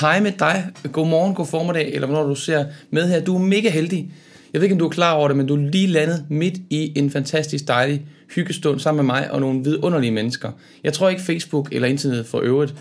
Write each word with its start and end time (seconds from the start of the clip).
Hej 0.00 0.20
med 0.20 0.32
dig. 0.38 0.70
God 0.92 1.08
morgen, 1.08 1.34
god 1.34 1.46
formiddag, 1.46 1.94
eller 1.94 2.06
hvornår 2.06 2.28
du 2.28 2.34
ser 2.34 2.64
med 2.90 3.08
her. 3.08 3.20
Du 3.20 3.34
er 3.34 3.38
mega 3.38 3.70
heldig. 3.70 4.12
Jeg 4.52 4.60
ved 4.60 4.62
ikke, 4.64 4.72
om 4.72 4.78
du 4.78 4.84
er 4.84 4.90
klar 4.90 5.12
over 5.12 5.28
det, 5.28 5.36
men 5.36 5.46
du 5.46 5.54
er 5.54 5.70
lige 5.70 5.86
landet 5.86 6.24
midt 6.28 6.54
i 6.70 6.98
en 6.98 7.10
fantastisk 7.10 7.68
dejlig 7.68 8.02
hyggestund 8.34 8.80
sammen 8.80 9.06
med 9.06 9.14
mig 9.14 9.30
og 9.30 9.40
nogle 9.40 9.64
vidunderlige 9.64 10.10
mennesker. 10.10 10.50
Jeg 10.84 10.92
tror 10.92 11.08
ikke, 11.08 11.22
Facebook 11.22 11.68
eller 11.72 11.88
internet 11.88 12.26
for 12.26 12.40
øvrigt 12.40 12.74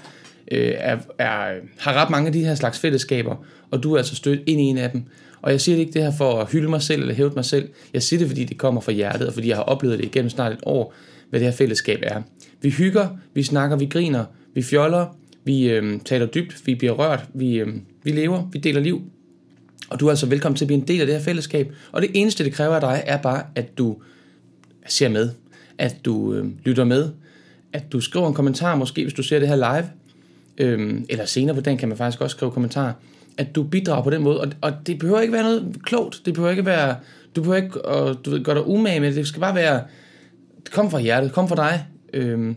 øh, 0.52 0.74
er, 0.78 0.98
er, 1.18 1.54
har 1.80 1.94
ret 1.94 2.10
mange 2.10 2.28
af 2.28 2.34
de 2.34 2.46
her 2.46 2.56
slags 2.56 2.80
fællesskaber, 2.80 3.36
og 3.72 3.84
du 3.84 3.94
er 3.94 3.98
altså 3.98 4.16
stødt 4.16 4.40
ind 4.48 4.62
i 4.62 4.64
en 4.64 4.78
af 4.78 4.92
dem. 4.92 5.04
Og 5.42 5.52
jeg 5.52 5.62
siger 5.62 5.76
det 5.76 5.82
ikke 5.82 5.94
det 5.94 6.04
her 6.04 6.12
for 6.18 6.40
at 6.40 6.52
hylde 6.52 6.70
mig 6.70 6.82
selv 6.82 7.02
eller 7.02 7.16
hæve 7.16 7.32
mig 7.36 7.46
selv. 7.46 7.70
Jeg 7.94 8.04
siger 8.04 8.20
det, 8.20 8.28
fordi 8.28 8.44
det 8.44 8.58
kommer 8.58 8.82
fra 8.82 8.92
hjertet, 8.92 9.28
og 9.28 9.34
fordi 9.34 9.50
jeg 9.50 9.58
har 9.58 9.64
oplevet 9.64 10.00
det 10.00 10.06
igennem 10.06 10.30
snart 10.30 10.52
et 10.52 10.60
år, 10.64 10.94
hvad 11.30 11.40
det 11.40 11.48
her 11.48 11.56
fællesskab 11.56 12.00
er. 12.04 12.22
Vi 12.62 12.70
hygger, 12.70 13.08
vi 13.34 13.44
snakker, 13.44 13.78
vi 13.78 13.86
griner, 13.86 14.26
vi 14.56 14.62
fjoller, 14.62 15.23
vi 15.44 15.70
øh, 15.70 16.00
taler 16.06 16.26
dybt, 16.26 16.68
vi 16.68 16.76
bliver 16.76 16.94
rørt, 16.94 17.26
vi, 17.34 17.60
øh, 17.60 17.68
vi 18.04 18.12
lever, 18.12 18.50
vi 18.52 18.60
deler 18.60 18.82
liv. 18.82 19.02
Og 19.90 20.00
du 20.00 20.06
er 20.06 20.10
altså 20.10 20.26
velkommen 20.26 20.58
til 20.58 20.66
at 20.66 20.68
blive 20.68 20.80
en 20.80 20.88
del 20.88 21.02
af 21.02 21.08
det 21.08 21.16
her 21.16 21.24
fællesskab. 21.24 21.74
Og 21.92 22.02
det 22.02 22.12
eneste, 22.14 22.44
det 22.44 22.54
kræver 22.54 22.76
af 22.76 22.82
dig, 22.82 23.04
er 23.06 23.18
bare, 23.18 23.44
at 23.56 23.78
du 23.78 23.98
ser 24.88 25.10
med, 25.10 25.30
at 25.78 25.96
du 26.06 26.34
øh, 26.34 26.46
lytter 26.64 26.84
med, 26.84 27.10
at 27.74 27.92
du 27.92 28.02
skriver 28.02 28.28
en 28.28 28.34
kommentar, 28.34 28.76
måske 28.76 29.04
hvis 29.04 29.14
du 29.14 29.24
ser 29.24 29.40
det 29.40 29.48
her 29.48 29.56
live, 29.56 29.90
øh, 30.58 31.02
eller 31.10 31.26
senere 31.26 31.56
på 31.56 31.62
den 31.62 31.78
kan 31.78 31.90
man 31.90 31.98
faktisk 31.98 32.22
også 32.22 32.36
skrive 32.38 32.52
kommentarer, 32.52 32.94
at 33.38 33.56
du 33.56 33.64
bidrager 33.64 34.04
på 34.04 34.10
den 34.10 34.22
måde, 34.22 34.42
og, 34.42 34.48
og 34.62 34.74
det 34.88 35.00
behøver 35.00 35.22
ikke 35.22 35.34
være 35.34 35.44
noget 35.44 35.78
klogt, 35.84 36.22
det 36.26 36.34
behøver 36.34 36.52
ikke 36.52 36.66
være, 36.66 36.96
du 37.36 37.42
behøver 37.42 37.64
ikke 37.64 37.88
at, 37.88 38.18
du 38.26 38.30
ved, 38.30 38.44
gøre 38.44 38.56
dig 38.56 38.68
umage 38.68 39.00
med 39.00 39.08
det, 39.08 39.16
det 39.16 39.28
skal 39.28 39.40
bare 39.40 39.56
være, 39.56 39.84
kom 40.72 40.92
fra 40.92 41.00
hjertet, 41.00 41.32
kom 41.32 41.48
fra 41.50 41.56
dig, 41.56 41.86
øh, 42.14 42.54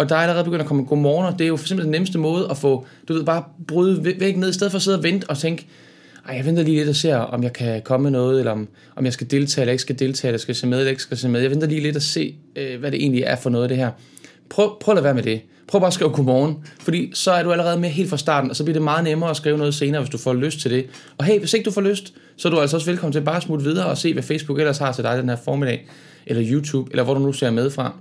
og 0.00 0.08
der 0.08 0.16
er 0.16 0.20
allerede 0.20 0.44
begyndt 0.44 0.62
at 0.62 0.68
komme 0.68 0.84
godmorgen, 0.84 1.38
det 1.38 1.44
er 1.44 1.48
jo 1.48 1.56
simpelthen 1.56 1.80
den 1.80 1.90
nemmeste 1.90 2.18
måde 2.18 2.46
at 2.50 2.56
få, 2.56 2.86
du 3.08 3.12
ved, 3.12 3.24
bare 3.24 3.44
bryde 3.68 4.04
væk 4.20 4.36
ned, 4.36 4.50
i 4.50 4.52
stedet 4.52 4.70
for 4.70 4.76
at 4.76 4.82
sidde 4.82 4.98
og 4.98 5.02
vente 5.02 5.30
og 5.30 5.38
tænke, 5.38 5.66
ej, 6.28 6.36
jeg 6.36 6.46
venter 6.46 6.62
lige 6.62 6.76
lidt 6.76 6.88
og 6.88 6.96
ser, 6.96 7.16
om 7.16 7.42
jeg 7.42 7.52
kan 7.52 7.82
komme 7.82 8.02
med 8.02 8.10
noget, 8.10 8.38
eller 8.38 8.52
om, 8.52 8.68
om 8.96 9.04
jeg 9.04 9.12
skal 9.12 9.30
deltage, 9.30 9.62
eller 9.62 9.72
ikke 9.72 9.82
skal 9.82 9.98
deltage, 9.98 10.28
eller 10.28 10.38
skal 10.38 10.54
se 10.54 10.66
med, 10.66 10.78
eller 10.78 10.90
ikke 10.90 11.02
skal 11.02 11.16
se 11.16 11.28
med. 11.28 11.40
Jeg 11.40 11.50
venter 11.50 11.66
lige 11.66 11.80
lidt 11.80 11.96
og 11.96 12.02
se, 12.02 12.34
øh, 12.56 12.80
hvad 12.80 12.90
det 12.90 13.00
egentlig 13.00 13.22
er 13.22 13.36
for 13.36 13.50
noget 13.50 13.70
det 13.70 13.76
her. 13.76 13.90
Prøv, 14.50 14.80
prøv 14.80 14.92
at 14.92 14.96
lade 14.96 15.04
være 15.04 15.14
med 15.14 15.22
det. 15.22 15.40
Prøv 15.68 15.80
bare 15.80 15.88
at 15.88 15.94
skrive 15.94 16.10
godmorgen, 16.10 16.56
fordi 16.80 17.10
så 17.14 17.30
er 17.30 17.42
du 17.42 17.52
allerede 17.52 17.80
med 17.80 17.88
helt 17.88 18.10
fra 18.10 18.16
starten, 18.16 18.50
og 18.50 18.56
så 18.56 18.64
bliver 18.64 18.74
det 18.74 18.82
meget 18.82 19.04
nemmere 19.04 19.30
at 19.30 19.36
skrive 19.36 19.58
noget 19.58 19.74
senere, 19.74 20.00
hvis 20.00 20.10
du 20.10 20.18
får 20.18 20.34
lyst 20.34 20.60
til 20.60 20.70
det. 20.70 20.86
Og 21.18 21.24
hey, 21.24 21.38
hvis 21.38 21.54
ikke 21.54 21.64
du 21.64 21.70
får 21.70 21.80
lyst, 21.80 22.14
så 22.36 22.48
er 22.48 22.52
du 22.52 22.60
altså 22.60 22.76
også 22.76 22.90
velkommen 22.90 23.12
til 23.12 23.20
bare 23.20 23.36
at 23.36 23.42
smutte 23.42 23.64
videre 23.64 23.86
og 23.86 23.98
se, 23.98 24.12
hvad 24.12 24.22
Facebook 24.22 24.58
ellers 24.58 24.78
har 24.78 24.92
til 24.92 25.04
dig 25.04 25.18
den 25.18 25.28
her 25.28 25.36
formiddag, 25.44 25.88
eller 26.26 26.44
YouTube, 26.52 26.90
eller 26.90 27.04
hvor 27.04 27.14
du 27.14 27.20
nu 27.20 27.32
ser 27.32 27.50
med 27.50 27.70
fra. 27.70 27.94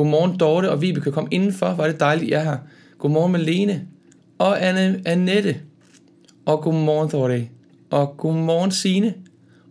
Godmorgen 0.00 0.38
Dorte 0.38 0.70
og 0.70 0.82
Vibeke, 0.82 1.04
kan 1.04 1.12
komme 1.12 1.28
indenfor. 1.30 1.74
Var 1.74 1.86
det 1.86 2.00
dejligt, 2.00 2.30
jeg 2.30 2.40
er 2.40 2.44
her. 2.44 2.56
Godmorgen 2.98 3.32
Malene 3.32 3.86
og 4.38 4.66
Anne, 4.66 5.00
Annette. 5.04 5.56
Og 6.46 6.62
godmorgen 6.62 7.10
Dorte. 7.10 7.48
Og 7.90 8.14
godmorgen 8.16 8.70
Signe. 8.70 9.14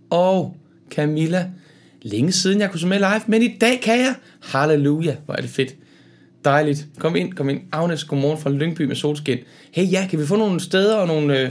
Og 0.09 0.57
Camilla. 0.91 1.49
Længe 2.01 2.31
siden 2.31 2.61
jeg 2.61 2.71
kunne 2.71 2.79
se 2.79 2.87
med 2.87 2.97
live, 2.97 3.21
men 3.27 3.41
i 3.41 3.57
dag 3.61 3.79
kan 3.81 3.99
jeg. 3.99 4.15
Halleluja, 4.41 5.15
hvor 5.25 5.33
er 5.33 5.41
det 5.41 5.49
fedt. 5.49 5.75
Dejligt. 6.45 6.87
Kom 6.99 7.15
ind, 7.15 7.33
kom 7.33 7.49
ind. 7.49 7.61
Agnes, 7.71 8.03
godmorgen 8.03 8.37
fra 8.37 8.49
Lyngby 8.49 8.81
med 8.81 8.95
solskin. 8.95 9.37
Hey 9.71 9.91
ja, 9.91 10.07
kan 10.09 10.19
vi 10.19 10.25
få 10.25 10.35
nogle 10.35 10.59
steder 10.59 10.95
og 10.95 11.07
nogle, 11.07 11.39
øh, 11.39 11.49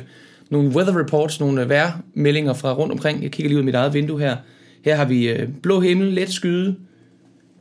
nogle 0.51 0.69
weather 0.69 0.98
reports, 0.98 1.41
nogle 1.41 1.63
øh, 1.63 1.69
vejrmeldinger 1.69 2.53
fra 2.53 2.73
rundt 2.75 2.92
omkring? 2.92 3.23
Jeg 3.23 3.31
kigger 3.31 3.48
lige 3.48 3.57
ud 3.57 3.63
af 3.63 3.65
mit 3.65 3.75
eget 3.75 3.95
vindue 3.95 4.20
her. 4.20 4.37
Her 4.85 4.95
har 4.97 5.05
vi 5.05 5.29
øh, 5.29 5.48
blå 5.63 5.81
himmel, 5.81 6.07
let 6.13 6.33
skyde, 6.33 6.77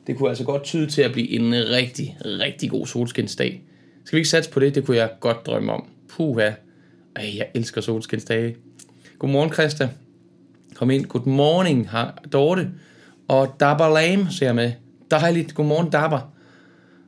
det 0.08 0.18
kunne 0.18 0.30
altså 0.30 0.44
godt 0.44 0.64
tyde 0.64 0.88
til 0.88 1.02
at 1.02 1.12
blive 1.12 1.30
en 1.30 1.54
rigtig, 1.54 2.18
rigtig 2.26 2.70
god 2.70 2.88
solskinsdag. 2.88 3.62
Skal 4.06 4.18
vi 4.18 4.20
ikke 4.20 4.30
satse 4.30 4.52
på 4.52 4.60
det? 4.60 4.76
Det 4.76 4.86
kunne 4.86 4.98
jeg 4.98 5.10
godt 5.20 5.46
drømme 5.46 5.72
om. 5.72 5.86
Puha. 6.10 6.52
Ej, 7.16 7.38
jeg 7.38 7.48
elsker 7.54 7.82
solskinsdage. 7.82 8.56
Godmorgen, 9.20 9.54
Christa. 9.54 9.90
Kom 10.76 10.92
ind. 10.92 11.06
Good 11.06 11.26
morning, 11.26 11.90
har 11.90 12.24
Dorte. 12.34 12.70
Og 13.28 13.56
Dabber 13.60 13.94
Lame 13.94 14.28
ser 14.32 14.46
jeg 14.46 14.56
med. 14.56 14.72
Dejligt. 15.12 15.56
Godmorgen, 15.56 15.90
Dabber. 15.90 16.34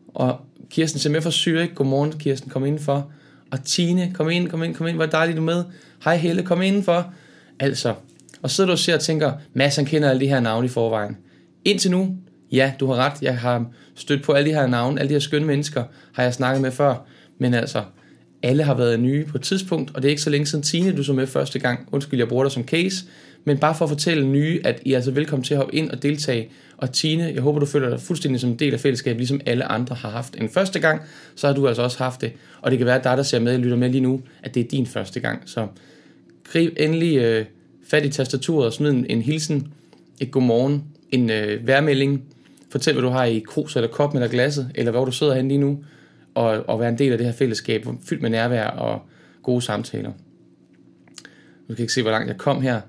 Og 0.08 0.38
Kirsten 0.70 1.00
ser 1.00 1.10
med 1.10 1.22
for 1.22 1.30
Zürich. 1.30 1.74
Godmorgen, 1.74 2.12
Kirsten. 2.12 2.50
Kom 2.52 2.66
indenfor. 2.66 3.12
Og 3.52 3.64
Tine, 3.64 4.12
kom 4.14 4.30
ind, 4.30 4.50
kom 4.50 4.64
ind, 4.64 4.76
kom 4.76 4.88
ind. 4.88 4.96
Hvor 4.96 5.06
dejligt 5.06 5.38
du 5.38 5.42
med. 5.42 5.64
Hej 6.04 6.18
Helle, 6.18 6.44
kom 6.44 6.62
indenfor. 6.62 7.14
Altså. 7.60 7.94
Og 8.42 8.50
sidder 8.50 8.68
du 8.68 8.72
og 8.72 8.80
ser 8.80 8.94
og 8.94 9.02
tænker, 9.02 9.34
Mads 9.54 9.76
han 9.76 9.86
kender 9.86 10.10
alle 10.10 10.20
de 10.20 10.28
her 10.28 10.40
navne 10.40 10.66
i 10.66 10.70
forvejen. 10.70 11.18
Indtil 11.66 11.92
nu, 11.92 12.18
ja, 12.52 12.74
du 12.80 12.88
har 12.88 12.96
ret, 12.96 13.22
jeg 13.22 13.38
har 13.38 13.66
stødt 13.96 14.24
på 14.24 14.32
alle 14.32 14.50
de 14.50 14.56
her 14.56 14.68
navne, 14.68 15.00
alle 15.00 15.10
de 15.10 15.14
her 15.14 15.20
skønne 15.20 15.48
mennesker, 15.48 15.84
har 16.14 16.24
jeg 16.24 16.34
snakket 16.34 16.62
med 16.62 16.72
før, 16.72 17.06
men 17.38 17.54
altså, 17.54 17.84
alle 18.44 18.64
har 18.64 18.74
været 18.74 19.00
nye 19.00 19.26
på 19.26 19.38
et 19.38 19.44
tidspunkt, 19.44 19.92
og 19.96 20.02
det 20.02 20.08
er 20.08 20.10
ikke 20.10 20.22
så 20.22 20.30
længe 20.30 20.46
siden 20.46 20.64
Tine, 20.64 20.98
du 20.98 21.04
så 21.04 21.14
med 21.14 21.28
første 21.28 21.60
gang, 21.60 21.90
undskyld, 21.92 22.20
jeg 22.20 22.28
bruger 22.28 22.44
dig 22.44 22.52
som 22.52 22.64
case, 22.64 23.06
men 23.44 23.58
bare 23.58 23.76
for 23.76 23.86
at 23.86 23.90
fortælle 23.90 24.28
nye, 24.28 24.62
at 24.64 24.82
I 24.86 24.92
er 24.92 24.96
altså 24.96 25.12
velkommen 25.12 25.44
til 25.44 25.54
at 25.54 25.58
hoppe 25.58 25.76
ind 25.76 25.92
og 25.92 26.04
deltage, 26.04 26.50
og 26.78 26.92
Tine, 26.94 27.32
jeg 27.34 27.42
håber, 27.42 27.60
du 27.60 27.66
føler 27.66 27.90
dig 27.90 28.00
fuldstændig 28.00 28.42
som 28.42 28.50
en 28.50 28.60
del 28.60 28.74
af 28.74 28.80
fællesskabet, 28.80 29.18
ligesom 29.18 29.42
alle 29.46 29.66
andre 29.66 29.96
har 29.96 30.10
haft 30.10 30.36
en 30.38 30.50
første 30.50 30.80
gang, 30.80 31.02
så 31.36 31.48
har 31.48 31.54
du 31.54 31.68
altså 31.68 31.82
også 31.82 31.98
haft 31.98 32.22
det, 32.22 32.32
og 32.62 32.72
det 32.72 32.78
kan 32.78 32.88
være, 32.88 32.98
at 32.98 33.04
dig, 33.04 33.18
der 33.18 33.24
ser 33.24 33.40
med 33.40 33.54
og 33.54 33.60
lytter 33.60 33.78
med 33.78 33.90
lige 33.90 34.02
nu, 34.02 34.22
at 34.44 34.56
det 34.56 34.64
er 34.66 34.68
din 34.68 34.86
første 34.86 35.20
gang, 35.20 35.42
så 35.46 35.68
grib 36.52 36.74
endelig 36.78 37.18
øh, 37.18 37.46
fat 37.88 38.06
i 38.06 38.10
tastaturet 38.10 38.66
og 38.66 38.74
smid 38.74 38.90
en, 38.90 39.06
en 39.10 39.22
hilsen, 39.22 39.68
et 40.20 40.32
godmorgen, 40.32 40.84
en 41.12 41.30
øh, 41.30 41.68
værmelding, 41.68 42.24
Fortæl, 42.72 42.94
hvad 42.94 43.04
du 43.04 43.10
har 43.10 43.24
i 43.24 43.40
krus 43.40 43.76
eller 43.76 43.90
kop 43.90 44.14
eller 44.14 44.28
glasset, 44.28 44.72
eller 44.76 44.92
hvor 44.92 45.06
du 45.06 45.12
sidder 45.12 45.36
hen 45.36 45.48
lige 45.48 45.58
nu, 45.58 45.84
og, 46.36 46.70
og 46.70 46.80
være 46.80 46.90
en 46.90 46.98
del 46.98 47.12
af 47.12 47.18
det 47.18 47.28
her 47.28 47.34
fællesskab, 47.34 47.86
fyldt 48.06 48.22
med 48.22 48.30
nærvær 48.30 48.68
og 48.68 49.02
gode 49.44 49.62
samtaler. 49.62 50.12
Nu 51.68 51.76
kan 51.76 51.84
ikke 51.84 51.94
se, 51.94 52.02
hvor 52.02 52.12
langt 52.12 52.28
jeg 52.28 52.38
kom 52.38 52.62
her. 52.62 52.82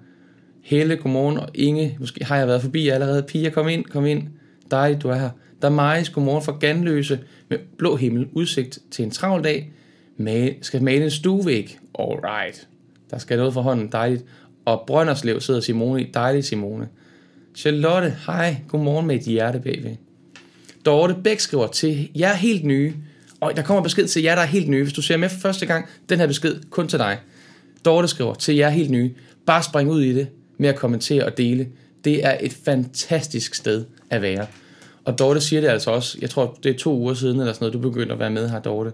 Helle, 0.63 0.97
godmorgen, 0.97 1.39
og 1.39 1.49
Inge, 1.55 1.97
måske 2.01 2.25
har 2.25 2.37
jeg 2.37 2.47
været 2.47 2.63
forbi 2.63 2.89
allerede. 2.89 3.23
Pia, 3.23 3.51
kom 3.51 3.69
ind, 3.69 3.85
kom 3.85 4.07
ind. 4.07 4.29
Dejligt, 4.71 5.03
du 5.03 5.09
er 5.09 5.15
her. 5.15 5.31
Der 5.63 5.69
er 5.69 5.73
Majs, 5.73 6.11
godmorgen 6.11 6.43
fra 6.43 6.57
Ganløse, 6.61 7.21
med 7.49 7.59
blå 7.79 7.97
himmel, 7.97 8.29
udsigt 8.33 8.79
til 8.91 9.05
en 9.05 9.11
travl 9.11 9.45
dag. 9.45 9.73
Male, 10.17 10.55
skal 10.63 10.83
male 10.83 11.05
en 11.05 11.11
stuevæg. 11.11 11.79
Alright. 11.99 12.69
Der 13.11 13.19
skal 13.19 13.37
noget 13.37 13.53
for 13.53 13.61
hånden, 13.61 13.89
dejligt. 13.93 14.25
Og 14.65 14.85
Brønderslev 14.87 15.41
sidder 15.41 15.61
Simone 15.61 16.03
i. 16.03 16.11
Dejligt, 16.15 16.47
Simone. 16.47 16.89
Charlotte, 17.55 18.17
hej, 18.27 18.57
godmorgen 18.69 19.07
med 19.07 19.17
et 19.17 19.23
hjerte 19.23 19.61
bagved. 19.61 19.97
Dorte 20.87 21.17
Bæk 21.25 21.41
skriver 21.41 21.67
til 21.67 22.09
jer 22.17 22.35
helt 22.35 22.65
nye, 22.65 22.95
og 23.41 23.57
der 23.57 23.63
kommer 23.63 23.83
besked 23.83 24.07
til 24.07 24.23
jer, 24.23 24.35
der 24.35 24.43
er 24.43 24.47
helt 24.47 24.69
nye. 24.69 24.83
Hvis 24.83 24.93
du 24.93 25.03
ser 25.03 25.17
med 25.17 25.29
for 25.29 25.41
første 25.41 25.67
gang, 25.67 25.87
den 26.09 26.19
her 26.19 26.27
besked 26.27 26.61
kun 26.71 26.89
til 26.89 26.99
dig. 26.99 27.19
Dorte 27.85 28.09
skriver 28.09 28.35
til 28.35 28.57
jer 28.57 28.69
helt 28.69 28.91
nye, 28.91 29.15
bare 29.47 29.63
spring 29.63 29.91
ud 29.91 30.03
i 30.03 30.13
det 30.13 30.29
med 30.59 30.69
at 30.69 30.77
kommentere 30.77 31.25
og 31.25 31.39
dele. 31.39 31.69
Det 32.05 32.27
er 32.27 32.37
et 32.41 32.53
fantastisk 32.53 33.55
sted 33.55 33.85
at 34.11 34.23
være. 34.23 34.47
Og 35.05 35.19
Dorte 35.19 35.41
siger 35.41 35.61
det 35.61 35.69
altså 35.69 35.91
også, 35.91 36.19
jeg 36.21 36.31
tror 36.31 36.59
det 36.63 36.75
er 36.75 36.79
to 36.79 36.97
uger 36.97 37.15
siden 37.15 37.41
eller 37.41 37.53
sådan 37.53 37.65
noget, 37.65 37.85
du 37.85 37.91
begyndte 37.91 38.13
at 38.13 38.19
være 38.19 38.31
med 38.31 38.49
her, 38.49 38.61
Dorte. 38.61 38.93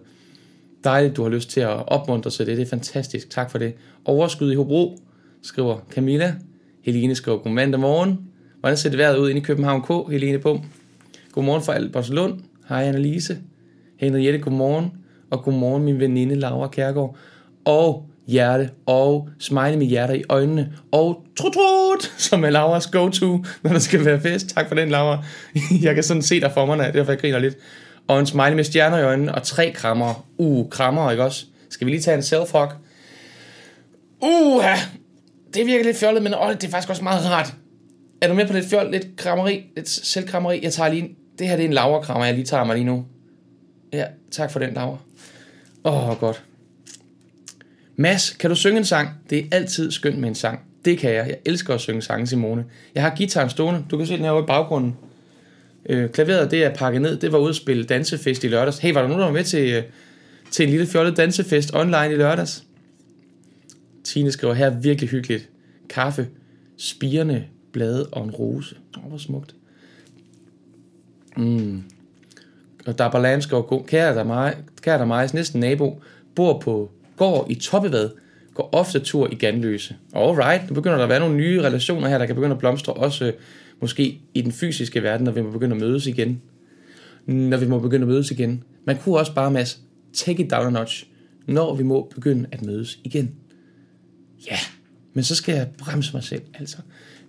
Dejligt, 0.85 1.17
du 1.17 1.23
har 1.23 1.31
lyst 1.31 1.51
til 1.51 1.61
at 1.61 1.89
opmuntre 1.89 2.31
til 2.31 2.47
det, 2.47 2.57
det 2.57 2.63
er 2.63 2.71
fantastisk, 2.71 3.31
tak 3.31 3.51
for 3.51 3.59
det. 3.59 3.75
Overskud 4.05 4.53
i 4.53 4.55
Hobro, 4.55 4.99
skriver 5.43 5.79
Camilla. 5.91 6.35
Helene 6.83 7.15
skriver 7.15 7.39
god 7.39 7.79
morgen. 7.79 8.19
Hvordan 8.67 8.77
ser 8.77 8.91
det 8.91 8.99
vejret 8.99 9.17
ud 9.17 9.31
inde 9.31 9.41
i 9.41 9.45
København 9.45 9.83
K, 9.83 10.11
Helene 10.11 10.39
Bum? 10.39 10.61
Godmorgen 11.33 11.63
fra 11.63 11.75
Albertslund. 11.75 12.41
Hej 12.69 12.83
Annelise. 12.83 13.39
Henriette, 14.01 14.39
godmorgen. 14.39 14.93
Og 15.31 15.43
godmorgen 15.43 15.85
min 15.85 16.01
veninde 16.01 16.35
Laura 16.35 16.69
Kærgaard. 16.69 17.17
Og 17.65 18.07
hjerte 18.27 18.71
og 18.87 19.29
smile 19.39 19.77
med 19.77 19.87
hjerter 19.87 20.15
i 20.15 20.23
øjnene. 20.29 20.73
Og 20.93 21.25
trut, 21.39 21.53
trut, 21.53 22.13
som 22.17 22.45
er 22.45 22.51
Lauras 22.51 22.87
go-to, 22.87 23.45
når 23.63 23.73
der 23.73 23.79
skal 23.79 24.05
være 24.05 24.21
fest. 24.21 24.49
Tak 24.49 24.69
for 24.69 24.75
den, 24.75 24.89
Laura. 24.89 25.25
Jeg 25.83 25.95
kan 25.95 26.05
sådan 26.05 26.23
se 26.23 26.41
dig 26.41 26.51
for 26.55 26.67
mig, 26.67 26.95
derfor 26.95 27.13
jeg 27.13 27.21
griner 27.21 27.39
lidt. 27.39 27.55
Og 28.09 28.21
en 28.21 28.27
smile 28.27 28.55
med 28.55 28.65
stjerner 28.65 28.99
i 28.99 29.03
øjnene 29.03 29.35
og 29.35 29.43
tre 29.43 29.73
krammer. 29.75 30.27
Uh, 30.39 30.71
krammer, 30.71 31.11
ikke 31.11 31.25
også? 31.25 31.45
Skal 31.71 31.87
vi 31.87 31.91
lige 31.91 32.03
tage 32.03 32.17
en 32.17 32.23
self-hug? 32.23 32.69
Uh, 34.21 34.65
det 35.55 35.67
virker 35.67 35.85
lidt 35.85 35.97
fjollet, 35.97 36.23
men 36.23 36.35
åh, 36.35 36.53
det 36.53 36.65
er 36.65 36.71
faktisk 36.71 36.91
også 36.91 37.03
meget 37.03 37.31
rart. 37.31 37.55
Er 38.27 38.31
du 38.31 38.37
med 38.37 38.47
på 38.47 38.53
lidt 38.53 38.67
fjol, 38.67 38.91
lidt 38.91 39.17
krammeri, 39.17 39.65
lidt 39.77 39.89
selvkrammeri? 39.89 40.61
Jeg 40.63 40.73
tager 40.73 40.91
lige, 40.91 41.03
en, 41.03 41.17
det 41.39 41.49
her 41.49 41.57
det 41.57 41.63
er 41.63 41.69
en 41.69 41.73
laverkrammer, 41.73 42.25
jeg 42.25 42.35
lige 42.35 42.45
tager 42.45 42.65
mig 42.65 42.77
lige 42.77 42.85
nu. 42.85 43.05
Ja, 43.93 44.05
tak 44.31 44.51
for 44.51 44.59
den, 44.59 44.75
Laura. 44.75 44.99
Åh, 45.85 46.09
oh, 46.09 46.21
godt. 46.21 46.45
Mads, 47.97 48.31
kan 48.31 48.51
du 48.51 48.57
synge 48.57 48.79
en 48.79 48.85
sang? 48.85 49.09
Det 49.31 49.39
er 49.39 49.43
altid 49.51 49.91
skønt 49.91 50.19
med 50.19 50.29
en 50.29 50.35
sang. 50.35 50.61
Det 50.85 50.99
kan 50.99 51.11
jeg. 51.11 51.27
Jeg 51.27 51.37
elsker 51.45 51.75
at 51.75 51.81
synge 51.81 52.03
sange, 52.03 52.27
Simone. 52.27 52.65
Jeg 52.95 53.03
har 53.03 53.15
gitaren 53.17 53.51
stående. 53.51 53.85
Du 53.91 53.97
kan 53.97 54.07
se 54.07 54.17
den 54.17 54.25
her 54.25 54.43
i 54.43 54.47
baggrunden. 54.47 54.97
Øh, 55.89 56.11
klaveret, 56.11 56.51
det 56.51 56.65
er 56.65 56.75
pakket 56.75 57.03
ned. 57.03 57.17
Det 57.17 57.33
var 57.33 57.39
ude 57.39 57.49
at 57.49 57.57
spille 57.57 57.85
dansefest 57.85 58.45
i 58.45 58.49
lørdags. 58.49 58.79
Hey, 58.79 58.93
var 58.93 59.01
der 59.01 59.09
nogen, 59.09 59.21
der 59.21 59.27
var 59.27 59.35
med 59.35 59.45
til, 59.45 59.73
øh, 59.73 59.83
til 60.51 60.65
en 60.65 60.71
lille 60.71 60.87
fjollet 60.87 61.17
dansefest 61.17 61.75
online 61.75 62.13
i 62.13 62.17
lørdags? 62.17 62.65
Tine 64.05 64.33
skriver 64.33 64.55
her, 64.55 64.71
virkelig 64.71 65.11
hyggeligt. 65.11 65.49
Kaffe, 65.89 66.29
spirende 66.77 67.45
blade 67.77 68.07
og 68.13 68.25
en 68.25 68.31
rose. 68.31 68.77
Åh, 68.97 69.05
oh, 69.05 69.09
hvor 69.09 69.19
smukt. 69.19 69.55
Mm. 71.37 71.83
Og 72.87 72.99
der 72.99 73.05
er 73.05 73.11
balance 73.11 73.57
og 73.57 73.67
god. 73.67 73.85
Kære 73.85 74.15
der 74.15 74.25
mig, 74.25 74.57
kære 74.83 74.99
der 74.99 75.05
mig, 75.05 75.31
næsten 75.35 75.61
nabo, 75.61 76.03
bor 76.35 76.59
på 76.59 76.91
gård 77.17 77.47
i 77.51 77.55
toppevad, 77.55 78.11
går 78.55 78.69
ofte 78.73 78.99
tur 78.99 79.29
i 79.33 79.35
Ganløse. 79.35 79.97
Alright, 80.15 80.69
nu 80.69 80.75
begynder 80.75 80.97
der 80.97 81.05
at 81.05 81.09
være 81.09 81.21
nogle 81.21 81.37
nye 81.37 81.63
relationer 81.63 82.09
her, 82.09 82.19
der 82.19 82.27
kan 82.27 82.35
begynde 82.35 82.53
at 82.53 82.59
blomstre, 82.59 82.93
også 82.93 83.25
øh, 83.25 83.33
måske 83.81 84.21
i 84.35 84.43
den 84.43 84.53
fysiske 84.53 85.03
verden, 85.03 85.25
når 85.25 85.33
vi 85.33 85.43
må 85.43 85.51
begynde 85.51 85.77
at 85.77 85.81
mødes 85.81 86.07
igen. 86.07 86.43
Når 87.27 87.57
vi 87.57 87.67
må 87.67 87.79
begynde 87.79 88.03
at 88.03 88.09
mødes 88.09 88.31
igen. 88.31 88.65
Man 88.85 88.99
kunne 88.99 89.19
også 89.19 89.35
bare, 89.35 89.51
Mads, 89.51 89.81
take 90.13 90.45
it 90.45 90.51
down 90.51 90.67
a 90.67 90.71
notch, 90.71 91.07
når 91.47 91.75
vi 91.75 91.83
må 91.83 92.11
begynde 92.15 92.47
at 92.53 92.63
mødes 92.63 92.99
igen. 93.05 93.35
Ja, 94.47 94.53
yeah. 94.53 94.61
men 95.13 95.25
så 95.25 95.35
skal 95.35 95.55
jeg 95.55 95.69
bremse 95.79 96.13
mig 96.13 96.25
selv, 96.25 96.43
altså. 96.55 96.77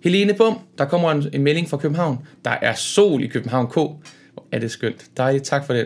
Helene 0.07 0.33
Bum, 0.33 0.59
der 0.77 0.85
kommer 0.85 1.11
en, 1.11 1.25
en 1.33 1.43
melding 1.43 1.69
fra 1.69 1.77
København. 1.77 2.27
Der 2.45 2.51
er 2.51 2.73
sol 2.73 3.23
i 3.23 3.27
København 3.27 3.67
K. 3.67 3.73
Hvor 3.73 3.99
er 4.51 4.59
det 4.59 4.71
skønt. 4.71 5.05
Dejligt, 5.17 5.43
tak 5.43 5.65
for 5.65 5.73
den. 5.73 5.85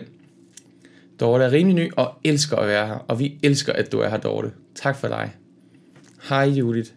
Dorte 1.20 1.44
er 1.44 1.52
rimelig 1.52 1.76
ny 1.76 1.92
og 1.96 2.14
elsker 2.24 2.58
at 2.58 2.68
være 2.68 2.88
her. 2.88 2.94
Og 3.08 3.20
vi 3.20 3.40
elsker, 3.44 3.74
at 3.74 3.92
du 3.92 4.00
er 4.00 4.10
her, 4.10 4.18
Dorte. 4.18 4.52
Tak 4.76 4.96
for 4.96 5.08
dig. 5.08 5.32
Hej, 6.30 6.44
Judith. 6.44 6.90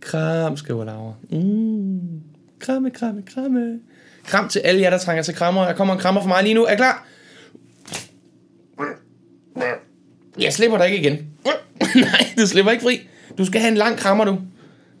Kram, 0.00 0.56
skriver 0.56 0.84
Laura. 0.84 1.12
Mm. 1.30 2.20
Kramme, 2.58 2.90
kramme, 2.90 3.22
kramme. 3.34 3.80
Kram 4.24 4.48
til 4.48 4.58
alle 4.58 4.80
jer, 4.80 4.90
der 4.90 4.98
trænger 4.98 5.22
til 5.22 5.34
krammer. 5.34 5.64
Der 5.64 5.72
kommer 5.72 5.94
en 5.94 6.00
krammer 6.00 6.20
for 6.20 6.28
mig 6.28 6.42
lige 6.42 6.54
nu. 6.54 6.64
Er 6.64 6.72
I 6.72 6.76
klar? 6.76 7.06
Jeg 10.38 10.52
slipper 10.52 10.78
dig 10.78 10.90
ikke 10.90 11.08
igen. 11.08 11.26
Nej, 11.94 12.26
du 12.38 12.46
slipper 12.46 12.72
ikke 12.72 12.82
fri. 12.82 13.08
Du 13.38 13.44
skal 13.44 13.60
have 13.60 13.70
en 13.70 13.76
lang 13.76 13.96
krammer, 13.96 14.24
du. 14.24 14.38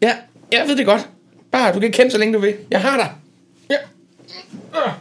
Ja, 0.02 0.16
jeg 0.52 0.64
ved 0.68 0.76
det 0.76 0.86
godt. 0.86 1.08
Bare, 1.50 1.74
du 1.74 1.80
kan 1.80 1.92
kæmpe 1.92 2.10
så 2.10 2.18
længe 2.18 2.34
du 2.34 2.38
vil. 2.38 2.56
Jeg 2.70 2.82
har 2.82 2.96
dig. 2.96 3.12
Ja. 3.70 3.76
Ah. 4.74 4.92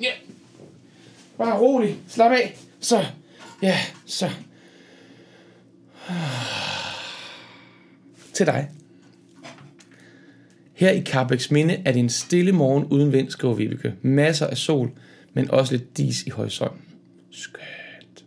Ja. 0.00 0.10
Bare 1.38 1.58
rolig. 1.58 1.96
Slap 2.08 2.32
af. 2.32 2.56
Så. 2.80 3.04
Ja, 3.62 3.78
så. 4.06 4.30
Til 8.32 8.46
dig. 8.46 8.70
Her 10.74 10.90
i 10.90 11.02
Carbex 11.02 11.50
Minde 11.50 11.82
er 11.84 11.92
det 11.92 12.00
en 12.00 12.10
stille 12.10 12.52
morgen 12.52 12.84
uden 12.84 13.12
vind, 13.12 13.30
skriver 13.30 13.54
Vibeke. 13.54 13.94
Masser 14.02 14.46
af 14.46 14.56
sol, 14.56 14.90
men 15.32 15.50
også 15.50 15.72
lidt 15.76 15.96
dis 15.96 16.22
i 16.22 16.30
horisonten. 16.30 16.80
Skønt. 17.30 18.24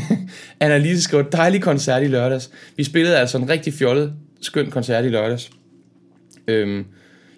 Annalise 0.60 1.02
skriver, 1.02 1.22
dejlig 1.22 1.62
koncert 1.62 2.02
i 2.02 2.06
lørdags. 2.06 2.50
Vi 2.76 2.84
spillede 2.84 3.16
altså 3.16 3.38
en 3.38 3.48
rigtig 3.48 3.74
fjollet, 3.74 4.12
skøn 4.40 4.70
koncert 4.70 5.04
i 5.04 5.08
lørdags. 5.08 5.50
Øhm, 6.48 6.84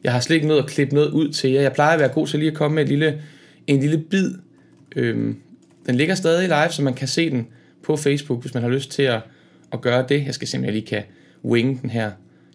jeg 0.04 0.12
har 0.12 0.20
slet 0.20 0.36
ikke 0.36 0.48
nået 0.48 0.62
at 0.62 0.66
klippe 0.66 0.94
noget 0.94 1.10
ud 1.10 1.28
til 1.28 1.50
jer. 1.50 1.60
Jeg 1.60 1.72
plejer 1.72 1.94
at 1.94 2.00
være 2.00 2.08
god 2.08 2.26
til 2.26 2.38
lige 2.38 2.50
at 2.50 2.56
komme 2.56 2.74
med 2.74 2.82
et 2.82 2.88
lille, 2.88 3.22
en 3.66 3.80
lille 3.80 3.98
bid. 3.98 4.34
Øhm, 4.96 5.36
den 5.86 5.94
ligger 5.94 6.14
stadig 6.14 6.48
live, 6.48 6.70
så 6.70 6.82
man 6.82 6.94
kan 6.94 7.08
se 7.08 7.30
den 7.30 7.46
på 7.82 7.96
Facebook, 7.96 8.40
hvis 8.40 8.54
man 8.54 8.62
har 8.62 8.70
lyst 8.70 8.90
til 8.90 9.02
at, 9.02 9.20
at 9.72 9.80
gøre 9.80 10.04
det. 10.08 10.26
Jeg 10.26 10.34
skal 10.34 10.48
simpelthen 10.48 10.74
lige 10.74 10.86
kan 10.86 11.02
winge 11.44 11.78
den 11.82 11.90
her. 11.90 12.10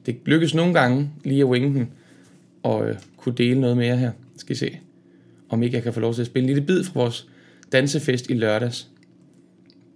Det 0.05 0.17
lykkes 0.25 0.53
nogle 0.53 0.73
gange 0.73 1.09
lige 1.23 1.41
at 1.41 1.47
winge 1.47 1.73
den, 1.73 1.89
og 2.63 2.89
øh, 2.89 2.95
kunne 3.17 3.35
dele 3.35 3.61
noget 3.61 3.77
mere 3.77 3.97
her. 3.97 4.11
Skal 4.37 4.55
I 4.55 4.59
se, 4.59 4.79
om 5.49 5.63
ikke 5.63 5.75
jeg 5.75 5.83
kan 5.83 5.93
få 5.93 5.99
lov 5.99 6.13
til 6.13 6.21
at 6.21 6.27
spille 6.27 6.43
en 6.43 6.55
lille 6.55 6.67
bid 6.67 6.83
fra 6.83 6.99
vores 6.99 7.27
dansefest 7.71 8.29
i 8.29 8.33
lørdags. 8.33 8.87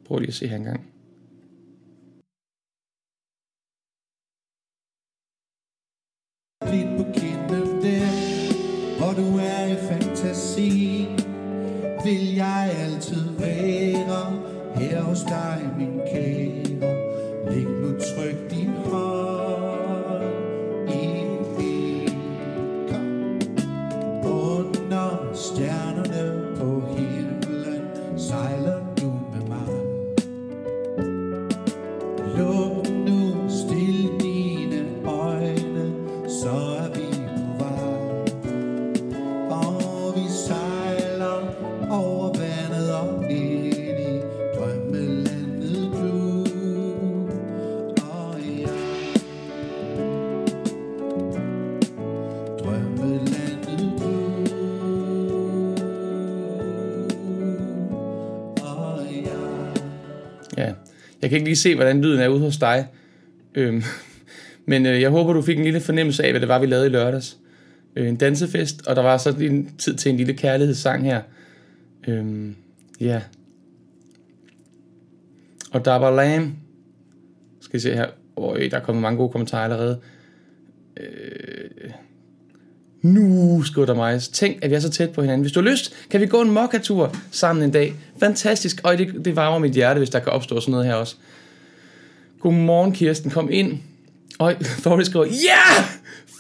Prøv 0.08 0.20
lige 0.20 0.28
at 0.28 0.34
se 0.34 0.48
her 0.48 0.56
engang. 0.56 0.97
Lige 61.48 61.56
se, 61.56 61.76
hvordan 61.76 62.02
lyden 62.02 62.20
er 62.20 62.28
ude 62.28 62.40
hos 62.40 62.58
dig. 62.58 62.88
Øhm, 63.56 63.84
men 64.66 64.86
øh, 64.86 65.02
jeg 65.02 65.10
håber, 65.10 65.34
du 65.34 65.42
fik 65.42 65.58
en 65.58 65.64
lille 65.64 65.80
fornemmelse 65.80 66.24
af, 66.24 66.32
hvad 66.32 66.42
det 66.42 66.50
var, 66.50 66.60
vi 66.60 66.66
lavede 66.66 66.88
i 66.88 66.90
lørdags. 66.90 67.38
Øh, 67.96 68.08
en 68.08 68.16
dansefest, 68.16 68.88
og 68.88 68.96
der 68.96 69.02
var 69.02 69.18
så 69.18 69.30
en 69.30 69.72
tid 69.78 69.96
til 69.96 70.12
en 70.12 70.18
lille 70.18 70.34
kærlighedssang 70.34 71.04
her. 71.04 71.22
Øhm, 72.08 72.56
ja. 73.00 73.22
Og 75.72 75.86
der 75.86 75.96
var 75.96 76.16
Lam. 76.16 76.56
Skal 77.62 77.74
vi 77.74 77.80
se 77.80 77.94
her. 77.94 78.08
Øj, 78.38 78.58
øh, 78.60 78.72
der 78.72 78.78
er 78.78 78.82
kommet 78.82 79.02
mange 79.02 79.18
gode 79.18 79.30
kommentarer 79.30 79.64
allerede. 79.64 80.00
Øh, 80.98 81.92
nu, 83.02 83.62
skriver 83.64 83.86
der 83.86 83.96
mig. 83.96 84.22
Tænk, 84.22 84.60
at 84.62 84.70
vi 84.70 84.76
er 84.76 84.80
så 84.80 84.90
tæt 84.90 85.10
på 85.10 85.22
hinanden. 85.22 85.42
Hvis 85.42 85.52
du 85.52 85.62
har 85.62 85.70
lyst, 85.70 85.94
kan 86.10 86.22
vi 86.22 86.26
gå 86.26 86.42
en 86.42 86.52
mokkatur 86.52 87.16
sammen 87.32 87.64
en 87.64 87.72
dag. 87.72 87.94
Fantastisk. 88.20 88.82
Og 88.84 88.98
det, 88.98 89.26
det 89.26 89.36
varmer 89.36 89.60
mit 89.60 89.72
hjerte, 89.72 89.98
hvis 89.98 90.10
der 90.10 90.20
kan 90.20 90.32
opstå 90.32 90.60
sådan 90.60 90.72
noget 90.72 90.86
her 90.86 90.94
også. 90.94 91.16
Godmorgen, 92.40 92.92
Kirsten. 92.92 93.32
Kom 93.32 93.50
ind. 93.52 93.80
Og 94.40 94.54
Thordy 94.82 95.02
skriver, 95.02 95.26
ja! 95.26 95.32
Yeah! 95.32 95.90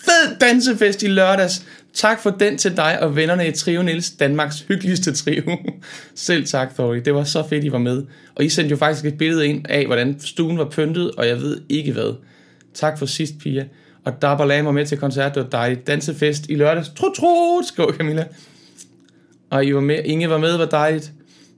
Fed 0.05 0.37
dansefest 0.41 1.03
i 1.03 1.07
lørdags. 1.07 1.65
Tak 1.93 2.19
for 2.19 2.29
den 2.29 2.57
til 2.57 2.77
dig 2.77 3.03
og 3.03 3.15
vennerne 3.15 3.47
i 3.47 3.51
Trio 3.51 3.81
Niels, 3.81 4.11
Danmarks 4.11 4.59
hyggeligste 4.67 5.13
trio. 5.13 5.57
Selv 6.15 6.45
tak, 6.45 6.73
Thordy. 6.73 7.01
Det 7.05 7.13
var 7.13 7.23
så 7.23 7.43
fedt, 7.49 7.63
I 7.63 7.71
var 7.71 7.77
med. 7.77 8.03
Og 8.35 8.45
I 8.45 8.49
sendte 8.49 8.71
jo 8.71 8.77
faktisk 8.77 9.05
et 9.05 9.17
billede 9.17 9.47
ind 9.47 9.65
af, 9.69 9.85
hvordan 9.85 10.19
stuen 10.19 10.57
var 10.57 10.69
pyntet, 10.69 11.11
og 11.11 11.27
jeg 11.27 11.41
ved 11.41 11.61
ikke 11.69 11.91
hvad. 11.91 12.15
Tak 12.73 12.99
for 12.99 13.05
sidst, 13.05 13.33
Pia. 13.39 13.65
Og 14.05 14.21
Dabber 14.21 14.45
lagde 14.45 14.63
mig 14.63 14.73
med 14.73 14.85
til 14.85 14.97
koncert, 14.97 15.35
det 15.35 15.43
var 15.43 15.49
dejligt. 15.49 15.87
Dansefest 15.87 16.49
i 16.49 16.55
lørdags. 16.55 16.89
Tro, 16.89 17.09
tro, 17.09 17.61
skriver 17.63 17.91
Camilla. 17.91 18.25
Og 19.49 19.65
I 19.65 19.73
var 19.73 19.81
med. 19.81 20.03
Inge 20.05 20.29
var 20.29 20.37
med, 20.37 20.57
var 20.57 20.65
dejligt. 20.65 21.11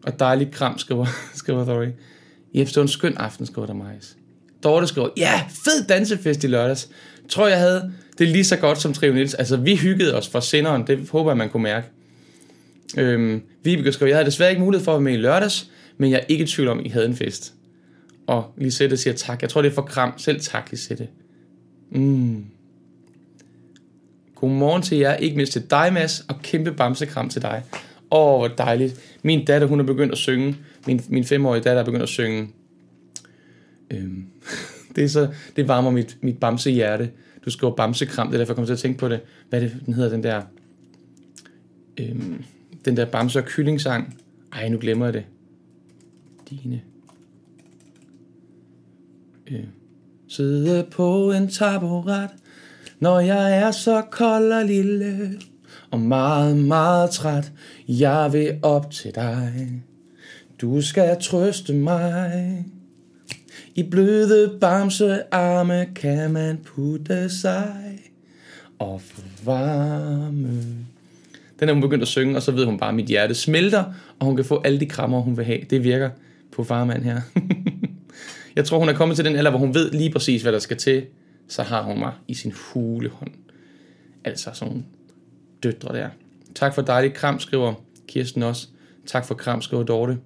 Og 0.03 0.19
dejligt 0.19 0.51
kram, 0.51 0.77
skriver, 0.77 1.05
skriver 1.35 1.65
Thordy. 1.65 1.89
I 2.53 2.61
efter 2.61 2.81
en 2.81 2.87
skøn 2.87 3.17
aften, 3.17 3.45
skriver 3.45 3.65
der 3.65 3.73
Majs. 3.73 4.18
Dorte 4.63 4.87
skriver, 4.87 5.09
ja, 5.17 5.41
fed 5.49 5.87
dansefest 5.87 6.43
i 6.43 6.47
lørdags. 6.47 6.89
Tror 7.29 7.47
jeg 7.47 7.59
havde 7.59 7.91
det 8.17 8.27
lige 8.27 8.43
så 8.43 8.57
godt 8.57 8.81
som 8.81 8.93
Trio 8.93 9.13
Niels. 9.13 9.33
Altså, 9.33 9.57
vi 9.57 9.75
hyggede 9.75 10.15
os 10.15 10.27
for 10.27 10.39
senderen. 10.39 10.87
Det 10.87 11.09
håber 11.11 11.31
jeg, 11.31 11.37
man 11.37 11.49
kunne 11.49 11.63
mærke. 11.63 11.87
Øhm, 12.97 13.41
Vibeke 13.63 13.91
skriver, 13.91 14.07
jeg 14.09 14.17
havde 14.17 14.25
desværre 14.25 14.49
ikke 14.49 14.61
mulighed 14.61 14.85
for 14.85 14.91
at 14.91 14.95
være 14.95 15.03
med 15.03 15.13
i 15.13 15.17
lørdags, 15.17 15.69
men 15.97 16.11
jeg 16.11 16.17
er 16.19 16.25
ikke 16.27 16.43
i 16.43 16.47
tvivl 16.47 16.67
om, 16.69 16.79
at 16.79 16.85
I 16.85 16.89
havde 16.89 17.05
en 17.05 17.15
fest. 17.15 17.53
Og 18.27 18.53
Lisette 18.57 18.97
siger 18.97 19.13
tak. 19.13 19.41
Jeg 19.41 19.49
tror, 19.49 19.61
det 19.61 19.69
er 19.69 19.73
for 19.73 19.81
kram. 19.81 20.13
Selv 20.17 20.39
tak, 20.41 20.71
Lisette. 20.71 21.07
Mm. 21.91 22.45
Godmorgen 24.35 24.81
til 24.81 24.97
jer, 24.97 25.15
ikke 25.15 25.35
mindst 25.35 25.53
til 25.53 25.63
dig, 25.69 25.93
Mads, 25.93 26.25
og 26.27 26.41
kæmpe 26.41 26.71
bamsekram 26.71 27.29
til 27.29 27.41
dig. 27.41 27.63
Åh, 28.11 28.37
hvor 28.37 28.47
dejligt. 28.47 29.17
Min 29.21 29.45
datter, 29.45 29.67
hun 29.67 29.79
er 29.79 29.83
begyndt 29.83 30.11
at 30.11 30.17
synge. 30.17 30.55
Min, 30.87 31.01
min 31.09 31.25
femårige 31.25 31.63
datter 31.63 31.81
er 31.81 31.85
begyndt 31.85 32.03
at 32.03 32.09
synge. 32.09 32.47
Øhm, 33.91 34.25
det, 34.95 35.03
er 35.03 35.07
så, 35.07 35.33
det 35.55 35.67
varmer 35.67 35.91
mit, 35.91 36.17
mit 36.21 36.37
bamsehjerte. 36.37 37.11
Du 37.45 37.49
skriver 37.49 37.75
bamsekram, 37.75 38.27
det 38.27 38.33
er 38.33 38.37
derfor, 38.37 38.51
jeg 38.51 38.55
kommer 38.55 38.65
til 38.65 38.73
at 38.73 38.79
tænke 38.79 38.99
på 38.99 39.09
det. 39.09 39.19
Hvad 39.49 39.61
er 39.61 39.67
det, 39.67 39.85
den 39.85 39.93
hedder, 39.93 40.09
den 40.09 40.23
der... 40.23 40.41
Øhm, 41.99 42.43
den 42.85 42.97
der 42.97 43.05
bamse- 43.05 43.39
og 43.39 43.45
kyllingsang. 43.45 44.17
Ej, 44.53 44.69
nu 44.69 44.77
glemmer 44.77 45.05
jeg 45.05 45.13
det. 45.13 45.25
Dine. 46.49 46.81
Øh. 49.51 49.63
Sidde 50.27 50.87
på 50.91 51.31
en 51.31 51.47
taburet, 51.47 52.29
når 52.99 53.19
jeg 53.19 53.57
er 53.57 53.71
så 53.71 54.01
kold 54.11 54.51
og 54.51 54.65
lille, 54.65 55.39
og 55.91 55.99
meget, 55.99 56.57
meget 56.57 57.09
træt. 57.09 57.51
Jeg 57.87 58.33
vil 58.33 58.59
op 58.61 58.91
til 58.91 59.15
dig. 59.15 59.81
Du 60.61 60.81
skal 60.81 61.17
trøste 61.21 61.73
mig. 61.73 62.65
I 63.75 63.83
bløde 63.83 64.57
bamsearme 64.61 65.87
kan 65.95 66.33
man 66.33 66.57
putte 66.57 67.29
sig 67.29 67.99
og 68.79 69.01
få 69.01 69.21
varme. 69.45 70.63
Den 71.59 71.69
er 71.69 71.73
hun 71.73 71.81
begyndt 71.81 72.01
at 72.01 72.07
synge, 72.07 72.35
og 72.35 72.41
så 72.41 72.51
ved 72.51 72.65
hun 72.65 72.77
bare, 72.77 72.89
at 72.89 72.95
mit 72.95 73.05
hjerte 73.05 73.35
smelter, 73.35 73.83
og 74.19 74.25
hun 74.25 74.35
kan 74.35 74.45
få 74.45 74.61
alle 74.65 74.79
de 74.79 74.85
krammer, 74.85 75.19
hun 75.19 75.37
vil 75.37 75.45
have. 75.45 75.59
Det 75.69 75.83
virker 75.83 76.09
på 76.51 76.63
farmand 76.63 77.03
her. 77.03 77.21
jeg 78.55 78.65
tror, 78.65 78.79
hun 78.79 78.89
er 78.89 78.93
kommet 78.93 79.15
til 79.15 79.25
den 79.25 79.35
alder, 79.35 79.51
hvor 79.51 79.59
hun 79.59 79.73
ved 79.73 79.91
lige 79.91 80.11
præcis, 80.11 80.41
hvad 80.41 80.51
der 80.51 80.59
skal 80.59 80.77
til. 80.77 81.05
Så 81.47 81.63
har 81.63 81.83
hun 81.83 81.99
mig 81.99 82.13
i 82.27 82.33
sin 82.33 82.53
hulehånd. 82.55 83.31
Altså 84.23 84.49
sådan 84.53 84.73
nogle 84.73 84.85
døtre 85.63 85.95
der. 85.95 86.09
Tak 86.55 86.75
for 86.75 86.81
dejligt 86.81 87.13
kram, 87.13 87.39
skriver 87.39 87.73
Kirsten 88.07 88.43
også. 88.43 88.67
Tak 89.05 89.25
for 89.25 89.35
kram, 89.35 89.61
skriver 89.61 89.83
Dorte. 89.83 90.17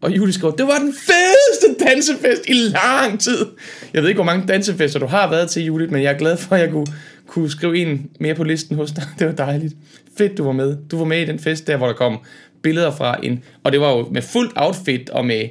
Og 0.00 0.16
Julie 0.16 0.32
skriver, 0.32 0.54
det 0.54 0.66
var 0.66 0.78
den 0.78 0.94
fede! 0.94 1.43
Fedeste 1.64 1.84
dansefest 1.84 2.42
i 2.48 2.52
lang 2.52 3.20
tid. 3.20 3.46
Jeg 3.94 4.02
ved 4.02 4.08
ikke, 4.08 4.18
hvor 4.18 4.24
mange 4.24 4.46
dansefester 4.46 4.98
du 4.98 5.06
har 5.06 5.30
været 5.30 5.50
til, 5.50 5.64
Judith, 5.64 5.92
men 5.92 6.02
jeg 6.02 6.12
er 6.12 6.18
glad 6.18 6.36
for, 6.36 6.54
at 6.54 6.62
jeg 6.62 6.70
kunne, 6.70 6.86
kunne 7.26 7.50
skrive 7.50 7.78
en 7.78 8.10
mere 8.20 8.34
på 8.34 8.44
listen 8.44 8.76
hos 8.76 8.92
dig. 8.92 9.04
Det 9.18 9.26
var 9.26 9.32
dejligt. 9.32 9.74
Fedt, 10.18 10.38
du 10.38 10.44
var 10.44 10.52
med. 10.52 10.76
Du 10.90 10.98
var 10.98 11.04
med 11.04 11.22
i 11.22 11.24
den 11.24 11.38
fest 11.38 11.66
der, 11.66 11.76
hvor 11.76 11.86
der 11.86 11.94
kom 11.94 12.18
billeder 12.62 12.90
fra 12.90 13.16
en... 13.22 13.44
Og 13.64 13.72
det 13.72 13.80
var 13.80 13.96
jo 13.96 14.08
med 14.10 14.22
fuldt 14.22 14.52
outfit 14.56 15.10
og 15.10 15.24
med, 15.24 15.48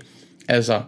altså, 0.47 0.81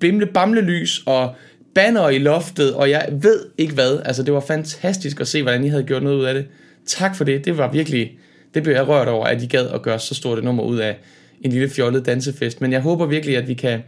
bimle 0.00 0.26
bamle 0.26 0.60
lys 0.60 1.02
og 1.06 1.34
banner 1.74 2.08
i 2.08 2.18
loftet, 2.18 2.74
og 2.74 2.90
jeg 2.90 3.08
ved 3.12 3.46
ikke 3.58 3.74
hvad. 3.74 4.00
Altså, 4.04 4.22
det 4.22 4.34
var 4.34 4.40
fantastisk 4.40 5.20
at 5.20 5.28
se, 5.28 5.42
hvordan 5.42 5.64
I 5.64 5.68
havde 5.68 5.82
gjort 5.82 6.02
noget 6.02 6.16
ud 6.16 6.24
af 6.24 6.34
det. 6.34 6.46
Tak 6.86 7.16
for 7.16 7.24
det. 7.24 7.44
Det 7.44 7.58
var 7.58 7.72
virkelig... 7.72 8.18
Det 8.54 8.62
blev 8.62 8.74
jeg 8.74 8.88
rørt 8.88 9.08
over, 9.08 9.26
at 9.26 9.42
I 9.42 9.46
gad 9.46 9.68
at 9.68 9.82
gøre 9.82 9.98
så 9.98 10.14
stort 10.14 10.38
et 10.38 10.44
nummer 10.44 10.62
ud 10.62 10.78
af 10.78 10.96
en 11.40 11.52
lille 11.52 11.70
fjollet 11.70 12.06
dansefest. 12.06 12.60
Men 12.60 12.72
jeg 12.72 12.80
håber 12.80 13.06
virkelig, 13.06 13.36
at 13.36 13.48
vi 13.48 13.54
kan 13.54 13.82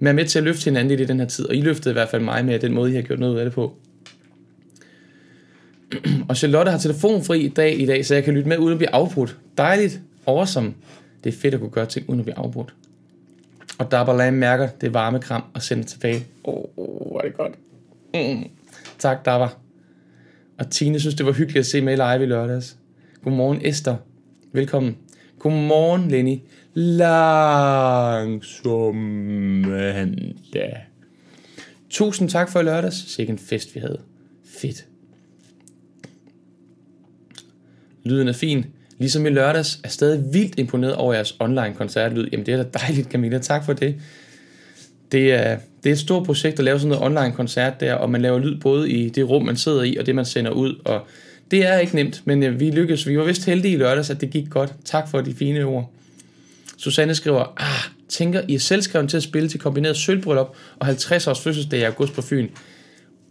være 0.00 0.14
med 0.14 0.24
til 0.24 0.38
at 0.38 0.44
løfte 0.44 0.64
hinanden 0.64 1.00
i 1.00 1.04
den 1.04 1.20
her 1.20 1.26
tid. 1.26 1.44
Og 1.48 1.54
I 1.54 1.60
løftede 1.60 1.92
i 1.92 1.92
hvert 1.92 2.08
fald 2.08 2.22
mig 2.22 2.44
med 2.44 2.58
den 2.58 2.72
måde, 2.72 2.92
I 2.92 2.94
har 2.94 3.02
gjort 3.02 3.18
noget 3.18 3.34
ud 3.34 3.38
af 3.38 3.44
det 3.44 3.54
på. 3.54 3.76
Og 6.28 6.36
Charlotte 6.36 6.70
har 6.70 6.78
telefonfri 6.78 7.40
i 7.40 7.48
dag 7.48 7.80
i 7.80 7.86
dag, 7.86 8.06
så 8.06 8.14
jeg 8.14 8.24
kan 8.24 8.34
lytte 8.34 8.48
med 8.48 8.58
uden 8.58 8.72
at 8.72 8.78
blive 8.78 8.94
afbrudt. 8.94 9.36
Dejligt. 9.58 10.00
Awesome. 10.26 10.74
Det 11.24 11.34
er 11.34 11.38
fedt 11.38 11.54
at 11.54 11.60
kunne 11.60 11.70
gøre 11.70 11.86
ting 11.86 12.08
uden 12.08 12.20
at 12.20 12.24
blive 12.24 12.38
afbrudt. 12.38 12.74
Og 13.78 13.90
Dabalam 13.90 14.34
mærker 14.34 14.68
det 14.80 14.94
varme 14.94 15.20
kram 15.20 15.44
og 15.54 15.62
sender 15.62 15.84
tilbage. 15.84 16.26
Åh, 16.44 16.54
oh, 16.54 16.64
oh, 16.76 17.10
hvor 17.10 17.20
er 17.20 17.24
det 17.24 17.34
godt. 17.34 17.52
Mm. 18.14 18.44
Tak, 18.98 19.24
Dabba. 19.24 19.48
Og 20.58 20.70
Tine 20.70 21.00
synes, 21.00 21.14
det 21.14 21.26
var 21.26 21.32
hyggeligt 21.32 21.60
at 21.60 21.66
se 21.66 21.80
med 21.80 21.96
live 21.96 22.22
i 22.22 22.26
lørdags. 22.26 22.76
Godmorgen, 23.24 23.60
Esther. 23.64 23.96
Velkommen. 24.52 24.96
Godmorgen, 25.46 26.10
Lenny. 26.10 26.38
Langsom 26.74 27.26
mandag. 28.96 30.76
Tusind 31.90 32.28
tak 32.28 32.50
for 32.50 32.60
i 32.60 32.62
lørdags. 32.62 32.96
Sikke 32.96 33.30
en 33.30 33.38
fest, 33.38 33.74
vi 33.74 33.80
havde. 33.80 34.00
Fedt. 34.44 34.86
Lyden 38.04 38.28
er 38.28 38.32
fin. 38.32 38.66
Ligesom 38.98 39.26
i 39.26 39.30
lørdags 39.30 39.80
er 39.84 39.88
stadig 39.88 40.34
vildt 40.34 40.58
imponeret 40.58 40.94
over 40.94 41.14
jeres 41.14 41.36
online 41.40 41.74
koncertlyd. 41.74 42.28
Jamen 42.32 42.46
det 42.46 42.54
er 42.54 42.62
da 42.62 42.68
dejligt, 42.78 43.08
Camilla. 43.10 43.38
Tak 43.38 43.64
for 43.64 43.72
det. 43.72 43.94
Det 45.12 45.32
er, 45.32 45.58
det 45.82 45.88
er 45.88 45.92
et 45.92 45.98
stort 45.98 46.26
projekt 46.26 46.58
at 46.58 46.64
lave 46.64 46.78
sådan 46.78 46.88
noget 46.88 47.04
online 47.04 47.32
koncert 47.32 47.80
der, 47.80 47.94
og 47.94 48.10
man 48.10 48.22
laver 48.22 48.38
lyd 48.38 48.60
både 48.60 48.90
i 48.90 49.08
det 49.08 49.28
rum, 49.28 49.44
man 49.44 49.56
sidder 49.56 49.82
i, 49.82 49.96
og 49.96 50.06
det, 50.06 50.14
man 50.14 50.24
sender 50.24 50.50
ud. 50.50 50.80
Og 50.84 51.06
det 51.50 51.66
er 51.66 51.78
ikke 51.78 51.94
nemt, 51.94 52.22
men 52.24 52.42
øh, 52.42 52.60
vi 52.60 52.70
lykkedes. 52.70 53.08
Vi 53.08 53.18
var 53.18 53.24
vist 53.24 53.44
heldige 53.44 53.74
i 53.74 53.76
lørdags, 53.76 54.10
at 54.10 54.20
det 54.20 54.30
gik 54.30 54.50
godt. 54.50 54.74
Tak 54.84 55.08
for 55.08 55.20
de 55.20 55.34
fine 55.34 55.64
ord. 55.64 55.92
Susanne 56.76 57.14
skriver, 57.14 57.54
ah, 57.56 57.92
tænker 58.08 58.42
I 58.48 58.54
er 58.54 58.58
selvskrevet 58.58 59.10
til 59.10 59.16
at 59.16 59.22
spille 59.22 59.48
til 59.48 59.60
kombineret 59.60 59.96
sølvbryllup 59.96 60.56
og 60.78 60.86
50 60.86 61.26
års 61.26 61.40
fødselsdag 61.40 61.80
i 61.80 61.82
august 61.82 62.14
på 62.14 62.22
Fyn. 62.22 62.48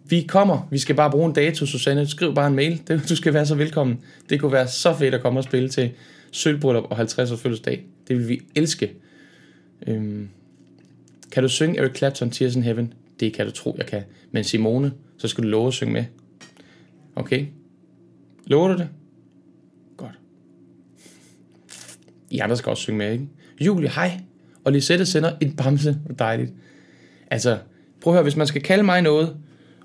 Vi 0.10 0.26
kommer, 0.28 0.68
vi 0.72 0.78
skal 0.78 0.96
bare 0.96 1.12
bruge 1.12 1.26
en 1.26 1.34
dato, 1.34 1.66
Susanne. 1.66 2.08
Skriv 2.08 2.36
bare 2.36 2.48
en 2.48 2.56
mail, 2.56 2.82
du 3.10 3.16
skal 3.16 3.34
være 3.34 3.46
så 3.46 3.56
velkommen. 3.56 4.00
Det 4.30 4.40
kunne 4.40 4.52
være 4.52 4.68
så 4.68 4.96
fedt 4.98 5.14
at 5.14 5.22
komme 5.22 5.40
og 5.40 5.44
spille 5.44 5.70
til 5.70 5.92
sølvbryllup 6.32 6.84
og 6.90 6.98
50 6.98 7.32
års 7.32 7.42
fødselsdag. 7.42 7.84
Det 8.08 8.18
vil 8.18 8.30
vi 8.30 8.40
elske. 8.56 8.92
Øhm, 9.88 10.30
kan 11.32 11.44
du 11.44 11.50
synge 11.50 11.80
Eric 11.80 11.98
Clapton, 11.98 12.32
Tears 12.32 12.56
in 12.56 12.64
Heaven? 12.64 12.94
Det 13.20 13.34
kan 13.34 13.46
du 13.46 13.52
tro, 13.52 13.76
jeg 13.78 13.86
kan. 13.86 14.02
Men 14.32 14.44
Simone, 14.44 14.92
så 15.18 15.28
skal 15.28 15.44
du 15.44 15.48
love 15.48 15.68
at 15.68 15.74
synge 15.74 15.94
med. 15.94 16.04
Okay? 17.16 17.46
Lover 18.46 18.68
du 18.68 18.78
det? 18.78 18.90
Godt. 19.98 20.20
I 22.30 22.40
andre 22.40 22.58
skal 22.58 22.70
også 22.70 22.84
synge 22.84 22.98
med, 22.98 23.12
ikke? 23.12 23.28
Julie, 23.62 23.90
hej. 23.90 24.22
Og 24.64 24.72
Lisette 24.72 25.06
sender 25.06 25.32
en 25.42 25.56
bamse. 25.56 25.98
Dejligt. 26.20 26.54
Altså, 27.32 27.58
prøv 28.02 28.14
at 28.14 28.16
høre, 28.16 28.24
hvis 28.24 28.36
man 28.36 28.48
skal 28.48 28.62
kalde 28.62 28.84
mig 28.84 29.02
noget, 29.02 29.38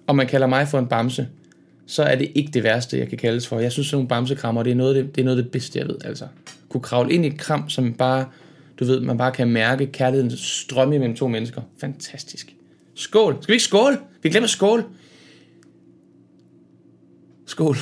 og 0.06 0.16
man 0.16 0.26
kalder 0.26 0.46
mig 0.46 0.68
for 0.68 0.78
en 0.78 0.86
bamse, 0.86 1.28
så 1.86 2.02
er 2.02 2.16
det 2.16 2.32
ikke 2.34 2.50
det 2.50 2.62
værste, 2.62 2.98
jeg 2.98 3.08
kan 3.08 3.18
kaldes 3.18 3.46
for. 3.46 3.58
Jeg 3.58 3.72
synes, 3.72 3.86
sådan 3.86 3.96
nogle 3.96 4.08
bamsekrammer, 4.08 4.62
det 4.62 4.70
er 4.70 4.74
noget 4.74 4.96
det, 4.96 5.16
det, 5.16 5.20
er 5.20 5.24
noget 5.24 5.38
af 5.38 5.42
det 5.42 5.52
bedste, 5.52 5.78
jeg 5.78 5.88
ved. 5.88 5.96
Altså, 6.04 6.26
kunne 6.68 6.80
kravle 6.80 7.12
ind 7.12 7.24
i 7.24 7.28
et 7.28 7.38
kram, 7.38 7.68
som 7.68 7.92
bare, 7.92 8.26
du 8.80 8.84
ved, 8.84 9.00
man 9.00 9.18
bare 9.18 9.32
kan 9.32 9.50
mærke 9.50 9.86
kærligheden 9.86 10.36
strømme 10.36 10.98
mellem 10.98 11.16
to 11.16 11.28
mennesker. 11.28 11.62
Fantastisk. 11.80 12.54
Skål. 12.94 13.36
Skal 13.42 13.52
vi 13.52 13.54
ikke 13.54 13.64
skåle? 13.64 13.98
Vi 14.22 14.28
glemmer 14.28 14.48
skål. 14.48 14.84
Skål. 17.46 17.76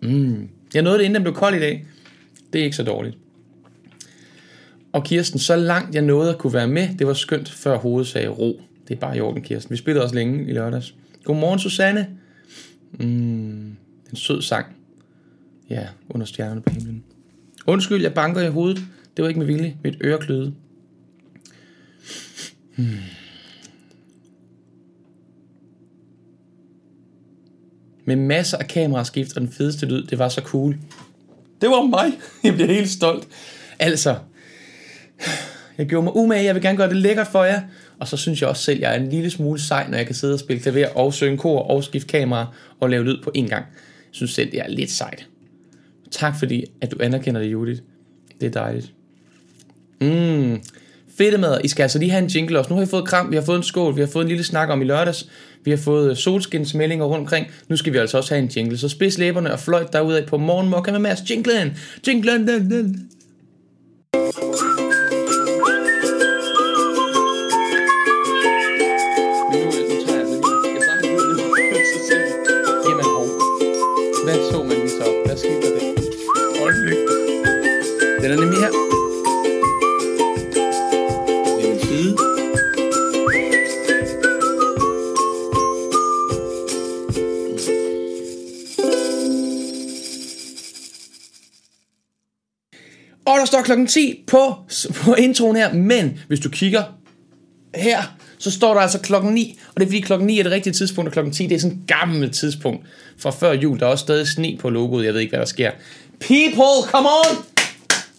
Mm. 0.00 0.48
Jeg 0.74 0.82
nåede 0.82 0.98
det, 0.98 1.04
inden 1.04 1.14
den 1.14 1.22
blev 1.22 1.34
kold 1.34 1.54
i 1.54 1.58
dag. 1.58 1.86
Det 2.52 2.60
er 2.60 2.64
ikke 2.64 2.76
så 2.76 2.82
dårligt. 2.82 3.16
Og 4.92 5.04
Kirsten, 5.04 5.38
så 5.38 5.56
langt 5.56 5.94
jeg 5.94 6.02
nåede 6.02 6.30
at 6.30 6.38
kunne 6.38 6.52
være 6.52 6.68
med, 6.68 6.88
det 6.98 7.06
var 7.06 7.12
skønt, 7.12 7.48
før 7.48 7.78
hovedet 7.78 8.08
sagde 8.08 8.28
ro. 8.28 8.62
Det 8.88 8.94
er 8.94 8.98
bare 8.98 9.16
i 9.16 9.20
orden, 9.20 9.42
Kirsten. 9.42 9.72
Vi 9.72 9.76
spillede 9.76 10.04
også 10.04 10.14
længe 10.14 10.48
i 10.48 10.52
lørdags. 10.52 10.94
Godmorgen, 11.24 11.58
Susanne. 11.58 12.08
Mm, 12.92 13.08
en 14.10 14.16
sød 14.16 14.42
sang. 14.42 14.66
Ja, 15.70 15.86
under 16.08 16.26
stjernerne 16.26 16.60
på 16.60 16.72
himlen. 16.72 17.04
Undskyld, 17.66 18.02
jeg 18.02 18.14
banker 18.14 18.40
i 18.40 18.50
hovedet. 18.50 18.82
Det 19.16 19.22
var 19.22 19.28
ikke 19.28 19.38
med 19.38 19.46
vilje. 19.46 19.76
Mit 19.84 19.96
øre 20.00 20.18
kløede. 20.18 20.54
Hmm. 22.76 22.88
Med 28.08 28.16
masser 28.16 28.58
af 28.58 28.68
kameraskift 28.68 29.36
og 29.36 29.40
den 29.40 29.52
fedeste 29.52 29.86
lyd. 29.86 30.06
Det 30.06 30.18
var 30.18 30.28
så 30.28 30.40
cool. 30.40 30.76
Det 31.60 31.68
var 31.68 31.86
mig. 31.86 32.12
Jeg 32.44 32.54
bliver 32.54 32.72
helt 32.72 32.90
stolt. 32.90 33.28
Altså, 33.78 34.16
jeg 35.78 35.86
gjorde 35.86 36.04
mig 36.04 36.16
umage, 36.16 36.44
jeg 36.44 36.54
vil 36.54 36.62
gerne 36.62 36.76
gøre 36.76 36.88
det 36.88 36.96
lækkert 36.96 37.26
for 37.26 37.44
jer. 37.44 37.60
Og 37.98 38.08
så 38.08 38.16
synes 38.16 38.40
jeg 38.40 38.48
også 38.48 38.62
selv, 38.62 38.76
at 38.76 38.82
jeg 38.82 38.96
er 38.96 39.00
en 39.00 39.08
lille 39.08 39.30
smule 39.30 39.60
sej, 39.60 39.88
når 39.88 39.96
jeg 39.96 40.06
kan 40.06 40.14
sidde 40.14 40.34
og 40.34 40.40
spille 40.40 40.62
klaver 40.62 40.88
og 40.88 41.14
synge 41.14 41.38
kor 41.38 41.58
og 41.58 41.84
skifte 41.84 42.08
kamera 42.08 42.46
og 42.80 42.90
lave 42.90 43.04
lyd 43.04 43.22
på 43.22 43.30
en 43.34 43.48
gang. 43.48 43.64
Jeg 43.74 44.10
synes 44.10 44.30
selv, 44.30 44.50
det 44.50 44.60
er 44.60 44.68
lidt 44.68 44.90
sejt. 44.90 45.26
Tak 46.10 46.38
fordi, 46.38 46.64
at 46.80 46.90
du 46.90 46.96
anerkender 47.00 47.40
det, 47.40 47.52
Judith. 47.52 47.80
Det 48.40 48.46
er 48.46 48.50
dejligt. 48.50 48.92
Mm. 50.00 50.62
Fedtemad. 51.18 51.60
I 51.64 51.68
skal 51.68 51.82
altså 51.82 51.98
lige 51.98 52.10
have 52.10 52.22
en 52.22 52.30
jingle 52.30 52.58
også. 52.58 52.70
Nu 52.70 52.76
har 52.76 52.84
vi 52.84 52.90
fået 52.90 53.08
kram, 53.08 53.30
vi 53.30 53.36
har 53.36 53.42
fået 53.42 53.56
en 53.56 53.62
skål, 53.62 53.96
vi 53.96 54.00
har 54.00 54.08
fået 54.08 54.22
en 54.22 54.28
lille 54.28 54.44
snak 54.44 54.68
om 54.68 54.82
i 54.82 54.84
lørdags. 54.84 55.28
Vi 55.64 55.70
har 55.70 55.78
fået 55.78 56.18
solskinsmeldinger 56.18 57.04
rundt 57.04 57.20
omkring. 57.20 57.46
Nu 57.68 57.76
skal 57.76 57.92
vi 57.92 57.98
altså 57.98 58.16
også 58.16 58.34
have 58.34 58.42
en 58.42 58.50
jingle. 58.56 58.78
Så 58.78 58.88
spids 58.88 59.18
læberne 59.18 59.52
og 59.52 59.60
fløjt 59.60 59.92
derudad 59.92 60.26
på 60.26 60.38
morgenmokka 60.38 60.92
med 60.92 61.00
Mads. 61.00 61.30
Jinglen! 61.30 61.76
Jinglen! 62.06 62.48
Den, 62.48 62.70
den. 62.70 63.08
Klokken 93.68 93.86
10 93.86 94.24
på, 94.26 94.54
på 94.92 95.14
introen 95.14 95.56
her, 95.56 95.72
men 95.72 96.18
hvis 96.28 96.40
du 96.40 96.48
kigger 96.48 96.82
her, 97.74 98.02
så 98.38 98.50
står 98.50 98.74
der 98.74 98.80
altså 98.80 99.00
klokken 99.00 99.34
9, 99.34 99.58
og 99.68 99.80
det 99.80 99.82
er 99.82 99.86
fordi 99.88 100.00
klokken 100.00 100.26
9 100.26 100.38
er 100.38 100.42
det 100.42 100.52
rigtige 100.52 100.72
tidspunkt, 100.72 101.08
og 101.08 101.12
klokken 101.12 101.32
10 101.32 101.46
det 101.46 101.54
er 101.54 101.58
sådan 101.58 101.76
et 101.76 101.86
gammelt 101.86 102.34
tidspunkt 102.34 102.86
fra 103.18 103.30
før 103.30 103.52
jul. 103.52 103.80
Der 103.80 103.86
er 103.86 103.90
også 103.90 104.02
stadig 104.02 104.28
sne 104.28 104.56
på 104.60 104.70
logoet, 104.70 105.04
jeg 105.04 105.14
ved 105.14 105.20
ikke, 105.20 105.30
hvad 105.30 105.40
der 105.40 105.46
sker. 105.46 105.70
People, 106.20 106.90
come 106.90 107.08
on! 107.08 107.44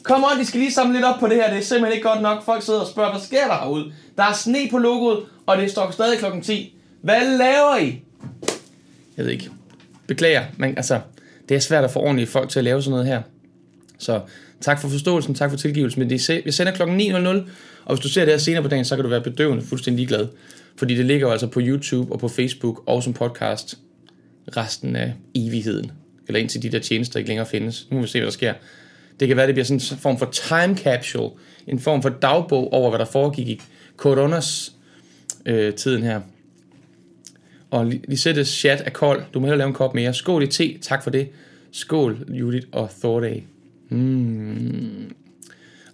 Come 0.03 0.25
on, 0.31 0.39
de 0.39 0.45
skal 0.45 0.59
lige 0.59 0.73
samle 0.73 0.93
lidt 0.93 1.05
op 1.05 1.19
på 1.19 1.27
det 1.27 1.35
her, 1.35 1.49
det 1.49 1.57
er 1.57 1.63
simpelthen 1.63 1.93
ikke 1.93 2.07
godt 2.07 2.21
nok. 2.21 2.45
Folk 2.45 2.63
sidder 2.63 2.79
og 2.79 2.87
spørger, 2.87 3.11
hvad 3.11 3.21
sker 3.21 3.47
der 3.47 3.53
herude? 3.63 3.91
Der 4.17 4.23
er 4.23 4.33
sne 4.33 4.67
på 4.71 4.77
logoet, 4.77 5.19
og 5.45 5.57
det 5.57 5.71
står 5.71 5.91
stadig 5.91 6.19
klokken 6.19 6.41
10. 6.41 6.75
Hvad 7.01 7.37
laver 7.37 7.77
I? 7.77 8.01
Jeg 9.17 9.25
ved 9.25 9.31
ikke. 9.31 9.49
Beklager, 10.07 10.43
men 10.57 10.77
altså, 10.77 10.99
det 11.49 11.55
er 11.55 11.59
svært 11.59 11.83
at 11.83 11.91
få 11.91 11.99
ordentlige 11.99 12.27
folk 12.27 12.49
til 12.49 12.59
at 12.59 12.65
lave 12.65 12.81
sådan 12.81 12.91
noget 12.91 13.07
her. 13.07 13.21
Så 13.97 14.21
tak 14.61 14.81
for 14.81 14.89
forståelsen, 14.89 15.35
tak 15.35 15.49
for 15.49 15.57
tilgivelsen. 15.57 15.99
Men 15.99 16.09
det 16.09 16.29
er, 16.29 16.41
vi 16.45 16.51
sender 16.51 16.73
klokken 16.73 17.01
9.00, 17.01 17.27
og 17.85 17.95
hvis 17.95 18.03
du 18.03 18.09
ser 18.09 18.25
det 18.25 18.33
her 18.33 18.39
senere 18.39 18.61
på 18.61 18.67
dagen, 18.67 18.85
så 18.85 18.95
kan 18.95 19.03
du 19.03 19.09
være 19.09 19.21
bedøvende 19.21 19.63
fuldstændig 19.63 19.97
ligeglad. 19.97 20.27
Fordi 20.77 20.95
det 20.95 21.05
ligger 21.05 21.27
jo 21.27 21.31
altså 21.31 21.47
på 21.47 21.59
YouTube 21.63 22.11
og 22.11 22.19
på 22.19 22.27
Facebook 22.27 22.83
og 22.85 23.03
som 23.03 23.13
podcast 23.13 23.77
resten 24.57 24.95
af 24.95 25.13
evigheden. 25.35 25.91
Eller 26.27 26.39
indtil 26.39 26.61
de 26.61 26.69
der 26.69 26.79
tjenester 26.79 27.19
ikke 27.19 27.27
længere 27.27 27.47
findes. 27.47 27.87
Nu 27.91 27.95
må 27.95 28.01
vi 28.01 28.07
se, 28.07 28.19
hvad 28.19 28.25
der 28.25 28.31
sker. 28.31 28.53
Det 29.19 29.27
kan 29.27 29.37
være, 29.37 29.47
det 29.47 29.55
bliver 29.55 29.65
sådan 29.65 29.81
en 29.91 29.99
form 29.99 30.17
for 30.17 30.29
time 30.31 30.77
capsule. 30.77 31.31
En 31.67 31.79
form 31.79 32.01
for 32.01 32.09
dagbog 32.09 32.73
over, 32.73 32.89
hvad 32.89 32.99
der 32.99 33.05
foregik 33.05 33.47
i 33.47 33.61
coronas 33.97 34.73
øh, 35.45 35.73
tiden 35.73 36.03
her. 36.03 36.21
Og 37.71 37.85
Lisettes 37.85 38.47
chat 38.47 38.81
er 38.85 38.89
kold. 38.89 39.23
Du 39.33 39.39
må 39.39 39.45
hellere 39.45 39.57
lave 39.57 39.67
en 39.67 39.73
kop 39.73 39.95
mere. 39.95 40.13
Skål 40.13 40.43
i 40.43 40.47
te. 40.47 40.77
Tak 40.77 41.03
for 41.03 41.09
det. 41.09 41.27
Skål, 41.71 42.25
Judith 42.29 42.67
og 42.71 42.89
Thorday. 42.99 43.43
Mm. 43.89 45.11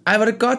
Ej, 0.06 0.18
var 0.18 0.24
det 0.24 0.38
godt, 0.38 0.58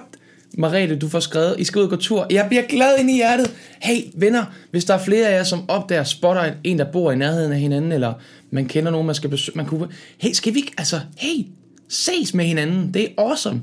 Marete, 0.58 0.96
du 0.96 1.10
får 1.10 1.20
skrevet. 1.20 1.56
I 1.58 1.64
skal 1.64 1.80
ud 1.80 1.84
og 1.84 1.90
gå 1.90 1.96
tur. 1.96 2.28
Jeg 2.30 2.46
bliver 2.48 2.64
glad 2.64 3.00
ind 3.00 3.10
i 3.10 3.16
hjertet. 3.16 3.52
Hey, 3.82 4.02
venner, 4.16 4.46
hvis 4.72 4.86
der 4.86 4.94
er 4.94 4.98
flere 4.98 5.28
af 5.28 5.38
jer, 5.38 5.44
som 5.44 5.70
opdager, 5.70 6.04
spotter 6.04 6.54
en, 6.64 6.80
der 6.80 6.92
bor 6.92 7.12
i 7.12 7.16
nærheden 7.16 7.52
af 7.52 7.60
hinanden, 7.60 7.92
eller 7.92 8.14
man 8.52 8.66
kender 8.66 8.92
nogen, 8.92 9.06
man 9.06 9.16
skal 9.16 9.30
besøge. 9.30 9.58
Man 9.58 9.66
kunne... 9.66 9.88
Hey, 10.18 10.32
skal 10.32 10.54
vi 10.54 10.60
ikke... 10.60 10.74
Altså, 10.78 11.00
hey, 11.18 11.46
ses 11.90 12.34
med 12.34 12.46
hinanden. 12.46 12.94
Det 12.94 13.04
er 13.04 13.08
awesome. 13.18 13.62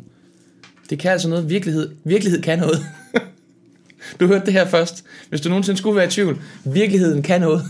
Det 0.90 0.99
kan 0.99 1.12
altså 1.12 1.28
noget. 1.28 1.50
Virkelighed, 1.50 1.90
virkelighed 2.04 2.43
kan 2.43 2.59
noget. 2.59 2.87
du 4.21 4.26
hørte 4.26 4.47
det 4.47 4.52
her 4.52 4.66
først. 4.66 5.04
Hvis 5.28 5.40
du 5.40 5.49
nogensinde 5.49 5.78
skulle 5.78 5.97
være 5.97 6.07
i 6.07 6.11
tvivl. 6.11 6.43
Virkeligheden 6.64 7.23
kan 7.23 7.40
noget. 7.40 7.62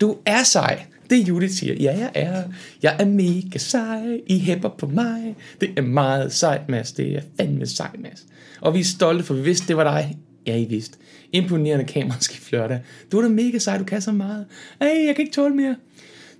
Du 0.00 0.16
er 0.26 0.42
sej. 0.42 0.84
Det 1.10 1.20
er 1.20 1.24
Judith 1.24 1.52
siger. 1.52 1.74
Ja, 1.74 1.98
jeg 1.98 2.10
er. 2.14 2.42
Jeg 2.82 2.96
er 2.98 3.04
mega 3.04 3.58
sej. 3.58 4.20
I 4.26 4.38
hæpper 4.38 4.68
på 4.68 4.86
mig. 4.86 5.36
Det 5.60 5.70
er 5.76 5.82
meget 5.82 6.32
sejt, 6.32 6.68
Mads. 6.68 6.92
Det 6.92 7.16
er 7.16 7.20
fandme 7.40 7.66
sejt, 7.66 8.00
Mads. 8.00 8.24
Og 8.60 8.74
vi 8.74 8.80
er 8.80 8.84
stolte, 8.84 9.24
for 9.24 9.34
vi 9.34 9.42
vidste, 9.42 9.68
det 9.68 9.76
var 9.76 9.84
dig. 9.84 10.16
Ja, 10.46 10.56
I 10.56 10.64
vidste. 10.64 10.98
Imponerende 11.32 11.84
kameraskift 11.84 12.52
lørdag. 12.52 12.80
Du 13.12 13.18
er 13.18 13.22
da 13.22 13.28
mega 13.28 13.58
sej, 13.58 13.78
du 13.78 13.84
kan 13.84 14.00
så 14.00 14.12
meget. 14.12 14.46
Ej, 14.80 14.86
jeg 15.06 15.16
kan 15.16 15.22
ikke 15.22 15.34
tåle 15.34 15.54
mere. 15.54 15.76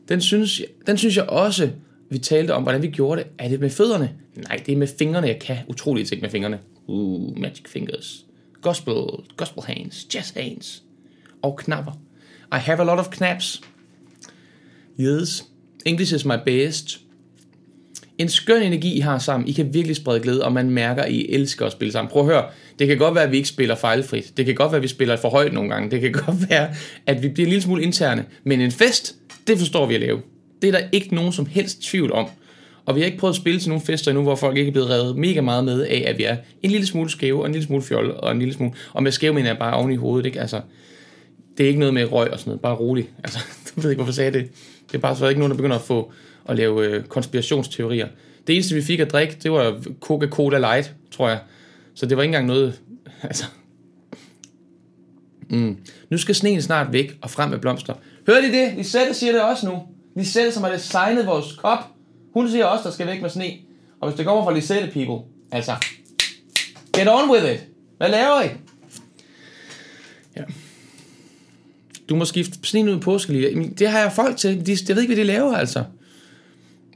Den 0.09 0.21
synes, 0.21 0.63
den 0.87 0.99
synes 0.99 1.17
jeg 1.17 1.25
også, 1.25 1.71
vi 2.11 2.19
talte 2.19 2.55
om, 2.55 2.63
hvordan 2.63 2.83
vi 2.83 2.87
gjorde 2.87 3.21
det. 3.23 3.31
Er 3.39 3.49
det 3.49 3.61
med 3.61 3.71
fødderne? 3.71 4.11
Nej, 4.37 4.63
det 4.67 4.73
er 4.73 4.77
med 4.77 4.89
fingrene. 4.99 5.27
Jeg 5.27 5.39
kan 5.41 5.57
utrolige 5.69 6.05
ting 6.05 6.21
med 6.21 6.31
fingrene. 6.31 6.59
Uh, 6.87 7.39
magic 7.39 7.69
fingers. 7.69 8.27
Gospel, 8.63 8.95
gospel 9.37 9.63
hands, 9.63 10.15
jazz 10.15 10.31
hands. 10.31 10.83
Og 11.43 11.57
knapper. 11.57 11.93
I 12.53 12.59
have 12.59 12.81
a 12.81 12.85
lot 12.85 12.99
of 12.99 13.11
knaps. 13.11 13.63
Yes. 15.01 15.45
English 15.87 16.15
is 16.15 16.25
my 16.25 16.37
best. 16.47 17.01
En 18.19 18.29
skøn 18.29 18.63
energi, 18.63 18.97
I 18.97 19.01
har 19.01 19.19
sammen. 19.19 19.49
I 19.49 19.53
kan 19.53 19.75
virkelig 19.75 19.97
sprede 19.97 20.21
glæde, 20.21 20.45
og 20.45 20.53
man 20.53 20.71
mærker, 20.71 21.03
at 21.03 21.13
I 21.13 21.33
elsker 21.33 21.67
at 21.67 21.73
spille 21.73 21.93
sammen. 21.93 22.11
Prøv 22.11 22.23
at 22.23 22.29
høre. 22.29 22.45
Det 22.79 22.89
kan 22.89 22.99
godt 22.99 23.15
være, 23.15 23.25
at 23.25 23.31
vi 23.31 23.37
ikke 23.37 23.49
spiller 23.49 23.75
fejlfrit. 23.75 24.37
Det 24.37 24.47
kan 24.47 24.55
godt 24.55 24.73
være, 24.73 24.77
at 24.77 24.83
vi 24.83 24.89
spiller 24.89 25.17
for 25.17 25.29
højt 25.29 25.53
nogle 25.53 25.71
gange. 25.71 25.91
Det 25.91 26.01
kan 26.01 26.13
godt 26.27 26.51
være, 26.51 26.75
at 27.07 27.23
vi 27.23 27.29
bliver 27.29 27.47
en 27.47 27.51
lille 27.51 27.63
smule 27.63 27.83
interne. 27.83 28.25
Men 28.45 28.61
en 28.61 28.71
fest, 28.71 29.17
det 29.47 29.59
forstår 29.59 29.87
vi 29.87 29.95
at 29.95 30.01
lave. 30.01 30.21
Det 30.63 30.69
er 30.69 30.73
der 30.73 30.87
ikke 30.93 31.15
nogen 31.15 31.33
som 31.33 31.47
helst 31.47 31.83
tvivl 31.83 32.13
om. 32.13 32.29
Og 32.87 32.95
vi 32.95 33.01
har 33.01 33.07
ikke 33.07 33.19
prøvet 33.19 33.33
at 33.33 33.37
spille 33.37 33.61
til 33.61 33.69
nogle 33.69 33.85
fester 33.85 34.11
endnu, 34.11 34.23
hvor 34.23 34.35
folk 34.35 34.57
ikke 34.57 34.69
er 34.69 34.73
blevet 34.73 34.91
revet 34.91 35.17
mega 35.17 35.41
meget 35.41 35.65
med 35.65 35.83
af, 35.83 36.05
at 36.07 36.19
vi 36.19 36.25
er 36.25 36.37
en 36.63 36.71
lille 36.71 36.87
smule 36.87 37.11
skæve, 37.11 37.41
og 37.41 37.47
en 37.47 37.53
lille 37.53 37.67
smule 37.67 37.83
fjolle, 37.83 38.15
og 38.15 38.33
en 38.33 38.39
lille 38.39 38.55
smule... 38.55 38.73
Og 38.93 39.03
med 39.03 39.13
skæve 39.13 39.35
mener 39.35 39.49
jeg 39.49 39.59
bare 39.59 39.75
oven 39.75 39.93
i 39.93 39.97
hovedet, 39.97 40.27
ikke? 40.27 40.41
Altså, 40.41 40.61
det 41.59 41.65
er 41.65 41.69
ikke 41.69 41.81
noget 41.81 41.95
med 41.95 42.13
røg 42.13 42.31
og 42.31 42.39
sådan 42.39 42.51
noget, 42.51 42.61
bare 42.61 42.75
rolig. 42.75 43.09
Altså, 43.25 43.39
du 43.77 43.81
ved 43.81 43.91
ikke, 43.91 44.03
hvorfor 44.03 44.11
jeg 44.11 44.15
sagde 44.15 44.33
det. 44.33 44.51
Det 44.87 44.95
er 44.95 44.99
bare 44.99 45.17
så 45.17 45.29
ikke 45.29 45.39
nogen, 45.39 45.51
der 45.51 45.57
begynder 45.57 45.77
at 45.77 45.83
få 45.83 46.13
at 46.49 46.57
lave 46.57 46.87
øh, 46.87 47.05
konspirationsteorier. 47.05 48.09
Det 48.47 48.55
eneste, 48.55 48.75
vi 48.75 48.83
fik 48.83 49.01
at 49.01 49.13
drikke, 49.13 49.37
det 49.43 49.53
var 49.53 49.83
Coca-Cola 50.01 50.59
Light, 50.59 50.95
tror 51.11 51.29
jeg. 51.29 51.39
Så 51.95 52.07
det 52.07 52.17
var 52.17 52.23
ikke 52.23 52.29
engang 52.29 52.47
noget... 52.47 52.81
Altså... 53.23 53.45
Mm. 55.51 55.79
Nu 56.11 56.19
skal 56.19 56.35
sneen 56.35 56.63
snart 56.63 56.93
væk 56.93 57.19
og 57.23 57.31
frem 57.31 57.51
med 57.51 57.59
blomster. 57.59 57.95
Hør 58.27 58.39
I 58.39 58.51
det? 58.51 58.73
Lisette 58.77 59.15
siger 59.15 59.33
det 59.33 59.43
også 59.43 59.67
nu. 59.67 59.83
Lisette, 60.17 60.53
som 60.53 60.63
har 60.63 60.71
designet 60.71 61.27
vores 61.27 61.53
kop. 61.53 61.79
Hun 62.35 62.51
siger 62.51 62.65
også, 62.65 62.85
der 62.85 62.91
skal 62.91 63.07
væk 63.07 63.23
med 63.23 63.31
sne. 63.31 63.53
Og 64.01 64.09
hvis 64.09 64.17
det 64.17 64.27
kommer 64.27 64.45
fra 64.45 64.55
Lisette, 64.55 64.91
people, 64.93 65.31
altså... 65.53 65.73
Get 66.97 67.09
on 67.09 67.31
with 67.31 67.53
it. 67.53 67.61
Hvad 67.97 68.09
laver 68.09 68.43
I? 68.43 68.49
Ja. 70.37 70.43
Du 72.09 72.17
må 72.17 72.25
skifte 72.25 72.59
sneen 72.63 72.89
ud 72.89 72.97
i 72.97 73.01
påskeliga. 73.01 73.49
Jamen, 73.49 73.73
Det 73.73 73.89
har 73.89 73.99
jeg 74.01 74.13
folk 74.13 74.37
til. 74.37 74.67
De, 74.67 74.77
jeg 74.89 74.97
ved 74.97 75.03
ikke, 75.03 75.15
hvad 75.15 75.25
de 75.25 75.29
laver, 75.33 75.57
altså. 75.57 75.85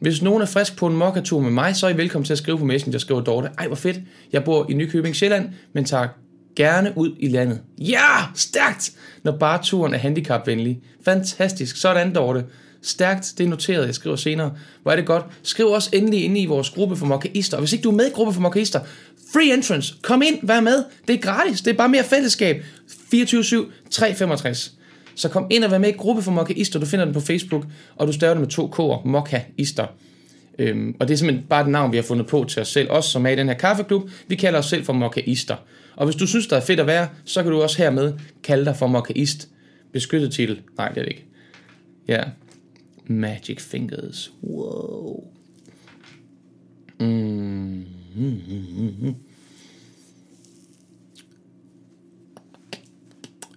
Hvis 0.00 0.22
nogen 0.22 0.42
er 0.42 0.46
frisk 0.46 0.76
på 0.76 0.86
en 0.86 0.96
mokkatur 0.96 1.40
med 1.40 1.50
mig, 1.50 1.76
så 1.76 1.86
er 1.86 1.90
I 1.90 1.96
velkommen 1.96 2.24
til 2.24 2.32
at 2.32 2.38
skrive 2.38 2.58
på 2.58 2.64
Messenger, 2.64 2.98
skriver 2.98 3.20
Dorte. 3.20 3.48
Ej, 3.58 3.66
hvor 3.66 3.76
fedt. 3.76 4.00
Jeg 4.32 4.44
bor 4.44 4.66
i 4.70 4.74
Nykøbing 4.74 5.16
Sjælland, 5.16 5.48
men 5.72 5.84
tager 5.84 6.08
gerne 6.56 6.92
ud 6.96 7.14
i 7.18 7.28
landet. 7.28 7.60
Ja, 7.78 8.06
stærkt, 8.34 8.92
når 9.22 9.32
bare 9.32 9.62
turen 9.62 9.94
er 9.94 9.98
handicapvenlig. 9.98 10.80
Fantastisk. 11.04 11.76
Sådan, 11.76 12.14
Dorte. 12.14 12.44
Stærkt, 12.82 13.34
det 13.38 13.44
er 13.44 13.48
noteret, 13.48 13.86
jeg 13.86 13.94
skriver 13.94 14.16
senere. 14.16 14.52
Hvor 14.82 14.92
er 14.92 14.96
det 14.96 15.06
godt. 15.06 15.24
Skriv 15.42 15.66
også 15.66 15.90
endelig 15.92 16.24
inde 16.24 16.40
i 16.40 16.46
vores 16.46 16.70
gruppe 16.70 16.96
for 16.96 17.06
mokkaister. 17.06 17.56
Og 17.56 17.60
hvis 17.60 17.72
ikke 17.72 17.82
du 17.82 17.90
er 17.90 17.94
med 17.94 18.06
i 18.06 18.10
gruppe 18.10 18.32
for 18.32 18.40
mokkaister, 18.40 18.80
free 19.32 19.52
entrance. 19.52 19.94
Kom 20.02 20.22
ind, 20.22 20.38
vær 20.42 20.60
med. 20.60 20.84
Det 21.08 21.14
er 21.14 21.20
gratis. 21.20 21.60
Det 21.60 21.72
er 21.72 21.76
bare 21.76 21.88
mere 21.88 22.04
fællesskab. 22.04 22.64
24-7, 23.14 23.56
365. 23.90 24.77
Så 25.18 25.28
kom 25.28 25.46
ind 25.50 25.64
og 25.64 25.70
vær 25.70 25.78
med 25.78 25.88
i 25.88 25.92
gruppe 25.92 26.22
for 26.22 26.30
mokkaister. 26.30 26.80
Du 26.80 26.86
finder 26.86 27.04
den 27.04 27.14
på 27.14 27.20
Facebook, 27.20 27.64
og 27.96 28.06
du 28.06 28.12
staver 28.12 28.34
den 28.34 28.40
med 28.40 28.48
to 28.48 28.72
k'er. 28.76 29.08
Mokkaister. 29.08 29.86
Øhm, 30.58 30.96
og 31.00 31.08
det 31.08 31.14
er 31.14 31.18
simpelthen 31.18 31.46
bare 31.48 31.62
et 31.62 31.68
navn, 31.68 31.92
vi 31.92 31.96
har 31.96 32.02
fundet 32.02 32.26
på 32.26 32.44
til 32.44 32.62
os 32.62 32.68
selv. 32.68 32.90
Os, 32.90 33.04
som 33.04 33.26
er 33.26 33.30
i 33.30 33.36
den 33.36 33.48
her 33.48 33.54
kaffeklub, 33.54 34.10
vi 34.28 34.34
kalder 34.34 34.58
os 34.58 34.66
selv 34.66 34.84
for 34.84 34.92
mokkaister. 34.92 35.56
Og 35.96 36.06
hvis 36.06 36.16
du 36.16 36.26
synes, 36.26 36.46
der 36.46 36.56
er 36.56 36.60
fedt 36.60 36.80
at 36.80 36.86
være, 36.86 37.08
så 37.24 37.42
kan 37.42 37.52
du 37.52 37.62
også 37.62 37.78
hermed 37.78 38.12
kalde 38.42 38.64
dig 38.64 38.76
for 38.76 38.86
mokkaist. 38.86 39.48
Beskyttet 39.92 40.32
titel. 40.32 40.60
Nej, 40.76 40.88
det 40.88 40.98
er 40.98 41.02
det 41.02 41.08
ikke. 41.10 41.24
Ja. 42.08 42.22
Magic 43.06 43.60
Fingers. 43.60 44.32
Wow. 44.42 45.24
Mm. 47.00 47.84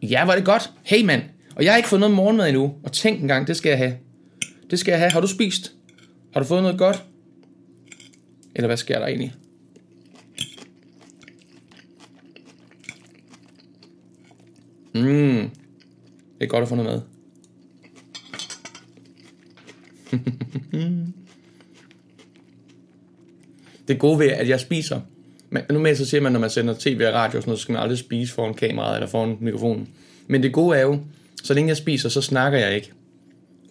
Ja, 0.01 0.25
var 0.25 0.35
det 0.35 0.45
godt. 0.45 0.71
Hey 0.83 1.05
mand. 1.05 1.21
Og 1.61 1.65
jeg 1.65 1.73
har 1.73 1.77
ikke 1.77 1.89
fået 1.89 1.99
noget 1.99 2.15
morgenmad 2.15 2.47
endnu. 2.47 2.73
Og 2.83 2.91
tænk 2.91 3.21
engang, 3.21 3.47
det 3.47 3.57
skal 3.57 3.69
jeg 3.69 3.77
have. 3.77 3.97
Det 4.69 4.79
skal 4.79 4.91
jeg 4.91 4.99
have. 4.99 5.11
Har 5.11 5.21
du 5.21 5.27
spist? 5.27 5.73
Har 6.33 6.39
du 6.39 6.45
fået 6.45 6.63
noget 6.63 6.77
godt? 6.77 7.03
Eller 8.55 8.67
hvad 8.67 8.77
sker 8.77 8.99
der 8.99 9.07
egentlig? 9.07 9.33
Mm. 14.93 15.49
Det 16.39 16.41
er 16.41 16.45
godt 16.45 16.61
at 16.61 16.69
få 16.69 16.75
noget 16.75 16.91
mad. 16.91 17.01
det 23.87 23.99
gode 23.99 24.19
ved, 24.19 24.27
at 24.27 24.49
jeg 24.49 24.59
spiser. 24.59 25.01
Men 25.49 25.63
normalt 25.69 25.97
så 25.97 26.05
siger 26.05 26.21
man, 26.21 26.31
når 26.31 26.39
man 26.39 26.49
sender 26.49 26.75
tv 26.79 27.01
og 27.07 27.13
radio 27.13 27.37
og 27.37 27.43
sådan 27.43 27.49
noget, 27.49 27.59
så 27.59 27.61
skal 27.61 27.73
man 27.73 27.81
aldrig 27.81 27.97
spise 27.97 28.33
foran 28.33 28.53
kameraet 28.53 28.95
eller 28.95 29.07
foran 29.07 29.37
mikrofonen. 29.39 29.89
Men 30.27 30.43
det 30.43 30.53
gode 30.53 30.77
er 30.77 30.81
jo, 30.81 30.99
så 31.43 31.53
længe 31.53 31.69
jeg 31.69 31.77
spiser, 31.77 32.09
så 32.09 32.21
snakker 32.21 32.59
jeg 32.59 32.75
ikke. 32.75 32.91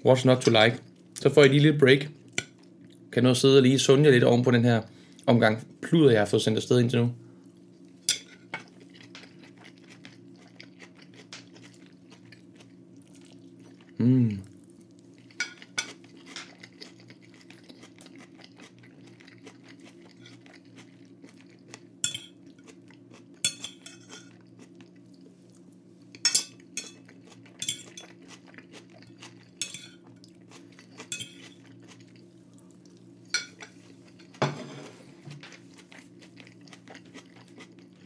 What's 0.06 0.26
not 0.26 0.38
to 0.38 0.50
like? 0.50 0.78
Så 1.20 1.34
får 1.34 1.40
jeg 1.42 1.50
lige 1.50 1.62
lidt 1.62 1.78
break. 1.78 2.08
Kan 3.12 3.22
nå 3.22 3.34
sidde 3.34 3.56
og 3.56 3.62
lige 3.62 3.78
sunde 3.78 4.04
jer 4.04 4.10
lidt 4.10 4.24
oven 4.24 4.42
på 4.42 4.50
den 4.50 4.64
her 4.64 4.82
omgang 5.26 5.66
pluder, 5.82 6.10
jeg 6.10 6.20
har 6.20 6.26
fået 6.26 6.42
sendt 6.42 6.56
afsted 6.56 6.80
indtil 6.80 6.98
nu. 6.98 7.12
Mm. 13.98 14.38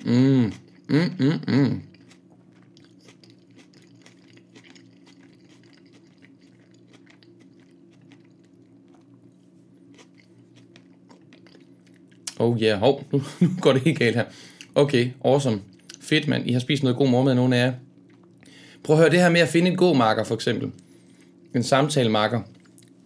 Mm. 0.05 0.53
Mm, 0.89 1.13
mm, 1.19 1.41
mm. 1.49 1.83
Oh 12.39 12.63
yeah, 12.63 12.79
hov, 12.79 13.05
nu, 13.13 13.23
nu 13.41 13.49
går 13.61 13.73
det 13.73 13.83
helt 13.83 13.99
galt 13.99 14.17
her. 14.17 14.25
Okay, 14.75 15.11
awesome. 15.25 15.61
Fedt 16.01 16.29
mand, 16.29 16.47
I 16.47 16.53
har 16.53 16.61
spist 16.61 16.83
noget 16.83 16.99
god 16.99 17.09
morgenmad, 17.09 17.35
nogen 17.35 17.53
af 17.53 17.67
jer. 17.67 17.73
Prøv 18.83 18.97
at 18.97 19.03
høre 19.03 19.11
det 19.11 19.21
her 19.21 19.31
med 19.31 19.41
at 19.41 19.49
finde 19.49 19.71
en 19.71 19.77
god 19.77 19.97
marker, 19.97 20.25
for 20.25 20.35
eksempel. 20.35 20.71
En 21.55 21.63
samtalemarker 21.63 22.41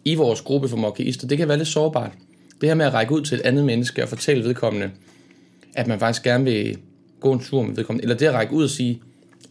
i 0.05 0.15
vores 0.15 0.41
gruppe 0.41 0.69
for 0.69 0.77
mokkeister. 0.77 1.29
det 1.29 1.39
kan 1.39 1.49
være 1.49 1.59
lidt 1.59 1.69
sårbart. 1.69 2.13
Det 2.61 2.69
her 2.69 2.75
med 2.75 2.87
at 2.87 2.95
række 2.95 3.13
ud 3.13 3.23
til 3.23 3.35
et 3.35 3.41
andet 3.41 3.65
menneske 3.65 4.03
og 4.03 4.09
fortælle 4.09 4.45
vedkommende, 4.45 4.91
at 5.75 5.87
man 5.87 5.99
faktisk 5.99 6.23
gerne 6.23 6.45
vil 6.45 6.79
gå 7.21 7.33
en 7.33 7.41
tur 7.41 7.63
med 7.63 7.75
vedkommende. 7.75 8.03
Eller 8.03 8.17
det 8.17 8.27
at 8.27 8.35
række 8.35 8.53
ud 8.53 8.65
og 8.65 8.71
sige, 8.71 9.03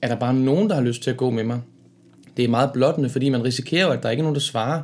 er 0.02 0.08
der 0.08 0.16
bare 0.16 0.34
nogen, 0.34 0.70
der 0.70 0.76
har 0.76 0.82
lyst 0.82 1.04
til 1.04 1.12
at 1.12 1.18
gå 1.18 1.30
med 1.30 1.44
mig? 1.44 1.62
Det 2.38 2.46
er 2.46 2.50
meget 2.50 2.70
blottende, 2.74 3.10
fordi 3.10 3.30
man 3.30 3.44
risikerer 3.44 3.88
at 3.88 4.04
der 4.04 4.10
ikke 4.10 4.22
er 4.22 4.24
nogen, 4.24 4.36
der 4.36 4.42
svarer. 4.42 4.82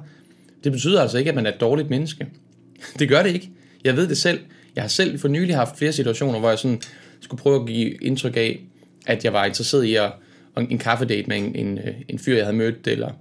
Det 0.64 0.72
betyder 0.72 1.02
altså 1.02 1.18
ikke, 1.18 1.30
at 1.30 1.36
man 1.36 1.46
er 1.46 1.52
et 1.52 1.62
dårligt 1.62 1.90
menneske. 1.90 2.28
Det 3.00 3.10
gør 3.10 3.24
det 3.24 3.34
ikke. 3.34 3.50
Jeg 3.84 3.96
ved 3.96 4.08
det 4.08 4.18
selv. 4.18 4.40
Jeg 4.76 4.84
har 4.84 4.88
selv 4.88 5.20
for 5.20 5.28
nylig 5.28 5.56
haft 5.56 5.78
flere 5.78 5.92
situationer, 5.92 6.40
hvor 6.40 6.50
jeg 6.50 6.60
sådan 6.60 6.82
skulle 7.20 7.42
prøve 7.42 7.62
at 7.62 7.68
give 7.68 7.94
indtryk 8.02 8.38
af, 8.38 8.62
at 9.06 9.26
jeg 9.26 9.34
var 9.34 9.46
interesseret 9.46 9.84
i 9.84 9.96
at, 9.96 10.12
en 10.58 10.78
kaffedate 10.78 11.28
med 11.28 11.38
en, 11.38 11.56
en, 11.56 11.80
en 12.10 12.20
fyr, 12.20 12.36
jeg 12.36 12.46
havde 12.46 12.58
mødt, 12.58 12.88
eller 12.88 13.12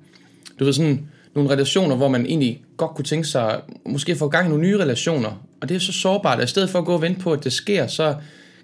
du 0.58 0.64
ved 0.64 0.72
sådan 0.72 1.08
nogle 1.34 1.50
relationer, 1.50 1.96
hvor 1.96 2.08
man 2.08 2.26
egentlig 2.26 2.62
godt 2.76 2.90
kunne 2.90 3.04
tænke 3.04 3.28
sig, 3.28 3.60
måske 3.86 4.16
få 4.16 4.28
gang 4.28 4.46
i 4.46 4.48
nogle 4.48 4.64
nye 4.64 4.78
relationer, 4.78 5.46
og 5.60 5.68
det 5.68 5.74
er 5.74 5.78
så 5.78 5.92
sårbart, 5.92 6.38
at 6.38 6.44
i 6.44 6.50
stedet 6.50 6.70
for 6.70 6.78
at 6.78 6.84
gå 6.84 6.94
og 6.94 7.02
vente 7.02 7.20
på, 7.20 7.32
at 7.32 7.44
det 7.44 7.52
sker, 7.52 7.86
så 7.86 8.14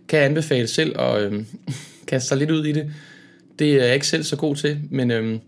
kan 0.08 0.18
jeg 0.18 0.26
anbefale 0.26 0.66
selv 0.66 1.00
at 1.00 1.22
øh, 1.22 1.44
kaste 2.08 2.28
sig 2.28 2.38
lidt 2.38 2.50
ud 2.50 2.64
i 2.64 2.72
det. 2.72 2.90
Det 3.58 3.74
er 3.74 3.84
jeg 3.84 3.94
ikke 3.94 4.06
selv 4.06 4.22
så 4.22 4.36
god 4.36 4.56
til, 4.56 4.80
men, 4.90 5.10
øh, 5.10 5.38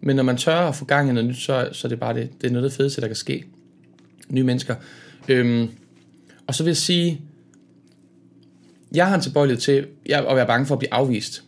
men 0.00 0.16
når 0.16 0.22
man 0.22 0.36
tør 0.36 0.56
at 0.56 0.74
få 0.74 0.84
gang 0.84 1.10
i 1.10 1.12
noget 1.12 1.28
nyt, 1.28 1.36
så, 1.36 1.68
så 1.72 1.86
er 1.86 1.88
det 1.88 2.00
bare 2.00 2.14
det, 2.14 2.28
det 2.40 2.46
er 2.46 2.52
noget 2.52 2.64
af 2.64 2.70
det 2.70 2.76
fedeste, 2.76 3.00
der 3.00 3.06
kan 3.06 3.16
ske. 3.16 3.44
Nye 4.28 4.42
mennesker. 4.42 4.74
Øh, 5.28 5.68
og 6.46 6.54
så 6.54 6.62
vil 6.62 6.70
jeg 6.70 6.76
sige, 6.76 7.20
jeg 8.94 9.08
har 9.08 9.14
en 9.14 9.20
tilbøjelighed 9.20 9.60
til 9.60 9.86
at 10.06 10.36
være 10.36 10.46
bange 10.46 10.66
for 10.66 10.74
at 10.74 10.78
blive 10.78 10.94
afvist. 10.94 11.44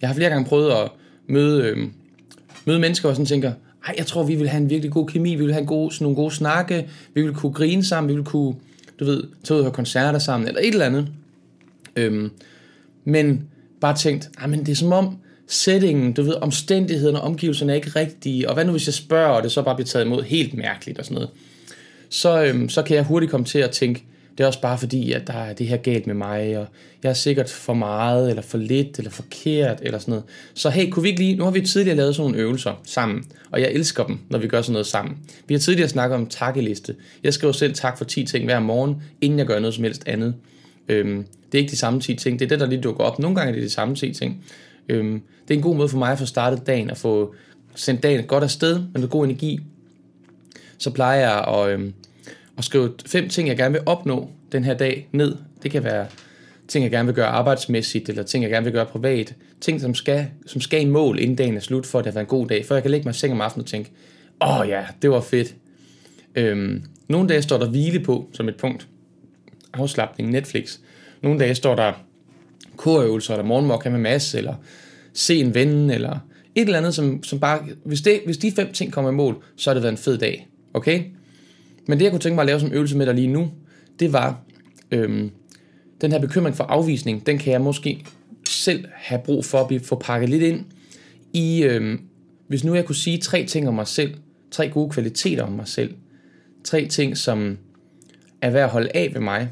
Jeg 0.00 0.08
har 0.08 0.14
flere 0.14 0.30
gange 0.30 0.48
prøvet 0.48 0.72
at 0.72 0.90
møde, 1.26 1.64
øh, 1.64 1.88
møde 2.64 2.78
mennesker, 2.78 3.08
og 3.08 3.14
sådan 3.14 3.26
tænker, 3.26 3.52
ej, 3.86 3.94
jeg 3.98 4.06
tror, 4.06 4.22
vi 4.22 4.34
vil 4.34 4.48
have 4.48 4.62
en 4.62 4.70
virkelig 4.70 4.92
god 4.92 5.06
kemi, 5.06 5.34
vi 5.34 5.44
vil 5.44 5.52
have 5.52 5.60
en 5.60 5.66
god, 5.66 5.90
sådan 5.90 6.04
nogle 6.04 6.16
gode 6.16 6.34
snakke, 6.34 6.88
vi 7.14 7.22
vil 7.22 7.34
kunne 7.34 7.52
grine 7.52 7.84
sammen, 7.84 8.08
vi 8.08 8.14
vil 8.14 8.24
kunne, 8.24 8.54
du 9.00 9.04
ved, 9.04 9.22
tage 9.44 9.54
ud 9.54 9.60
og 9.60 9.64
høre 9.64 9.74
koncerter 9.74 10.18
sammen, 10.18 10.48
eller 10.48 10.60
et 10.60 10.68
eller 10.68 10.86
andet. 10.86 11.08
Øhm, 11.96 12.30
men 13.04 13.48
bare 13.80 13.96
tænkt, 13.96 14.30
ah, 14.38 14.50
men 14.50 14.60
det 14.60 14.68
er 14.68 14.76
som 14.76 14.92
om, 14.92 15.18
settingen, 15.48 16.12
du 16.12 16.22
ved, 16.22 16.34
omstændighederne 16.34 17.20
og 17.20 17.26
omgivelserne 17.26 17.72
er 17.72 17.76
ikke 17.76 17.90
rigtige, 17.96 18.48
og 18.48 18.54
hvad 18.54 18.64
nu 18.64 18.70
hvis 18.70 18.86
jeg 18.86 18.94
spørger, 18.94 19.28
og 19.28 19.42
det 19.42 19.52
så 19.52 19.62
bare 19.62 19.74
bliver 19.74 19.86
taget 19.86 20.04
imod 20.04 20.22
helt 20.22 20.54
mærkeligt 20.54 20.98
og 20.98 21.04
sådan 21.04 21.14
noget, 21.14 21.30
så, 22.08 22.44
øhm, 22.44 22.68
så 22.68 22.82
kan 22.82 22.96
jeg 22.96 23.04
hurtigt 23.04 23.30
komme 23.30 23.46
til 23.46 23.58
at 23.58 23.70
tænke, 23.70 24.04
det 24.38 24.44
er 24.44 24.46
også 24.46 24.60
bare 24.60 24.78
fordi, 24.78 25.12
at 25.12 25.26
der 25.26 25.32
er 25.32 25.52
det 25.52 25.66
her 25.66 25.76
galt 25.76 26.06
med 26.06 26.14
mig, 26.14 26.58
og 26.58 26.66
jeg 27.02 27.10
er 27.10 27.14
sikkert 27.14 27.50
for 27.50 27.74
meget, 27.74 28.30
eller 28.30 28.42
for 28.42 28.58
lidt, 28.58 28.98
eller 28.98 29.10
forkert, 29.10 29.78
eller 29.82 29.98
sådan 29.98 30.12
noget. 30.12 30.24
Så 30.54 30.70
hey, 30.70 30.90
kunne 30.90 31.02
vi 31.02 31.08
ikke 31.08 31.20
lige, 31.20 31.36
nu 31.36 31.44
har 31.44 31.50
vi 31.50 31.60
tidligere 31.60 31.96
lavet 31.96 32.16
sådan 32.16 32.30
nogle 32.30 32.44
øvelser 32.44 32.80
sammen, 32.84 33.24
og 33.50 33.60
jeg 33.60 33.72
elsker 33.72 34.04
dem, 34.04 34.18
når 34.30 34.38
vi 34.38 34.48
gør 34.48 34.62
sådan 34.62 34.72
noget 34.72 34.86
sammen. 34.86 35.16
Vi 35.46 35.54
har 35.54 35.58
tidligere 35.58 35.88
snakket 35.88 36.16
om 36.16 36.26
takkeliste. 36.26 36.94
Jeg 37.24 37.34
skriver 37.34 37.52
selv 37.52 37.74
tak 37.74 37.98
for 37.98 38.04
10 38.04 38.24
ting 38.24 38.44
hver 38.44 38.60
morgen, 38.60 39.02
inden 39.20 39.38
jeg 39.38 39.46
gør 39.46 39.58
noget 39.58 39.74
som 39.74 39.84
helst 39.84 40.02
andet. 40.06 40.34
Øhm, 40.88 41.26
det 41.52 41.58
er 41.58 41.62
ikke 41.62 41.70
de 41.70 41.76
samme 41.76 42.00
10 42.00 42.14
ting, 42.14 42.38
det 42.38 42.44
er 42.44 42.48
det, 42.48 42.60
der 42.60 42.66
lige 42.66 42.80
dukker 42.80 43.04
op. 43.04 43.18
Nogle 43.18 43.36
gange 43.36 43.50
er 43.50 43.54
det 43.54 43.62
de 43.62 43.70
samme 43.70 43.94
10 43.94 44.12
ting. 44.12 44.44
Øhm, 44.88 45.22
det 45.48 45.54
er 45.54 45.58
en 45.58 45.62
god 45.62 45.76
måde 45.76 45.88
for 45.88 45.98
mig 45.98 46.12
at 46.12 46.18
få 46.18 46.26
startet 46.26 46.66
dagen, 46.66 46.90
og 46.90 46.96
få 46.96 47.34
sendt 47.74 48.02
dagen 48.02 48.24
godt 48.24 48.44
afsted 48.44 48.82
med 48.94 49.08
god 49.08 49.24
energi. 49.24 49.60
Så 50.78 50.90
plejer 50.90 51.20
jeg 51.20 51.44
at, 51.48 51.70
øhm, 51.70 51.94
at 52.58 52.64
skrive 52.64 52.92
fem 53.06 53.28
ting, 53.28 53.48
jeg 53.48 53.56
gerne 53.56 53.72
vil 53.72 53.82
opnå 53.86 54.30
den 54.52 54.64
her 54.64 54.74
dag 54.74 55.08
ned. 55.12 55.36
Det 55.62 55.70
kan 55.70 55.84
være 55.84 56.06
ting, 56.68 56.82
jeg 56.82 56.90
gerne 56.90 57.06
vil 57.06 57.14
gøre 57.14 57.26
arbejdsmæssigt, 57.26 58.08
eller 58.08 58.22
ting, 58.22 58.42
jeg 58.42 58.50
gerne 58.50 58.64
vil 58.64 58.72
gøre 58.72 58.86
privat. 58.86 59.34
Ting, 59.60 59.80
som 59.80 59.94
skal, 59.94 60.26
som 60.46 60.60
skal 60.60 60.82
i 60.82 60.84
mål, 60.84 61.18
inden 61.18 61.36
dagen 61.36 61.56
er 61.56 61.60
slut, 61.60 61.86
for 61.86 61.98
at 61.98 62.04
det 62.04 62.12
har 62.12 62.14
været 62.14 62.24
en 62.24 62.28
god 62.38 62.46
dag. 62.46 62.66
For 62.66 62.74
jeg 62.74 62.82
kan 62.82 62.90
lægge 62.90 63.04
mig 63.04 63.10
i 63.10 63.14
seng 63.14 63.32
om 63.32 63.40
aftenen 63.40 63.62
og 63.62 63.66
tænke, 63.66 63.90
åh 64.40 64.60
oh, 64.60 64.68
ja, 64.68 64.84
det 65.02 65.10
var 65.10 65.20
fedt. 65.20 65.54
Øhm, 66.34 66.82
nogle 67.08 67.28
dage 67.28 67.42
står 67.42 67.58
der 67.58 67.68
hvile 67.68 68.00
på, 68.00 68.28
som 68.32 68.48
et 68.48 68.56
punkt. 68.56 68.88
Afslappning, 69.78 70.30
Netflix. 70.30 70.78
Nogle 71.22 71.38
dage 71.38 71.54
står 71.54 71.74
der 71.74 71.92
korøvelser, 72.76 73.34
eller 73.34 73.44
morgenmok 73.44 73.84
med 73.84 73.98
masse, 73.98 74.38
eller 74.38 74.54
se 75.12 75.40
en 75.40 75.54
ven, 75.54 75.90
eller 75.90 76.18
et 76.54 76.62
eller 76.62 76.78
andet, 76.78 76.94
som, 76.94 77.22
som 77.22 77.40
bare, 77.40 77.62
hvis, 77.84 78.00
det, 78.00 78.20
hvis 78.24 78.36
de 78.36 78.52
fem 78.52 78.72
ting 78.72 78.92
kommer 78.92 79.10
i 79.10 79.14
mål, 79.14 79.44
så 79.56 79.70
har 79.70 79.74
det 79.74 79.82
været 79.82 79.92
en 79.92 79.98
fed 79.98 80.18
dag. 80.18 80.48
Okay? 80.74 81.02
Men 81.86 81.98
det, 81.98 82.04
jeg 82.04 82.12
kunne 82.12 82.20
tænke 82.20 82.34
mig 82.34 82.42
at 82.42 82.46
lave 82.46 82.60
som 82.60 82.72
øvelse 82.72 82.96
med 82.96 83.06
dig 83.06 83.14
lige 83.14 83.26
nu, 83.26 83.50
det 84.00 84.12
var, 84.12 84.40
øhm, 84.90 85.30
den 86.00 86.12
her 86.12 86.18
bekymring 86.18 86.56
for 86.56 86.64
afvisning, 86.64 87.26
den 87.26 87.38
kan 87.38 87.52
jeg 87.52 87.60
måske 87.60 88.04
selv 88.48 88.84
have 88.94 89.20
brug 89.24 89.44
for 89.44 89.60
at 89.60 89.68
blive, 89.68 89.80
få 89.80 89.98
pakket 89.98 90.28
lidt 90.28 90.42
ind 90.42 90.64
i, 91.32 91.62
øhm, 91.62 92.00
hvis 92.48 92.64
nu 92.64 92.74
jeg 92.74 92.84
kunne 92.84 92.96
sige 92.96 93.18
tre 93.18 93.46
ting 93.46 93.68
om 93.68 93.74
mig 93.74 93.86
selv, 93.86 94.14
tre 94.50 94.68
gode 94.68 94.90
kvaliteter 94.90 95.42
om 95.42 95.52
mig 95.52 95.68
selv, 95.68 95.94
tre 96.64 96.86
ting, 96.86 97.16
som 97.16 97.58
er 98.42 98.50
værd 98.50 98.64
at 98.64 98.70
holde 98.70 98.90
af 98.94 99.10
ved 99.14 99.20
mig, 99.20 99.48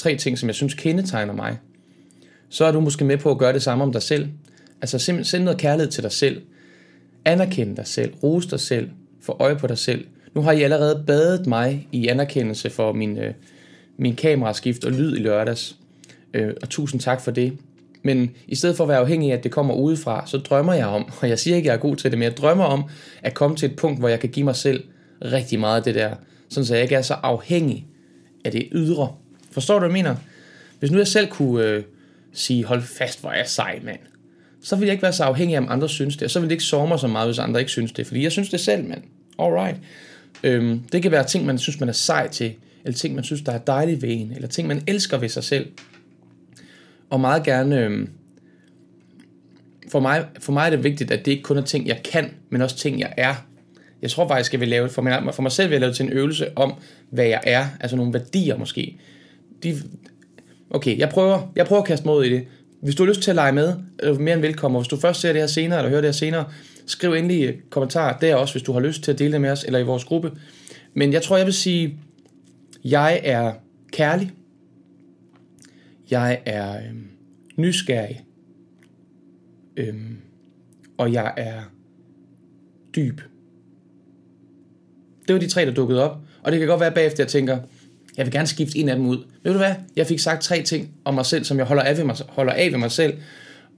tre 0.00 0.16
ting, 0.16 0.38
som 0.38 0.46
jeg 0.46 0.54
synes 0.54 0.74
kendetegner 0.74 1.32
mig, 1.32 1.58
så 2.48 2.64
er 2.64 2.72
du 2.72 2.80
måske 2.80 3.04
med 3.04 3.16
på 3.16 3.30
at 3.30 3.38
gøre 3.38 3.52
det 3.52 3.62
samme 3.62 3.84
om 3.84 3.92
dig 3.92 4.02
selv. 4.02 4.28
Altså 4.80 4.98
simpelthen 4.98 5.30
send 5.30 5.44
noget 5.44 5.58
kærlighed 5.58 5.90
til 5.92 6.02
dig 6.02 6.12
selv. 6.12 6.42
Anerkend 7.24 7.76
dig 7.76 7.86
selv. 7.86 8.14
Rose 8.22 8.50
dig 8.50 8.60
selv. 8.60 8.90
Få 9.22 9.36
øje 9.40 9.56
på 9.56 9.66
dig 9.66 9.78
selv. 9.78 10.06
Nu 10.34 10.40
har 10.40 10.52
I 10.52 10.62
allerede 10.62 11.04
badet 11.06 11.46
mig 11.46 11.88
i 11.92 12.08
anerkendelse 12.08 12.70
for 12.70 12.92
min, 12.92 13.18
øh, 13.18 13.34
min 13.96 14.16
kameraskift 14.16 14.84
og 14.84 14.92
lyd 14.92 15.16
i 15.16 15.20
lørdags. 15.20 15.76
Øh, 16.34 16.54
og 16.62 16.68
tusind 16.68 17.00
tak 17.00 17.20
for 17.20 17.30
det. 17.30 17.58
Men 18.02 18.30
i 18.48 18.54
stedet 18.54 18.76
for 18.76 18.84
at 18.84 18.88
være 18.88 18.98
afhængig 18.98 19.32
af, 19.32 19.36
at 19.36 19.44
det 19.44 19.52
kommer 19.52 19.74
udefra, 19.74 20.26
så 20.26 20.38
drømmer 20.38 20.72
jeg 20.72 20.86
om, 20.86 21.12
og 21.20 21.28
jeg 21.28 21.38
siger 21.38 21.56
ikke, 21.56 21.66
at 21.66 21.72
jeg 21.72 21.76
er 21.76 21.88
god 21.88 21.96
til 21.96 22.10
det, 22.10 22.18
men 22.18 22.24
jeg 22.24 22.36
drømmer 22.36 22.64
om 22.64 22.84
at 23.22 23.34
komme 23.34 23.56
til 23.56 23.70
et 23.70 23.76
punkt, 23.76 23.98
hvor 23.98 24.08
jeg 24.08 24.20
kan 24.20 24.28
give 24.28 24.44
mig 24.44 24.56
selv 24.56 24.84
rigtig 25.24 25.60
meget 25.60 25.76
af 25.76 25.82
det 25.82 25.94
der, 25.94 26.14
sådan 26.48 26.64
så 26.64 26.74
jeg 26.74 26.82
ikke 26.82 26.94
er 26.94 27.02
så 27.02 27.14
afhængig 27.14 27.86
af 28.44 28.52
det 28.52 28.68
ydre. 28.72 29.12
Forstår 29.50 29.74
du, 29.74 29.86
hvad 29.86 29.88
jeg 29.88 30.04
mener? 30.04 30.16
Hvis 30.78 30.90
nu 30.90 30.98
jeg 30.98 31.06
selv 31.06 31.28
kunne 31.28 31.64
øh, 31.64 31.82
sige, 32.32 32.64
hold 32.64 32.82
fast, 32.82 33.20
hvor 33.20 33.30
er 33.30 33.36
jeg 33.36 33.48
sej, 33.48 33.80
mand, 33.84 33.98
så 34.62 34.76
ville 34.76 34.86
jeg 34.86 34.92
ikke 34.92 35.02
være 35.02 35.12
så 35.12 35.24
afhængig 35.24 35.56
af, 35.56 35.60
om 35.60 35.66
andre 35.70 35.88
synes 35.88 36.16
det, 36.16 36.22
og 36.22 36.30
så 36.30 36.40
ville 36.40 36.48
det 36.48 36.54
ikke 36.54 36.64
sove 36.64 36.88
mig 36.88 36.98
så 36.98 37.06
meget, 37.06 37.28
hvis 37.28 37.38
andre 37.38 37.60
ikke 37.60 37.70
synes 37.70 37.92
det, 37.92 38.06
fordi 38.06 38.22
jeg 38.22 38.32
synes 38.32 38.48
det 38.50 38.60
selv, 38.60 38.88
mand. 38.88 39.02
Alright. 39.38 39.76
Øhm, 40.42 40.80
det 40.92 41.02
kan 41.02 41.10
være 41.10 41.24
ting, 41.24 41.46
man 41.46 41.58
synes, 41.58 41.80
man 41.80 41.88
er 41.88 41.92
sej 41.92 42.28
til, 42.28 42.54
eller 42.84 42.96
ting, 42.96 43.14
man 43.14 43.24
synes, 43.24 43.42
der 43.42 43.52
er 43.52 43.58
dejligt 43.58 44.02
ved 44.02 44.08
en, 44.12 44.32
eller 44.32 44.48
ting, 44.48 44.68
man 44.68 44.82
elsker 44.86 45.18
ved 45.18 45.28
sig 45.28 45.44
selv. 45.44 45.66
Og 47.10 47.20
meget 47.20 47.44
gerne, 47.44 47.80
øhm, 47.80 48.10
for, 49.88 50.00
mig, 50.00 50.26
for 50.38 50.52
mig 50.52 50.66
er 50.66 50.70
det 50.70 50.84
vigtigt, 50.84 51.10
at 51.10 51.24
det 51.24 51.30
ikke 51.30 51.42
kun 51.42 51.56
er 51.56 51.62
ting, 51.62 51.86
jeg 51.86 52.00
kan, 52.04 52.34
men 52.50 52.62
også 52.62 52.76
ting, 52.76 53.00
jeg 53.00 53.14
er. 53.16 53.34
Jeg 54.02 54.10
tror 54.10 54.28
faktisk, 54.28 54.52
jeg 54.52 54.60
vil 54.60 54.68
lave 54.68 54.88
for 54.88 55.02
mig, 55.02 55.34
for 55.34 55.42
mig 55.42 55.52
selv 55.52 55.68
vil 55.68 55.74
jeg 55.74 55.80
lave 55.80 55.88
det 55.88 55.96
til 55.96 56.06
en 56.06 56.12
øvelse 56.12 56.58
om, 56.58 56.74
hvad 57.10 57.26
jeg 57.26 57.40
er, 57.42 57.66
altså 57.80 57.96
nogle 57.96 58.12
værdier 58.12 58.56
måske. 58.56 58.96
De, 59.62 59.82
okay, 60.70 60.98
jeg 60.98 61.08
prøver, 61.08 61.52
jeg 61.56 61.66
prøver 61.66 61.82
at 61.82 61.88
kaste 61.88 62.06
mod 62.06 62.24
i 62.24 62.30
det. 62.30 62.46
Hvis 62.82 62.94
du 62.94 63.02
har 63.02 63.08
lyst 63.08 63.22
til 63.22 63.30
at 63.30 63.34
lege 63.34 63.52
med, 63.52 63.74
er 63.98 64.12
du 64.12 64.18
mere 64.18 64.34
end 64.34 64.42
velkommen. 64.42 64.76
Og 64.76 64.82
hvis 64.82 64.88
du 64.88 64.96
først 64.96 65.20
ser 65.20 65.32
det 65.32 65.42
her 65.42 65.46
senere, 65.46 65.78
eller 65.78 65.90
hører 65.90 66.00
det 66.00 66.08
her 66.08 66.12
senere, 66.12 66.44
skriv 66.86 67.12
endelig 67.12 67.60
kommentar 67.70 68.18
der 68.18 68.34
også, 68.34 68.54
hvis 68.54 68.62
du 68.62 68.72
har 68.72 68.80
lyst 68.80 69.02
til 69.02 69.12
at 69.12 69.18
dele 69.18 69.32
det 69.32 69.40
med 69.40 69.50
os, 69.50 69.64
eller 69.64 69.78
i 69.78 69.82
vores 69.82 70.04
gruppe. 70.04 70.32
Men 70.94 71.12
jeg 71.12 71.22
tror, 71.22 71.36
jeg 71.36 71.46
vil 71.46 71.54
sige, 71.54 71.98
jeg 72.84 73.20
er 73.24 73.52
kærlig. 73.92 74.32
Jeg 76.10 76.40
er 76.46 76.76
øhm, 76.76 77.08
nysgerrig. 77.56 78.24
Øhm, 79.76 80.16
og 80.98 81.12
jeg 81.12 81.34
er 81.36 81.60
dyb. 82.96 83.20
Det 85.28 85.34
var 85.34 85.40
de 85.40 85.48
tre, 85.48 85.66
der 85.66 85.74
dukkede 85.74 86.10
op. 86.10 86.18
Og 86.42 86.52
det 86.52 86.58
kan 86.58 86.68
godt 86.68 86.80
være 86.80 86.94
bagefter, 86.94 87.24
jeg 87.24 87.28
tænker, 87.28 87.58
jeg 88.16 88.26
vil 88.26 88.32
gerne 88.32 88.46
skifte 88.46 88.78
en 88.78 88.88
af 88.88 88.96
dem 88.96 89.06
ud. 89.06 89.18
Ved 89.42 89.52
du 89.52 89.58
hvad? 89.58 89.74
Jeg 89.96 90.06
fik 90.06 90.18
sagt 90.18 90.42
tre 90.42 90.62
ting 90.62 90.90
om 91.04 91.14
mig 91.14 91.26
selv, 91.26 91.44
som 91.44 91.58
jeg 91.58 91.66
holder 91.66 91.82
af 91.82 91.96
ved 91.96 92.04
mig, 92.04 92.16
holder 92.28 92.52
af 92.52 92.72
ved 92.72 92.78
mig 92.78 92.90
selv, 92.90 93.14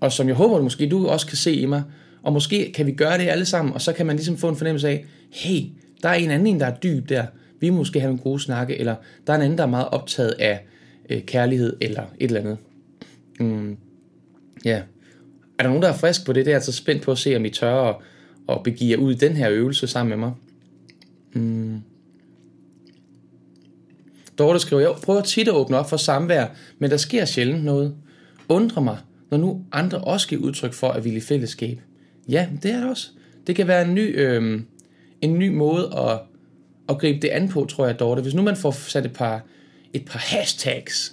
og 0.01 0.12
som 0.12 0.29
jeg 0.29 0.37
håber, 0.37 0.57
at 0.57 0.62
måske 0.62 0.88
du 0.88 1.09
også 1.09 1.27
kan 1.27 1.37
se 1.37 1.55
i 1.55 1.66
mig. 1.66 1.83
Og 2.23 2.33
måske 2.33 2.73
kan 2.75 2.87
vi 2.87 2.92
gøre 2.92 3.18
det 3.18 3.29
alle 3.29 3.45
sammen, 3.45 3.75
og 3.75 3.81
så 3.81 3.92
kan 3.92 4.07
man 4.07 4.16
ligesom 4.16 4.37
få 4.37 4.49
en 4.49 4.57
fornemmelse 4.57 4.88
af, 4.88 5.05
hey, 5.31 5.62
der 6.03 6.09
er 6.09 6.14
en 6.14 6.31
anden, 6.31 6.61
der 6.61 6.66
er 6.66 6.75
dyb 6.75 7.09
der. 7.09 7.27
Vi 7.61 7.71
må 7.71 7.77
måske 7.77 8.01
have 8.01 8.12
en 8.12 8.18
god 8.18 8.38
snakke, 8.38 8.79
eller 8.79 8.95
der 9.27 9.33
er 9.33 9.37
en 9.37 9.42
anden, 9.42 9.59
der 9.59 9.64
er 9.64 9.68
meget 9.68 9.88
optaget 9.88 10.31
af 10.31 10.61
øh, 11.11 11.23
kærlighed, 11.23 11.77
eller 11.81 12.03
et 12.21 12.29
eller 12.29 12.40
andet. 12.40 12.57
Mm, 13.40 13.77
ja. 14.64 14.83
Er 15.59 15.62
der 15.62 15.68
nogen, 15.68 15.83
der 15.83 15.88
er 15.88 15.97
frisk 15.97 16.27
på 16.27 16.33
det? 16.33 16.47
Det 16.47 16.51
er 16.51 16.55
altså 16.55 16.73
spændt 16.73 17.03
på 17.03 17.11
at 17.11 17.18
se, 17.18 17.37
om 17.37 17.45
I 17.45 17.51
tør 17.51 17.75
at, 17.75 17.97
at 18.49 18.62
begive 18.64 18.90
jer 18.90 18.97
ud 18.97 19.14
i 19.14 19.16
den 19.16 19.33
her 19.33 19.51
øvelse 19.51 19.87
sammen 19.87 20.09
med 20.09 20.29
mig. 20.29 20.33
Mm. 21.33 21.83
Dorte 24.38 24.59
skriver, 24.59 24.83
jeg 24.83 24.92
prøver 25.03 25.21
tit 25.21 25.49
at 25.49 25.55
åbne 25.55 25.79
op 25.79 25.90
for 25.90 25.97
samvær, 25.97 26.47
men 26.79 26.90
der 26.90 26.97
sker 26.97 27.25
sjældent 27.25 27.64
noget. 27.64 27.95
Undrer 28.49 28.83
mig, 28.83 28.99
når 29.31 29.38
nu 29.38 29.64
andre 29.73 29.99
også 29.99 30.29
giver 30.29 30.42
udtryk 30.42 30.73
for 30.73 30.88
at 30.88 31.05
ville 31.05 31.21
fællesskab. 31.21 31.81
Ja, 32.29 32.49
det 32.62 32.71
er 32.71 32.81
det 32.81 32.88
også. 32.88 33.09
Det 33.47 33.57
kan 33.57 33.68
være 33.68 33.85
en 33.85 33.95
ny, 33.95 34.21
øh, 34.21 34.61
en 35.21 35.38
ny 35.38 35.49
måde 35.49 35.90
at, 35.97 36.18
at 36.88 36.99
gribe 36.99 37.18
det 37.18 37.29
an 37.29 37.49
på, 37.49 37.64
tror 37.64 37.87
jeg, 37.87 37.99
Dorte. 37.99 38.23
Hvis 38.23 38.35
nu 38.35 38.42
man 38.42 38.57
får 38.57 38.71
sat 38.71 39.07
et 39.07 39.12
par, 39.12 39.42
et 39.92 40.05
par 40.05 40.18
hashtags, 40.18 41.12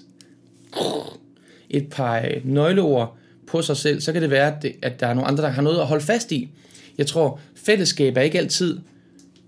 et 1.70 1.88
par 1.92 2.18
øh, 2.18 2.42
nøgleord 2.44 3.18
på 3.48 3.62
sig 3.62 3.78
selv, 3.78 4.02
så 4.02 4.14
kan 4.14 4.22
det 4.22 4.30
være, 4.30 4.56
at, 4.56 4.62
det, 4.62 4.76
at 4.82 5.00
der 5.00 5.08
er 5.08 5.14
nogle 5.14 5.28
andre, 5.28 5.44
der 5.44 5.50
har 5.50 5.62
noget 5.62 5.80
at 5.80 5.88
holde 5.88 6.04
fast 6.04 6.32
i. 6.32 6.50
Jeg 6.98 7.08
tror, 7.08 7.40
fællesskab 7.56 8.18
er 8.18 8.22
ikke 8.22 8.38
altid 8.38 8.80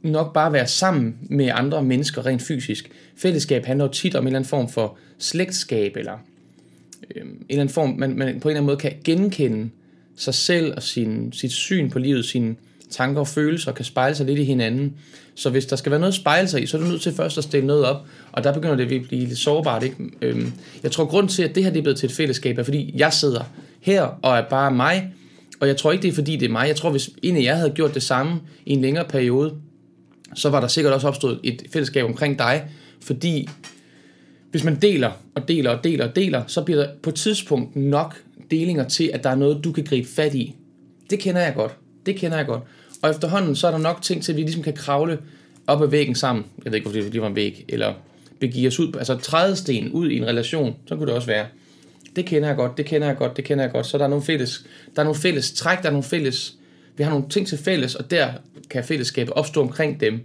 nok 0.02 0.34
bare 0.34 0.54
være 0.54 0.68
sammen 0.68 1.16
med 1.22 1.50
andre 1.54 1.84
mennesker 1.84 2.26
rent 2.26 2.42
fysisk. 2.42 2.92
Fællesskab 3.16 3.66
handler 3.66 3.86
jo 3.86 3.92
tit 3.92 4.16
om 4.16 4.24
en 4.24 4.28
eller 4.28 4.40
anden 4.40 4.50
form 4.50 4.70
for 4.70 4.98
slægtskab, 5.18 5.98
eller 5.98 6.14
øh, 7.16 7.22
en 7.22 7.46
eller 7.50 7.62
anden 7.62 7.74
form, 7.74 7.90
man, 7.90 8.18
man 8.18 8.18
på 8.18 8.24
en 8.24 8.28
eller 8.28 8.50
anden 8.50 8.66
måde 8.66 8.78
kan 8.78 8.94
genkende 9.04 9.70
sig 10.16 10.34
selv 10.34 10.74
og 10.76 10.84
sin, 10.84 11.34
sit 11.34 11.52
syn 11.52 11.90
på 11.90 12.00
livet, 12.00 12.26
sine 12.26 12.56
tanker 12.90 13.20
og 13.20 13.28
følelser 13.28 13.72
kan 13.72 13.86
spejle 13.86 14.16
sig 14.16 14.26
lidt 14.26 14.40
i 14.40 14.44
hinanden. 14.44 14.94
Så 15.36 15.50
hvis 15.50 15.66
der 15.66 15.76
skal 15.76 15.92
være 15.92 16.00
noget 16.00 16.14
at 16.14 16.20
spejle 16.20 16.48
sig 16.48 16.64
i, 16.64 16.66
så 16.66 16.78
er 16.78 16.82
du 16.82 16.88
nødt 16.88 17.02
til 17.02 17.14
først 17.14 17.38
at 17.38 17.44
stille 17.44 17.68
noget 17.68 17.86
op, 17.86 18.06
og 18.32 18.44
der 18.44 18.54
begynder 18.54 18.76
det 18.76 18.84
at 18.84 19.08
blive 19.08 19.26
lidt 19.26 19.40
sårbart. 19.40 19.84
Ikke? 19.84 19.96
Øhm, 20.22 20.54
jeg 20.84 20.92
tror, 20.92 21.06
grund 21.06 21.30
til, 21.30 21.44
at 21.44 21.56
det 21.56 21.64
her 21.64 21.72
det 21.72 21.80
er 21.80 21.84
blevet 21.84 22.00
til 22.00 22.08
et 22.08 22.14
fællesskab, 22.14 22.58
er 22.58 22.64
fordi 22.64 22.94
jeg 22.96 23.14
sidder 23.14 23.44
her 23.82 24.02
og 24.02 24.38
er 24.38 24.50
bare 24.50 24.72
mig, 24.72 25.14
og 25.60 25.68
jeg 25.68 25.78
tror 25.78 25.92
ikke, 25.92 26.02
det 26.02 26.10
er 26.10 26.14
fordi, 26.14 26.36
det 26.36 26.46
er 26.46 26.52
mig. 26.52 26.68
Jeg 26.68 26.76
tror, 26.76 26.90
hvis 26.90 27.10
en 27.24 27.36
af 27.36 27.42
jer 27.42 27.56
havde 27.56 27.70
gjort 27.70 27.94
det 27.94 28.04
samme 28.04 28.40
i 28.66 28.74
en 28.74 28.82
længere 28.82 29.06
periode, 29.06 29.54
så 30.36 30.50
var 30.50 30.60
der 30.60 30.68
sikkert 30.68 30.94
også 30.94 31.08
opstået 31.08 31.40
et 31.44 31.64
fællesskab 31.74 32.06
omkring 32.06 32.40
dig, 32.40 32.70
fordi 33.02 33.50
hvis 34.52 34.64
man 34.64 34.76
deler 34.76 35.12
og 35.36 35.48
deler 35.48 35.70
og 35.70 35.84
deler 35.84 36.08
og 36.08 36.16
deler, 36.16 36.44
så 36.48 36.62
bliver 36.62 36.84
der 36.84 36.90
på 37.04 37.10
et 37.10 37.16
tidspunkt 37.16 37.76
nok 37.76 38.22
delinger 38.52 38.88
til, 38.88 39.12
at 39.14 39.24
der 39.24 39.30
er 39.30 39.36
noget, 39.36 39.64
du 39.64 39.72
kan 39.72 39.84
gribe 39.84 40.08
fat 40.08 40.36
i. 40.36 40.56
Det 41.10 41.20
kender 41.20 41.42
jeg 41.42 41.54
godt. 41.56 41.76
Det 42.06 42.16
kender 42.16 42.38
jeg 42.38 42.46
godt. 42.46 42.62
Og 43.02 43.10
efterhånden, 43.10 43.56
så 43.56 43.68
er 43.68 43.72
der 43.72 43.78
nok 43.78 44.02
ting 44.02 44.24
til, 44.24 44.32
at 44.32 44.38
vi 44.38 44.42
ligesom 44.42 44.64
kan 44.64 44.74
kravle 44.74 45.20
op 45.68 45.82
ad 45.82 45.88
væggen 45.88 46.16
sammen. 46.16 46.46
Jeg 46.64 46.72
ved 46.72 46.78
ikke, 46.78 46.90
hvorfor 46.90 47.04
det 47.04 47.12
lige 47.12 47.22
var 47.22 47.28
en 47.28 47.36
væg. 47.36 47.66
Eller 47.70 47.94
begive 48.40 48.68
os 48.68 48.80
ud, 48.80 48.96
altså 48.98 49.16
trædesten 49.16 49.92
ud 49.92 50.10
i 50.10 50.18
en 50.18 50.26
relation. 50.26 50.76
Så 50.88 50.96
kunne 50.96 51.08
det 51.08 51.16
også 51.16 51.28
være. 51.28 51.46
Det 52.16 52.26
kender 52.26 52.48
jeg 52.48 52.58
godt, 52.58 52.78
det 52.78 52.86
kender 52.86 53.08
jeg 53.08 53.18
godt, 53.18 53.38
det 53.38 53.46
kender 53.46 53.64
jeg 53.64 53.72
godt. 53.72 53.86
Så 53.86 53.98
der 53.98 54.04
er 54.04 54.08
nogle 54.08 54.26
fælles, 54.26 54.66
der 54.96 55.02
er 55.02 55.04
nogle 55.04 55.20
fælles 55.20 55.52
træk, 55.52 55.82
der 55.82 55.88
er 55.88 55.92
nogle 55.92 56.04
fælles, 56.04 56.56
vi 57.02 57.04
har 57.04 57.12
nogle 57.12 57.30
ting 57.30 57.48
til 57.48 57.58
fælles, 57.58 57.96
og 57.96 58.12
der 58.12 58.30
kan 58.70 58.84
fællesskabet 58.84 59.34
opstå 59.34 59.62
omkring 59.62 60.00
dem, 60.00 60.20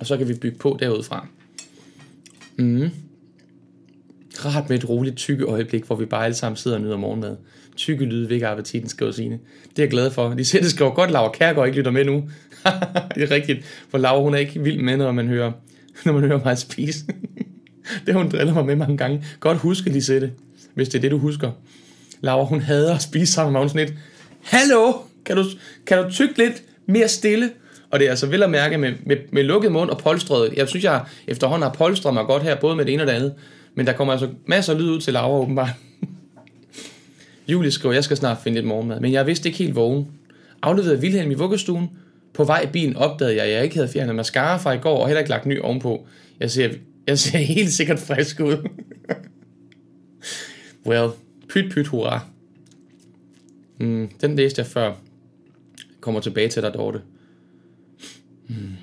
og 0.00 0.06
så 0.06 0.16
kan 0.16 0.28
vi 0.28 0.34
bygge 0.34 0.58
på 0.58 0.76
derudfra. 0.80 1.26
Mm. 2.56 2.90
Rart 4.44 4.68
med 4.68 4.78
et 4.78 4.88
roligt 4.88 5.16
tykke 5.16 5.44
øjeblik, 5.44 5.84
hvor 5.84 5.96
vi 5.96 6.04
bare 6.04 6.24
alle 6.24 6.34
sammen 6.34 6.56
sidder 6.56 6.76
og 6.76 6.82
nyder 6.82 6.96
morgenmad. 6.96 7.36
Tykke 7.76 8.04
lyde 8.04 8.30
vækker 8.30 8.48
appetitten, 8.48 8.88
skriver 8.88 9.12
Signe. 9.12 9.38
Det 9.70 9.78
er 9.78 9.82
jeg 9.82 9.90
glad 9.90 10.10
for. 10.10 10.28
De 10.28 10.44
siger, 10.44 10.62
det 10.62 10.70
skriver 10.70 10.90
godt, 10.94 11.10
Laura 11.10 11.32
Kærgaard 11.32 11.66
ikke 11.66 11.78
lytter 11.78 11.90
med 11.90 12.04
nu. 12.04 12.14
det 13.14 13.22
er 13.22 13.30
rigtigt, 13.30 13.64
for 13.88 13.98
Laura 13.98 14.22
hun 14.22 14.34
er 14.34 14.38
ikke 14.38 14.62
vild 14.62 14.82
med, 14.82 14.96
når 14.96 15.12
man 15.12 15.28
hører, 15.28 15.52
når 16.06 16.12
man 16.12 16.22
hører 16.22 16.44
mig 16.44 16.58
spise. 16.58 17.04
det 18.06 18.14
har 18.14 18.22
hun 18.22 18.30
drillet 18.30 18.54
mig 18.54 18.66
med 18.66 18.76
mange 18.76 18.96
gange. 18.96 19.24
Godt 19.40 19.58
huske, 19.58 19.90
Lisette, 19.90 20.32
hvis 20.74 20.88
det 20.88 20.98
er 20.98 21.02
det, 21.02 21.10
du 21.10 21.18
husker. 21.18 21.50
Laura, 22.20 22.44
hun 22.44 22.60
hader 22.60 22.94
at 22.94 23.02
spise 23.02 23.32
sammen 23.32 23.52
med 23.52 23.60
mig. 23.60 23.64
Hun 23.64 23.68
sådan 23.68 23.86
lidt, 23.86 23.98
Hallo, 24.42 24.92
kan 25.24 25.36
du, 25.36 25.44
kan 25.86 26.04
du 26.04 26.10
tykke 26.10 26.38
lidt 26.38 26.62
mere 26.86 27.08
stille? 27.08 27.50
Og 27.90 27.98
det 27.98 28.06
er 28.06 28.10
altså 28.10 28.26
vel 28.26 28.42
at 28.42 28.50
mærke 28.50 28.78
med, 28.78 28.92
med, 29.06 29.16
med 29.32 29.42
lukket 29.42 29.72
mund 29.72 29.90
og 29.90 29.98
polstret. 29.98 30.52
Jeg 30.56 30.68
synes, 30.68 30.84
jeg 30.84 31.04
efterhånden 31.26 31.62
har 31.62 31.72
polstret 31.72 32.14
mig 32.14 32.26
godt 32.26 32.42
her, 32.42 32.60
både 32.60 32.76
med 32.76 32.84
det 32.84 32.92
ene 32.92 33.02
og 33.02 33.06
det 33.06 33.12
andet. 33.12 33.34
Men 33.74 33.86
der 33.86 33.92
kommer 33.92 34.12
altså 34.12 34.28
masser 34.46 34.72
af 34.72 34.78
lyd 34.78 34.90
ud 34.90 35.00
til 35.00 35.12
Laura 35.12 35.40
åbenbart. 35.40 35.70
Julie 37.48 37.70
skriver, 37.70 37.94
jeg 37.94 38.04
skal 38.04 38.16
snart 38.16 38.38
finde 38.42 38.54
lidt 38.54 38.66
morgenmad, 38.66 39.00
men 39.00 39.12
jeg 39.12 39.26
vidste 39.26 39.48
ikke 39.48 39.58
helt 39.58 39.76
vågen. 39.76 40.06
Afleverede 40.62 41.00
Vilhelm 41.00 41.30
i 41.30 41.34
vuggestuen. 41.34 41.90
På 42.34 42.44
vej 42.44 42.60
i 42.62 42.66
bilen 42.66 42.96
opdagede 42.96 43.36
jeg, 43.36 43.44
at 43.44 43.52
jeg 43.52 43.64
ikke 43.64 43.76
havde 43.76 43.88
fjernet 43.88 44.14
mascara 44.14 44.56
fra 44.56 44.72
i 44.72 44.78
går, 44.78 44.98
og 44.98 45.06
heller 45.06 45.20
ikke 45.20 45.30
lagt 45.30 45.46
ny 45.46 45.60
ovenpå. 45.60 46.06
Jeg 46.40 46.50
ser, 46.50 46.70
jeg 47.06 47.18
ser 47.18 47.38
helt 47.56 47.72
sikkert 47.72 47.98
frisk 47.98 48.40
ud. 48.40 48.68
well, 50.86 51.08
pyt 51.48 51.72
pyt 51.72 51.86
hurra. 51.86 52.20
Mm, 53.80 54.08
den 54.20 54.36
læste 54.36 54.58
jeg 54.58 54.66
før. 54.66 54.92
Kommer 56.02 56.20
tilbage 56.20 56.48
til 56.48 56.62
dig, 56.62 56.74
Dorte. 56.74 57.00
Hmm. 58.48 58.76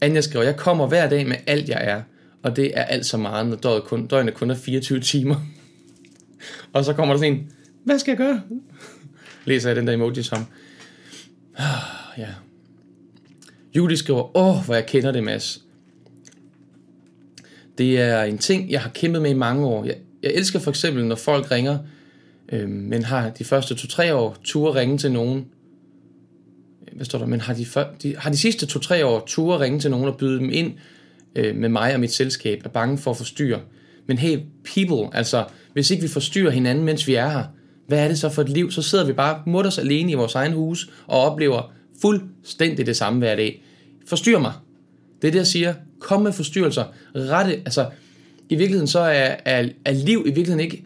Anja 0.00 0.20
skriver, 0.20 0.44
jeg 0.44 0.56
kommer 0.56 0.86
hver 0.86 1.08
dag 1.08 1.26
med 1.26 1.36
alt, 1.46 1.68
jeg 1.68 1.84
er. 1.84 2.02
Og 2.42 2.56
det 2.56 2.78
er 2.78 2.82
alt 2.82 3.06
så 3.06 3.16
meget, 3.16 3.46
når 3.46 3.56
døgnet 3.56 3.84
kun, 3.84 4.06
døgnet 4.06 4.34
kun 4.34 4.50
er 4.50 4.54
24 4.54 5.00
timer. 5.00 5.36
og 6.72 6.84
så 6.84 6.92
kommer 6.92 7.14
der 7.14 7.18
sådan 7.18 7.32
en, 7.32 7.52
hvad 7.84 7.98
skal 7.98 8.10
jeg 8.10 8.18
gøre? 8.18 8.42
Læser 9.44 9.68
jeg 9.68 9.76
den 9.76 9.86
der 9.86 9.92
emoji 9.92 10.22
som. 10.22 10.46
ja. 12.18 12.28
Julie 13.76 13.96
skriver, 13.96 14.36
åh, 14.36 14.64
hvor 14.64 14.74
jeg 14.74 14.86
kender 14.86 15.12
det, 15.12 15.24
Mads. 15.24 15.64
Det 17.78 18.00
er 18.00 18.22
en 18.22 18.38
ting, 18.38 18.70
jeg 18.70 18.80
har 18.80 18.90
kæmpet 18.90 19.22
med 19.22 19.30
i 19.30 19.34
mange 19.34 19.66
år. 19.66 19.84
Jeg, 19.84 19.96
jeg 20.22 20.32
elsker 20.34 20.58
for 20.58 20.70
eksempel, 20.70 21.04
når 21.04 21.16
folk 21.16 21.50
ringer, 21.50 21.78
øh, 22.52 22.68
men 22.68 23.04
har 23.04 23.30
de 23.30 23.44
første 23.44 23.74
to-tre 23.74 24.14
år 24.14 24.36
tur 24.44 24.74
ringe 24.74 24.98
til 24.98 25.12
nogen. 25.12 25.46
Hvad 26.98 27.04
står 27.04 27.18
der? 27.18 27.26
Men 27.26 27.40
har 27.40 27.54
de, 27.54 27.66
for, 27.66 27.86
de, 28.02 28.16
har 28.16 28.30
de 28.30 28.36
sidste 28.36 28.66
to-tre 28.66 29.06
år 29.06 29.24
tur 29.26 29.60
ringe 29.60 29.80
til 29.80 29.90
nogen 29.90 30.08
og 30.08 30.16
byde 30.16 30.38
dem 30.38 30.50
ind 30.52 30.72
øh, 31.36 31.56
med 31.56 31.68
mig 31.68 31.94
og 31.94 32.00
mit 32.00 32.12
selskab, 32.12 32.60
er 32.64 32.68
bange 32.68 32.98
for 32.98 33.10
at 33.10 33.16
forstyrre. 33.16 33.60
Men 34.06 34.18
hey, 34.18 34.38
people, 34.74 35.16
altså, 35.16 35.44
hvis 35.72 35.90
ikke 35.90 36.02
vi 36.02 36.08
forstyrrer 36.08 36.50
hinanden, 36.50 36.84
mens 36.84 37.06
vi 37.06 37.14
er 37.14 37.28
her, 37.28 37.44
hvad 37.86 38.04
er 38.04 38.08
det 38.08 38.18
så 38.18 38.28
for 38.28 38.42
et 38.42 38.48
liv? 38.48 38.70
Så 38.70 38.82
sidder 38.82 39.06
vi 39.06 39.12
bare 39.12 39.42
mutters 39.46 39.78
alene 39.78 40.12
i 40.12 40.14
vores 40.14 40.34
egen 40.34 40.52
hus 40.52 40.90
og 41.06 41.20
oplever 41.20 41.72
fuldstændig 42.00 42.86
det 42.86 42.96
samme 42.96 43.18
hver 43.18 43.36
dag. 43.36 43.62
Forstyr 44.06 44.38
mig. 44.38 44.52
Det 45.22 45.28
er 45.28 45.32
det, 45.32 45.38
jeg 45.38 45.46
siger. 45.46 45.74
Kom 46.00 46.22
med 46.22 46.32
forstyrrelser. 46.32 46.84
Rette, 47.14 47.52
altså, 47.52 47.86
i 48.48 48.54
virkeligheden 48.54 48.88
så 48.88 49.00
er, 49.00 49.36
er, 49.44 49.68
er 49.84 49.92
liv 49.92 50.20
i 50.20 50.30
virkeligheden 50.30 50.60
ikke 50.60 50.84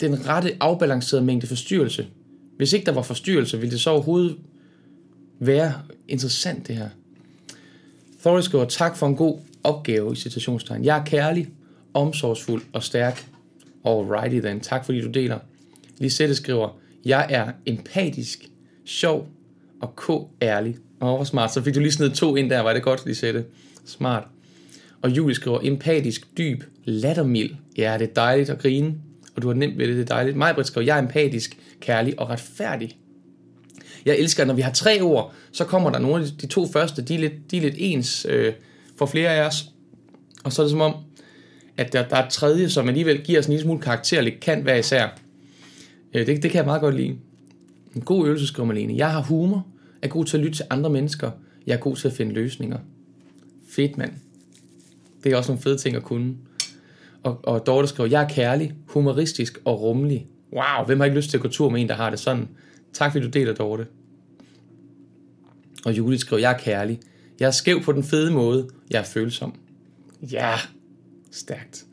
den 0.00 0.28
rette 0.28 0.56
afbalancerede 0.60 1.24
mængde 1.24 1.46
forstyrrelse. 1.46 2.06
Hvis 2.56 2.72
ikke 2.72 2.86
der 2.86 2.92
var 2.92 3.02
forstyrrelse, 3.02 3.58
ville 3.60 3.72
det 3.72 3.80
så 3.80 3.90
overhovedet 3.90 4.36
være 5.38 5.72
interessant 6.08 6.68
det 6.68 6.76
her. 6.76 6.88
Thoris 8.20 8.44
skriver, 8.44 8.64
tak 8.64 8.96
for 8.96 9.06
en 9.06 9.16
god 9.16 9.38
opgave 9.64 10.12
i 10.12 10.16
citationstegn. 10.16 10.84
Jeg 10.84 10.98
er 10.98 11.04
kærlig, 11.04 11.48
omsorgsfuld 11.94 12.62
og 12.72 12.82
stærk. 12.82 13.26
Alrighty 13.84 14.40
then, 14.40 14.60
tak 14.60 14.84
fordi 14.84 15.00
du 15.00 15.10
deler. 15.10 15.38
Lisette 15.98 16.34
skriver, 16.34 16.78
jeg 17.04 17.26
er 17.30 17.52
empatisk, 17.66 18.44
sjov 18.84 19.28
og 19.80 19.96
k-ærlig. 19.96 20.76
Åh, 21.00 21.08
oh, 21.08 21.16
hvor 21.16 21.24
smart. 21.24 21.54
Så 21.54 21.62
fik 21.62 21.74
du 21.74 21.80
lige 21.80 21.92
sned 21.92 22.10
to 22.10 22.36
ind 22.36 22.50
der, 22.50 22.60
var 22.60 22.72
det 22.72 22.82
godt, 22.82 23.06
Lisette. 23.06 23.44
Smart. 23.84 24.24
Og 25.02 25.10
Julie 25.10 25.34
skriver, 25.34 25.60
empatisk, 25.62 26.38
dyb, 26.38 26.64
lattermild. 26.84 27.54
Ja, 27.78 27.96
det 27.98 28.08
er 28.08 28.14
dejligt 28.14 28.50
at 28.50 28.58
grine, 28.58 28.94
og 29.36 29.42
du 29.42 29.46
har 29.46 29.54
nemt 29.54 29.78
ved 29.78 29.88
det, 29.88 29.96
det 29.96 30.02
er 30.02 30.14
dejligt. 30.14 30.36
Majbrit 30.36 30.66
skriver, 30.66 30.86
jeg 30.86 30.98
er 30.98 31.02
empatisk, 31.02 31.58
kærlig 31.80 32.20
og 32.20 32.30
retfærdig. 32.30 32.98
Jeg 34.04 34.18
elsker, 34.18 34.44
når 34.44 34.54
vi 34.54 34.62
har 34.62 34.72
tre 34.72 35.00
ord, 35.00 35.32
så 35.52 35.64
kommer 35.64 35.90
der 35.90 35.98
nogle 35.98 36.24
af 36.24 36.30
de 36.40 36.46
to 36.46 36.66
første, 36.66 37.02
de 37.02 37.14
er 37.14 37.18
lidt, 37.18 37.50
de 37.50 37.56
er 37.56 37.60
lidt 37.60 37.74
ens 37.78 38.26
øh, 38.28 38.52
for 38.96 39.06
flere 39.06 39.30
af 39.30 39.46
os. 39.46 39.64
Og 40.44 40.52
så 40.52 40.62
er 40.62 40.64
det 40.64 40.70
som 40.70 40.80
om, 40.80 40.94
at 41.76 41.92
der, 41.92 42.08
der 42.08 42.16
er 42.16 42.24
et 42.24 42.32
tredje, 42.32 42.68
som 42.68 42.88
alligevel 42.88 43.20
giver 43.20 43.38
os 43.38 43.46
en 43.46 43.52
lille 43.52 43.62
smule 43.62 43.80
karakter, 43.80 44.20
lidt 44.20 44.40
kan 44.40 44.64
være 44.64 44.78
især. 44.78 45.08
Øh, 46.14 46.26
det, 46.26 46.42
det 46.42 46.50
kan 46.50 46.58
jeg 46.58 46.64
meget 46.64 46.80
godt 46.80 46.96
lide. 46.96 47.16
En 47.94 48.00
god 48.00 48.26
øvelse, 48.26 48.46
skriver 48.46 48.66
Malene. 48.66 48.96
Jeg 48.96 49.12
har 49.12 49.22
humor, 49.22 49.66
er 50.02 50.08
god 50.08 50.24
til 50.24 50.36
at 50.36 50.44
lytte 50.44 50.56
til 50.56 50.64
andre 50.70 50.90
mennesker. 50.90 51.30
Jeg 51.66 51.74
er 51.74 51.78
god 51.78 51.96
til 51.96 52.08
at 52.08 52.14
finde 52.14 52.32
løsninger. 52.32 52.78
Fedt, 53.68 53.98
mand. 53.98 54.12
Det 55.24 55.32
er 55.32 55.36
også 55.36 55.50
nogle 55.50 55.62
fede 55.62 55.76
ting 55.76 55.96
at 55.96 56.02
kunne. 56.02 56.34
Og, 57.22 57.40
og 57.42 57.66
Dorte 57.66 57.88
skriver, 57.88 58.10
jeg 58.10 58.22
er 58.22 58.28
kærlig, 58.28 58.74
humoristisk 58.86 59.58
og 59.64 59.80
rummelig. 59.80 60.26
Wow, 60.52 60.86
hvem 60.86 61.00
har 61.00 61.04
ikke 61.04 61.16
lyst 61.16 61.30
til 61.30 61.36
at 61.36 61.42
gå 61.42 61.48
tur 61.48 61.70
med 61.70 61.80
en, 61.80 61.88
der 61.88 61.94
har 61.94 62.10
det 62.10 62.18
sådan? 62.18 62.48
Tak 62.94 63.12
fordi 63.12 63.24
du 63.24 63.30
deler, 63.30 63.54
Dorte. 63.54 63.86
Og 65.84 65.98
Julie 65.98 66.18
skriver, 66.18 66.40
jeg 66.40 66.52
er 66.52 66.58
kærlig. 66.58 67.00
Jeg 67.40 67.46
er 67.46 67.50
skæv 67.50 67.82
på 67.82 67.92
den 67.92 68.04
fede 68.04 68.32
måde. 68.32 68.68
Jeg 68.90 68.98
er 68.98 69.04
følsom. 69.04 69.54
Ja, 70.22 70.54
stærkt. 71.30 71.84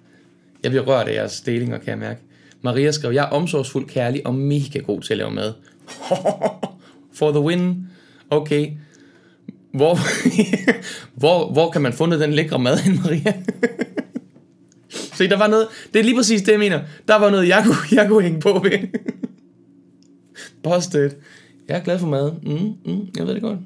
Jeg 0.63 0.71
bliver 0.71 0.83
rørt 0.83 1.07
af 1.07 1.13
jeres 1.13 1.41
delinger, 1.41 1.77
kan 1.77 1.87
jeg 1.87 1.97
mærke. 1.97 2.21
Maria 2.61 2.91
skrev, 2.91 3.11
jeg 3.11 3.25
er 3.25 3.29
omsorgsfuld, 3.29 3.87
kærlig 3.87 4.27
og 4.27 4.35
mega 4.35 4.79
god 4.79 5.01
til 5.01 5.13
at 5.13 5.17
lave 5.17 5.31
mad. 5.31 5.53
For 7.17 7.31
the 7.31 7.39
win. 7.39 7.87
Okay. 8.29 8.71
Hvor, 9.73 9.97
hvor, 11.19 11.51
hvor 11.51 11.71
kan 11.71 11.81
man 11.81 11.93
fundet 11.93 12.19
den 12.19 12.33
lækre 12.33 12.59
mad 12.59 12.77
hen, 12.77 12.95
Maria? 13.03 13.33
Se, 15.17 15.29
der 15.29 15.37
var 15.37 15.47
noget, 15.47 15.67
det 15.93 15.99
er 15.99 16.03
lige 16.03 16.15
præcis 16.15 16.41
det, 16.41 16.51
jeg 16.51 16.59
mener. 16.59 16.81
Der 17.07 17.15
var 17.15 17.29
noget, 17.29 17.47
jeg 17.47 17.63
kunne, 17.65 17.99
jeg 17.99 18.07
kunne 18.07 18.23
hænge 18.23 18.41
på 18.41 18.59
ved. 18.63 18.79
Busted. 20.63 21.11
Jeg 21.67 21.77
er 21.77 21.83
glad 21.83 21.99
for 21.99 22.07
mad. 22.07 22.31
Mm, 22.43 22.93
mm, 22.93 23.07
jeg 23.17 23.27
ved 23.27 23.33
det 23.33 23.41
godt. 23.41 23.59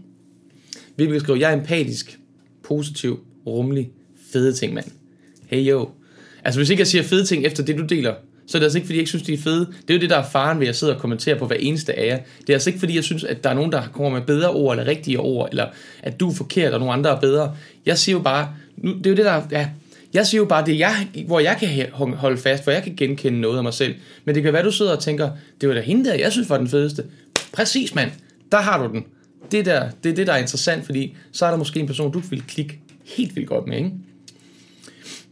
Vibeke 0.97 1.19
skriver, 1.19 1.39
jeg 1.39 1.53
er 1.53 1.57
empatisk, 1.57 2.19
positiv, 2.63 3.19
rummelig, 3.47 3.89
fede 4.31 4.53
ting, 4.53 4.73
mand. 4.73 4.85
Hey 5.47 5.69
yo. 5.69 5.89
Altså, 6.43 6.59
hvis 6.59 6.69
ikke 6.69 6.81
jeg 6.81 6.87
siger 6.87 7.03
fede 7.03 7.25
ting 7.25 7.45
efter 7.45 7.63
det, 7.63 7.77
du 7.77 7.85
deler, 7.85 8.13
så 8.47 8.57
er 8.57 8.59
det 8.59 8.65
altså 8.65 8.77
ikke, 8.77 8.85
fordi 8.85 8.97
jeg 8.97 9.01
ikke 9.01 9.09
synes, 9.09 9.23
de 9.23 9.33
er 9.33 9.37
fede. 9.37 9.59
Det 9.65 9.89
er 9.89 9.93
jo 9.93 9.99
det, 9.99 10.09
der 10.09 10.17
er 10.17 10.29
faren 10.31 10.59
ved 10.59 10.67
at 10.67 10.75
sidde 10.75 10.95
og 10.95 11.01
kommentere 11.01 11.35
på 11.35 11.47
hver 11.47 11.55
eneste 11.55 11.99
af 11.99 12.07
jer. 12.07 12.19
Det 12.41 12.49
er 12.49 12.53
altså 12.53 12.69
ikke, 12.69 12.79
fordi 12.79 12.95
jeg 12.95 13.03
synes, 13.03 13.23
at 13.23 13.43
der 13.43 13.49
er 13.49 13.53
nogen, 13.53 13.71
der 13.71 13.81
kommer 13.93 14.19
med 14.19 14.27
bedre 14.27 14.49
ord, 14.49 14.77
eller 14.77 14.91
rigtige 14.91 15.19
ord, 15.19 15.49
eller 15.49 15.67
at 16.03 16.19
du 16.19 16.29
er 16.29 16.33
forkert, 16.33 16.73
og 16.73 16.79
nogle 16.79 16.93
andre 16.93 17.09
er 17.15 17.19
bedre. 17.19 17.55
Jeg 17.85 17.97
siger 17.97 18.13
jo 18.17 18.21
bare, 18.21 18.49
nu, 18.77 18.93
det 18.97 19.05
er 19.05 19.09
jo 19.09 19.15
det, 19.15 19.25
der, 19.25 19.41
ja, 19.51 19.69
jeg 20.15 20.27
siger 20.27 20.41
jo 20.41 20.45
bare 20.45 20.65
det, 20.65 20.79
jeg, 20.79 21.07
hvor 21.27 21.39
jeg 21.39 21.57
kan 21.59 21.89
holde 22.15 22.37
fast, 22.37 22.63
hvor 22.63 22.73
jeg 22.73 22.83
kan 22.83 22.95
genkende 22.95 23.41
noget 23.41 23.57
af 23.57 23.63
mig 23.63 23.73
selv. 23.73 23.95
Men 24.25 24.35
det 24.35 24.43
kan 24.43 24.53
være, 24.53 24.63
du 24.63 24.71
sidder 24.71 24.95
og 24.95 25.03
tænker, 25.03 25.29
det 25.61 25.69
var 25.69 25.75
da 25.75 25.81
hende 25.81 26.05
der, 26.05 26.13
jeg 26.13 26.31
synes 26.31 26.49
var 26.49 26.57
den 26.57 26.67
fedeste. 26.67 27.05
Præcis, 27.53 27.95
mand. 27.95 28.11
Der 28.51 28.57
har 28.57 28.87
du 28.87 28.93
den. 28.93 29.05
Det, 29.51 29.65
der, 29.65 29.89
det 30.03 30.11
er 30.11 30.15
det, 30.15 30.27
der 30.27 30.33
er 30.33 30.37
interessant, 30.37 30.85
fordi 30.85 31.15
så 31.31 31.45
er 31.45 31.49
der 31.49 31.57
måske 31.57 31.79
en 31.79 31.87
person, 31.87 32.11
du 32.11 32.19
vil 32.19 32.43
klikke 32.47 32.79
helt 33.05 33.35
vildt 33.35 33.49
godt 33.49 33.67
med, 33.67 33.77
ikke? 33.77 33.91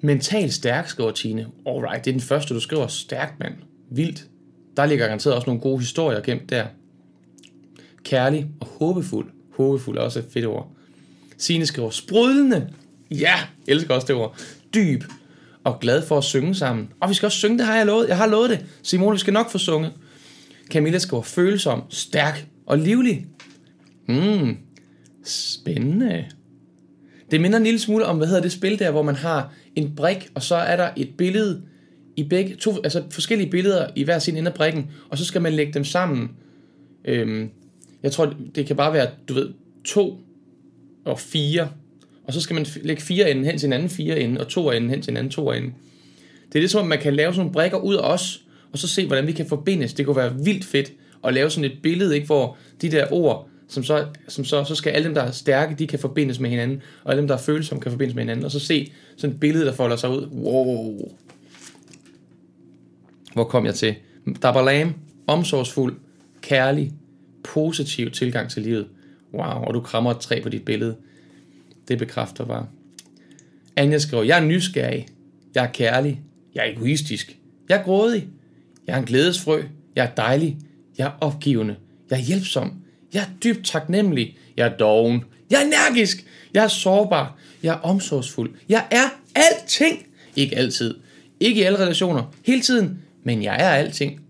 Mentalt 0.02 0.54
stærk, 0.54 0.88
skriver 0.88 1.12
Tine. 1.12 1.48
Alright, 1.68 2.06
det 2.06 2.12
er 2.12 2.14
den 2.14 2.22
første, 2.22 2.54
du 2.54 2.60
skriver. 2.60 2.88
Stærkt, 2.88 3.40
mand. 3.40 3.54
Vildt. 3.92 4.26
Der 4.78 4.86
ligger 4.86 5.06
garanteret 5.06 5.36
også 5.36 5.46
nogle 5.46 5.62
gode 5.62 5.80
historier 5.80 6.22
gemt 6.22 6.50
der. 6.50 6.66
kærlig 8.04 8.48
og 8.60 8.68
håbefuld. 8.68 9.32
Håbefuld 9.58 9.98
er 9.98 10.02
også 10.02 10.20
et 10.20 10.26
fedt 10.34 10.46
ord. 10.46 10.72
Sine 11.38 11.66
skriver, 11.66 11.90
sprudlende. 11.90 12.70
Ja, 13.12 13.18
jeg 13.68 13.74
elsker 13.74 13.94
også 13.94 14.08
det 14.08 14.16
ord. 14.16 14.38
Dyb 14.74 15.04
og 15.64 15.80
glad 15.80 16.02
for 16.02 16.18
at 16.18 16.24
synge 16.24 16.56
sammen. 16.56 16.90
Og 17.00 17.10
vi 17.10 17.14
skal 17.14 17.26
også 17.26 17.38
synge, 17.38 17.58
det 17.58 17.66
har 17.66 17.76
jeg 17.76 17.86
lovet. 17.86 18.08
Jeg 18.08 18.18
har 18.18 18.28
lovet 18.28 18.50
det. 18.50 18.66
Simone, 18.84 19.12
vi 19.12 19.20
skal 19.20 19.34
nok 19.34 19.52
få 19.52 19.58
sunget. 19.58 19.92
Camilla 20.72 20.98
skriver, 20.98 21.24
følsom, 21.24 21.82
stærk 21.90 22.48
og 22.66 22.78
livlig. 22.78 23.28
Mm, 24.08 24.58
spændende. 25.24 26.26
Det 27.32 27.42
minder 27.42 27.58
en 27.58 27.64
lille 27.64 27.80
smule 27.80 28.06
om, 28.06 28.18
hvad 28.18 28.28
hedder 28.28 28.42
det 28.42 28.52
spil 28.52 28.80
der, 28.80 28.92
hvor 28.92 29.02
man 29.02 29.16
har 29.16 29.54
en 29.76 29.96
brik, 29.96 30.30
og 30.36 30.44
så 30.44 30.56
er 30.56 30.76
der 30.76 30.90
et 30.98 31.10
billede 31.18 31.62
i 32.16 32.24
begge, 32.24 32.56
to, 32.56 32.76
altså 32.84 33.04
forskellige 33.12 33.50
billeder 33.50 33.88
i 33.96 34.04
hver 34.04 34.20
sin 34.20 34.38
ende 34.38 34.52
af 34.52 34.56
brikken, 34.56 34.92
og 35.10 35.18
så 35.18 35.26
skal 35.26 35.42
man 35.42 35.54
lægge 35.54 35.74
dem 35.74 35.84
sammen. 35.84 36.32
Øhm, 37.06 37.50
jeg 38.04 38.12
tror, 38.12 38.36
det 38.56 38.66
kan 38.66 38.76
bare 38.76 38.94
være, 38.94 39.10
du 39.30 39.34
ved, 39.34 39.50
to 39.86 40.20
og 41.06 41.20
fire, 41.20 41.70
og 42.24 42.34
så 42.34 42.42
skal 42.42 42.54
man 42.54 42.66
lægge 42.82 43.02
fire 43.02 43.32
enden 43.32 43.46
hen 43.46 43.58
til 43.58 43.68
en 43.68 43.74
anden 43.74 43.90
fire 43.90 44.20
ende, 44.20 44.42
og 44.42 44.48
to 44.48 44.72
enden 44.72 44.90
hen 44.90 45.02
til 45.02 45.12
en 45.12 45.18
anden 45.18 45.32
to 45.32 45.52
ende. 45.52 45.74
Det 46.48 46.60
er 46.60 46.64
det 46.64 46.72
som, 46.72 46.82
at 46.82 46.88
man 46.88 47.00
kan 47.00 47.16
lave 47.16 47.34
sådan 47.34 47.40
nogle 47.40 47.54
brikker 47.54 47.78
ud 47.78 47.96
af 47.96 48.14
os, 48.14 48.44
og 48.72 48.80
så 48.80 48.88
se, 48.88 49.08
hvordan 49.08 49.28
vi 49.28 49.32
kan 49.32 49.46
forbindes. 49.46 49.94
Det 49.94 50.06
kunne 50.06 50.16
være 50.16 50.36
vildt 50.44 50.66
fedt 50.66 50.92
at 51.24 51.34
lave 51.34 51.50
sådan 51.50 51.72
et 51.72 51.78
billede, 51.84 52.16
ikke, 52.16 52.28
hvor 52.28 52.58
de 52.82 52.92
der 52.92 53.08
ord, 53.12 53.50
som 53.68 53.84
så, 53.84 54.06
som 54.28 54.46
så, 54.46 54.64
så 54.64 54.76
skal 54.76 54.92
alle 54.92 55.06
dem, 55.06 55.14
der 55.14 55.22
er 55.22 55.32
stærke, 55.32 55.76
de 55.80 55.88
kan 55.88 56.00
forbindes 56.00 56.40
med 56.40 56.50
hinanden, 56.50 56.82
og 57.04 57.12
alle 57.12 57.20
dem, 57.20 57.28
der 57.28 57.36
er 57.36 57.40
følsomme, 57.40 57.82
kan 57.82 57.92
forbindes 57.92 58.16
med 58.16 58.24
hinanden, 58.24 58.46
og 58.46 58.52
så 58.52 58.60
se 58.60 58.92
sådan 59.18 59.34
et 59.34 59.40
billede, 59.40 59.66
der 59.66 59.74
folder 59.74 59.96
sig 59.96 60.10
ud. 60.10 60.26
Wow. 60.26 61.12
Hvor 63.34 63.44
kom 63.44 63.66
jeg 63.66 63.76
til? 63.76 63.96
Dabalam, 64.42 64.94
omsorgsfuld, 65.28 65.96
kærlig, 66.42 66.94
positiv 67.44 68.12
tilgang 68.12 68.50
til 68.50 68.62
livet. 68.62 68.88
Wow, 69.34 69.44
og 69.44 69.74
du 69.74 69.80
krammer 69.80 70.12
et 70.12 70.20
træ 70.20 70.40
på 70.44 70.50
dit 70.50 70.66
billede. 70.66 70.96
Det 71.88 71.98
bekræfter 71.98 72.46
bare. 72.46 72.68
Anja 73.76 73.98
skriver, 73.98 74.24
jeg 74.24 74.40
er 74.40 74.46
nysgerrig, 74.46 75.08
jeg 75.56 75.64
er 75.64 75.72
kærlig, 75.72 76.22
jeg 76.56 76.68
er 76.68 76.72
egoistisk, 76.72 77.38
jeg 77.70 77.80
er 77.80 77.84
grådig, 77.84 78.28
jeg 78.88 78.94
er 78.94 79.00
en 79.00 79.06
glædesfrø, 79.06 79.64
jeg 79.96 80.06
er 80.06 80.10
dejlig, 80.10 80.58
jeg 80.98 81.08
er 81.08 81.12
opgivende, 81.22 81.76
jeg 82.10 82.16
er 82.20 82.22
hjælpsom, 82.22 82.74
jeg 83.14 83.22
er 83.22 83.28
dybt 83.44 83.66
taknemmelig, 83.66 84.38
jeg 84.58 84.68
er 84.68 84.78
doven, 84.78 85.24
jeg 85.52 85.62
er 85.62 85.66
energisk, 85.66 86.26
jeg 86.54 86.64
er 86.64 86.68
sårbar, 86.68 87.38
jeg 87.64 87.74
er 87.74 87.80
omsorgsfuld, 87.80 88.52
jeg 88.70 88.86
er 88.92 89.10
alting. 89.36 90.06
Ikke 90.36 90.56
altid, 90.56 90.96
ikke 91.40 91.62
i 91.62 91.64
alle 91.64 91.80
relationer, 91.80 92.34
hele 92.46 92.62
tiden, 92.62 93.00
men 93.24 93.44
jeg 93.44 93.56
er 93.60 93.70
alting. 93.70 94.22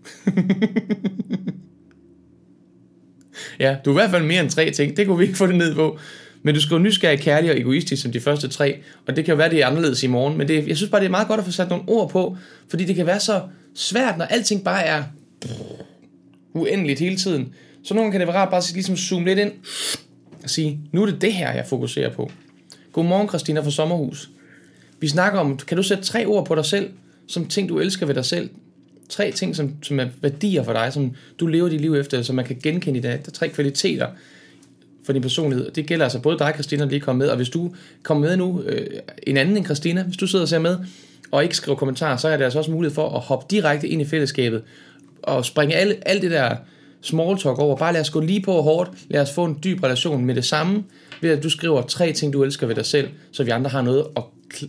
ja, 3.60 3.76
du 3.84 3.90
er 3.90 3.94
i 3.94 3.98
hvert 3.98 4.10
fald 4.10 4.24
mere 4.24 4.40
end 4.42 4.50
tre 4.50 4.70
ting, 4.70 4.96
det 4.96 5.06
kunne 5.06 5.18
vi 5.18 5.24
ikke 5.24 5.36
få 5.36 5.46
det 5.46 5.54
ned 5.54 5.74
på. 5.74 5.98
Men 6.46 6.54
du 6.54 6.60
skriver 6.60 6.82
nysgerrig, 6.82 7.20
kærlig 7.20 7.50
og 7.50 7.58
egoistisk 7.58 8.02
som 8.02 8.12
de 8.12 8.20
første 8.20 8.48
tre, 8.48 8.78
og 9.06 9.16
det 9.16 9.24
kan 9.24 9.32
jo 9.32 9.36
være, 9.36 9.50
det 9.50 9.62
er 9.62 9.66
anderledes 9.66 10.02
i 10.02 10.06
morgen, 10.06 10.38
men 10.38 10.48
det, 10.48 10.68
jeg 10.68 10.76
synes 10.76 10.90
bare, 10.90 11.00
det 11.00 11.06
er 11.06 11.10
meget 11.10 11.28
godt 11.28 11.40
at 11.40 11.46
få 11.46 11.52
sat 11.52 11.70
nogle 11.70 11.84
ord 11.86 12.10
på, 12.10 12.36
fordi 12.68 12.84
det 12.84 12.96
kan 12.96 13.06
være 13.06 13.20
så 13.20 13.42
svært, 13.74 14.18
når 14.18 14.24
alting 14.24 14.64
bare 14.64 14.84
er 14.84 15.02
uendeligt 16.54 17.00
hele 17.00 17.16
tiden. 17.16 17.54
Så 17.84 17.94
nogle 17.94 18.10
kan 18.10 18.20
det 18.20 18.28
være 18.28 18.36
rart 18.36 18.50
bare 18.50 18.58
at 18.58 18.72
ligesom 18.74 18.96
zoome 18.96 19.26
lidt 19.26 19.38
ind 19.38 19.52
og 20.42 20.50
sige, 20.50 20.80
nu 20.92 21.02
er 21.02 21.06
det 21.06 21.20
det 21.20 21.32
her, 21.32 21.52
jeg 21.52 21.66
fokuserer 21.66 22.10
på. 22.10 22.30
Godmorgen, 22.92 23.28
Christina 23.28 23.60
fra 23.60 23.70
Sommerhus. 23.70 24.30
Vi 25.00 25.08
snakker 25.08 25.40
om, 25.40 25.56
kan 25.56 25.76
du 25.76 25.82
sætte 25.82 26.04
tre 26.04 26.26
ord 26.26 26.46
på 26.46 26.54
dig 26.54 26.64
selv, 26.64 26.90
som 27.28 27.46
ting, 27.46 27.68
du 27.68 27.78
elsker 27.78 28.06
ved 28.06 28.14
dig 28.14 28.24
selv? 28.24 28.50
Tre 29.08 29.30
ting, 29.30 29.56
som, 29.56 29.74
som 29.82 30.00
er 30.00 30.06
værdier 30.20 30.62
for 30.62 30.72
dig, 30.72 30.92
som 30.92 31.14
du 31.40 31.46
lever 31.46 31.68
dit 31.68 31.80
liv 31.80 31.94
efter, 31.94 32.22
som 32.22 32.36
man 32.36 32.44
kan 32.44 32.56
genkende 32.62 32.98
i 32.98 33.02
dag. 33.02 33.12
Der 33.12 33.18
er 33.26 33.32
tre 33.32 33.48
kvaliteter 33.48 34.06
for 35.04 35.12
din 35.12 35.22
personlighed. 35.22 35.70
Det 35.70 35.86
gælder 35.86 36.04
altså 36.04 36.18
både 36.18 36.38
dig, 36.38 36.50
Christina, 36.54 36.84
der 36.84 36.90
lige 36.90 37.00
kom 37.00 37.16
med, 37.16 37.28
og 37.28 37.36
hvis 37.36 37.48
du 37.48 37.74
kommer 38.02 38.28
med 38.28 38.36
nu, 38.36 38.62
øh, 38.62 38.86
en 39.22 39.36
anden 39.36 39.56
end 39.56 39.64
Christina, 39.64 40.02
hvis 40.02 40.16
du 40.16 40.26
sidder 40.26 40.44
og 40.44 40.48
ser 40.48 40.58
med, 40.58 40.78
og 41.30 41.42
ikke 41.42 41.56
skriver 41.56 41.76
kommentarer, 41.76 42.16
så 42.16 42.28
er 42.28 42.36
det 42.36 42.44
altså 42.44 42.58
også 42.58 42.70
mulighed 42.70 42.94
for 42.94 43.08
at 43.08 43.20
hoppe 43.20 43.46
direkte 43.50 43.88
ind 43.88 44.02
i 44.02 44.04
fællesskabet, 44.04 44.62
og 45.22 45.44
springe 45.44 45.74
alle, 45.74 46.08
alt 46.08 46.22
det 46.22 46.30
der 46.30 46.56
small 47.00 47.38
talk 47.38 47.58
over. 47.58 47.76
Bare 47.76 47.92
lad 47.92 48.00
os 48.00 48.10
gå 48.10 48.20
lige 48.20 48.42
på 48.42 48.62
hårdt, 48.62 48.90
lad 49.08 49.20
os 49.20 49.32
få 49.32 49.44
en 49.44 49.58
dyb 49.64 49.82
relation 49.82 50.24
med 50.24 50.34
det 50.34 50.44
samme, 50.44 50.84
ved 51.20 51.30
at 51.30 51.42
du 51.42 51.50
skriver 51.50 51.82
tre 51.82 52.12
ting, 52.12 52.32
du 52.32 52.42
elsker 52.42 52.66
ved 52.66 52.74
dig 52.74 52.86
selv, 52.86 53.08
så 53.32 53.44
vi 53.44 53.50
andre 53.50 53.70
har 53.70 53.82
noget 53.82 54.06
at, 54.16 54.22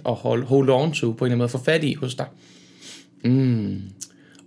at 0.06 0.15
hold, 0.15 0.43
hold 0.43 0.69
on 0.69 0.91
to, 0.91 1.12
på 1.12 1.26
en 1.26 1.32
eller 1.32 1.34
anden 1.34 1.38
måde, 1.38 1.50
få 1.50 1.58
fat 1.58 1.84
i 1.84 1.93
hos 1.93 2.15
dig. 2.15 2.26
Mm. 3.24 3.82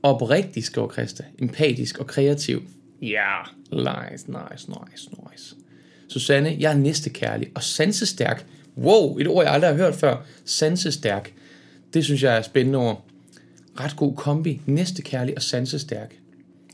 Oprigtig, 0.03 0.65
skriver 0.65 0.93
Christa. 0.93 1.25
Empatisk 1.39 1.99
og 1.99 2.07
kreativ. 2.07 2.63
Ja, 3.03 3.07
yeah. 3.07 4.11
nice, 4.13 4.31
nice, 4.31 4.69
nice, 4.69 5.11
nice. 5.31 5.55
Susanne, 6.09 6.57
jeg 6.59 6.73
er 6.73 6.77
næstekærlig 6.77 7.49
og 7.55 7.63
sansestærk. 7.63 8.47
Wow, 8.77 9.19
et 9.19 9.29
ord, 9.29 9.45
jeg 9.45 9.53
aldrig 9.53 9.71
har 9.71 9.77
hørt 9.77 9.95
før. 9.95 10.17
Sansestærk. 10.45 11.33
Det 11.95 12.05
synes 12.05 12.23
jeg 12.23 12.37
er 12.37 12.43
spændende 12.43 12.79
ord. 12.79 13.05
Ret 13.81 13.97
god 13.97 14.17
kombi. 14.17 14.61
Næstekærlig 14.67 15.37
og 15.37 15.43
sansestærk. 15.43 16.15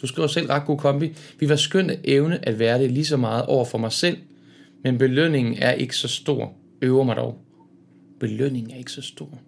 Du 0.03 0.07
skriver 0.07 0.29
selv 0.29 0.47
ret 0.47 0.65
god 0.67 0.79
kombi. 0.79 1.13
Vi 1.39 1.49
var 1.49 1.57
skønt 1.57 1.91
at 1.91 1.99
evne 2.05 2.49
at 2.49 2.59
være 2.59 2.79
det 2.79 2.91
lige 2.91 3.05
så 3.05 3.17
meget 3.17 3.47
over 3.47 3.65
for 3.65 3.79
mig 3.79 3.93
selv, 3.93 4.17
men 4.85 4.99
belønningen 4.99 5.55
er 5.59 5.73
ikke 5.73 5.97
så 5.97 6.09
stor. 6.09 6.53
Øver 6.83 7.05
mig 7.05 7.17
dog. 7.17 7.39
Belønningen 8.21 8.73
er 8.73 8.77
ikke 8.77 8.93
så 8.93 9.03
stor. 9.03 9.39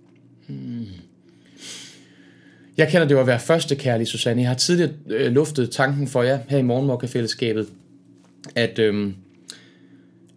Hmm. 0.46 0.86
Jeg 2.76 2.88
kender 2.88 3.06
det 3.06 3.14
jo 3.14 3.20
at 3.20 3.26
være 3.26 3.40
første 3.40 3.74
kærlig, 3.76 4.06
Susanne. 4.06 4.42
Jeg 4.42 4.50
har 4.50 4.56
tidligere 4.56 4.92
øh, 5.06 5.32
luftet 5.32 5.70
tanken 5.70 6.08
for 6.08 6.22
jer 6.22 6.38
her 6.48 6.58
i 6.58 6.62
Morgenmokka-fællesskabet, 6.62 7.68
at, 8.54 8.78
øhm, 8.78 9.14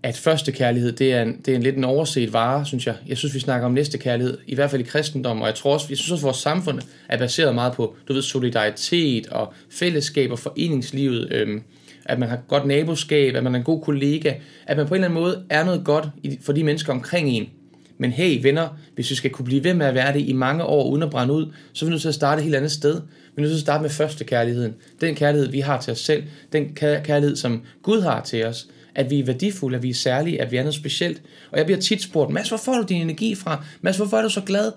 at 0.03 0.17
første 0.17 0.51
kærlighed, 0.51 0.91
det 0.91 1.13
er, 1.13 1.21
en, 1.21 1.41
det 1.45 1.51
er 1.51 1.55
en 1.55 1.63
lidt 1.63 1.77
en 1.77 1.83
overset 1.83 2.33
vare, 2.33 2.65
synes 2.65 2.87
jeg. 2.87 2.95
Jeg 3.07 3.17
synes, 3.17 3.35
vi 3.35 3.39
snakker 3.39 3.65
om 3.65 3.71
næste 3.71 3.97
kærlighed, 3.97 4.37
i 4.47 4.55
hvert 4.55 4.71
fald 4.71 4.81
i 4.81 4.85
kristendom, 4.85 5.41
og 5.41 5.47
jeg 5.47 5.55
tror 5.55 5.73
også, 5.73 5.85
jeg 5.89 5.97
synes 5.97 6.11
også, 6.11 6.21
at 6.21 6.25
vores 6.25 6.37
samfund 6.37 6.79
er 7.09 7.17
baseret 7.17 7.55
meget 7.55 7.73
på, 7.73 7.95
du 8.07 8.13
ved, 8.13 8.21
solidaritet 8.21 9.27
og 9.27 9.53
fællesskab 9.69 10.31
og 10.31 10.39
foreningslivet, 10.39 11.31
øhm, 11.31 11.61
at 12.05 12.19
man 12.19 12.29
har 12.29 12.39
godt 12.47 12.65
naboskab, 12.65 13.35
at 13.35 13.43
man 13.43 13.55
er 13.55 13.59
en 13.59 13.65
god 13.65 13.81
kollega, 13.81 14.33
at 14.67 14.77
man 14.77 14.87
på 14.87 14.93
en 14.93 15.03
eller 15.03 15.07
anden 15.07 15.23
måde 15.23 15.43
er 15.49 15.65
noget 15.65 15.85
godt 15.85 16.09
for 16.41 16.53
de 16.53 16.63
mennesker 16.63 16.93
omkring 16.93 17.29
en. 17.29 17.49
Men 17.97 18.11
hey 18.11 18.41
venner, 18.43 18.67
hvis 18.95 19.09
vi 19.09 19.15
skal 19.15 19.31
kunne 19.31 19.45
blive 19.45 19.63
ved 19.63 19.73
med 19.73 19.85
at 19.85 19.95
være 19.95 20.13
det 20.13 20.19
i 20.19 20.33
mange 20.33 20.63
år 20.63 20.89
uden 20.89 21.03
at 21.03 21.09
brænde 21.09 21.33
ud, 21.33 21.51
så 21.73 21.85
er 21.85 21.87
vi 21.87 21.91
nødt 21.91 22.01
til 22.01 22.07
at 22.07 22.15
starte 22.15 22.39
et 22.39 22.43
helt 22.43 22.55
andet 22.55 22.71
sted. 22.71 22.93
Vi 22.93 23.33
er 23.37 23.41
nødt 23.41 23.51
til 23.51 23.57
at 23.57 23.61
starte 23.61 23.81
med 23.81 23.89
første 23.89 24.23
kærligheden. 24.23 24.75
Den 25.01 25.15
kærlighed, 25.15 25.49
vi 25.49 25.59
har 25.59 25.81
til 25.81 25.91
os 25.91 25.99
selv. 25.99 26.23
Den 26.53 26.75
kærlighed, 26.75 27.35
som 27.35 27.61
Gud 27.83 28.01
har 28.01 28.21
til 28.21 28.45
os. 28.45 28.67
At 28.95 29.09
vi 29.09 29.19
er 29.19 29.25
værdifulde, 29.25 29.77
at 29.77 29.83
vi 29.83 29.89
er 29.89 29.93
særlige, 29.93 30.41
at 30.41 30.51
vi 30.51 30.57
er 30.57 30.61
noget 30.61 30.75
specielt. 30.75 31.21
Og 31.51 31.57
jeg 31.57 31.65
bliver 31.65 31.79
tit 31.79 32.01
spurgt, 32.01 32.31
Mads, 32.31 32.49
hvor 32.49 32.57
får 32.57 32.73
du 32.73 32.85
din 32.89 33.01
energi 33.01 33.35
fra? 33.35 33.63
Mads, 33.81 33.97
hvorfor 33.97 34.17
er 34.17 34.21
du 34.21 34.29
så 34.29 34.41
glad? 34.41 34.71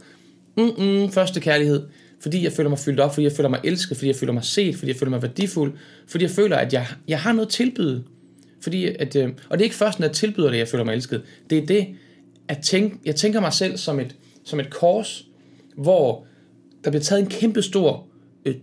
Mm-mm, 0.56 1.12
første 1.12 1.40
kærlighed. 1.40 1.82
Fordi 2.20 2.44
jeg 2.44 2.52
føler 2.52 2.70
mig 2.70 2.78
fyldt 2.78 3.00
op, 3.00 3.14
fordi 3.14 3.24
jeg 3.24 3.32
føler 3.32 3.48
mig 3.48 3.60
elsket, 3.64 3.96
fordi 3.96 4.08
jeg 4.08 4.16
føler 4.16 4.32
mig 4.32 4.44
set, 4.44 4.76
fordi 4.76 4.88
jeg 4.92 4.96
føler 4.96 5.10
mig 5.10 5.22
værdifuld, 5.22 5.72
fordi 6.06 6.24
jeg 6.24 6.30
føler, 6.30 6.56
at 6.56 6.72
jeg, 6.72 6.86
jeg 7.08 7.20
har 7.20 7.32
noget 7.32 7.48
tilbyde. 7.48 8.04
Fordi 8.60 8.86
at, 8.86 9.16
øh, 9.16 9.28
og 9.48 9.58
det 9.58 9.60
er 9.60 9.64
ikke 9.64 9.76
først, 9.76 10.00
når 10.00 10.06
jeg 10.06 10.14
tilbyder 10.14 10.50
det, 10.50 10.58
jeg 10.58 10.68
føler 10.68 10.84
mig 10.84 10.92
elsket. 10.92 11.22
Det 11.50 11.58
er 11.58 11.66
det, 11.66 11.86
at 12.48 12.58
tænke, 12.58 12.96
jeg 13.04 13.16
tænker 13.16 13.40
mig 13.40 13.52
selv 13.52 13.76
som 13.76 14.00
et, 14.00 14.16
som 14.44 14.60
et 14.60 14.70
kors, 14.70 15.24
hvor 15.76 16.26
der 16.84 16.90
bliver 16.90 17.02
taget 17.02 17.22
en 17.22 17.28
kæmpe 17.28 17.62
stor 17.62 18.06
øh, 18.46 18.54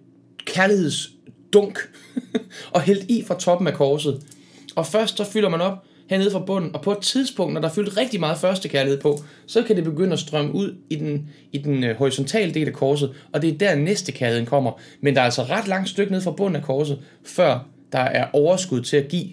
kærlighedsdunk 0.46 1.80
og 2.74 2.82
hældt 2.82 3.04
i 3.10 3.24
fra 3.28 3.40
toppen 3.40 3.68
af 3.68 3.74
korset. 3.74 4.22
Og 4.80 4.86
først 4.86 5.18
så 5.18 5.24
fylder 5.24 5.50
man 5.50 5.62
op 5.62 5.86
hernede 6.10 6.32
fra 6.32 6.40
bunden, 6.40 6.76
og 6.76 6.82
på 6.82 6.92
et 6.92 6.98
tidspunkt, 6.98 7.54
når 7.54 7.62
der 7.62 7.68
er 7.68 7.74
fyldt 7.74 7.98
rigtig 7.98 8.20
meget 8.20 8.38
første 8.38 8.70
kærlighed 8.70 9.02
på, 9.02 9.20
så 9.48 9.64
kan 9.64 9.76
det 9.76 9.84
begynde 9.84 10.14
at 10.14 10.20
strømme 10.20 10.56
ud 10.56 10.76
i 10.90 10.96
den, 10.96 11.30
i 11.52 11.58
den 11.58 11.84
øh, 11.84 11.98
horisontale 11.98 12.54
del 12.54 12.68
af 12.68 12.74
korset, 12.74 13.12
og 13.34 13.42
det 13.42 13.54
er 13.54 13.58
der 13.58 13.76
næste 13.76 14.12
kærligheden 14.12 14.46
kommer. 14.46 14.72
Men 15.02 15.16
der 15.16 15.22
er 15.22 15.26
altså 15.26 15.44
ret 15.44 15.68
langt 15.68 15.90
stykke 15.90 16.12
ned 16.12 16.22
fra 16.22 16.32
bunden 16.32 16.56
af 16.56 16.64
korset, 16.64 17.00
før 17.26 17.66
der 17.92 18.00
er 18.00 18.28
overskud 18.34 18.82
til 18.82 18.98
at 18.98 19.08
give. 19.08 19.28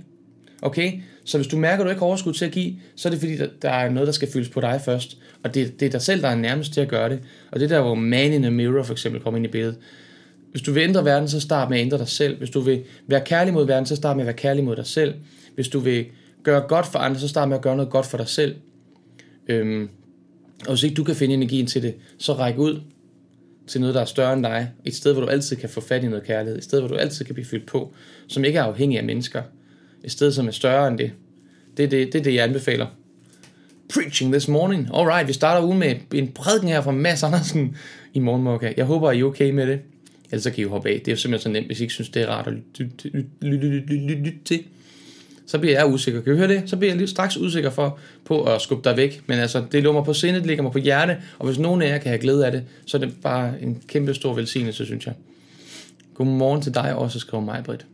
Okay? 0.62 0.92
Så 1.24 1.38
hvis 1.38 1.46
du 1.46 1.56
mærker, 1.56 1.80
at 1.80 1.84
du 1.84 1.90
ikke 1.90 2.00
har 2.00 2.06
overskud 2.06 2.32
til 2.32 2.44
at 2.44 2.52
give, 2.52 2.74
så 2.96 3.08
er 3.08 3.10
det 3.10 3.20
fordi, 3.20 3.36
der 3.62 3.70
er 3.70 3.90
noget, 3.90 4.06
der 4.06 4.12
skal 4.12 4.32
fyldes 4.32 4.48
på 4.48 4.60
dig 4.60 4.80
først. 4.84 5.18
Og 5.44 5.54
det, 5.54 5.80
det 5.80 5.86
er 5.86 5.90
dig 5.90 6.02
selv, 6.02 6.22
der 6.22 6.28
er 6.28 6.36
nærmest 6.36 6.72
til 6.72 6.80
at 6.80 6.88
gøre 6.88 7.08
det. 7.08 7.20
Og 7.52 7.60
det 7.60 7.70
der, 7.70 7.80
hvor 7.80 7.94
man 7.94 8.32
in 8.32 8.44
a 8.44 8.50
mirror 8.50 8.82
for 8.82 8.92
eksempel 8.92 9.20
kommer 9.20 9.36
ind 9.36 9.46
i 9.46 9.50
billedet. 9.50 9.76
Hvis 10.50 10.62
du 10.62 10.72
vil 10.72 10.82
ændre 10.82 11.04
verden, 11.04 11.28
så 11.28 11.40
start 11.40 11.70
med 11.70 11.78
at 11.78 11.84
ændre 11.84 11.98
dig 11.98 12.08
selv. 12.08 12.38
Hvis 12.38 12.50
du 12.50 12.60
vil 12.60 12.82
være 13.06 13.20
kærlig 13.24 13.54
mod 13.54 13.66
verden, 13.66 13.86
så 13.86 13.96
start 13.96 14.16
med 14.16 14.22
at 14.22 14.26
være 14.26 14.36
kærlig 14.36 14.64
mod 14.64 14.76
dig 14.76 14.86
selv. 14.86 15.14
Hvis 15.56 15.68
du 15.68 15.78
vil 15.78 16.06
gøre 16.42 16.60
godt 16.60 16.86
for 16.86 16.98
andre, 16.98 17.20
så 17.20 17.28
start 17.28 17.48
med 17.48 17.56
at 17.56 17.62
gøre 17.62 17.76
noget 17.76 17.90
godt 17.90 18.06
for 18.06 18.16
dig 18.16 18.28
selv. 18.28 18.56
Øhm, 19.48 19.88
og 20.66 20.72
hvis 20.72 20.82
ikke 20.82 20.94
du 20.94 21.04
kan 21.04 21.16
finde 21.16 21.34
energien 21.34 21.66
til 21.66 21.82
det, 21.82 21.94
så 22.18 22.32
ræk 22.32 22.58
ud 22.58 22.80
til 23.66 23.80
noget, 23.80 23.94
der 23.94 24.00
er 24.00 24.04
større 24.04 24.32
end 24.32 24.42
dig. 24.42 24.70
Et 24.84 24.94
sted, 24.94 25.12
hvor 25.12 25.22
du 25.22 25.28
altid 25.28 25.56
kan 25.56 25.68
få 25.68 25.80
fat 25.80 26.04
i 26.04 26.08
noget 26.08 26.24
kærlighed. 26.24 26.58
Et 26.58 26.64
sted, 26.64 26.80
hvor 26.80 26.88
du 26.88 26.94
altid 26.94 27.24
kan 27.24 27.34
blive 27.34 27.46
fyldt 27.46 27.66
på, 27.66 27.92
som 28.26 28.44
ikke 28.44 28.58
er 28.58 28.62
afhængig 28.62 28.98
af 28.98 29.04
mennesker. 29.04 29.42
Et 30.04 30.12
sted, 30.12 30.32
som 30.32 30.46
er 30.46 30.50
større 30.50 30.88
end 30.88 30.98
det. 30.98 31.12
Det 31.76 31.84
er 31.84 31.88
det, 31.88 32.12
det, 32.12 32.18
er 32.18 32.22
det 32.22 32.34
jeg 32.34 32.44
anbefaler. 32.44 32.86
Preaching 33.94 34.32
this 34.32 34.48
morning. 34.48 34.88
Alright, 34.94 35.28
vi 35.28 35.32
starter 35.32 35.66
ugen 35.66 35.78
med 35.78 35.94
en 36.14 36.28
prædiken 36.28 36.68
her 36.68 36.80
fra 36.80 36.90
Mads 36.90 37.22
Andersen 37.22 37.76
i 38.14 38.18
Morgenmokka. 38.18 38.72
Jeg 38.76 38.84
håber, 38.84 39.12
I 39.12 39.20
er 39.20 39.24
okay 39.24 39.50
med 39.50 39.66
det. 39.66 39.80
Ellers 40.30 40.42
så 40.42 40.50
kan 40.50 40.64
I 40.64 40.66
hoppe 40.66 40.88
af. 40.88 40.94
Det 40.94 41.08
er 41.08 41.12
jo 41.12 41.16
simpelthen 41.16 41.42
så 41.42 41.52
nemt, 41.52 41.66
hvis 41.66 41.80
I 41.80 41.82
ikke 41.82 41.94
synes, 41.94 42.08
det 42.08 42.22
er 42.22 42.26
rart 42.26 42.46
at 42.46 42.54
lytte 43.42 44.32
til 44.44 44.64
så 45.46 45.58
bliver 45.58 45.78
jeg 45.78 45.86
usikker. 45.86 46.20
Kan 46.20 46.32
du 46.32 46.38
høre 46.38 46.48
det? 46.48 46.62
Så 46.66 46.76
bliver 46.76 46.90
jeg 46.90 46.98
lige 46.98 47.08
straks 47.08 47.36
usikker 47.36 47.70
for, 47.70 47.98
på 48.24 48.42
at 48.42 48.60
skubbe 48.60 48.88
dig 48.88 48.96
væk. 48.96 49.22
Men 49.26 49.38
altså, 49.38 49.64
det 49.72 49.82
lummer 49.82 50.04
på 50.04 50.12
sindet, 50.12 50.40
det 50.40 50.46
ligger 50.46 50.62
mig 50.62 50.72
på 50.72 50.78
hjerte, 50.78 51.16
og 51.38 51.46
hvis 51.46 51.58
nogen 51.58 51.82
af 51.82 51.88
jer 51.88 51.98
kan 51.98 52.08
have 52.08 52.18
glæde 52.18 52.46
af 52.46 52.52
det, 52.52 52.64
så 52.86 52.96
er 52.96 53.00
det 53.00 53.14
bare 53.22 53.62
en 53.62 53.82
kæmpe 53.88 54.14
stor 54.14 54.34
velsignelse, 54.34 54.84
synes 54.84 55.06
jeg. 55.06 55.14
Godmorgen 56.14 56.62
til 56.62 56.74
dig 56.74 56.94
også, 56.94 57.18
skriver 57.18 57.44
mig, 57.44 57.64
Britt. 57.64 57.86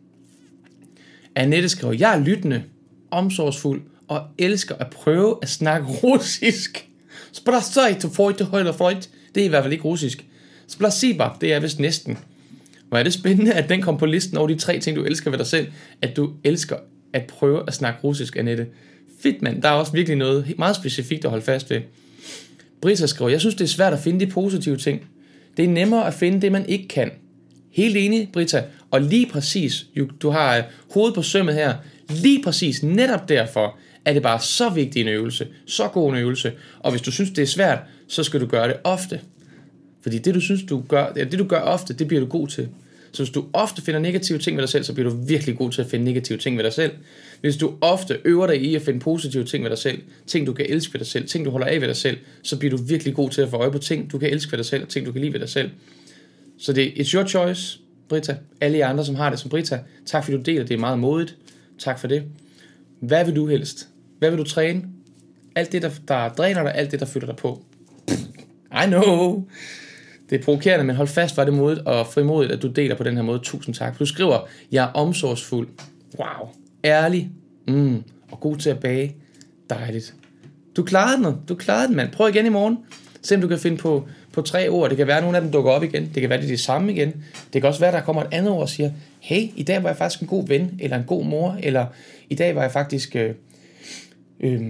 Annette 1.34 1.68
skriver, 1.68 1.92
jeg 1.92 2.14
er 2.14 2.24
lyttende, 2.24 2.62
omsorgsfuld 3.10 3.82
og 4.08 4.22
elsker 4.38 4.74
at 4.74 4.90
prøve 4.90 5.38
at 5.42 5.48
snakke 5.48 5.86
russisk. 5.88 6.88
Sprasajt 7.32 8.04
og 8.04 8.36
til 8.36 8.46
højde 8.46 8.72
freut. 8.72 9.08
Det 9.34 9.40
er 9.40 9.44
i 9.44 9.48
hvert 9.48 9.64
fald 9.64 9.72
ikke 9.72 9.84
russisk. 9.84 10.24
Splasiba, 10.66 11.28
det 11.40 11.52
er 11.52 11.60
vist 11.60 11.80
næsten. 11.80 12.18
Hvor 12.88 12.98
er 12.98 13.02
det 13.02 13.12
spændende, 13.12 13.52
at 13.52 13.68
den 13.68 13.82
kom 13.82 13.98
på 13.98 14.06
listen 14.06 14.36
over 14.36 14.48
de 14.48 14.54
tre 14.54 14.80
ting, 14.80 14.96
du 14.96 15.04
elsker 15.04 15.30
ved 15.30 15.38
dig 15.38 15.46
selv. 15.46 15.66
At 16.02 16.16
du 16.16 16.32
elsker 16.44 16.76
at 17.12 17.26
prøve 17.26 17.62
at 17.66 17.74
snakke 17.74 18.00
russisk, 18.04 18.36
Annette. 18.36 18.66
Fedt, 19.22 19.42
mand. 19.42 19.62
Der 19.62 19.68
er 19.68 19.72
også 19.72 19.92
virkelig 19.92 20.16
noget 20.16 20.54
meget 20.58 20.76
specifikt 20.76 21.24
at 21.24 21.30
holde 21.30 21.44
fast 21.44 21.70
ved. 21.70 21.80
Brisa 22.80 23.06
skriver, 23.06 23.30
jeg 23.30 23.40
synes, 23.40 23.54
det 23.54 23.64
er 23.64 23.68
svært 23.68 23.92
at 23.92 23.98
finde 23.98 24.26
de 24.26 24.30
positive 24.30 24.76
ting. 24.76 25.06
Det 25.56 25.64
er 25.64 25.68
nemmere 25.68 26.06
at 26.06 26.14
finde 26.14 26.40
det, 26.40 26.52
man 26.52 26.66
ikke 26.66 26.88
kan. 26.88 27.10
Helt 27.70 27.96
enig, 27.96 28.28
Brita. 28.32 28.64
Og 28.90 29.00
lige 29.00 29.26
præcis, 29.26 29.86
du 30.20 30.30
har 30.30 30.56
øh, 30.56 30.62
hovedet 30.90 31.14
på 31.14 31.22
sømmet 31.22 31.54
her, 31.54 31.74
lige 32.08 32.42
præcis 32.42 32.82
netop 32.82 33.28
derfor 33.28 33.78
er 34.04 34.12
det 34.12 34.22
bare 34.22 34.40
så 34.40 34.68
vigtig 34.68 35.02
en 35.02 35.08
øvelse, 35.08 35.46
så 35.66 35.88
god 35.88 36.12
en 36.12 36.18
øvelse. 36.18 36.52
Og 36.80 36.90
hvis 36.90 37.02
du 37.02 37.10
synes, 37.10 37.30
det 37.30 37.42
er 37.42 37.46
svært, 37.46 37.78
så 38.08 38.22
skal 38.22 38.40
du 38.40 38.46
gøre 38.46 38.68
det 38.68 38.76
ofte. 38.84 39.20
Fordi 40.02 40.18
det, 40.18 40.34
du 40.34 40.40
synes, 40.40 40.62
du 40.62 40.82
gør, 40.88 41.12
ja, 41.16 41.24
det, 41.24 41.38
du 41.38 41.44
gør 41.44 41.60
ofte, 41.60 41.94
det 41.94 42.08
bliver 42.08 42.20
du 42.20 42.26
god 42.26 42.48
til. 42.48 42.68
Så 43.12 43.22
hvis 43.22 43.32
du 43.32 43.44
ofte 43.52 43.82
finder 43.82 44.00
negative 44.00 44.38
ting 44.38 44.56
ved 44.56 44.62
dig 44.62 44.68
selv, 44.68 44.84
så 44.84 44.92
bliver 44.92 45.10
du 45.10 45.16
virkelig 45.16 45.56
god 45.58 45.70
til 45.70 45.80
at 45.82 45.86
finde 45.86 46.04
negative 46.04 46.38
ting 46.38 46.56
ved 46.56 46.64
dig 46.64 46.72
selv. 46.72 46.92
Hvis 47.40 47.56
du 47.56 47.74
ofte 47.80 48.18
øver 48.24 48.46
dig 48.46 48.62
i 48.62 48.74
at 48.74 48.82
finde 48.82 49.00
positive 49.00 49.44
ting 49.44 49.64
ved 49.64 49.70
dig 49.70 49.78
selv, 49.78 50.02
ting 50.26 50.46
du 50.46 50.52
kan 50.52 50.66
elske 50.68 50.94
ved 50.94 50.98
dig 50.98 51.06
selv, 51.06 51.28
ting 51.28 51.44
du 51.44 51.50
holder 51.50 51.66
af 51.66 51.80
ved 51.80 51.88
dig 51.88 51.96
selv, 51.96 52.18
så 52.42 52.58
bliver 52.58 52.76
du 52.76 52.82
virkelig 52.82 53.14
god 53.14 53.30
til 53.30 53.42
at 53.42 53.48
få 53.48 53.56
øje 53.56 53.70
på 53.70 53.78
ting, 53.78 54.12
du 54.12 54.18
kan 54.18 54.30
elske 54.30 54.52
ved 54.52 54.58
dig 54.58 54.66
selv, 54.66 54.82
og 54.82 54.88
ting 54.88 55.06
du 55.06 55.12
kan 55.12 55.20
lide 55.20 55.32
ved 55.32 55.40
dig 55.40 55.48
selv. 55.48 55.70
Så 56.58 56.72
det 56.72 56.86
er 56.86 57.04
it's 57.04 57.14
your 57.14 57.24
choice, 57.24 57.78
Brita. 58.08 58.36
Alle 58.60 58.78
jer 58.78 58.88
andre, 58.88 59.04
som 59.04 59.14
har 59.14 59.30
det 59.30 59.38
som 59.38 59.50
Brita, 59.50 59.80
tak 60.06 60.24
fordi 60.24 60.36
du 60.36 60.42
deler, 60.42 60.64
det 60.64 60.74
er 60.74 60.78
meget 60.78 60.98
modigt. 60.98 61.36
Tak 61.78 61.98
for 61.98 62.08
det. 62.08 62.22
Hvad 63.00 63.24
vil 63.24 63.36
du 63.36 63.46
helst? 63.46 63.88
Hvad 64.18 64.30
vil 64.30 64.38
du 64.38 64.44
træne? 64.44 64.82
Alt 65.54 65.72
det, 65.72 65.82
der, 65.82 65.90
der 66.08 66.28
dræner 66.28 66.62
dig, 66.62 66.74
alt 66.74 66.90
det, 66.90 67.00
der 67.00 67.06
fylder 67.06 67.26
dig 67.26 67.36
på. 67.36 67.64
I 68.72 68.86
know. 68.86 69.44
Det 70.32 70.40
er 70.40 70.44
provokerende, 70.44 70.84
men 70.84 70.96
hold 70.96 71.08
fast, 71.08 71.36
var 71.36 71.44
det 71.44 71.54
modigt 71.54 71.86
og 71.86 72.06
frimodigt, 72.06 72.52
at 72.52 72.62
du 72.62 72.68
deler 72.68 72.94
på 72.94 73.02
den 73.02 73.16
her 73.16 73.22
måde. 73.22 73.38
Tusind 73.38 73.74
tak. 73.74 73.98
Du 73.98 74.06
skriver, 74.06 74.38
jeg 74.72 74.84
er 74.84 74.88
omsorgsfuld. 74.88 75.68
Wow. 76.18 76.48
Ærlig. 76.84 77.30
Mm. 77.68 78.02
Og 78.30 78.40
god 78.40 78.56
til 78.56 78.70
at 78.70 78.80
bage. 78.80 79.16
Dejligt. 79.70 80.14
Du 80.76 80.82
klarede 80.82 81.24
den, 81.24 81.34
du 81.48 81.54
klarede 81.54 81.88
den, 81.88 81.96
mand. 81.96 82.12
Prøv 82.12 82.28
igen 82.28 82.46
i 82.46 82.48
morgen. 82.48 82.78
Se 83.22 83.34
om 83.34 83.40
du 83.40 83.48
kan 83.48 83.58
finde 83.58 83.76
på, 83.76 84.08
på 84.32 84.42
tre 84.42 84.68
ord. 84.68 84.88
Det 84.88 84.96
kan 84.96 85.06
være, 85.06 85.16
at 85.16 85.22
nogle 85.22 85.36
af 85.36 85.42
dem 85.42 85.52
dukker 85.52 85.70
op 85.70 85.82
igen. 85.82 86.10
Det 86.14 86.20
kan 86.20 86.30
være, 86.30 86.38
det 86.38 86.44
er 86.44 86.52
de 86.52 86.58
samme 86.58 86.92
igen. 86.92 87.24
Det 87.52 87.60
kan 87.60 87.68
også 87.68 87.80
være, 87.80 87.90
at 87.90 87.94
der 87.94 88.00
kommer 88.00 88.22
et 88.22 88.28
andet 88.32 88.52
ord 88.52 88.62
og 88.62 88.68
siger, 88.68 88.90
hey, 89.20 89.42
i 89.56 89.62
dag 89.62 89.82
var 89.82 89.88
jeg 89.88 89.96
faktisk 89.96 90.22
en 90.22 90.28
god 90.28 90.48
ven, 90.48 90.78
eller 90.80 90.96
en 90.96 91.04
god 91.06 91.24
mor, 91.24 91.56
eller 91.62 91.86
i 92.30 92.34
dag 92.34 92.54
var 92.54 92.62
jeg 92.62 92.72
faktisk... 92.72 93.16
Øh, 93.16 93.34
øh, 94.40 94.62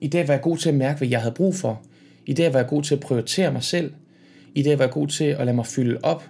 I 0.00 0.08
dag 0.08 0.28
var 0.28 0.34
jeg 0.34 0.42
god 0.42 0.56
til 0.56 0.68
at 0.68 0.74
mærke, 0.74 0.98
hvad 0.98 1.08
jeg 1.08 1.20
havde 1.20 1.34
brug 1.34 1.54
for. 1.54 1.82
I 2.26 2.32
dag 2.32 2.52
var 2.52 2.58
jeg 2.58 2.68
god 2.68 2.82
til 2.82 2.94
at 2.94 3.00
prioritere 3.00 3.52
mig 3.52 3.62
selv. 3.62 3.92
I 4.54 4.62
dag 4.62 4.78
var 4.78 4.84
jeg 4.84 4.92
god 4.92 5.08
til 5.08 5.24
at 5.24 5.46
lade 5.46 5.56
mig 5.56 5.66
fylde 5.66 5.98
op. 6.02 6.24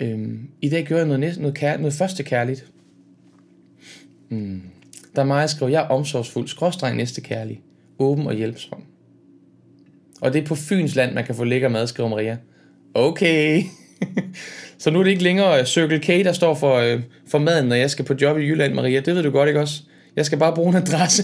Øhm, 0.00 0.48
I 0.60 0.68
dag 0.68 0.84
gør 0.86 0.96
jeg 0.96 1.06
noget, 1.06 1.20
næste, 1.20 1.40
noget, 1.40 1.56
kær, 1.56 1.76
noget 1.76 1.94
første 1.94 2.22
kærligt. 2.22 2.66
Mm. 4.28 4.62
Der 5.16 5.22
er 5.22 5.26
meget, 5.26 5.40
jeg 5.40 5.50
skrev, 5.50 5.68
jeg 5.68 5.82
er 5.82 5.88
omsorgsfuld, 5.88 6.48
skråstreng 6.48 6.96
næste 6.96 7.20
kærlig, 7.20 7.60
åben 7.98 8.26
og 8.26 8.34
hjælpsom. 8.34 8.82
Og 10.20 10.32
det 10.32 10.42
er 10.42 10.46
på 10.46 10.54
Fyns 10.54 10.94
land, 10.94 11.14
man 11.14 11.24
kan 11.24 11.34
få 11.34 11.44
lækker 11.44 11.68
mad, 11.68 11.86
skriver 11.86 12.08
Maria. 12.08 12.36
Okay. 12.94 13.62
så 14.78 14.90
nu 14.90 14.98
er 14.98 15.04
det 15.04 15.10
ikke 15.10 15.22
længere 15.22 15.60
øh, 15.60 15.66
Circle 15.66 15.98
K, 15.98 16.06
der 16.06 16.32
står 16.32 16.54
for, 16.54 16.76
øh, 16.76 17.00
for 17.28 17.38
maden, 17.38 17.68
når 17.68 17.76
jeg 17.76 17.90
skal 17.90 18.04
på 18.04 18.14
job 18.20 18.38
i 18.38 18.40
Jylland, 18.40 18.74
Maria. 18.74 19.00
Det 19.00 19.14
ved 19.14 19.22
du 19.22 19.30
godt, 19.30 19.48
ikke 19.48 19.60
også? 19.60 19.82
Jeg 20.16 20.26
skal 20.26 20.38
bare 20.38 20.54
bruge 20.54 20.68
en 20.68 20.76
adresse. 20.76 21.22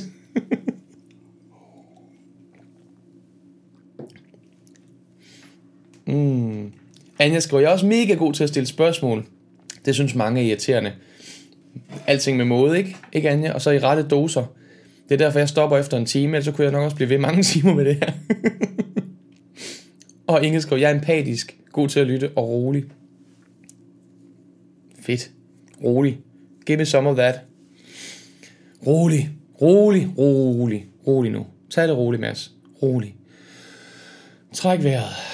Mm. 6.08 6.72
Anja 7.18 7.40
skriver, 7.40 7.60
jeg 7.60 7.68
er 7.68 7.72
også 7.72 7.86
mega 7.86 8.14
god 8.14 8.32
til 8.32 8.42
at 8.42 8.48
stille 8.48 8.66
spørgsmål. 8.66 9.26
Det 9.84 9.94
synes 9.94 10.14
mange 10.14 10.40
er 10.40 10.44
irriterende. 10.44 10.92
Alting 12.06 12.36
med 12.36 12.44
måde, 12.44 12.78
ikke? 12.78 12.96
Ikke 13.12 13.30
Anja? 13.30 13.52
Og 13.52 13.62
så 13.62 13.70
i 13.70 13.78
rette 13.78 14.02
doser. 14.02 14.44
Det 15.08 15.14
er 15.14 15.18
derfor, 15.18 15.38
jeg 15.38 15.48
stopper 15.48 15.78
efter 15.78 15.96
en 15.96 16.06
time, 16.06 16.36
ellers 16.36 16.44
så 16.44 16.52
kunne 16.52 16.64
jeg 16.64 16.72
nok 16.72 16.82
også 16.82 16.96
blive 16.96 17.08
ved 17.08 17.18
mange 17.18 17.42
timer 17.52 17.74
med 17.74 17.84
det 17.84 17.94
her. 17.94 18.12
og 20.26 20.44
Inge 20.44 20.60
skriver, 20.60 20.80
jeg 20.80 20.90
er 20.90 20.94
empatisk, 20.94 21.56
god 21.72 21.88
til 21.88 22.00
at 22.00 22.06
lytte 22.06 22.30
og 22.36 22.48
rolig. 22.48 22.84
Fedt. 25.02 25.30
Rolig. 25.84 26.18
Give 26.66 26.78
me 26.78 26.84
some 26.84 27.08
of 27.08 27.16
that. 27.16 27.40
Rolig. 28.86 29.30
Rolig. 29.62 30.08
Rolig. 30.18 30.86
Rolig 31.06 31.32
nu. 31.32 31.46
Tag 31.70 31.88
det 31.88 31.96
roligt, 31.96 32.20
Mads. 32.20 32.52
Rolig. 32.82 33.14
Træk 34.54 34.82
vejret. 34.82 35.27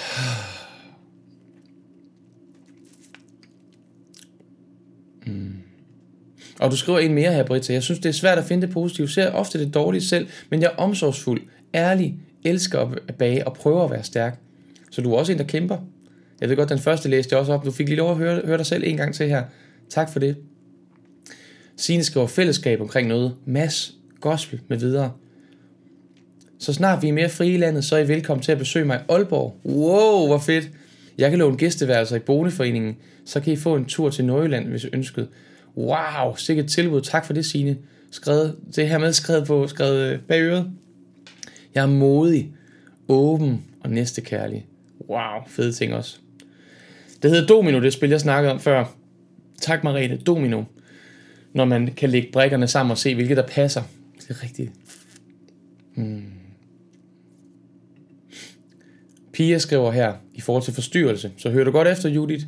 Mm. 5.26 5.52
Og 6.60 6.70
du 6.70 6.76
skriver 6.76 6.98
en 6.98 7.14
mere 7.14 7.32
her, 7.32 7.44
Britta. 7.44 7.72
Jeg 7.72 7.82
synes, 7.82 7.98
det 7.98 8.08
er 8.08 8.12
svært 8.12 8.38
at 8.38 8.44
finde 8.44 8.66
det 8.66 8.74
positive. 8.74 9.04
Jeg 9.04 9.10
ser 9.10 9.30
ofte 9.30 9.58
det 9.58 9.74
dårlige 9.74 10.02
selv, 10.02 10.26
men 10.50 10.62
jeg 10.62 10.66
er 10.66 10.82
omsorgsfuld, 10.82 11.42
ærlig, 11.74 12.14
elsker 12.44 12.80
at 13.08 13.14
bage 13.14 13.46
og 13.46 13.54
prøver 13.54 13.84
at 13.84 13.90
være 13.90 14.02
stærk. 14.02 14.38
Så 14.90 15.02
du 15.02 15.12
er 15.12 15.18
også 15.18 15.32
en, 15.32 15.38
der 15.38 15.44
kæmper. 15.44 15.76
Jeg 16.40 16.48
ved 16.48 16.56
godt, 16.56 16.68
den 16.68 16.78
første 16.78 17.08
læste 17.08 17.32
jeg 17.32 17.40
også 17.40 17.52
op. 17.52 17.64
Du 17.64 17.70
fik 17.70 17.88
lige 17.88 17.98
lov 17.98 18.10
at 18.10 18.16
høre, 18.16 18.40
høre 18.44 18.58
dig 18.58 18.66
selv 18.66 18.82
en 18.86 18.96
gang 18.96 19.14
til 19.14 19.28
her. 19.28 19.44
Tak 19.88 20.12
for 20.12 20.18
det. 20.18 20.36
Signe 21.76 22.04
skriver 22.04 22.26
fællesskab 22.26 22.80
omkring 22.80 23.08
noget. 23.08 23.34
Mass, 23.44 23.94
gospel 24.20 24.60
med 24.68 24.78
videre. 24.78 25.12
Så 26.58 26.72
snart 26.72 27.02
vi 27.02 27.08
er 27.08 27.12
mere 27.12 27.28
frie 27.28 27.54
i 27.54 27.56
landet, 27.56 27.84
så 27.84 27.96
er 27.96 28.00
I 28.00 28.08
velkommen 28.08 28.42
til 28.42 28.52
at 28.52 28.58
besøge 28.58 28.84
mig 28.84 28.96
i 28.96 29.12
Aalborg. 29.12 29.56
Wow, 29.64 30.26
hvor 30.26 30.38
fedt. 30.38 30.70
Jeg 31.18 31.30
kan 31.30 31.38
låne 31.38 31.56
gæsteværelser 31.56 32.16
i 32.16 32.18
Boligforeningen, 32.18 32.96
så 33.24 33.40
kan 33.40 33.52
I 33.52 33.56
få 33.56 33.76
en 33.76 33.84
tur 33.84 34.10
til 34.10 34.24
Nordjylland, 34.24 34.68
hvis 34.68 34.84
I 34.84 34.88
ønskede. 34.92 35.28
Wow, 35.76 36.34
sikkert 36.36 36.66
tilbud. 36.66 37.00
Tak 37.00 37.26
for 37.26 37.32
det, 37.32 37.46
Signe. 37.46 37.76
Skrevet, 38.10 38.56
det 38.76 38.88
her 38.88 38.98
med 38.98 39.12
skrevet 39.12 39.46
på, 39.46 39.66
skrevet 39.66 40.12
øh, 40.12 40.18
bag 40.20 40.40
øret. 40.40 40.70
Jeg 41.74 41.82
er 41.82 41.86
modig, 41.86 42.52
åben 43.08 43.64
og 43.80 43.90
næstekærlig. 43.90 44.66
Wow, 45.08 45.42
fede 45.46 45.72
ting 45.72 45.94
også. 45.94 46.16
Det 47.22 47.30
hedder 47.30 47.46
Domino, 47.46 47.82
det 47.82 47.92
spil, 47.92 48.10
jeg 48.10 48.20
snakkede 48.20 48.52
om 48.52 48.60
før. 48.60 48.94
Tak, 49.60 49.84
Marete. 49.84 50.16
Domino. 50.16 50.62
Når 51.52 51.64
man 51.64 51.86
kan 51.96 52.10
lægge 52.10 52.28
brækkerne 52.32 52.68
sammen 52.68 52.90
og 52.90 52.98
se, 52.98 53.14
hvilket 53.14 53.36
der 53.36 53.46
passer. 53.46 53.82
Det 54.20 54.30
er 54.30 54.42
rigtigt. 54.42 54.70
Hmm. 55.94 56.33
Pia 59.34 59.58
skriver 59.58 59.90
her, 59.90 60.12
i 60.34 60.40
forhold 60.40 60.64
til 60.64 60.74
forstyrrelse, 60.74 61.30
så 61.36 61.50
hører 61.50 61.64
du 61.64 61.70
godt 61.70 61.88
efter, 61.88 62.08
Judith. 62.08 62.44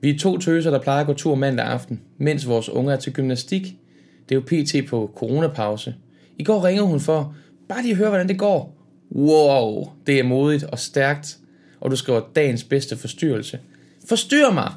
Vi 0.00 0.10
er 0.10 0.18
to 0.18 0.38
tøser, 0.38 0.70
der 0.70 0.78
plejer 0.78 1.00
at 1.00 1.06
gå 1.06 1.12
tur 1.12 1.34
mandag 1.34 1.66
aften, 1.66 2.00
mens 2.18 2.48
vores 2.48 2.68
unger 2.68 2.92
er 2.92 2.96
til 2.96 3.12
gymnastik. 3.12 3.76
Det 4.28 4.34
er 4.34 4.40
jo 4.40 4.40
pt. 4.40 4.88
på 4.88 5.10
coronapause. 5.16 5.94
I 6.38 6.44
går 6.44 6.64
ringede 6.64 6.86
hun 6.86 7.00
for, 7.00 7.34
bare 7.68 7.82
lige 7.82 7.94
høre, 7.94 8.08
hvordan 8.08 8.28
det 8.28 8.38
går. 8.38 8.76
Wow, 9.14 9.90
det 10.06 10.18
er 10.18 10.22
modigt 10.22 10.64
og 10.64 10.78
stærkt. 10.78 11.38
Og 11.80 11.90
du 11.90 11.96
skriver 11.96 12.20
dagens 12.36 12.64
bedste 12.64 12.96
forstyrrelse. 12.96 13.58
Forstyr 14.08 14.50
mig! 14.50 14.72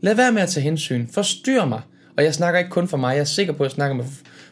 Lad 0.00 0.14
være 0.14 0.32
med 0.32 0.42
at 0.42 0.48
tage 0.48 0.64
hensyn. 0.64 1.06
Forstyr 1.06 1.64
mig! 1.64 1.80
Og 2.16 2.24
jeg 2.24 2.34
snakker 2.34 2.58
ikke 2.58 2.70
kun 2.70 2.88
for 2.88 2.96
mig, 2.96 3.14
jeg 3.14 3.20
er 3.20 3.24
sikker 3.24 3.52
på, 3.52 3.62
at 3.62 3.68
jeg 3.68 3.74
snakker 3.74 3.96
med 3.96 4.04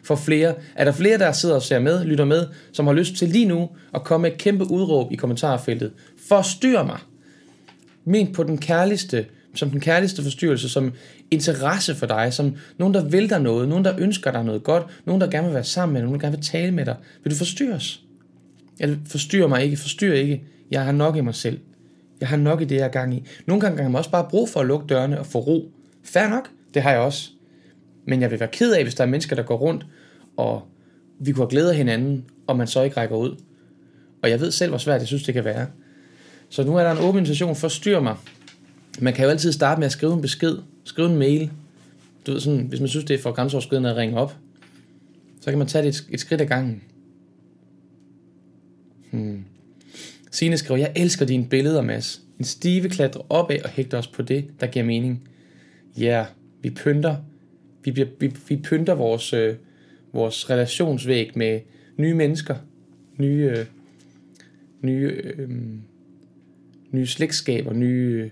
for 0.03 0.15
flere. 0.15 0.55
Er 0.75 0.85
der 0.85 0.91
flere, 0.91 1.17
der 1.17 1.31
sidder 1.31 1.55
og 1.55 1.61
ser 1.61 1.79
med, 1.79 2.05
lytter 2.05 2.25
med, 2.25 2.47
som 2.71 2.87
har 2.87 2.93
lyst 2.93 3.15
til 3.15 3.29
lige 3.29 3.45
nu 3.45 3.69
at 3.93 4.03
komme 4.03 4.21
med 4.21 4.31
et 4.31 4.37
kæmpe 4.37 4.71
udråb 4.71 5.11
i 5.11 5.15
kommentarfeltet? 5.15 5.91
Forstyr 6.27 6.83
mig! 6.83 6.99
Ment 8.05 8.35
på 8.35 8.43
den 8.43 8.57
kærligste, 8.57 9.25
som 9.55 9.69
den 9.69 9.79
kærligste 9.79 10.23
forstyrrelse, 10.23 10.69
som 10.69 10.93
interesse 11.31 11.95
for 11.95 12.05
dig, 12.05 12.33
som 12.33 12.55
nogen, 12.77 12.93
der 12.93 13.05
vil 13.05 13.29
dig 13.29 13.41
noget, 13.41 13.69
nogen, 13.69 13.85
der 13.85 13.95
ønsker 13.99 14.31
dig 14.31 14.43
noget 14.43 14.63
godt, 14.63 14.85
nogen, 15.05 15.21
der 15.21 15.29
gerne 15.29 15.47
vil 15.47 15.53
være 15.53 15.63
sammen 15.63 15.93
med 15.93 16.01
dig, 16.01 16.05
nogen, 16.05 16.19
der 16.19 16.27
gerne 16.27 16.37
vil 16.37 16.45
tale 16.45 16.71
med 16.71 16.85
dig. 16.85 16.95
Vil 17.23 17.31
du 17.31 17.37
forstyrres? 17.37 18.01
Eller 18.79 18.97
forstyrrer 19.07 19.47
mig 19.47 19.63
ikke, 19.63 19.77
forstyrrer 19.77 20.15
ikke. 20.15 20.43
Jeg 20.71 20.85
har 20.85 20.91
nok 20.91 21.15
i 21.15 21.21
mig 21.21 21.35
selv. 21.35 21.59
Jeg 22.19 22.27
har 22.29 22.37
nok 22.37 22.61
i 22.61 22.65
det, 22.65 22.75
jeg 22.75 22.83
er 22.83 22.91
gang 22.91 23.15
i. 23.15 23.23
Nogle 23.45 23.61
gange 23.61 23.81
har 23.81 23.89
man 23.89 23.95
også 23.95 24.11
bare 24.11 24.27
brug 24.29 24.49
for 24.49 24.59
at 24.59 24.65
lukke 24.65 24.87
dørene 24.87 25.19
og 25.19 25.25
få 25.25 25.39
ro. 25.39 25.71
Fair 26.03 26.29
nok, 26.29 26.49
det 26.73 26.81
har 26.81 26.91
jeg 26.91 26.99
også. 26.99 27.29
Men 28.07 28.21
jeg 28.21 28.31
vil 28.31 28.39
være 28.39 28.49
ked 28.51 28.73
af, 28.73 28.83
hvis 28.83 28.95
der 28.95 29.03
er 29.03 29.07
mennesker, 29.07 29.35
der 29.35 29.43
går 29.43 29.57
rundt, 29.57 29.85
og 30.37 30.67
vi 31.19 31.31
kunne 31.31 31.43
have 31.43 31.49
glæde 31.49 31.69
af 31.69 31.77
hinanden, 31.77 32.25
og 32.47 32.57
man 32.57 32.67
så 32.67 32.81
ikke 32.81 32.97
rækker 32.97 33.15
ud. 33.15 33.35
Og 34.23 34.29
jeg 34.29 34.39
ved 34.39 34.51
selv, 34.51 34.69
hvor 34.69 34.77
svært 34.77 34.99
jeg 34.99 35.07
synes, 35.07 35.23
det 35.23 35.33
kan 35.33 35.45
være. 35.45 35.67
Så 36.53 36.63
nu 36.63 36.75
er 36.75 36.83
der 36.83 36.91
en 36.91 36.97
åben 36.97 37.19
invitation, 37.19 37.55
forstyr 37.55 37.99
mig. 37.99 38.15
Man 38.99 39.13
kan 39.13 39.23
jo 39.23 39.29
altid 39.29 39.51
starte 39.51 39.79
med 39.79 39.85
at 39.85 39.91
skrive 39.91 40.13
en 40.13 40.21
besked, 40.21 40.57
skrive 40.83 41.09
en 41.09 41.17
mail. 41.17 41.51
Du 42.27 42.31
ved 42.31 42.39
sådan, 42.39 42.65
hvis 42.65 42.79
man 42.79 42.89
synes, 42.89 43.05
det 43.05 43.13
er 43.13 43.21
for 43.21 43.31
grænseoverskridende 43.31 43.89
at 43.89 43.95
ringe 43.95 44.17
op. 44.17 44.35
Så 45.41 45.49
kan 45.49 45.57
man 45.57 45.67
tage 45.67 45.85
det 45.85 45.89
et, 45.89 46.07
et 46.09 46.19
skridt 46.19 46.41
ad 46.41 46.45
gangen. 46.45 46.83
Hmm. 49.11 49.45
Signe 50.31 50.57
skriver, 50.57 50.79
jeg 50.79 50.91
elsker 50.95 51.25
dine 51.25 51.45
billeder, 51.49 51.81
Mads. 51.81 52.21
En 52.39 52.45
stive 52.45 52.89
klatrer 52.89 53.21
opad 53.29 53.61
og 53.63 53.69
hægter 53.69 53.97
os 53.97 54.07
på 54.07 54.21
det, 54.21 54.45
der 54.59 54.67
giver 54.67 54.85
mening. 54.85 55.27
Ja, 55.97 56.03
yeah, 56.03 56.25
vi 56.61 56.69
pynter. 56.69 57.15
Vi, 57.83 57.91
bliver, 57.91 58.07
vi, 58.19 58.31
vi 58.47 58.55
pynter 58.55 58.93
vores, 58.93 59.33
øh, 59.33 59.55
vores 60.13 60.49
relationsvæg 60.49 61.31
med 61.35 61.59
nye 61.97 62.13
mennesker. 62.13 62.55
Nye, 63.17 63.53
øh, 63.57 63.65
nye, 64.81 65.07
øh, 65.07 65.49
nye 66.93 67.07
slægtskaber, 67.07 67.73
nye 67.73 68.21
øh, 68.23 68.29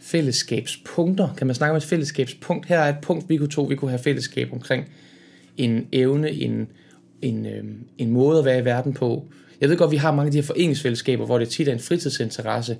fællesskabspunkter. 0.00 1.34
Kan 1.36 1.46
man 1.46 1.56
snakke 1.56 1.70
om 1.70 1.76
et 1.76 1.82
fællesskabspunkt? 1.82 2.66
Her 2.66 2.78
er 2.78 2.88
et 2.88 3.00
punkt, 3.02 3.28
vi 3.28 3.36
kunne 3.36 3.48
to, 3.48 3.62
vi 3.62 3.76
kunne 3.76 3.90
have 3.90 3.98
fællesskab 3.98 4.52
omkring 4.52 4.84
en 5.56 5.86
evne, 5.92 6.30
en, 6.30 6.68
en, 7.22 7.46
øh, 7.46 7.64
en 7.98 8.10
måde 8.10 8.38
at 8.38 8.44
være 8.44 8.58
i 8.58 8.64
verden 8.64 8.92
på. 8.92 9.26
Jeg 9.60 9.68
ved 9.68 9.76
godt, 9.76 9.90
vi 9.90 9.96
har 9.96 10.12
mange 10.14 10.26
af 10.26 10.32
de 10.32 10.38
her 10.38 10.42
foreningsfællesskaber, 10.42 11.26
hvor 11.26 11.38
det 11.38 11.48
tit 11.48 11.68
er 11.68 11.72
en 11.72 11.78
fritidsinteresse. 11.78 12.76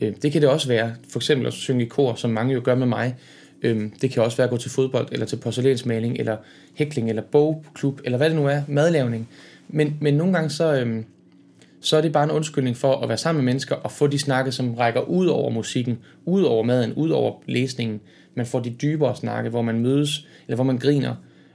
Øh, 0.00 0.12
det 0.22 0.32
kan 0.32 0.42
det 0.42 0.50
også 0.50 0.68
være, 0.68 0.94
for 1.08 1.18
eksempel 1.18 1.46
at 1.46 1.52
synge 1.52 1.84
i 1.84 1.88
kor, 1.88 2.14
som 2.14 2.30
mange 2.30 2.54
jo 2.54 2.60
gør 2.64 2.74
med 2.74 2.86
mig. 2.86 3.16
Øh, 3.62 3.82
det 4.02 4.10
kan 4.10 4.22
også 4.22 4.36
være 4.36 4.44
at 4.44 4.50
gå 4.50 4.56
til 4.56 4.70
fodbold, 4.70 5.08
eller 5.12 5.26
til 5.26 5.36
porcelænsmaling, 5.36 6.18
eller 6.18 6.36
hækling, 6.74 7.08
eller 7.08 7.22
bogklub, 7.22 8.00
eller 8.04 8.18
hvad 8.18 8.30
det 8.30 8.36
nu 8.36 8.46
er, 8.46 8.62
madlavning. 8.68 9.28
Men, 9.68 9.96
men 10.00 10.14
nogle 10.14 10.32
gange 10.32 10.50
så, 10.50 10.80
øh, 10.80 11.02
så 11.80 11.96
er 11.96 12.00
det 12.00 12.12
bare 12.12 12.24
en 12.24 12.30
undskyldning 12.30 12.76
for 12.76 12.96
at 12.96 13.08
være 13.08 13.18
sammen 13.18 13.44
med 13.44 13.52
mennesker 13.52 13.76
og 13.76 13.92
få 13.92 14.06
de 14.06 14.18
snakke, 14.18 14.52
som 14.52 14.74
rækker 14.74 15.00
ud 15.00 15.26
over 15.26 15.50
musikken, 15.50 15.98
ud 16.24 16.42
over 16.42 16.62
maden, 16.62 16.92
ud 16.94 17.10
over 17.10 17.42
læsningen. 17.46 18.00
Man 18.34 18.46
får 18.46 18.60
de 18.60 18.70
dybere 18.70 19.16
snakke, 19.16 19.50
hvor 19.50 19.62
man 19.62 19.80
mødes, 19.80 20.26
eller 20.46 20.54
hvor 20.54 20.64
man 20.64 20.78
griner, 20.78 21.14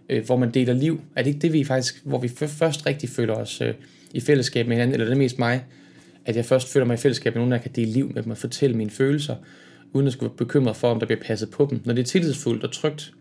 øh, 0.09 0.25
hvor 0.25 0.37
man 0.37 0.51
deler 0.51 0.73
liv. 0.73 1.01
Er 1.15 1.23
det 1.23 1.29
ikke 1.29 1.41
det, 1.41 1.53
vi 1.53 1.63
faktisk, 1.63 2.01
hvor 2.05 2.19
vi 2.19 2.27
først 2.27 2.85
rigtig 2.85 3.09
føler 3.09 3.33
os 3.33 3.61
øh, 3.61 3.73
i 4.13 4.19
fællesskab 4.19 4.67
med 4.67 4.75
hinanden, 4.75 4.93
eller 4.93 5.05
det 5.05 5.13
er 5.13 5.17
mest 5.17 5.39
mig, 5.39 5.65
at 6.25 6.35
jeg 6.35 6.45
først 6.45 6.73
føler 6.73 6.85
mig 6.85 6.93
i 6.93 6.97
fællesskab 6.97 7.33
med 7.33 7.39
nogen, 7.39 7.51
der 7.51 7.57
kan 7.57 7.71
dele 7.75 7.91
liv 7.91 8.11
med 8.13 8.23
dem 8.23 8.31
og 8.31 8.37
fortælle 8.37 8.77
mine 8.77 8.89
følelser, 8.89 9.35
uden 9.93 10.07
at 10.07 10.13
skulle 10.13 10.29
være 10.29 10.37
bekymret 10.37 10.75
for, 10.75 10.91
om 10.91 10.99
der 10.99 11.05
bliver 11.05 11.21
passet 11.21 11.49
på 11.49 11.67
dem. 11.69 11.81
Når 11.85 11.93
det 11.93 12.01
er 12.01 12.05
tillidsfuldt 12.05 12.63
og 12.63 12.71
trygt. 12.71 13.13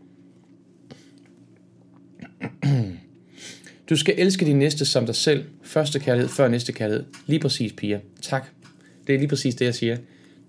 Du 3.91 3.97
skal 3.97 4.15
elske 4.19 4.45
din 4.47 4.59
næste 4.59 4.85
som 4.85 5.07
dig 5.07 5.15
selv. 5.15 5.45
Første 5.63 5.99
kærlighed 5.99 6.29
før 6.29 6.49
næste 6.49 6.73
kærlighed. 6.73 7.05
Lige 7.27 7.41
præcis, 7.41 7.73
Pia. 7.73 8.01
Tak. 8.23 8.47
Det 9.07 9.15
er 9.15 9.19
lige 9.19 9.29
præcis 9.29 9.55
det, 9.55 9.65
jeg 9.65 9.75
siger. 9.75 9.97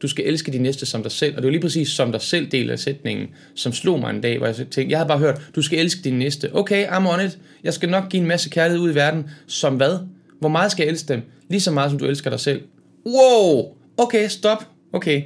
Du 0.02 0.08
skal 0.08 0.26
elske 0.26 0.52
din 0.52 0.62
næste 0.62 0.86
som 0.86 1.04
dig 1.04 1.12
selv. 1.12 1.36
Og 1.36 1.42
det 1.42 1.48
er 1.48 1.52
lige 1.52 1.62
præcis 1.62 1.90
som 1.90 2.12
dig 2.12 2.22
selv 2.22 2.48
del 2.48 2.70
af 2.70 2.80
sætningen, 2.80 3.28
som 3.56 3.74
slog 3.74 4.00
mig 4.00 4.10
en 4.10 4.22
dag, 4.22 4.38
hvor 4.38 4.48
jeg 4.48 4.56
tænkte, 4.56 4.88
jeg 4.90 4.98
havde 4.98 5.08
bare 5.08 5.20
hørt, 5.20 5.42
du 5.56 5.62
skal 5.62 5.80
elske 5.80 6.02
din 6.04 6.20
næste. 6.20 6.56
Okay, 6.56 6.88
I'm 6.88 7.08
on 7.08 7.26
it. 7.26 7.40
Jeg 7.64 7.74
skal 7.74 7.90
nok 7.90 8.10
give 8.10 8.22
en 8.22 8.28
masse 8.28 8.50
kærlighed 8.50 8.84
ud 8.84 8.92
i 8.92 8.96
verden. 8.96 9.30
Som 9.48 9.76
hvad? 9.76 9.98
Hvor 10.40 10.50
meget 10.50 10.72
skal 10.72 10.84
jeg 10.84 10.92
elske 10.92 11.14
dem? 11.14 11.22
Lige 11.50 11.62
så 11.62 11.72
meget, 11.72 11.92
som 11.92 12.00
du 12.00 12.06
elsker 12.06 12.30
dig 12.30 12.40
selv. 12.40 12.62
Wow! 13.06 13.76
Okay, 13.98 14.28
stop. 14.28 14.68
Okay. 14.94 15.24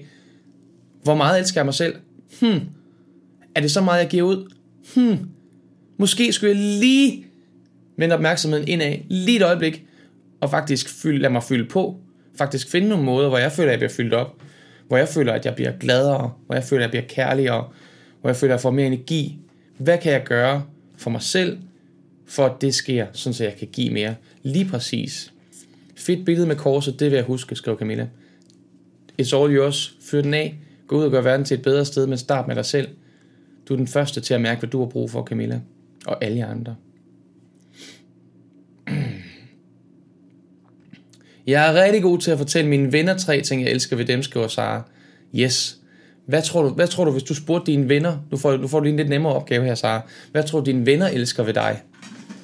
Hvor 1.03 1.15
meget 1.15 1.39
elsker 1.39 1.61
jeg 1.61 1.65
mig 1.65 1.73
selv? 1.73 1.95
Hmm. 2.39 2.59
Er 3.55 3.61
det 3.61 3.71
så 3.71 3.81
meget, 3.81 3.99
jeg 3.99 4.09
giver 4.09 4.23
ud? 4.23 4.51
Hmm. 4.95 5.17
Måske 5.97 6.33
skulle 6.33 6.55
jeg 6.55 6.65
lige 6.79 7.25
vende 7.97 8.15
opmærksomheden 8.15 8.67
indad, 8.67 8.97
lige 9.09 9.37
et 9.37 9.43
øjeblik, 9.43 9.85
og 10.41 10.49
faktisk 10.49 10.89
fylde, 10.89 11.19
lad 11.19 11.29
mig 11.29 11.43
fylde 11.43 11.69
på. 11.69 11.99
Faktisk 12.37 12.71
finde 12.71 12.89
nogle 12.89 13.03
måder, 13.03 13.29
hvor 13.29 13.37
jeg 13.37 13.51
føler, 13.51 13.69
at 13.69 13.71
jeg 13.71 13.79
bliver 13.79 13.91
fyldt 13.91 14.13
op. 14.13 14.35
Hvor 14.87 14.97
jeg 14.97 15.07
føler, 15.07 15.33
at 15.33 15.45
jeg 15.45 15.55
bliver 15.55 15.71
gladere. 15.71 16.31
Hvor 16.45 16.55
jeg 16.55 16.63
føler, 16.63 16.87
at 16.87 16.93
jeg 16.93 17.03
bliver 17.05 17.27
kærligere. 17.27 17.69
Hvor 18.21 18.29
jeg 18.29 18.35
føler, 18.35 18.53
at 18.53 18.57
jeg 18.57 18.61
får 18.61 18.71
mere 18.71 18.87
energi. 18.87 19.37
Hvad 19.77 19.97
kan 19.97 20.11
jeg 20.11 20.23
gøre 20.23 20.63
for 20.97 21.09
mig 21.09 21.21
selv, 21.21 21.57
for 22.25 22.45
at 22.45 22.61
det 22.61 22.75
sker, 22.75 23.07
sådan 23.11 23.33
så 23.33 23.43
jeg 23.43 23.55
kan 23.55 23.67
give 23.67 23.93
mere? 23.93 24.15
Lige 24.43 24.65
præcis. 24.65 25.33
Fedt 25.95 26.25
billede 26.25 26.47
med 26.47 26.55
korset, 26.55 26.99
det 26.99 27.11
vil 27.11 27.15
jeg 27.15 27.25
huske, 27.25 27.55
skrev 27.55 27.77
Camilla. 27.79 28.07
It's 29.21 29.35
all 29.35 29.55
yours. 29.55 29.97
Fyr 30.01 30.21
den 30.21 30.33
af. 30.33 30.55
Gå 30.87 30.97
ud 30.97 31.03
og 31.03 31.11
gør 31.11 31.21
verden 31.21 31.45
til 31.45 31.55
et 31.55 31.61
bedre 31.61 31.85
sted, 31.85 32.07
men 32.07 32.17
start 32.17 32.47
med 32.47 32.55
dig 32.55 32.65
selv. 32.65 32.87
Du 33.69 33.73
er 33.73 33.77
den 33.77 33.87
første 33.87 34.21
til 34.21 34.33
at 34.33 34.41
mærke, 34.41 34.59
hvad 34.59 34.69
du 34.69 34.79
har 34.79 34.85
brug 34.85 35.11
for, 35.11 35.23
Camilla. 35.23 35.59
Og 36.05 36.23
alle 36.23 36.37
jer 36.37 36.47
andre. 36.47 36.75
Jeg 41.47 41.69
er 41.69 41.83
rigtig 41.83 42.01
god 42.01 42.19
til 42.19 42.31
at 42.31 42.37
fortælle 42.37 42.69
mine 42.69 42.91
venner 42.91 43.17
tre 43.17 43.41
ting, 43.41 43.63
jeg 43.63 43.71
elsker 43.71 43.95
ved 43.95 44.05
dem, 44.05 44.23
skriver 44.23 44.47
Sara. 44.47 44.81
Yes. 45.35 45.77
Hvad 46.27 46.41
tror 46.41 46.61
du, 46.63 46.69
hvad 46.69 46.87
tror 46.87 47.05
du 47.05 47.11
hvis 47.11 47.23
du 47.23 47.35
spurgte 47.35 47.71
dine 47.71 47.89
venner, 47.89 48.17
nu 48.31 48.37
får, 48.37 48.57
nu 48.57 48.67
får 48.67 48.79
du 48.79 48.83
lige 48.83 48.91
en 48.91 48.97
lidt 48.97 49.09
nemmere 49.09 49.33
opgave 49.33 49.65
her, 49.65 49.75
Sara. 49.75 50.01
Hvad 50.31 50.43
tror 50.43 50.59
du, 50.59 50.65
dine 50.65 50.85
venner 50.85 51.07
elsker 51.07 51.43
ved 51.43 51.53
dig? 51.53 51.81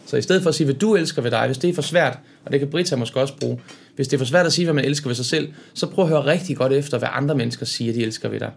Så 0.06 0.18
i 0.18 0.22
stedet 0.22 0.44
for 0.44 0.50
at 0.50 0.56
sige, 0.56 0.66
hvad 0.66 0.76
du 0.76 0.96
elsker 0.96 1.22
ved 1.22 1.32
dig, 1.32 1.46
hvis 1.46 1.58
det 1.58 1.70
er 1.70 1.74
for 1.74 1.82
svært, 1.82 2.20
og 2.46 2.52
det 2.52 2.60
kan 2.60 2.70
Britta 2.70 2.96
måske 2.96 3.20
også 3.20 3.38
bruge, 3.38 3.60
hvis 3.96 4.08
det 4.08 4.14
er 4.14 4.18
for 4.18 4.26
svært 4.26 4.46
at 4.46 4.54
sige, 4.54 4.66
hvad 4.66 4.74
man 4.74 4.86
elsker 4.86 5.10
ved 5.10 5.16
sig 5.16 5.26
selv, 5.26 5.54
så 5.74 5.88
prøv 5.88 6.06
at 6.06 6.10
høre 6.10 6.26
rigtig 6.26 6.58
godt 6.58 6.74
efter, 6.74 6.98
hvad 6.98 7.10
andre 7.12 7.36
mennesker 7.36 7.66
siger, 7.66 7.94
de 7.94 8.02
elsker 8.04 8.30
ved 8.30 8.40
dig. 8.40 8.52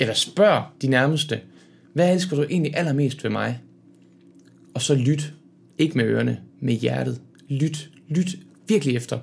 Eller 0.00 0.14
spørg 0.14 0.62
de 0.82 0.86
nærmeste, 0.86 1.40
hvad 1.92 2.12
elsker 2.12 2.36
du 2.36 2.42
egentlig 2.42 2.76
allermest 2.76 3.24
ved 3.24 3.30
mig? 3.30 3.60
Og 4.74 4.82
så 4.82 4.94
lyt. 4.94 5.32
Ikke 5.78 5.96
med 5.96 6.04
ørerne, 6.04 6.38
med 6.60 6.74
hjertet. 6.74 7.20
Lyt, 7.48 7.90
lyt 8.08 8.36
virkelig 8.68 8.96
efter. 8.96 9.18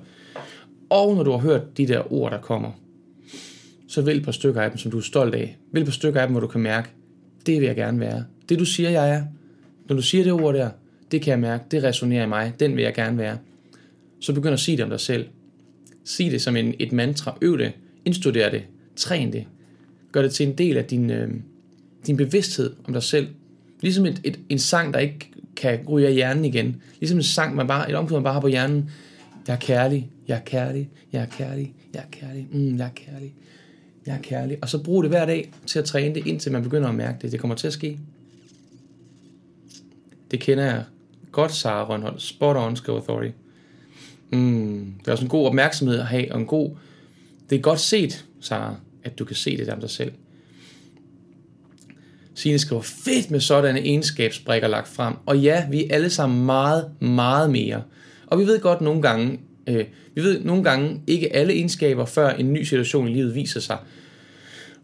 Og 0.90 1.16
når 1.16 1.22
du 1.22 1.30
har 1.30 1.38
hørt 1.38 1.76
de 1.76 1.88
der 1.88 2.12
ord, 2.12 2.32
der 2.32 2.40
kommer, 2.40 2.70
så 3.88 4.02
vælg 4.02 4.18
et 4.18 4.24
par 4.24 4.32
stykker 4.32 4.62
af 4.62 4.70
dem, 4.70 4.78
som 4.78 4.90
du 4.90 4.98
er 4.98 5.02
stolt 5.02 5.34
af. 5.34 5.58
Vælg 5.72 5.82
et 5.82 5.86
par 5.86 5.92
stykker 5.92 6.20
af 6.20 6.26
dem, 6.26 6.32
hvor 6.32 6.40
du 6.40 6.46
kan 6.46 6.60
mærke, 6.60 6.88
det 7.46 7.60
vil 7.60 7.66
jeg 7.66 7.76
gerne 7.76 8.00
være. 8.00 8.24
Det 8.48 8.58
du 8.58 8.64
siger, 8.64 8.90
jeg 8.90 9.10
er. 9.10 9.24
Når 9.88 9.96
du 9.96 10.02
siger 10.02 10.24
det 10.24 10.32
ord 10.32 10.54
der, 10.54 10.70
det 11.10 11.22
kan 11.22 11.30
jeg 11.30 11.40
mærke, 11.40 11.64
det 11.70 11.82
resonerer 11.82 12.24
i 12.24 12.28
mig, 12.28 12.52
den 12.60 12.76
vil 12.76 12.82
jeg 12.82 12.94
gerne 12.94 13.18
være. 13.18 13.38
Så 14.20 14.32
begynd 14.32 14.52
at 14.52 14.60
sige 14.60 14.76
det 14.76 14.84
om 14.84 14.90
dig 14.90 15.00
selv. 15.00 15.26
Sig 16.04 16.30
det 16.30 16.42
som 16.42 16.56
en, 16.56 16.74
et 16.78 16.92
mantra. 16.92 17.38
Øv 17.42 17.58
det. 17.58 17.72
Indstuder 18.04 18.50
det. 18.50 18.62
Træn 18.96 19.32
det. 19.32 19.44
Gør 20.12 20.22
det 20.22 20.32
til 20.32 20.46
en 20.46 20.58
del 20.58 20.76
af 20.76 20.84
din, 20.84 21.10
øh, 21.10 21.30
din 22.06 22.16
bevidsthed 22.16 22.72
om 22.84 22.92
dig 22.92 23.02
selv. 23.02 23.28
Ligesom 23.80 24.06
et, 24.06 24.20
et, 24.24 24.38
en 24.48 24.58
sang, 24.58 24.94
der 24.94 25.00
ikke 25.00 25.30
kan 25.56 25.78
ryge 25.88 26.06
af 26.06 26.14
hjernen 26.14 26.44
igen. 26.44 26.82
Ligesom 27.00 27.18
en 27.18 27.22
sang, 27.22 27.56
man 27.56 27.66
bare, 27.66 27.90
et 27.90 27.96
omkring, 27.96 28.16
man 28.16 28.24
bare 28.24 28.32
har 28.32 28.40
på 28.40 28.48
hjernen. 28.48 28.90
Jeg 29.46 29.54
er 29.54 29.58
kærlig, 29.58 30.10
jeg 30.28 30.36
er 30.36 30.40
kærlig, 30.40 30.90
jeg 31.12 31.22
er 31.22 31.26
kærlig, 31.26 31.74
jeg 31.94 32.00
er 32.00 32.10
kærlig, 32.10 32.48
mm, 32.52 32.78
jeg 32.78 32.86
er 32.86 32.90
kærlig, 32.94 33.34
jeg 34.06 34.14
er 34.16 34.22
kærlig. 34.22 34.58
Og 34.62 34.68
så 34.68 34.82
brug 34.82 35.02
det 35.02 35.10
hver 35.10 35.26
dag 35.26 35.52
til 35.66 35.78
at 35.78 35.84
træne 35.84 36.14
det, 36.14 36.26
indtil 36.26 36.52
man 36.52 36.62
begynder 36.62 36.88
at 36.88 36.94
mærke 36.94 37.18
det. 37.22 37.32
Det 37.32 37.40
kommer 37.40 37.54
til 37.54 37.66
at 37.66 37.72
ske. 37.72 37.98
Det 40.30 40.40
kender 40.40 40.64
jeg 40.64 40.84
godt, 41.32 41.52
Sara 41.52 41.88
Rønholdt. 41.88 42.22
Spot 42.22 42.56
on, 42.56 42.76
skriver 42.76 42.98
Authority. 42.98 43.34
Mm, 44.30 44.94
det 45.00 45.08
er 45.08 45.12
også 45.12 45.24
en 45.24 45.30
god 45.30 45.46
opmærksomhed 45.46 45.98
at 45.98 46.06
have, 46.06 46.32
og 46.32 46.40
en 46.40 46.46
god... 46.46 46.76
Det 47.50 47.56
er 47.56 47.60
godt 47.60 47.80
set, 47.80 48.26
Sara, 48.40 48.76
at 49.04 49.18
du 49.18 49.24
kan 49.24 49.36
se 49.36 49.56
det 49.56 49.66
der 49.66 49.74
om 49.74 49.80
dig 49.80 49.90
selv. 49.90 50.12
Signe 52.34 52.58
skriver, 52.58 52.82
fedt 52.82 53.30
med 53.30 53.40
sådanne 53.40 53.80
egenskabsbrikker 53.80 54.68
lagt 54.68 54.88
frem. 54.88 55.14
Og 55.26 55.38
ja, 55.38 55.66
vi 55.70 55.84
er 55.84 55.94
alle 55.94 56.10
sammen 56.10 56.46
meget, 56.46 56.90
meget 57.00 57.50
mere. 57.50 57.82
Og 58.26 58.38
vi 58.38 58.46
ved 58.46 58.60
godt 58.60 58.80
nogle 58.80 59.02
gange, 59.02 59.40
øh, 59.66 59.84
vi 60.18 60.22
ved 60.22 60.40
nogle 60.40 60.64
gange 60.64 61.00
ikke 61.06 61.36
alle 61.36 61.52
egenskaber, 61.52 62.04
før 62.04 62.30
en 62.30 62.52
ny 62.52 62.62
situation 62.62 63.08
i 63.08 63.12
livet 63.12 63.34
viser 63.34 63.60
sig. 63.60 63.76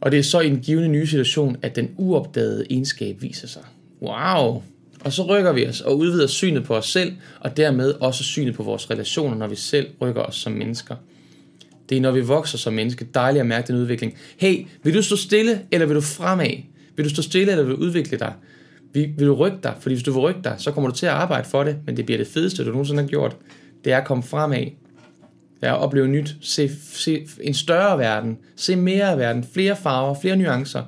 Og 0.00 0.12
det 0.12 0.18
er 0.18 0.22
så 0.22 0.40
i 0.40 0.46
en 0.46 0.60
givende 0.60 0.88
ny 0.88 1.04
situation, 1.04 1.56
at 1.62 1.76
den 1.76 1.90
uopdagede 1.96 2.66
egenskab 2.70 3.22
viser 3.22 3.46
sig. 3.48 3.62
Wow! 4.02 4.62
Og 5.00 5.12
så 5.12 5.22
rykker 5.22 5.52
vi 5.52 5.66
os 5.66 5.80
og 5.80 5.98
udvider 5.98 6.26
synet 6.26 6.64
på 6.64 6.76
os 6.76 6.86
selv, 6.86 7.12
og 7.40 7.56
dermed 7.56 7.94
også 8.00 8.24
synet 8.24 8.54
på 8.54 8.62
vores 8.62 8.90
relationer, 8.90 9.36
når 9.36 9.46
vi 9.46 9.56
selv 9.56 9.86
rykker 10.00 10.22
os 10.22 10.36
som 10.36 10.52
mennesker. 10.52 10.96
Det 11.88 11.96
er, 11.96 12.00
når 12.00 12.10
vi 12.10 12.20
vokser 12.20 12.58
som 12.58 12.72
menneske, 12.72 13.06
dejligt 13.14 13.40
at 13.40 13.46
mærke 13.46 13.66
den 13.66 13.76
udvikling. 13.76 14.14
Hey, 14.36 14.66
vil 14.82 14.94
du 14.94 15.02
stå 15.02 15.16
stille, 15.16 15.60
eller 15.70 15.86
vil 15.86 15.96
du 15.96 16.00
fremad? 16.00 16.62
Vil 16.96 17.04
du 17.04 17.10
stå 17.10 17.22
stille, 17.22 17.52
eller 17.52 17.64
vil 17.64 17.76
du 17.76 17.80
udvikle 17.80 18.18
dig? 18.18 18.32
Vil, 18.92 19.26
du 19.26 19.34
rykke 19.34 19.58
dig? 19.62 19.74
Fordi 19.80 19.94
hvis 19.94 20.02
du 20.02 20.12
vil 20.12 20.20
rykke 20.20 20.40
dig, 20.44 20.54
så 20.58 20.72
kommer 20.72 20.90
du 20.90 20.96
til 20.96 21.06
at 21.06 21.12
arbejde 21.12 21.48
for 21.48 21.64
det, 21.64 21.76
men 21.86 21.96
det 21.96 22.06
bliver 22.06 22.18
det 22.18 22.26
fedeste, 22.26 22.64
du 22.64 22.70
nogensinde 22.70 23.02
har 23.02 23.08
gjort. 23.08 23.36
Det 23.84 23.92
er 23.92 23.98
at 23.98 24.06
komme 24.06 24.22
fremad. 24.22 24.66
Ja, 25.62 25.74
opleve 25.74 26.08
nyt. 26.08 26.36
Se, 26.40 26.70
se 26.92 27.26
en 27.40 27.54
større 27.54 27.98
verden. 27.98 28.38
Se 28.56 28.76
mere 28.76 29.10
af 29.10 29.18
verden. 29.18 29.44
Flere 29.44 29.76
farver, 29.76 30.14
flere 30.20 30.36
nuancer. 30.36 30.82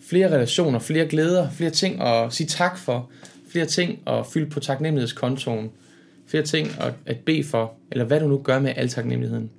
Flere 0.00 0.34
relationer, 0.34 0.78
flere 0.78 1.06
glæder, 1.06 1.50
flere 1.50 1.70
ting 1.70 2.00
at 2.02 2.32
sige 2.32 2.46
tak 2.46 2.78
for. 2.78 3.10
Flere 3.48 3.66
ting 3.66 3.98
at 4.06 4.26
fylde 4.26 4.50
på 4.50 4.60
taknemmelighedskontoen. 4.60 5.70
Flere 6.26 6.42
ting 6.42 6.68
at, 6.80 6.92
at 7.06 7.18
bede 7.18 7.44
for. 7.44 7.74
Eller 7.92 8.04
hvad 8.04 8.20
du 8.20 8.28
nu 8.28 8.38
gør 8.38 8.58
med 8.58 8.72
al 8.76 8.88
taknemmeligheden. 8.88 9.50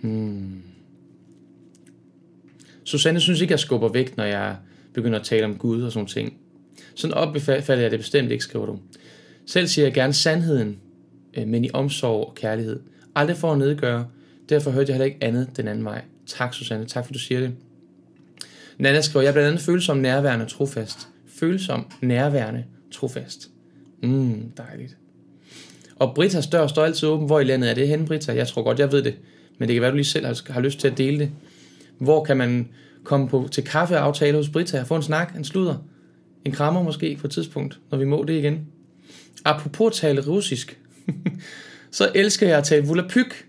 Mm. 0.00 0.62
Susanne 2.84 3.20
synes 3.20 3.40
ikke, 3.40 3.52
jeg 3.52 3.60
skubber 3.60 3.88
væk, 3.88 4.16
når 4.16 4.24
jeg 4.24 4.56
begynder 4.92 5.18
at 5.18 5.24
tale 5.24 5.44
om 5.44 5.56
Gud 5.56 5.82
og 5.82 5.92
sådan 5.92 6.06
ting. 6.06 6.36
Sådan 6.94 7.14
opbefatter 7.14 7.76
jeg 7.76 7.90
det 7.90 7.98
bestemt 7.98 8.30
ikke, 8.30 8.44
skriver 8.44 8.66
du. 8.66 8.78
Selv 9.46 9.66
siger 9.66 9.84
jeg 9.84 9.94
gerne 9.94 10.12
sandheden, 10.12 10.78
Øh, 11.38 11.48
men 11.48 11.64
i 11.64 11.70
omsorg 11.72 12.28
og 12.28 12.34
kærlighed. 12.34 12.80
Aldrig 13.14 13.36
for 13.36 13.52
at 13.52 13.58
nedgøre. 13.58 14.06
Derfor 14.48 14.70
hørte 14.70 14.90
jeg 14.90 14.94
heller 14.94 15.06
ikke 15.06 15.18
andet 15.20 15.56
den 15.56 15.68
anden 15.68 15.84
vej. 15.84 16.02
Tak, 16.26 16.54
Susanne. 16.54 16.86
Tak, 16.86 17.06
for 17.06 17.12
du 17.12 17.18
siger 17.18 17.40
det. 17.40 17.52
Nana 18.78 19.00
skriver, 19.00 19.22
jeg 19.22 19.28
er 19.28 19.32
blandt 19.32 19.48
andet 19.48 19.62
følsom, 19.62 19.96
nærværende, 19.96 20.46
trofast. 20.46 21.08
Følsom, 21.26 21.86
nærværende, 22.02 22.64
trofast. 22.92 23.50
Mm, 24.02 24.52
dejligt. 24.56 24.96
Og 25.96 26.14
Britas 26.14 26.46
dør 26.46 26.66
står 26.66 26.84
altid 26.84 27.08
åben. 27.08 27.26
Hvor 27.26 27.40
i 27.40 27.44
landet 27.44 27.70
er 27.70 27.74
det 27.74 27.88
henne, 27.88 28.06
Brita? 28.06 28.34
Jeg 28.34 28.48
tror 28.48 28.62
godt, 28.62 28.78
jeg 28.78 28.92
ved 28.92 29.02
det. 29.02 29.14
Men 29.58 29.68
det 29.68 29.74
kan 29.74 29.82
være, 29.82 29.90
du 29.90 29.96
lige 29.96 30.04
selv 30.04 30.26
har, 30.26 30.52
har 30.52 30.60
lyst 30.60 30.80
til 30.80 30.88
at 30.88 30.98
dele 30.98 31.18
det. 31.18 31.30
Hvor 31.98 32.24
kan 32.24 32.36
man 32.36 32.68
komme 33.04 33.28
på, 33.28 33.48
til 33.50 33.64
kaffeaftale 33.64 34.36
hos 34.36 34.48
Brita 34.48 34.80
og 34.80 34.86
få 34.86 34.96
en 34.96 35.02
snak, 35.02 35.36
en 35.36 35.44
sludder, 35.44 35.76
en 36.44 36.52
krammer 36.52 36.82
måske 36.82 37.16
på 37.20 37.26
et 37.26 37.30
tidspunkt, 37.30 37.80
når 37.90 37.98
vi 37.98 38.04
må 38.04 38.24
det 38.24 38.34
igen. 38.34 38.66
Apropos 39.44 39.96
tale 39.96 40.20
russisk, 40.26 40.80
så 41.90 42.10
elsker 42.14 42.48
jeg 42.48 42.58
at 42.58 42.64
tale 42.64 42.86
Volapyk. 42.86 43.44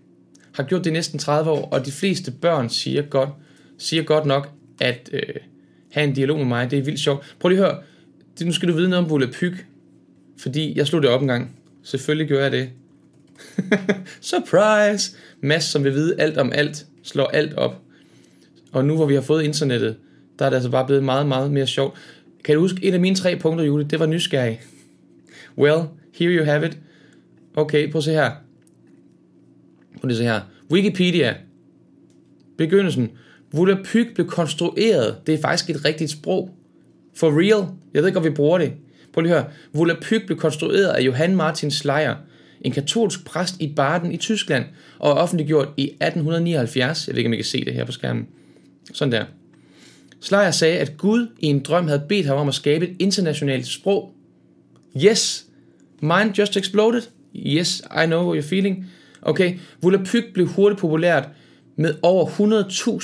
Har 0.51 0.64
gjort 0.64 0.84
det 0.84 0.89
i 0.89 0.93
næsten 0.93 1.20
30 1.20 1.51
år, 1.51 1.70
og 1.72 1.86
de 1.86 1.91
fleste 1.91 2.32
børn 2.32 2.70
siger 2.70 3.01
godt, 3.01 3.30
siger 3.78 4.03
godt 4.03 4.26
nok, 4.26 4.49
at 4.82 5.10
øh, 5.14 5.22
have 5.91 6.07
en 6.07 6.14
dialog 6.14 6.38
med 6.38 6.45
mig, 6.45 6.72
det 6.72 6.80
er 6.80 6.84
vildt 6.84 6.99
sjovt. 6.99 7.36
Prøv 7.39 7.49
lige 7.49 7.60
at 7.60 7.66
høre, 7.66 7.82
det, 8.39 8.47
nu 8.47 8.53
skal 8.53 8.70
du 8.70 8.74
vide 8.74 8.89
noget 8.89 9.05
om 9.05 9.10
Volapyk, 9.10 9.66
fordi 10.38 10.78
jeg 10.78 10.88
slog 10.88 11.01
det 11.01 11.10
op 11.10 11.22
en 11.22 11.28
gang. 11.28 11.55
Selvfølgelig 11.84 12.28
gør 12.28 12.41
jeg 12.41 12.51
det. 12.51 12.70
Surprise! 14.22 15.18
Mads, 15.41 15.64
som 15.64 15.84
vil 15.84 15.93
vide 15.93 16.22
alt 16.22 16.38
om 16.38 16.51
alt, 16.51 16.86
slår 17.03 17.28
alt 17.28 17.53
op. 17.53 17.82
Og 18.72 18.86
nu 18.86 18.95
hvor 18.95 19.05
vi 19.05 19.14
har 19.14 19.22
fået 19.22 19.43
internettet, 19.43 19.97
der 20.39 20.45
er 20.45 20.49
det 20.49 20.57
altså 20.57 20.70
bare 20.70 20.86
blevet 20.86 21.03
meget, 21.03 21.28
meget 21.28 21.51
mere 21.51 21.68
sjovt. 21.68 21.97
Kan 22.43 22.55
du 22.55 22.62
huske, 22.62 22.84
et 22.84 22.93
af 22.93 22.99
mine 22.99 23.16
tre 23.16 23.36
punkter, 23.36 23.66
Julie, 23.66 23.88
det 23.88 23.99
var 23.99 24.05
nysgerrig. 24.05 24.62
Well, 25.57 25.82
here 26.16 26.32
you 26.32 26.45
have 26.45 26.66
it. 26.66 26.78
Okay, 27.56 27.91
prøv 27.91 28.00
at 28.00 28.04
se 28.04 28.12
her. 28.12 28.32
Prøv 30.02 30.12
at 30.12 30.18
se 30.18 30.24
her. 30.24 30.41
Wikipedia. 30.72 31.36
Begyndelsen. 32.58 33.10
Volapyk 33.52 34.14
blev 34.16 34.28
konstrueret. 34.28 35.18
Det 35.28 35.34
er 35.34 35.41
faktisk 35.41 35.70
et 35.70 35.86
rigtigt 35.86 36.12
sprog. 36.12 36.56
For 37.16 37.39
real. 37.39 37.68
Jeg 37.93 38.02
ved 38.02 38.08
ikke, 38.08 38.20
om 38.20 38.26
vi 38.26 38.30
bruger 38.30 38.58
det. 38.58 38.74
Prøv 39.14 39.22
lige 39.22 39.36
at 39.36 39.41
høre. 39.41 39.52
Volapyk 39.74 40.26
blev 40.26 40.38
konstrueret 40.38 40.88
af 40.88 41.02
Johann 41.02 41.36
Martin 41.36 41.72
Schleyer, 41.72 42.16
en 42.62 42.72
katolsk 42.72 43.26
præst 43.26 43.56
i 43.60 43.74
Baden 43.76 44.12
i 44.12 44.18
Tyskland, 44.18 44.66
og 45.00 45.12
er 45.12 45.16
offentliggjort 45.16 45.68
i 45.78 45.84
1879. 45.84 47.08
Jeg 47.08 47.16
ved 47.16 47.18
ikke, 47.18 47.28
om 47.28 47.34
I 47.34 47.36
kan 47.36 47.45
se 47.45 47.66
det 47.66 47.74
her 47.74 47.86
på 47.86 47.91
skærmen. 47.91 48.28
Sådan 48.93 49.12
der. 49.12 49.26
Schleyer 50.22 50.52
sagde, 50.52 50.80
at 50.80 50.97
Gud 50.97 51.28
i 51.39 51.45
en 51.45 51.60
drøm 51.60 51.88
havde 51.88 52.04
bedt 52.10 52.26
ham 52.26 52.38
om 52.38 52.47
at 52.47 52.54
skabe 52.54 52.88
et 52.88 52.95
internationalt 53.00 53.68
sprog. 53.68 54.14
Yes, 55.06 55.45
mind 56.02 56.38
just 56.38 56.58
exploded. 56.58 57.02
Yes, 57.36 57.82
I 58.03 58.05
know 58.05 58.25
what 58.25 58.43
you're 58.43 58.49
feeling. 58.49 58.86
Okay, 59.21 59.57
Volapyk 59.82 60.34
blev 60.34 60.47
hurtigt 60.47 60.80
populært 60.80 61.30
med 61.75 61.93
over 62.01 62.25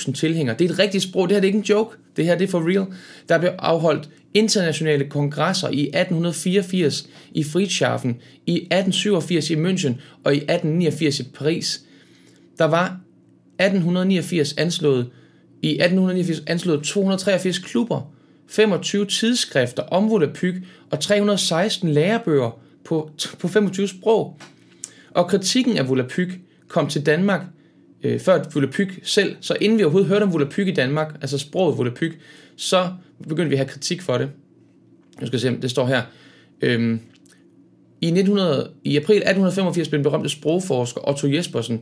100.000 0.01 0.13
tilhængere. 0.13 0.55
Det 0.59 0.65
er 0.65 0.73
et 0.73 0.79
rigtigt 0.79 1.03
sprog. 1.03 1.29
Det 1.29 1.35
her 1.35 1.41
det 1.41 1.47
er 1.47 1.53
ikke 1.53 1.59
en 1.59 1.63
joke. 1.63 1.97
Det 2.17 2.25
her 2.25 2.37
det 2.37 2.47
er 2.47 2.51
for 2.51 2.69
real. 2.69 2.85
Der 3.29 3.37
blev 3.37 3.51
afholdt 3.59 4.09
internationale 4.33 5.05
kongresser 5.09 5.67
i 5.67 5.81
1884 5.81 7.09
i 7.31 7.43
Friedrichshafen, 7.43 8.17
i 8.45 8.55
1887 8.55 9.49
i 9.49 9.55
München 9.55 9.93
og 10.23 10.33
i 10.33 10.37
1889 10.37 11.19
i 11.19 11.23
Paris. 11.23 11.81
Der 12.57 12.65
var 12.65 12.99
1889 13.59 14.53
anslået 14.57 15.09
i 15.61 15.69
1889 15.69 16.43
anslået 16.47 16.83
283 16.83 17.59
klubber, 17.59 18.13
25 18.49 19.05
tidsskrifter 19.05 19.83
om 19.83 20.09
Volapyk 20.09 20.55
og 20.91 20.99
316 20.99 21.89
lærebøger 21.89 22.59
på, 22.85 23.11
på 23.39 23.47
25 23.47 23.87
sprog. 23.87 24.39
Og 25.11 25.27
kritikken 25.27 25.77
af 25.77 25.89
Volapyk 25.89 26.39
kom 26.67 26.87
til 26.87 27.05
Danmark 27.05 27.41
øh, 28.03 28.19
før 28.19 28.43
Volapyk 28.53 28.99
selv, 29.03 29.35
så 29.41 29.57
inden 29.61 29.79
vi 29.79 29.83
overhovedet 29.83 30.09
hørte 30.09 30.23
om 30.23 30.33
Volapyk 30.33 30.67
i 30.67 30.73
Danmark, 30.73 31.15
altså 31.21 31.37
sproget 31.37 31.77
Volapyk, 31.77 32.19
så 32.55 32.89
begyndte 33.29 33.49
vi 33.49 33.55
at 33.55 33.59
have 33.59 33.69
kritik 33.69 34.01
for 34.01 34.17
det. 34.17 34.29
Nu 35.21 35.27
skal 35.27 35.39
se, 35.39 35.57
det 35.61 35.71
står 35.71 35.85
her. 35.85 36.01
Øhm, 36.61 36.99
i, 38.01 38.07
1900, 38.07 38.71
I 38.83 38.97
april 38.97 39.15
1885 39.15 39.89
blev 39.89 39.97
den 39.97 40.03
berømte 40.03 40.29
sprogforsker 40.29 41.09
Otto 41.09 41.27
Jespersen, 41.27 41.81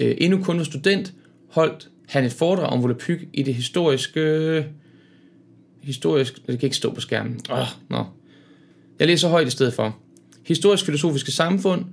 øh, 0.00 0.14
endnu 0.18 0.42
kun 0.42 0.58
var 0.58 0.64
student, 0.64 1.12
holdt 1.50 1.88
han 2.08 2.24
et 2.24 2.32
foredrag 2.32 2.66
om 2.66 2.82
Volapyk 2.82 3.28
i 3.32 3.42
det 3.42 3.54
historiske... 3.54 4.66
Historisk... 5.82 6.46
Det 6.46 6.58
kan 6.58 6.66
ikke 6.66 6.76
stå 6.76 6.94
på 6.94 7.00
skærmen. 7.00 7.40
Oh, 7.50 7.66
no. 7.90 8.04
Jeg 8.98 9.06
læser 9.06 9.28
højt 9.28 9.46
i 9.46 9.50
stedet 9.50 9.74
for. 9.74 9.98
Historisk 10.46 10.84
filosofiske 10.84 11.32
samfund, 11.32 11.84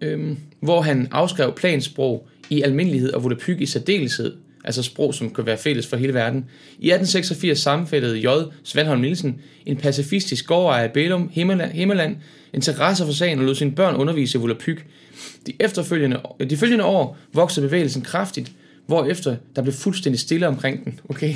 øhm, 0.00 0.36
hvor 0.60 0.80
han 0.80 1.08
afskrev 1.10 1.54
plansprog 1.54 2.28
i 2.50 2.62
almindelighed 2.62 3.12
og 3.12 3.24
Volapyk 3.24 3.60
i 3.60 3.66
særdeleshed, 3.66 4.36
altså 4.64 4.82
sprog, 4.82 5.14
som 5.14 5.30
kan 5.30 5.46
være 5.46 5.58
fælles 5.58 5.86
for 5.86 5.96
hele 5.96 6.14
verden. 6.14 6.44
I 6.78 6.90
1886 6.90 7.58
sammenfældede 7.58 8.18
J. 8.18 8.26
Svandholm 8.64 9.00
Nielsen, 9.00 9.40
en 9.66 9.76
pacifistisk 9.76 10.46
gårdejer 10.46 10.84
af 10.84 10.92
Bælum, 10.92 11.30
Himmerland, 11.32 11.72
Himmerland, 11.72 12.16
interesse 12.52 13.04
for 13.04 13.12
sagen 13.12 13.38
og 13.38 13.44
lod 13.44 13.54
sine 13.54 13.72
børn 13.72 13.94
undervise 13.94 14.38
i 14.38 14.40
Volapyk. 14.40 14.86
De, 15.46 15.52
efterfølgende, 15.60 16.20
de 16.50 16.56
følgende 16.56 16.84
år 16.84 17.16
voksede 17.32 17.66
bevægelsen 17.66 18.02
kraftigt, 18.02 18.52
hvorefter 18.86 19.36
der 19.56 19.62
blev 19.62 19.74
fuldstændig 19.74 20.20
stille 20.20 20.48
omkring 20.48 20.84
den. 20.84 21.00
Okay? 21.08 21.34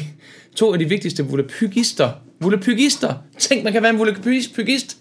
To 0.56 0.72
af 0.72 0.78
de 0.78 0.88
vigtigste 0.88 1.24
volapykister. 1.24 2.10
Volapykister! 2.40 3.14
Tænk, 3.38 3.64
man 3.64 3.72
kan 3.72 3.82
være 3.82 3.92
en 3.92 3.98
volapykist! 3.98 4.96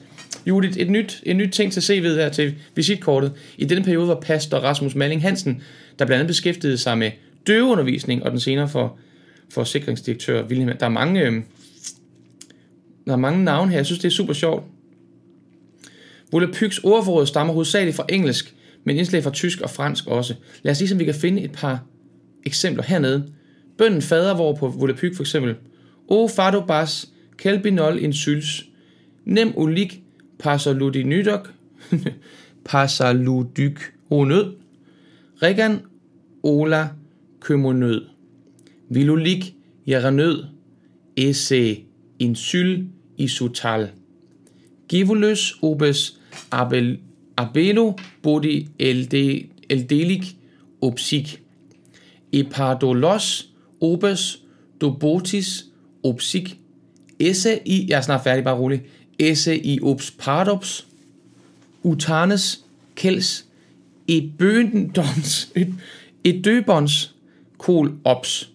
Judith, 0.47 0.77
et 0.77 0.89
nyt, 0.89 1.23
et 1.25 1.36
nyt 1.36 1.49
ting 1.51 1.73
til 1.73 1.79
CV'et 1.79 2.15
her 2.15 2.29
til 2.29 2.55
visitkortet. 2.75 3.32
I 3.57 3.65
denne 3.65 3.84
periode 3.84 4.07
var 4.07 4.19
pastor 4.21 4.57
Rasmus 4.57 4.95
Malling 4.95 5.21
Hansen, 5.21 5.61
der 5.99 6.05
blandt 6.05 6.19
andet 6.19 6.27
beskæftigede 6.27 6.77
sig 6.77 6.97
med 6.97 7.11
døveundervisning, 7.47 8.23
og 8.23 8.32
den 8.32 8.39
senere 8.39 8.69
for, 8.69 8.97
for 9.49 9.63
sikringsdirektør 9.63 10.43
Wilhelm. 10.43 10.77
Der 10.77 10.86
er 10.86 10.89
mange, 10.89 11.21
øh, 11.21 11.34
der 13.05 13.11
er 13.13 13.17
mange 13.17 13.43
navne 13.43 13.71
her. 13.71 13.77
Jeg 13.77 13.86
synes, 13.86 13.99
det 13.99 14.07
er 14.07 14.11
super 14.11 14.34
sjovt. 14.34 14.63
Volapyks 16.32 16.79
ordforråd 16.84 17.25
stammer 17.25 17.53
hovedsageligt 17.53 17.97
fra 17.97 18.05
engelsk, 18.09 18.55
men 18.84 18.97
indslag 18.97 19.23
fra 19.23 19.32
tysk 19.32 19.61
og 19.61 19.69
fransk 19.69 20.07
også. 20.07 20.34
Lad 20.63 20.71
os 20.71 20.79
lige, 20.79 20.93
om 20.93 20.99
vi 20.99 21.05
kan 21.05 21.15
finde 21.15 21.41
et 21.41 21.51
par 21.51 21.84
eksempler 22.45 22.84
hernede. 22.84 23.27
Bønden 23.77 24.01
fader, 24.01 24.36
hvor 24.36 24.53
på 24.53 24.67
Volapyk 24.67 25.15
for 25.15 25.23
eksempel. 25.23 25.55
O 26.07 26.27
fado 26.27 26.61
bas, 26.65 27.09
kelbinol 27.38 27.99
in 27.99 28.13
syls. 28.13 28.65
Nem 29.25 29.53
ulik, 29.55 30.01
passaludinydok, 30.41 31.53
passaludyk 32.69 33.93
onød. 34.09 34.53
Regan 35.43 35.79
ola 36.43 36.89
kømonød. 37.39 38.05
Vilulik 38.89 39.55
jerenød. 39.87 40.43
Esse 41.17 41.77
insyl 42.19 42.85
isutal. 43.17 43.89
Givulus 44.87 45.57
obes 45.61 46.19
abel, 46.51 46.99
abelo 47.37 47.93
bodi 48.21 48.67
elde, 48.79 49.43
eldelik 49.69 50.37
opsik. 50.81 51.41
Epardolos 52.33 53.49
obes 53.81 54.43
dobotis 54.81 55.65
opsik. 56.03 56.57
Esse 57.19 57.59
i, 57.65 57.85
jeg 57.89 57.97
er 57.97 58.01
snart 58.01 58.23
færdig, 58.23 58.43
bare 58.43 58.57
rolig. 58.57 58.81
Esse 59.22 59.65
i 59.65 59.80
ops 59.82 60.11
pardops. 60.11 60.88
Utanes 61.84 62.65
kels. 62.95 63.45
E 64.07 64.30
bøndons. 64.38 65.51
Et 66.24 66.45
døbons 66.45 67.15
kol 67.57 67.93
ops. 68.03 68.47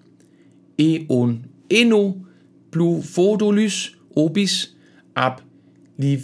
e 0.78 1.06
on 1.08 1.44
eno 1.70 2.12
blu 2.70 3.02
fodolys 3.02 3.96
obis 4.16 4.70
ab 5.14 5.40
liv, 5.98 6.18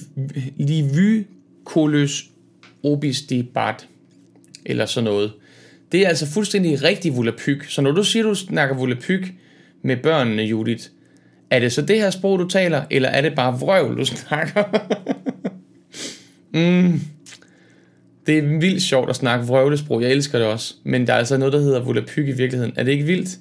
livykoløs 0.57 2.25
obis 2.83 3.23
debat. 3.23 3.89
Eller 4.67 4.87
sådan 4.87 5.05
noget. 5.05 5.33
Det 5.93 6.05
er 6.05 6.09
altså 6.09 6.27
fuldstændig 6.27 6.83
rigtig 6.83 7.17
volapyk. 7.17 7.65
Så 7.65 7.83
når 7.83 7.91
du 7.91 8.05
siger, 8.05 8.23
du 8.23 8.35
snakker 8.35 8.77
volapyk 8.77 9.35
med 9.83 9.97
børnene, 9.97 10.43
Judith, 10.43 10.89
er 11.53 11.59
det 11.59 11.73
så 11.73 11.83
det 11.83 11.97
her 11.97 12.11
sprog, 12.11 12.39
du 12.39 12.49
taler, 12.49 12.83
eller 12.91 13.09
er 13.09 13.21
det 13.21 13.35
bare 13.35 13.59
vrøvl, 13.59 13.99
du 13.99 14.05
snakker? 14.05 14.65
mm. 16.55 17.01
Det 18.27 18.39
er 18.39 18.59
vildt 18.59 18.83
sjovt 18.83 19.11
at 19.11 19.17
snakke 19.17 19.47
vrøvlesprog, 19.47 20.03
jeg 20.03 20.11
elsker 20.11 20.39
det 20.39 20.47
også. 20.47 20.75
Men 20.85 21.07
der 21.07 21.13
er 21.13 21.17
altså 21.17 21.37
noget, 21.37 21.53
der 21.53 21.61
hedder 21.61 21.85
volapyk 21.85 22.29
i 22.29 22.33
virkeligheden. 22.33 22.73
Er 22.77 22.83
det 22.83 22.93
ikke 22.93 23.05
vildt? 23.05 23.39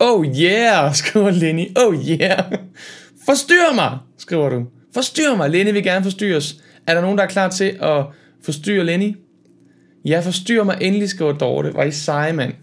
Oh 0.00 0.26
yeah, 0.26 0.94
skriver 0.94 1.30
Lenny. 1.30 1.66
Oh 1.76 1.94
yeah. 1.94 2.44
Forstyr 3.26 3.74
mig, 3.74 3.98
skriver 4.18 4.48
du. 4.48 4.66
Forstyr 4.94 5.36
mig. 5.36 5.50
Lenny 5.50 5.72
vil 5.72 5.82
gerne 5.82 6.04
forstyrres. 6.04 6.56
Er 6.86 6.94
der 6.94 7.00
nogen, 7.00 7.18
der 7.18 7.24
er 7.24 7.28
klar 7.28 7.48
til 7.48 7.78
at 7.80 8.04
forstyrre 8.44 8.84
Lenny? 8.84 9.16
Ja, 10.04 10.20
forstyr 10.20 10.64
mig 10.64 10.78
endelig, 10.80 11.08
skriver 11.08 11.32
Dorte. 11.32 11.74
Var 11.74 11.84
I 11.84 11.90
seje, 11.90 12.32
mand. 12.32 12.54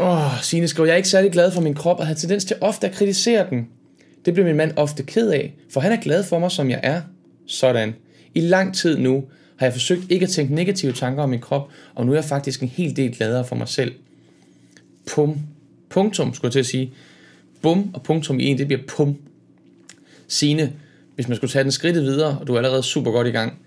Åh, 0.00 0.24
oh, 0.24 0.42
Signe 0.42 0.68
skriver, 0.68 0.86
jeg 0.86 0.92
er 0.92 0.96
ikke 0.96 1.08
særlig 1.08 1.32
glad 1.32 1.50
for 1.50 1.60
min 1.60 1.74
krop 1.74 1.98
og 1.98 2.06
har 2.06 2.14
tendens 2.14 2.44
til 2.44 2.56
ofte 2.60 2.88
at 2.88 2.94
kritisere 2.94 3.46
den. 3.50 3.68
Det 4.24 4.34
bliver 4.34 4.46
min 4.46 4.56
mand 4.56 4.72
ofte 4.76 5.02
ked 5.02 5.30
af, 5.30 5.54
for 5.70 5.80
han 5.80 5.92
er 5.92 5.96
glad 5.96 6.24
for 6.24 6.38
mig, 6.38 6.50
som 6.50 6.70
jeg 6.70 6.80
er. 6.82 7.00
Sådan. 7.46 7.94
I 8.34 8.40
lang 8.40 8.74
tid 8.74 8.98
nu 8.98 9.24
har 9.56 9.66
jeg 9.66 9.72
forsøgt 9.72 10.10
ikke 10.10 10.24
at 10.24 10.30
tænke 10.30 10.54
negative 10.54 10.92
tanker 10.92 11.22
om 11.22 11.28
min 11.28 11.40
krop, 11.40 11.70
og 11.94 12.06
nu 12.06 12.12
er 12.12 12.16
jeg 12.16 12.24
faktisk 12.24 12.62
en 12.62 12.68
hel 12.68 12.96
del 12.96 13.16
gladere 13.16 13.44
for 13.44 13.56
mig 13.56 13.68
selv. 13.68 13.94
Pum. 15.14 15.38
Punktum, 15.90 16.34
skulle 16.34 16.46
jeg 16.46 16.52
til 16.52 16.58
at 16.58 16.66
sige. 16.66 16.92
Bum 17.62 17.90
og 17.94 18.02
punktum 18.02 18.40
i 18.40 18.44
en, 18.44 18.58
det 18.58 18.66
bliver 18.66 18.82
pum. 18.88 19.16
Sine, 20.28 20.72
hvis 21.14 21.28
man 21.28 21.36
skulle 21.36 21.50
tage 21.50 21.62
den 21.62 21.72
skridtet 21.72 22.02
videre, 22.02 22.38
og 22.38 22.46
du 22.46 22.52
er 22.52 22.56
allerede 22.56 22.82
super 22.82 23.10
godt 23.10 23.26
i 23.26 23.30
gang, 23.30 23.58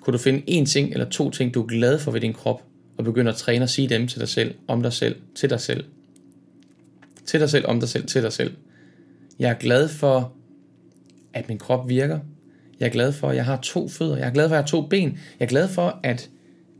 kunne 0.00 0.12
du 0.12 0.18
finde 0.18 0.42
en 0.46 0.66
ting 0.66 0.92
eller 0.92 1.08
to 1.08 1.30
ting, 1.30 1.54
du 1.54 1.62
er 1.62 1.66
glad 1.66 1.98
for 1.98 2.10
ved 2.10 2.20
din 2.20 2.32
krop, 2.32 2.62
og 2.96 3.04
begynd 3.04 3.28
at 3.28 3.36
træne 3.36 3.62
at 3.62 3.70
sige 3.70 3.88
dem 3.88 4.08
til 4.08 4.20
dig 4.20 4.28
selv, 4.28 4.54
om 4.68 4.82
dig 4.82 4.92
selv, 4.92 5.16
til 5.34 5.50
dig 5.50 5.60
selv. 5.60 5.84
Til 7.26 7.40
dig 7.40 7.50
selv, 7.50 7.66
om 7.66 7.80
dig 7.80 7.88
selv, 7.88 8.06
til 8.06 8.22
dig 8.22 8.32
selv. 8.32 8.56
Jeg 9.38 9.50
er 9.50 9.54
glad 9.54 9.88
for, 9.88 10.32
at 11.32 11.48
min 11.48 11.58
krop 11.58 11.88
virker. 11.88 12.18
Jeg 12.80 12.86
er 12.86 12.92
glad 12.92 13.12
for, 13.12 13.28
at 13.28 13.36
jeg 13.36 13.44
har 13.44 13.56
to 13.62 13.88
fødder. 13.88 14.16
Jeg 14.16 14.28
er 14.28 14.32
glad 14.32 14.48
for, 14.48 14.54
at 14.54 14.56
jeg 14.56 14.62
har 14.62 14.66
to 14.66 14.86
ben. 14.86 15.18
Jeg 15.38 15.44
er 15.44 15.48
glad 15.48 15.68
for, 15.68 16.00
at 16.02 16.30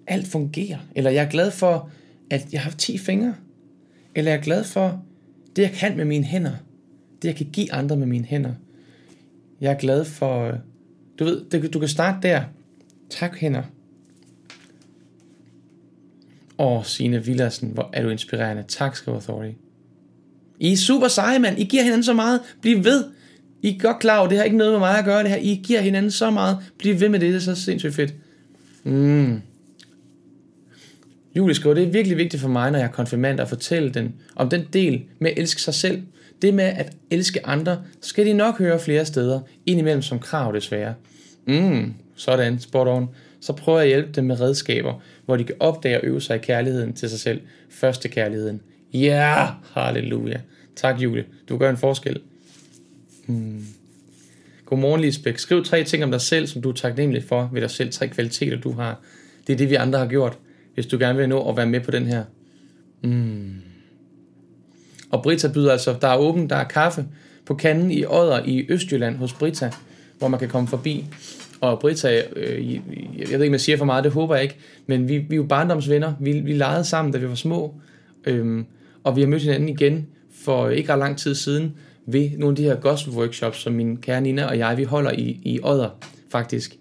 alt 0.07 0.27
fungerer. 0.27 0.79
Eller 0.97 1.11
jeg 1.11 1.25
er 1.25 1.31
glad 1.31 1.51
for, 1.51 1.91
at 2.31 2.53
jeg 2.53 2.61
har 2.61 2.71
10 2.71 2.99
fingre. 2.99 3.35
Eller 4.15 4.31
jeg 4.31 4.39
er 4.39 4.43
glad 4.43 4.65
for 4.65 5.05
det, 5.57 5.63
jeg 5.63 5.73
kan 5.73 5.97
med 5.97 6.05
mine 6.05 6.25
hænder. 6.25 6.53
Det, 7.23 7.29
jeg 7.29 7.37
kan 7.37 7.47
give 7.53 7.73
andre 7.73 7.97
med 7.97 8.07
mine 8.07 8.25
hænder. 8.25 8.55
Jeg 9.61 9.73
er 9.73 9.79
glad 9.79 10.05
for... 10.05 10.59
Du 11.19 11.25
ved, 11.25 11.71
du 11.71 11.79
kan 11.79 11.89
starte 11.89 12.29
der. 12.29 12.43
Tak, 13.11 13.39
hænder. 13.39 13.63
Åh, 16.59 16.85
Signe 16.85 17.25
Villersen, 17.25 17.71
hvor 17.75 17.91
er 17.93 18.03
du 18.03 18.09
inspirerende. 18.09 18.65
Tak, 18.69 18.97
skriver 18.97 19.17
Authority. 19.17 19.57
I 20.61 20.73
er 20.73 20.77
super 20.77 21.09
seje, 21.09 21.39
mand. 21.39 21.59
I 21.59 21.65
giver 21.65 21.83
hinanden 21.83 22.05
så 22.05 22.13
meget. 22.13 22.41
Bliv 22.61 22.85
ved. 22.85 23.05
I 23.63 23.75
er 23.75 23.79
godt 23.79 23.99
klar 23.99 24.19
over, 24.19 24.29
det 24.29 24.39
har 24.39 24.45
ikke 24.45 24.57
noget 24.57 24.73
med 24.73 24.79
mig 24.79 24.99
at 24.99 25.05
gøre 25.05 25.23
det 25.23 25.31
her. 25.31 25.37
I 25.37 25.61
giver 25.65 25.81
hinanden 25.81 26.11
så 26.11 26.31
meget. 26.31 26.59
Bliv 26.79 27.01
ved 27.01 27.09
med 27.09 27.21
det, 27.21 27.29
det 27.29 27.37
er 27.37 27.55
så 27.55 27.55
sindssygt 27.55 27.95
fedt. 27.95 28.15
Mm. 28.85 29.41
Julie 31.37 31.55
skriver, 31.55 31.75
det 31.75 31.85
er 31.85 31.91
virkelig 31.91 32.19
vigtigt 32.19 32.41
for 32.41 32.49
mig, 32.49 32.71
når 32.71 32.79
jeg 32.79 32.87
er 32.87 32.91
konfirmand, 32.91 33.41
at 33.41 33.49
fortælle 33.49 33.91
den 33.91 34.15
om 34.37 34.49
den 34.49 34.65
del 34.73 35.03
med 35.19 35.31
at 35.31 35.39
elske 35.39 35.63
sig 35.63 35.75
selv. 35.75 36.03
Det 36.43 36.55
med 36.55 36.65
at 36.65 36.93
elske 37.11 37.47
andre, 37.47 37.83
skal 38.01 38.27
de 38.27 38.33
nok 38.33 38.59
høre 38.59 38.79
flere 38.79 39.05
steder, 39.05 39.41
indimellem 39.67 40.03
som 40.03 40.19
krav 40.19 40.55
desværre. 40.55 40.95
Mm, 41.47 41.95
sådan, 42.17 42.61
spot 42.61 42.89
on. 42.89 43.09
Så 43.43 43.53
prøver 43.53 43.79
jeg 43.79 43.87
at 43.87 43.89
hjælpe 43.89 44.13
dem 44.13 44.25
med 44.25 44.41
redskaber, 44.41 45.03
hvor 45.25 45.37
de 45.37 45.45
kan 45.45 45.55
opdage 45.61 45.97
og 45.97 46.05
øve 46.05 46.21
sig 46.21 46.37
i 46.37 46.39
kærligheden 46.39 46.93
til 46.93 47.11
sig 47.11 47.21
selv. 47.21 47.41
Første 47.71 48.09
kærligheden. 48.09 48.61
Ja, 48.93 48.99
yeah, 48.99 49.49
halleluja. 49.73 50.41
Tak, 50.77 51.01
Julie. 51.01 51.25
Du 51.49 51.59
gør 51.59 51.71
en 51.71 51.77
forskel. 51.77 52.21
Hmm. 53.27 53.67
Godmorgen, 54.67 55.01
Lisbeth. 55.01 55.39
Skriv 55.39 55.65
tre 55.65 55.85
ting 55.85 56.05
om 56.05 56.11
dig 56.11 56.21
selv, 56.21 56.47
som 56.47 56.63
du 56.63 56.69
er 56.69 56.73
taknemmelig 56.73 57.25
for 57.25 57.51
ved 57.53 57.61
dig 57.61 57.71
selv. 57.71 57.93
Tre 57.93 58.09
kvaliteter, 58.09 58.57
du 58.57 58.73
har. 58.73 59.01
Det 59.47 59.53
er 59.53 59.57
det, 59.57 59.71
vi 59.71 59.75
andre 59.75 59.99
har 59.99 60.07
gjort, 60.07 60.39
hvis 60.75 60.87
du 60.87 60.99
gerne 60.99 61.19
vil 61.19 61.29
nå 61.29 61.49
at 61.49 61.57
være 61.57 61.67
med 61.67 61.81
på 61.81 61.91
den 61.91 62.07
her. 62.07 62.25
Mm. 63.03 63.55
Og 65.11 65.23
Brita 65.23 65.49
byder 65.49 65.73
altså, 65.73 65.97
der 66.01 66.09
er 66.09 66.17
åben, 66.17 66.51
der 66.51 66.57
er 66.57 66.65
kaffe 66.65 67.07
på 67.47 67.55
kanden 67.55 67.91
i 67.91 68.05
Odder 68.05 68.45
i 68.45 68.67
Østjylland 68.69 69.17
hos 69.17 69.33
Brita, 69.33 69.71
hvor 70.19 70.29
man 70.29 70.41
kan 70.41 70.49
komme 70.49 70.69
forbi. 70.69 71.07
Og 71.63 71.79
Brita, 71.79 72.23
øh, 72.37 72.75
jeg 72.75 72.83
ved 73.17 73.33
ikke, 73.33 73.47
om 73.47 73.53
jeg 73.53 73.61
siger 73.61 73.79
for 73.79 73.85
meget, 73.85 74.05
det 74.05 74.13
håber 74.13 74.35
jeg 74.35 74.43
ikke, 74.43 74.57
men 74.87 75.09
vi, 75.09 75.19
vi 75.19 75.35
er 75.35 75.37
jo 75.37 75.43
barndomsvenner. 75.43 76.15
Vi, 76.21 76.33
vi 76.33 76.53
legede 76.53 76.85
sammen, 76.85 77.13
da 77.13 77.19
vi 77.19 77.29
var 77.29 77.35
små. 77.35 77.75
Øhm, 78.25 78.67
og 79.05 79.17
vi 79.17 79.21
har 79.21 79.29
mødt 79.29 79.43
hinanden 79.43 79.69
igen 79.69 80.07
for 80.45 80.69
ikke 80.69 80.93
ret 80.93 80.99
lang 80.99 81.19
tid 81.19 81.35
siden 81.35 81.75
ved 82.07 82.31
nogle 82.39 82.53
af 82.53 82.57
de 82.57 82.63
her 82.63 82.75
gospel 82.75 83.15
workshops, 83.15 83.59
som 83.59 83.73
min 83.73 83.97
kære 83.97 84.21
Nina 84.21 84.45
og 84.45 84.59
jeg, 84.59 84.77
vi 84.77 84.85
holder 84.85 85.11
i, 85.11 85.41
i 85.45 85.61
Odder, 85.63 85.89
faktisk. 86.31 86.77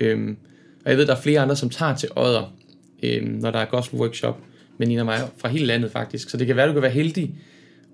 Øhm, 0.00 0.36
og 0.84 0.90
jeg 0.90 0.98
ved, 0.98 1.06
der 1.06 1.16
er 1.16 1.20
flere 1.20 1.40
andre, 1.40 1.56
som 1.56 1.70
tager 1.70 1.94
til 1.94 2.08
Odder, 2.16 2.54
øhm, 3.02 3.26
når 3.26 3.50
der 3.50 3.58
er 3.58 3.64
gospel 3.64 4.00
workshop 4.00 4.38
med 4.78 4.86
Nina 4.86 5.00
og 5.00 5.06
mig 5.06 5.18
fra 5.38 5.48
hele 5.48 5.66
landet 5.66 5.90
faktisk. 5.90 6.30
Så 6.30 6.36
det 6.36 6.46
kan 6.46 6.56
være, 6.56 6.68
du 6.68 6.72
kan 6.72 6.82
være 6.82 6.90
heldig 6.90 7.34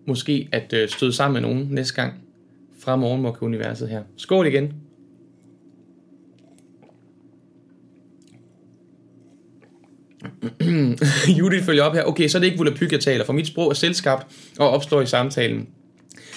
måske 0.06 0.48
at 0.52 0.72
øh, 0.72 0.88
støde 0.88 1.12
sammen 1.12 1.42
med 1.42 1.50
nogen 1.50 1.68
næste 1.70 1.94
gang 1.94 2.14
fra 2.78 2.96
Morgenmok-universet 2.96 3.88
her. 3.88 4.02
Skål 4.16 4.46
igen! 4.46 4.72
Judith 11.38 11.64
følger 11.64 11.82
op 11.82 11.94
her. 11.94 12.02
Okay, 12.02 12.28
så 12.28 12.38
er 12.38 12.40
det 12.40 12.46
ikke 12.46 12.58
volapyk, 12.58 12.92
jeg 12.92 13.00
taler, 13.00 13.24
for 13.24 13.32
mit 13.32 13.46
sprog 13.46 13.70
er 13.70 13.74
selvskabt 13.74 14.26
og 14.58 14.70
opstår 14.70 15.00
i 15.00 15.06
samtalen. 15.06 15.68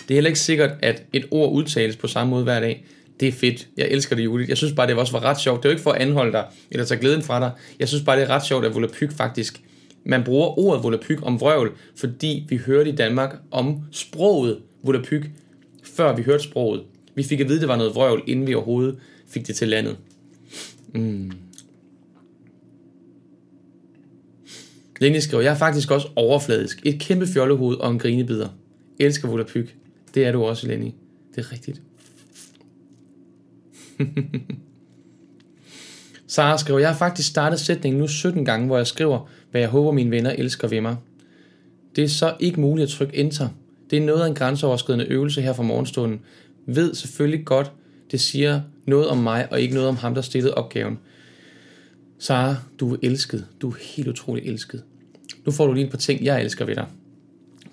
Det 0.07 0.13
er 0.13 0.15
heller 0.15 0.27
ikke 0.29 0.39
sikkert, 0.39 0.71
at 0.81 1.03
et 1.13 1.25
ord 1.31 1.51
udtales 1.51 1.95
på 1.95 2.07
samme 2.07 2.31
måde 2.31 2.43
hver 2.43 2.59
dag. 2.59 2.85
Det 3.19 3.27
er 3.27 3.31
fedt. 3.31 3.67
Jeg 3.77 3.87
elsker 3.89 4.15
det, 4.15 4.23
Judith. 4.25 4.49
Jeg 4.49 4.57
synes 4.57 4.73
bare, 4.73 4.87
det 4.87 4.95
også 4.95 5.11
var 5.11 5.23
ret 5.23 5.39
sjovt. 5.39 5.63
Det 5.63 5.65
er 5.65 5.69
jo 5.69 5.73
ikke 5.73 5.83
for 5.83 5.91
at 5.91 6.01
anholde 6.01 6.31
dig, 6.31 6.45
eller 6.71 6.85
tage 6.85 6.99
glæden 6.99 7.21
fra 7.21 7.39
dig. 7.39 7.51
Jeg 7.79 7.87
synes 7.87 8.03
bare, 8.03 8.19
det 8.19 8.23
er 8.23 8.29
ret 8.29 8.45
sjovt, 8.45 8.65
at 8.65 8.75
volapyk 8.75 9.11
faktisk... 9.11 9.61
Man 10.05 10.23
bruger 10.23 10.59
ordet 10.59 10.83
volapyk 10.83 11.19
om 11.21 11.39
vrøvl, 11.39 11.71
fordi 11.95 12.45
vi 12.49 12.57
hørte 12.57 12.89
i 12.89 12.95
Danmark 12.95 13.35
om 13.51 13.79
sproget 13.91 14.57
volapyk, 14.83 15.29
før 15.83 16.15
vi 16.15 16.23
hørte 16.23 16.43
sproget. 16.43 16.83
Vi 17.15 17.23
fik 17.23 17.39
at 17.39 17.47
vide, 17.47 17.57
at 17.57 17.61
det 17.61 17.69
var 17.69 17.75
noget 17.75 17.95
vrøvl, 17.95 18.23
inden 18.27 18.47
vi 18.47 18.55
overhovedet 18.55 18.95
fik 19.29 19.47
det 19.47 19.55
til 19.55 19.67
landet. 19.67 19.97
Mm. 20.93 21.31
Lenny 24.99 25.17
skriver, 25.19 25.43
jeg 25.43 25.53
er 25.53 25.57
faktisk 25.57 25.91
også 25.91 26.07
overfladisk. 26.15 26.81
Et 26.85 26.99
kæmpe 26.99 27.27
fjollehoved 27.27 27.77
og 27.77 27.91
en 27.91 27.99
grinebider. 27.99 28.49
Elsker 28.99 29.27
volapyk. 29.27 29.75
Det 30.13 30.25
er 30.25 30.31
du 30.31 30.43
også, 30.43 30.67
Lenny. 30.67 30.91
Det 31.35 31.45
er 31.45 31.51
rigtigt. 31.51 31.81
Sara 36.27 36.57
skriver, 36.57 36.79
jeg 36.79 36.89
har 36.89 36.97
faktisk 36.97 37.29
startet 37.29 37.59
sætningen 37.59 37.99
nu 38.01 38.07
17 38.07 38.45
gange, 38.45 38.67
hvor 38.67 38.77
jeg 38.77 38.87
skriver, 38.87 39.29
hvad 39.51 39.61
jeg 39.61 39.69
håber 39.69 39.91
mine 39.91 40.11
venner 40.11 40.31
elsker 40.31 40.67
ved 40.67 40.81
mig. 40.81 40.95
Det 41.95 42.03
er 42.03 42.07
så 42.07 42.35
ikke 42.39 42.61
muligt 42.61 42.83
at 42.83 42.89
trykke 42.89 43.17
enter. 43.17 43.49
Det 43.89 43.97
er 43.97 44.05
noget 44.05 44.23
af 44.23 44.27
en 44.27 44.35
grænseoverskridende 44.35 45.05
øvelse 45.05 45.41
her 45.41 45.53
fra 45.53 45.63
morgenstunden. 45.63 46.19
Ved 46.65 46.93
selvfølgelig 46.93 47.45
godt, 47.45 47.71
det 48.11 48.21
siger 48.21 48.61
noget 48.85 49.07
om 49.07 49.17
mig, 49.17 49.47
og 49.51 49.61
ikke 49.61 49.73
noget 49.73 49.89
om 49.89 49.95
ham, 49.95 50.15
der 50.15 50.21
stillede 50.21 50.53
opgaven. 50.53 50.99
Sara, 52.19 52.55
du 52.79 52.93
er 52.93 52.97
elsket. 53.01 53.47
Du 53.61 53.69
er 53.69 53.75
helt 53.95 54.07
utrolig 54.07 54.45
elsket. 54.45 54.83
Nu 55.45 55.51
får 55.51 55.67
du 55.67 55.73
lige 55.73 55.85
et 55.85 55.91
par 55.91 55.97
ting, 55.97 56.23
jeg 56.23 56.41
elsker 56.41 56.65
ved 56.65 56.75
dig. 56.75 56.87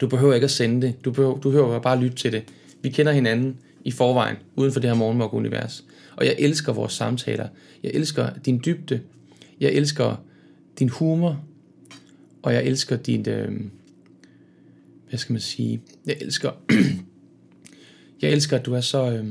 Du 0.00 0.08
behøver 0.08 0.34
ikke 0.34 0.44
at 0.44 0.50
sende 0.50 0.86
det. 0.86 1.04
Du 1.04 1.12
behøver, 1.12 1.38
du 1.38 1.50
behøver 1.50 1.78
bare 1.78 1.96
at 1.96 2.02
lytte 2.02 2.16
til 2.16 2.32
det. 2.32 2.44
Vi 2.82 2.88
kender 2.88 3.12
hinanden 3.12 3.56
i 3.84 3.90
forvejen, 3.90 4.36
uden 4.56 4.72
for 4.72 4.80
det 4.80 4.90
her 4.90 4.96
morgenmok-univers. 4.96 5.84
Og 6.16 6.26
jeg 6.26 6.36
elsker 6.38 6.72
vores 6.72 6.92
samtaler. 6.92 7.48
Jeg 7.82 7.90
elsker 7.94 8.30
din 8.46 8.62
dybde. 8.64 9.00
Jeg 9.60 9.72
elsker 9.72 10.16
din 10.78 10.88
humor. 10.88 11.44
Og 12.42 12.54
jeg 12.54 12.64
elsker 12.64 12.96
din... 12.96 13.28
Øh, 13.28 13.60
hvad 15.08 15.18
skal 15.18 15.32
man 15.32 15.40
sige? 15.40 15.82
Jeg 16.06 16.16
elsker... 16.20 16.50
jeg 18.22 18.30
elsker, 18.30 18.58
at 18.58 18.66
du 18.66 18.74
er 18.74 18.80
så... 18.80 19.10
Øh, 19.12 19.26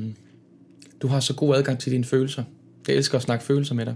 du 1.01 1.07
har 1.07 1.19
så 1.19 1.35
god 1.35 1.55
adgang 1.55 1.79
til 1.79 1.91
dine 1.91 2.03
følelser. 2.03 2.43
Jeg 2.87 2.95
elsker 2.95 3.17
at 3.17 3.21
snakke 3.21 3.45
følelser 3.45 3.75
med 3.75 3.85
dig. 3.85 3.95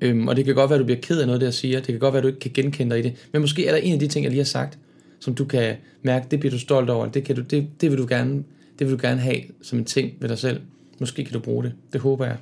Øhm, 0.00 0.28
og 0.28 0.36
det 0.36 0.44
kan 0.44 0.54
godt 0.54 0.70
være, 0.70 0.76
at 0.76 0.80
du 0.80 0.84
bliver 0.84 1.00
ked 1.00 1.20
af 1.20 1.26
noget 1.26 1.40
det, 1.40 1.46
jeg 1.46 1.54
siger. 1.54 1.78
Det 1.78 1.86
kan 1.86 1.98
godt 1.98 2.12
være, 2.12 2.18
at 2.18 2.22
du 2.22 2.28
ikke 2.28 2.40
kan 2.40 2.50
genkende 2.54 2.94
dig 2.96 3.04
i 3.04 3.08
det. 3.08 3.28
Men 3.32 3.40
måske 3.40 3.66
er 3.66 3.72
der 3.72 3.78
en 3.78 3.92
af 3.92 4.00
de 4.00 4.08
ting, 4.08 4.24
jeg 4.24 4.30
lige 4.30 4.40
har 4.40 4.44
sagt, 4.44 4.78
som 5.20 5.34
du 5.34 5.44
kan 5.44 5.76
mærke, 6.02 6.26
det 6.30 6.40
bliver 6.40 6.50
du 6.50 6.58
stolt 6.58 6.90
over. 6.90 7.06
Det, 7.06 7.24
kan 7.24 7.36
du, 7.36 7.42
det, 7.42 7.68
det, 7.80 7.90
vil 7.90 7.98
du 7.98 8.06
gerne, 8.08 8.44
det 8.78 8.86
vil 8.86 8.98
du 8.98 8.98
gerne 9.02 9.20
have 9.20 9.40
som 9.62 9.78
en 9.78 9.84
ting 9.84 10.12
ved 10.20 10.28
dig 10.28 10.38
selv. 10.38 10.60
Måske 11.00 11.24
kan 11.24 11.32
du 11.32 11.38
bruge 11.38 11.64
det. 11.64 11.72
Det 11.92 12.00
håber 12.00 12.24
jeg. 12.24 12.36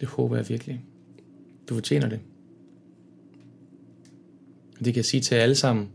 Det 0.00 0.08
håber 0.08 0.36
jeg 0.36 0.48
virkelig. 0.48 0.80
Du 1.68 1.74
fortjener 1.74 2.08
det. 2.08 2.20
Det 4.78 4.84
kan 4.84 4.96
jeg 4.96 5.04
sige 5.04 5.20
til 5.20 5.34
jer 5.34 5.42
alle 5.42 5.54
sammen. 5.54 5.88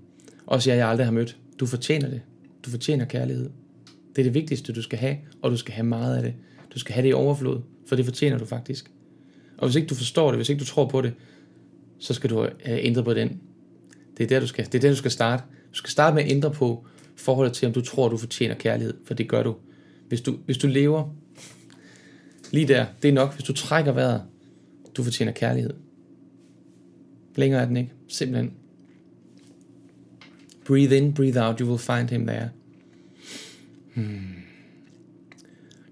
Også 0.46 0.70
jer, 0.70 0.78
jeg 0.78 0.88
aldrig 0.88 1.08
har 1.08 1.12
mødt. 1.12 1.38
Du 1.60 1.66
fortjener 1.66 2.10
det. 2.10 2.22
Du 2.66 2.70
fortjener 2.70 3.06
kærlighed. 3.06 3.50
Det 4.16 4.22
er 4.22 4.24
det 4.24 4.34
vigtigste, 4.34 4.74
du 4.74 4.82
skal 4.82 5.00
have, 5.00 5.18
og 5.42 5.52
du 5.52 5.58
skal 5.58 5.74
have 5.74 5.86
meget 5.86 6.18
af 6.18 6.24
det. 6.24 6.34
Du 6.74 6.80
skal 6.80 6.94
have 6.94 7.04
det 7.04 7.10
i 7.10 7.14
overflod, 7.14 7.62
for 7.88 7.96
det 7.96 8.06
fortjener 8.06 8.38
du 8.38 8.46
faktisk. 8.46 8.92
Og 9.58 9.68
hvis 9.68 9.76
ikke 9.76 9.88
du 9.88 9.96
forstår 9.96 10.32
det, 10.32 10.38
hvis 10.38 10.50
ikke 10.50 10.60
du 10.60 10.66
tror 10.66 10.86
på 10.86 11.02
det, 11.02 11.14
så 12.00 12.14
skal 12.14 12.30
du 12.30 12.44
øh, 12.44 12.52
ændre 12.66 13.04
på 13.04 13.14
den. 13.14 13.42
Det 14.18 14.24
er 14.24 14.28
der, 14.28 14.40
du 14.40 14.48
skal, 14.48 14.66
det 14.66 14.76
er 14.76 14.80
der, 14.80 14.90
du 14.90 14.96
skal 14.96 15.12
starte. 15.12 15.44
Du 15.72 15.78
skal 15.78 15.90
starte 15.90 16.16
med 16.16 16.24
at 16.24 16.32
ændre 16.32 16.52
på 16.52 16.86
forholdet 17.16 17.54
til, 17.54 17.68
om 17.68 17.74
du 17.74 17.82
tror, 17.82 18.10
du 18.10 18.18
fortjener 18.18 18.56
kærlighed, 18.56 18.94
for 19.06 19.14
det 19.14 19.30
gør 19.30 19.44
du. 19.44 19.56
Hvis 20.08 20.22
du, 20.22 20.38
hvis 20.46 20.58
du 20.58 20.68
lever 20.68 21.16
lige 22.52 22.68
der, 22.68 22.86
det 23.02 23.10
er 23.10 23.14
nok. 23.14 23.34
Hvis 23.34 23.44
du 23.44 23.54
trækker 23.54 23.92
vejret, 23.92 24.22
du 24.98 25.04
fortjener 25.04 25.32
kærlighed. 25.32 25.74
Længere 27.36 27.62
er 27.62 27.66
den 27.66 27.78
ikke. 27.78 27.92
Simpelthen. 28.08 28.54
Breathe 30.66 30.98
in, 30.98 31.14
breathe 31.14 31.48
out, 31.48 31.60
you 31.60 31.68
will 31.68 31.80
find 31.80 32.10
him 32.10 32.28
there. 32.28 32.50
Hmm. 33.94 34.36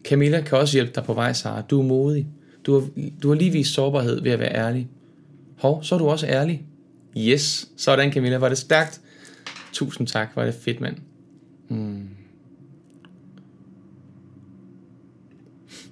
Camilla 0.03 0.41
kan 0.41 0.57
også 0.57 0.77
hjælpe 0.77 0.91
dig 0.95 1.03
på 1.03 1.13
vej, 1.13 1.33
Sara. 1.33 1.61
Du 1.61 1.81
er 1.81 1.85
modig. 1.85 2.27
Du 2.65 2.73
har, 2.73 2.87
du 3.23 3.27
har 3.27 3.35
lige 3.35 3.51
vist 3.51 3.73
sårbarhed 3.73 4.21
ved 4.21 4.31
at 4.31 4.39
være 4.39 4.55
ærlig. 4.55 4.87
Hov, 5.57 5.83
så 5.83 5.95
er 5.95 5.99
du 5.99 6.07
også 6.07 6.27
ærlig. 6.27 6.65
Yes, 7.17 7.69
sådan 7.77 8.13
Camilla, 8.13 8.37
var 8.37 8.49
det 8.49 8.57
stærkt. 8.57 9.01
Tusind 9.73 10.07
tak, 10.07 10.35
var 10.35 10.45
det 10.45 10.53
fedt, 10.53 10.81
mand. 10.81 10.95
Hmm. 11.67 12.09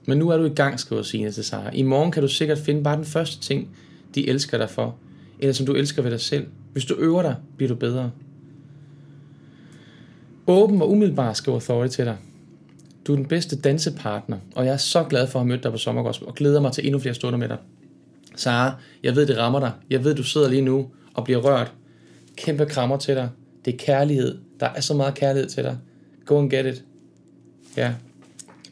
Men 0.05 0.17
nu 0.17 0.29
er 0.29 0.37
du 0.37 0.45
i 0.45 0.49
gang, 0.49 0.79
skriver 0.79 1.01
Signe 1.01 1.31
til 1.31 1.43
Sara. 1.43 1.69
I 1.73 1.81
morgen 1.81 2.11
kan 2.11 2.21
du 2.21 2.27
sikkert 2.27 2.57
finde 2.57 2.83
bare 2.83 2.97
den 2.97 3.05
første 3.05 3.41
ting, 3.41 3.69
de 4.15 4.27
elsker 4.27 4.57
dig 4.57 4.69
for, 4.69 4.95
eller 5.39 5.53
som 5.53 5.65
du 5.65 5.73
elsker 5.73 6.01
ved 6.01 6.11
dig 6.11 6.21
selv. 6.21 6.47
Hvis 6.71 6.85
du 6.85 6.95
øver 6.95 7.21
dig, 7.21 7.35
bliver 7.57 7.69
du 7.69 7.75
bedre. 7.75 8.11
Åben 10.47 10.81
og 10.81 10.91
umiddelbar, 10.91 11.33
skriver 11.33 11.59
Thorne 11.59 11.89
til 11.89 12.05
dig. 12.05 12.17
Du 13.07 13.11
er 13.11 13.15
den 13.15 13.25
bedste 13.25 13.55
dansepartner, 13.61 14.37
og 14.55 14.65
jeg 14.65 14.73
er 14.73 14.77
så 14.77 15.03
glad 15.03 15.27
for 15.27 15.39
at 15.39 15.45
have 15.45 15.47
mødt 15.47 15.63
dig 15.63 15.71
på 15.71 15.77
Sommergospel, 15.77 16.27
og 16.27 16.35
glæder 16.35 16.61
mig 16.61 16.71
til 16.71 16.85
endnu 16.85 16.99
flere 16.99 17.15
stunder 17.15 17.39
med 17.39 17.49
dig. 17.49 17.57
Sara, 18.35 18.75
jeg 19.03 19.15
ved, 19.15 19.27
det 19.27 19.37
rammer 19.37 19.59
dig. 19.59 19.71
Jeg 19.89 20.03
ved, 20.03 20.15
du 20.15 20.23
sidder 20.23 20.49
lige 20.49 20.61
nu 20.61 20.89
og 21.13 21.23
bliver 21.23 21.39
rørt. 21.39 21.73
Kæmpe 22.35 22.65
krammer 22.65 22.97
til 22.97 23.15
dig. 23.15 23.29
Det 23.65 23.73
er 23.73 23.77
kærlighed. 23.77 24.37
Der 24.59 24.69
er 24.75 24.81
så 24.81 24.93
meget 24.93 25.15
kærlighed 25.15 25.49
til 25.49 25.63
dig. 25.63 25.77
Go 26.25 26.39
and 26.39 26.49
get 26.49 26.65
it. 26.65 26.83
Ja. 27.77 27.93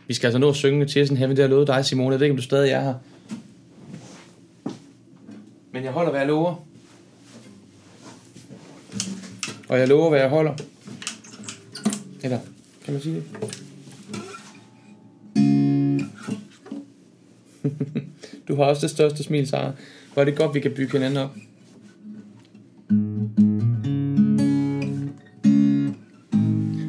Vi 0.08 0.14
skal 0.14 0.28
altså 0.28 0.40
nå 0.40 0.50
at 0.50 0.56
synge 0.56 0.86
til 0.86 1.12
in 1.12 1.18
Heaven. 1.18 1.36
Det 1.36 1.44
har 1.44 1.50
lovet 1.50 1.68
dig, 1.68 1.86
Simone. 1.86 2.12
Jeg 2.12 2.20
ved 2.20 2.26
ikke, 2.26 2.34
om 2.34 2.38
du 2.38 2.44
stadig 2.44 2.72
er 2.72 2.82
her. 2.82 2.94
Men 5.72 5.84
jeg 5.84 5.92
holder, 5.92 6.12
hvad 6.12 6.20
jeg 6.20 6.28
lover. 6.28 6.66
Og 9.70 9.80
jeg 9.80 9.88
lover, 9.88 10.10
hvad 10.10 10.20
jeg 10.20 10.30
holder. 10.30 10.54
Eller, 12.24 12.40
kan 12.86 12.94
man 12.94 13.02
sige 13.02 13.16
det? 13.16 13.24
du 18.48 18.56
har 18.56 18.64
også 18.64 18.82
det 18.82 18.90
største 18.90 19.24
smil, 19.24 19.48
Sara. 19.48 19.72
Hvor 20.14 20.22
er 20.22 20.26
det 20.26 20.36
godt, 20.36 20.56
vi 20.56 20.60
kan 20.60 20.72
bygge 20.76 20.92
hinanden 20.92 21.18
op. 21.18 21.36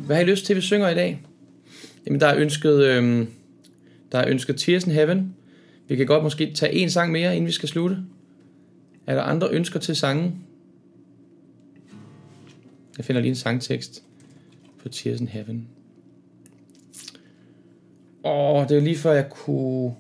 Hvad 0.07 0.17
har 0.17 0.23
I 0.23 0.31
lyst 0.31 0.47
til, 0.47 0.57
vi 0.57 0.61
synger 0.61 0.89
i 0.89 0.95
dag? 0.95 1.23
Jamen, 2.07 2.21
der 2.21 2.27
er 2.27 2.37
ønsket, 2.37 2.85
øhm, 2.85 3.29
der 4.13 4.19
er 4.19 4.29
ønsket 4.29 4.57
Tears 4.57 4.85
in 4.85 4.93
Heaven. 4.93 5.35
Vi 5.89 5.97
kan 5.97 6.07
godt 6.07 6.23
måske 6.23 6.53
tage 6.55 6.73
en 6.73 6.91
sang 6.91 7.13
mere, 7.13 7.37
inden 7.37 7.47
vi 7.47 7.53
skal 7.53 7.69
slutte. 7.69 7.99
Er 9.07 9.15
der 9.15 9.23
andre 9.23 9.49
ønsker 9.51 9.81
til 9.81 9.97
sangen? 9.97 10.45
Jeg 12.97 13.05
finder 13.05 13.21
lige 13.21 13.31
en 13.31 13.37
sangtekst 13.37 14.03
på 14.83 14.89
Tears 14.89 15.21
in 15.21 15.29
Heaven. 15.29 15.69
Åh, 18.25 18.69
det 18.69 18.77
er 18.77 18.81
lige 18.81 18.97
før 18.97 19.13
jeg 19.13 19.31
kunne... 19.31 19.95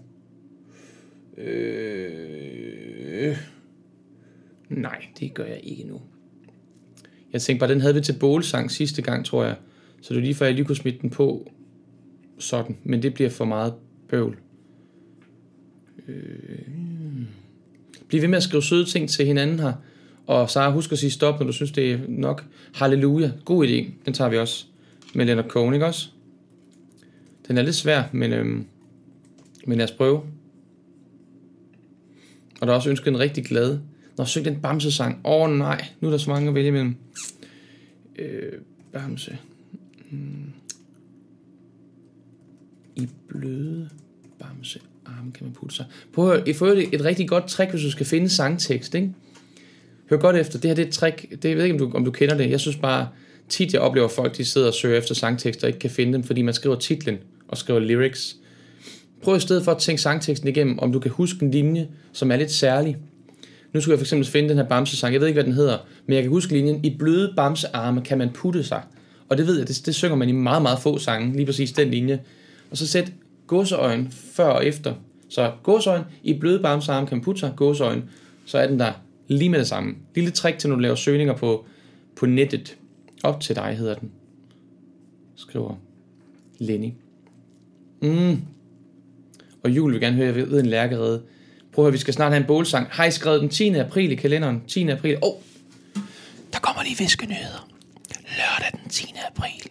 Øh... 1.37 3.37
Nej, 4.68 5.05
det 5.20 5.35
gør 5.35 5.45
jeg 5.45 5.61
ikke 5.62 5.85
nu. 5.85 6.01
Jeg 7.33 7.43
tænkte 7.43 7.61
bare, 7.61 7.72
den 7.72 7.80
havde 7.80 7.95
vi 7.95 8.01
til 8.01 8.16
bålsang 8.20 8.70
sidste 8.70 9.03
gang, 9.03 9.24
tror 9.24 9.45
jeg. 9.45 9.57
Så 10.01 10.14
det 10.14 10.20
er 10.20 10.24
lige 10.24 10.35
før, 10.35 10.47
jeg 10.47 10.55
lige 10.55 10.64
kunne 10.64 10.76
smide 10.76 10.99
den 11.03 11.11
på 11.11 11.51
sådan. 12.39 12.76
Men 12.85 13.03
det 13.03 13.14
bliver 13.14 13.30
for 13.30 13.45
meget 13.45 13.74
bøvl. 14.09 14.39
Øh... 16.09 16.59
Bliv 18.09 18.20
ved 18.20 18.28
med 18.28 18.37
at 18.37 18.43
skrive 18.43 18.62
søde 18.62 18.85
ting 18.85 19.09
til 19.09 19.26
hinanden 19.26 19.61
her. 19.61 19.72
Og 20.26 20.51
Sara, 20.51 20.70
husk 20.70 20.93
at 20.93 20.99
sige 20.99 21.11
stop, 21.11 21.41
når 21.41 21.47
du 21.47 21.53
synes, 21.53 21.72
det 21.72 21.93
er 21.93 21.99
nok. 22.09 22.45
Halleluja. 22.74 23.30
God 23.45 23.66
idé. 23.66 23.91
Den 24.07 24.12
tager 24.12 24.30
vi 24.30 24.39
også. 24.39 24.66
Med 25.14 25.26
Leonard 25.26 25.49
Cohen, 25.49 25.74
ikke 25.74 25.87
også? 25.87 26.09
Den 27.49 27.59
er 27.59 27.62
lidt 27.62 27.76
svær, 27.76 28.03
men, 28.12 28.33
øhm, 28.33 28.66
men 29.66 29.78
lad 29.78 29.85
os 29.85 29.93
prøve. 29.93 30.20
Og 32.63 32.67
der 32.67 32.73
er 32.73 32.77
også 32.77 32.91
ønsket 32.91 33.09
en 33.09 33.19
rigtig 33.19 33.45
glad. 33.45 33.79
Når 34.17 34.25
syng 34.25 34.45
den 34.45 34.61
Bamse-sang. 34.61 35.21
Åh 35.25 35.43
oh, 35.43 35.51
nej, 35.51 35.85
nu 36.01 36.09
er 36.09 36.13
der 36.13 36.19
så 36.19 36.31
mange 36.31 36.49
at 36.49 36.55
vælge 36.55 36.69
imellem. 36.69 36.95
Øh, 38.19 38.53
Bamse. 38.93 39.39
Hmm. 40.11 40.53
I 42.97 43.09
bløde 43.29 43.89
Bamse 44.39 44.81
arme 45.07 45.33
kan 45.33 45.47
man 45.47 45.53
putte 45.53 45.77
sig. 45.77 45.87
Prøv 46.13 46.31
at 46.31 46.37
høre, 46.37 46.49
I 46.49 46.53
får 46.53 46.67
et, 46.67 46.89
et 46.93 47.05
rigtig 47.05 47.29
godt 47.29 47.49
trick, 47.49 47.71
hvis 47.71 47.83
du 47.83 47.91
skal 47.91 48.07
finde 48.07 48.29
sangtekst, 48.29 48.95
ikke? 48.95 49.13
Hør 50.11 50.17
godt 50.17 50.37
efter. 50.37 50.59
Det 50.59 50.71
her 50.71 50.75
det 50.75 50.83
er 50.83 50.87
et 50.87 50.95
trick. 50.95 51.43
Det, 51.43 51.49
jeg 51.49 51.57
ved 51.57 51.65
ikke, 51.65 51.75
om 51.75 51.91
du, 51.91 51.97
om 51.97 52.05
du 52.05 52.11
kender 52.11 52.37
det. 52.37 52.51
Jeg 52.51 52.61
synes 52.61 52.77
bare, 52.77 53.09
tit 53.49 53.73
jeg 53.73 53.81
oplever 53.81 54.09
folk, 54.09 54.37
de 54.37 54.45
sidder 54.45 54.67
og 54.67 54.75
søger 54.75 54.99
efter 54.99 55.15
sangtekster 55.15 55.65
og 55.65 55.69
ikke 55.69 55.79
kan 55.79 55.91
finde 55.91 56.13
dem, 56.13 56.23
fordi 56.23 56.43
man 56.43 56.55
skriver 56.55 56.77
titlen 56.77 57.19
og 57.49 57.59
skriver 57.59 57.81
lyrics. 57.81 58.37
Prøv 59.23 59.37
i 59.37 59.41
stedet 59.41 59.64
for 59.64 59.73
at 59.73 59.79
tænke 59.79 60.03
sangteksten 60.03 60.49
igennem, 60.49 60.79
om 60.79 60.93
du 60.93 60.99
kan 60.99 61.11
huske 61.11 61.45
en 61.45 61.51
linje, 61.51 61.89
som 62.12 62.31
er 62.31 62.37
lidt 62.37 62.51
særlig. 62.51 62.97
Nu 63.73 63.81
skulle 63.81 63.93
jeg 63.93 63.99
for 63.99 64.05
eksempel 64.05 64.27
finde 64.27 64.49
den 64.49 64.57
her 64.57 64.64
bamse-sang. 64.68 65.12
Jeg 65.12 65.20
ved 65.20 65.29
ikke, 65.29 65.37
hvad 65.37 65.45
den 65.45 65.53
hedder, 65.53 65.79
men 66.07 66.14
jeg 66.14 66.23
kan 66.23 66.31
huske 66.31 66.53
linjen. 66.53 66.85
I 66.85 66.97
bløde 66.99 67.33
bamsearme 67.37 68.01
kan 68.01 68.18
man 68.18 68.31
putte 68.35 68.64
sig. 68.64 68.83
Og 69.29 69.39
det 69.39 69.47
ved 69.47 69.59
jeg, 69.59 69.68
det, 69.68 69.87
det 69.87 69.95
synger 69.95 70.16
man 70.16 70.29
i 70.29 70.33
meget, 70.33 70.62
meget 70.62 70.79
få 70.79 70.99
sange. 70.99 71.37
Lige 71.37 71.47
præcis 71.47 71.73
den 71.73 71.89
linje. 71.89 72.20
Og 72.70 72.77
så 72.77 72.87
sæt 72.87 73.12
gåseøjen 73.47 74.09
før 74.11 74.49
og 74.49 74.66
efter. 74.66 74.95
Så 75.29 75.53
gåseøjen, 75.62 76.05
i 76.23 76.39
bløde 76.39 76.62
bamsearme 76.62 77.07
kan 77.07 77.16
man 77.16 77.25
putte 77.25 77.41
sig. 77.41 77.53
Gåseøjen, 77.57 78.05
så 78.45 78.59
er 78.59 78.66
den 78.66 78.79
der 78.79 78.93
lige 79.29 79.49
med 79.49 79.59
det 79.59 79.66
samme. 79.66 79.95
Lille 80.14 80.31
trick 80.31 80.59
til, 80.59 80.68
når 80.68 80.77
du 80.77 80.83
laver 80.83 80.95
søgninger 80.95 81.37
på, 81.37 81.64
på 82.16 82.27
nettet. 82.27 82.77
Op 83.23 83.41
til 83.41 83.57
dig 83.57 83.77
hedder 83.79 83.95
den. 83.95 84.11
Skriver 85.37 85.75
Lenny. 86.59 86.91
Mm. 88.03 88.39
Og 89.65 89.71
jul 89.71 89.93
vil 89.93 90.01
gerne 90.01 90.17
høre, 90.17 90.27
jeg 90.27 90.37
ved 90.37 90.61
en 90.61 90.67
lærkerede. 90.67 91.23
Prøv 91.73 91.85
at 91.85 91.87
høre, 91.87 91.93
vi 91.93 91.99
skal 91.99 92.15
snart 92.15 92.33
have 92.33 92.41
en 92.41 92.47
bålsang. 92.47 92.89
Har 92.91 93.05
I 93.05 93.11
skrevet 93.11 93.41
den 93.41 93.49
10. 93.49 93.75
april 93.75 94.13
i 94.13 94.15
kalenderen? 94.15 94.63
10. 94.69 94.89
april. 94.89 95.19
Åh, 95.23 95.29
oh. 95.29 95.43
der 96.53 96.59
kommer 96.59 96.83
lige 96.83 96.99
viskenyheder. 96.99 97.69
Lørdag 98.11 98.81
den 98.81 98.91
10. 98.91 99.15
april 99.29 99.71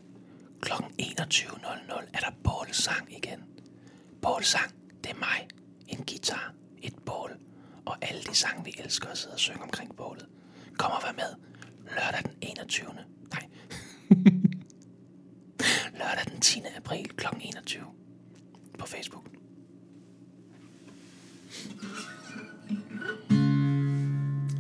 kl. 0.61 0.71
21.00 1.01 2.09
er 2.13 2.19
der 2.19 2.31
bålsang 2.43 3.07
igen. 3.17 3.39
Bålsang, 4.21 4.71
det 5.03 5.11
er 5.11 5.19
mig. 5.19 5.47
En 5.87 6.03
guitar, 6.07 6.53
et 6.83 6.93
bål 7.05 7.31
og 7.85 7.97
alle 8.01 8.21
de 8.21 8.35
sange, 8.35 8.65
vi 8.65 8.75
elsker 8.83 9.07
at 9.09 9.17
sidde 9.17 9.33
og 9.33 9.39
synge 9.39 9.61
omkring 9.61 9.95
bålet. 9.97 10.25
Kom 10.77 10.91
og 10.91 11.01
vær 11.03 11.13
med. 11.13 11.35
Lørdag 11.95 12.23
den 12.23 12.49
21. 12.49 12.87
Nej. 13.31 13.43
Lørdag 15.99 16.31
den 16.31 16.41
10. 16.41 16.61
april 16.77 17.09
kl. 17.17 17.25
21 17.41 17.83
på 18.79 18.85
Facebook. 18.87 19.40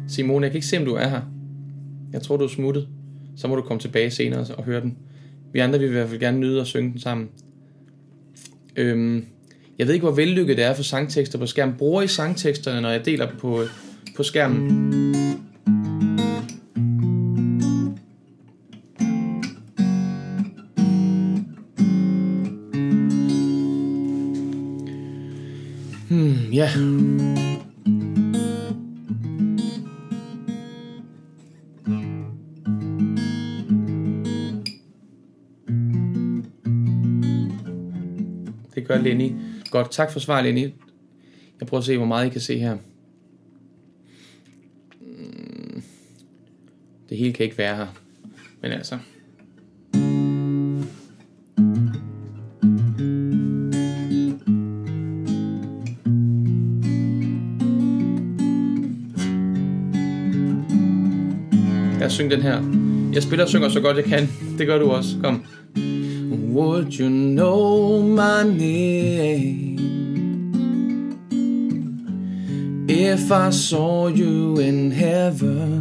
Simone, 0.07 0.43
jeg 0.43 0.51
kan 0.51 0.57
ikke 0.57 0.67
se, 0.67 0.77
om 0.77 0.85
du 0.85 0.93
er 0.93 1.07
her. 1.07 1.21
Jeg 2.13 2.21
tror, 2.21 2.37
du 2.37 2.43
er 2.43 2.47
smuttet. 2.47 2.87
Så 3.37 3.47
må 3.47 3.55
du 3.55 3.61
komme 3.61 3.79
tilbage 3.79 4.11
senere 4.11 4.45
og 4.57 4.63
høre 4.63 4.81
den. 4.81 4.97
Vi 5.53 5.59
andre 5.59 5.79
vil 5.79 5.87
i 5.87 5.91
hvert 5.91 6.09
fald 6.09 6.19
gerne 6.19 6.39
nyde 6.39 6.61
at 6.61 6.67
synge 6.67 6.91
den 6.91 6.99
sammen. 6.99 7.29
Øhm, 8.75 9.25
jeg 9.79 9.87
ved 9.87 9.93
ikke, 9.93 10.05
hvor 10.05 10.15
vellykket 10.15 10.57
det 10.57 10.65
er 10.65 10.73
for 10.73 10.83
sangtekster 10.83 11.39
på 11.39 11.45
skærmen. 11.45 11.75
Bruger 11.77 12.01
I 12.01 12.07
sangteksterne, 12.07 12.81
når 12.81 12.89
jeg 12.89 13.05
deler 13.05 13.29
dem 13.29 13.37
på, 13.37 13.63
på 14.15 14.23
skærmen? 14.23 15.10
Lenny. 39.01 39.31
Godt, 39.71 39.91
tak 39.91 40.11
for 40.11 40.19
svar, 40.19 40.41
Lenny. 40.41 40.69
Jeg 41.59 41.67
prøver 41.67 41.79
at 41.79 41.85
se, 41.85 41.97
hvor 41.97 42.05
meget 42.05 42.27
I 42.27 42.29
kan 42.29 42.41
se 42.41 42.57
her. 42.57 42.77
Mm. 45.01 45.83
Det 47.09 47.17
hele 47.17 47.33
kan 47.33 47.43
ikke 47.43 47.57
være 47.57 47.75
her. 47.75 47.87
Men 48.61 48.71
altså... 48.71 48.97
Jeg 61.99 62.11
synger 62.11 62.35
den 62.35 62.41
her. 62.41 62.61
Jeg 63.13 63.23
spiller 63.23 63.43
og 63.43 63.49
synger 63.49 63.69
så 63.69 63.81
godt 63.81 63.97
jeg 63.97 64.05
kan. 64.05 64.27
Det 64.57 64.67
gør 64.67 64.77
du 64.77 64.91
også. 64.91 65.09
Kom. 65.23 65.45
Would 66.51 66.93
you 66.99 67.09
know 67.09 68.01
my 68.01 68.43
name 68.43 69.79
if 72.89 73.31
I 73.31 73.51
saw 73.51 74.07
you 74.07 74.57
in 74.59 74.91
heaven? 74.91 75.79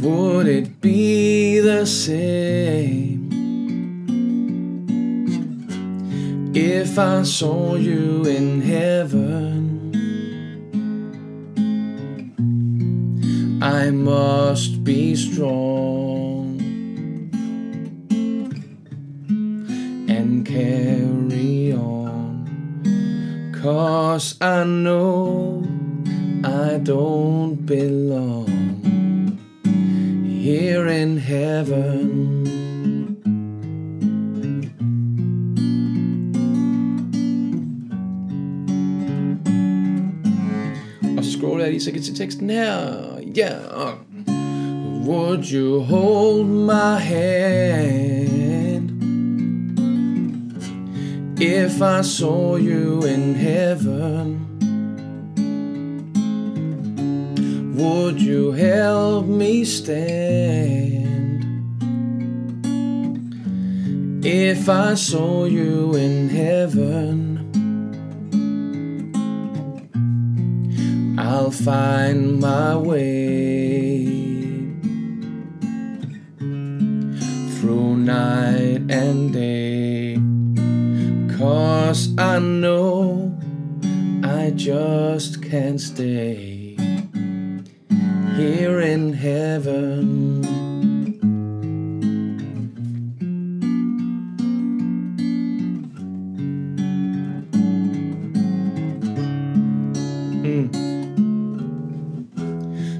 Would 0.00 0.46
it 0.46 0.80
be 0.80 1.60
the 1.60 1.84
same 1.84 3.28
if 6.54 6.98
I 6.98 7.22
saw 7.24 7.74
you 7.74 8.24
in 8.24 8.62
heaven? 8.62 9.92
I 13.60 13.90
must 13.90 14.82
be 14.82 15.14
strong 15.14 16.19
Cause 24.12 24.34
I 24.40 24.64
know 24.64 25.62
I 26.42 26.78
don't 26.78 27.54
belong 27.64 29.38
here 30.26 30.88
in 30.88 31.16
heaven. 31.16 32.42
I 41.16 41.22
scroll 41.22 41.62
80 41.62 41.78
seconds, 41.78 42.08
it 42.08 42.16
takes 42.16 42.40
now. 42.40 43.16
Yeah. 43.22 43.94
Would 45.06 45.48
you 45.48 45.82
hold 45.84 46.48
my 46.48 46.98
hand? 46.98 48.39
If 51.42 51.80
I 51.80 52.02
saw 52.02 52.56
you 52.56 53.02
in 53.04 53.34
heaven? 53.34 54.46
Would 57.76 58.20
you 58.20 58.52
help 58.52 59.24
me 59.24 59.64
stand 59.64 61.44
if 64.22 64.68
I 64.68 64.92
saw 64.94 65.46
you 65.46 65.94
in 65.94 66.28
heaven? 66.28 67.30
I'll 71.18 71.50
find 71.50 72.38
my 72.38 72.76
way 72.76 74.04
through 77.56 77.96
night 77.96 78.82
and 78.90 79.32
day. 79.32 79.59
Cause 81.40 82.14
I 82.18 82.38
know 82.38 83.34
I 84.22 84.50
just 84.50 85.42
can't 85.42 85.80
stay 85.80 86.76
here 88.36 88.80
in 88.80 89.14
heaven. 89.14 90.40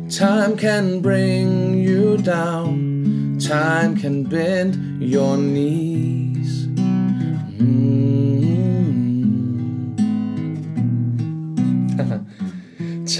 Time 0.08 0.56
can 0.56 1.00
bring 1.00 1.74
you 1.74 2.16
down, 2.16 3.38
time 3.38 3.96
can 3.96 4.24
bend 4.24 5.02
your 5.02 5.36
knees. 5.36 6.66
Mm. 6.66 8.19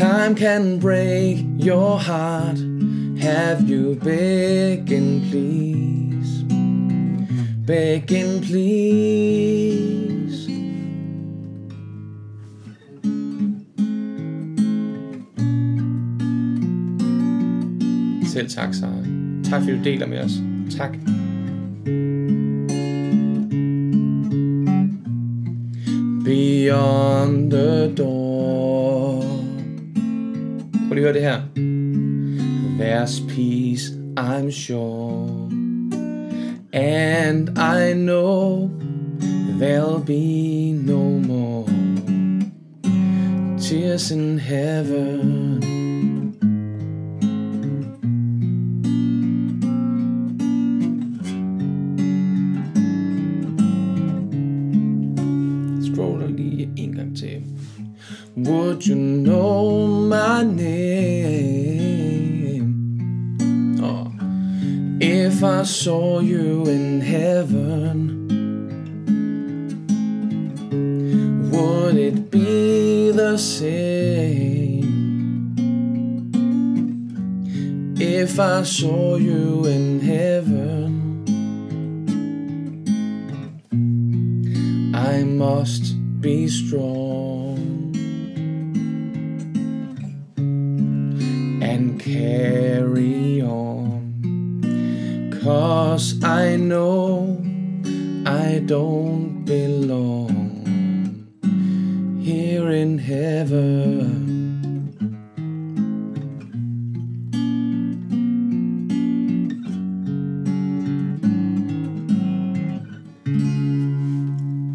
Time 0.01 0.35
can 0.35 0.79
break 0.79 1.45
your 1.59 1.99
heart. 1.99 2.59
Have 3.21 3.69
you 3.69 3.97
begging, 3.97 5.21
please? 5.29 6.43
Begging, 7.67 8.41
please. 8.41 9.69
Selv 18.33 18.49
tak, 18.49 18.75
Sara. 18.75 19.05
Tak 19.45 19.63
fordi 19.63 19.77
du 19.77 19.85
deler 19.85 20.07
med 20.07 20.25
os. 20.25 20.33
Tak. 20.79 20.99
Beyond 26.25 27.51
the 27.51 27.95
door. 27.97 28.90
At 31.01 31.05
høre 31.05 31.15
det 31.15 31.23
her. 31.23 31.41
There's 32.79 33.21
peace, 33.21 33.91
I'm 34.19 34.51
sure. 34.51 35.49
And 36.75 37.59
I 37.59 37.95
know 37.95 38.71
there'll 39.59 40.05
be 40.05 40.73
no 40.73 41.03
more 41.27 41.67
tears 43.59 44.11
in 44.11 44.39
heaven. 44.39 45.63
scroller 55.83 56.29
lige 56.29 56.69
en 56.77 56.93
gang 56.93 57.17
til. 57.17 57.43
Would 58.37 58.87
you 58.87 58.95
know 58.95 59.87
my 60.09 60.45
name? 60.45 60.90
Saw 65.85 66.21
you 66.21 66.67
in 66.67 67.01
heaven, 67.01 67.97
would 71.51 71.97
it 71.97 72.31
be 72.31 73.11
the 73.13 73.39
same? 73.39 74.85
If 77.99 78.39
I 78.39 78.63
saw 78.63 79.17
you 79.17 79.65
in 79.65 79.90
don't 98.71 99.45
belong 99.47 100.31
here 102.23 102.71
in 102.71 102.99
heaven. 102.99 104.31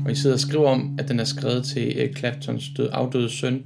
Og 0.05 0.11
I 0.11 0.15
sidder 0.15 0.35
og 0.35 0.39
skriver 0.39 0.69
om, 0.69 0.95
at 0.99 1.07
den 1.07 1.19
er 1.19 1.23
skrevet 1.23 1.65
til 1.65 1.99
Eric 1.99 2.17
Claptons 2.17 2.69
død, 2.77 2.89
afdøde 2.91 3.29
søn. 3.29 3.63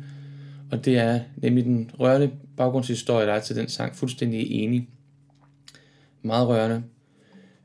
Og 0.72 0.86
det 0.86 0.98
er 0.98 1.20
nemlig 1.38 1.66
den 1.66 1.92
rørende 2.00 2.32
baggrundshistorie, 2.58 3.28
der 3.28 3.34
er 3.34 3.42
til 3.42 3.56
den 3.56 3.70
sang. 3.70 3.96
Fuldstændig 3.96 4.52
enig. 4.52 4.90
Meget 6.22 6.48
rørende. 6.48 6.84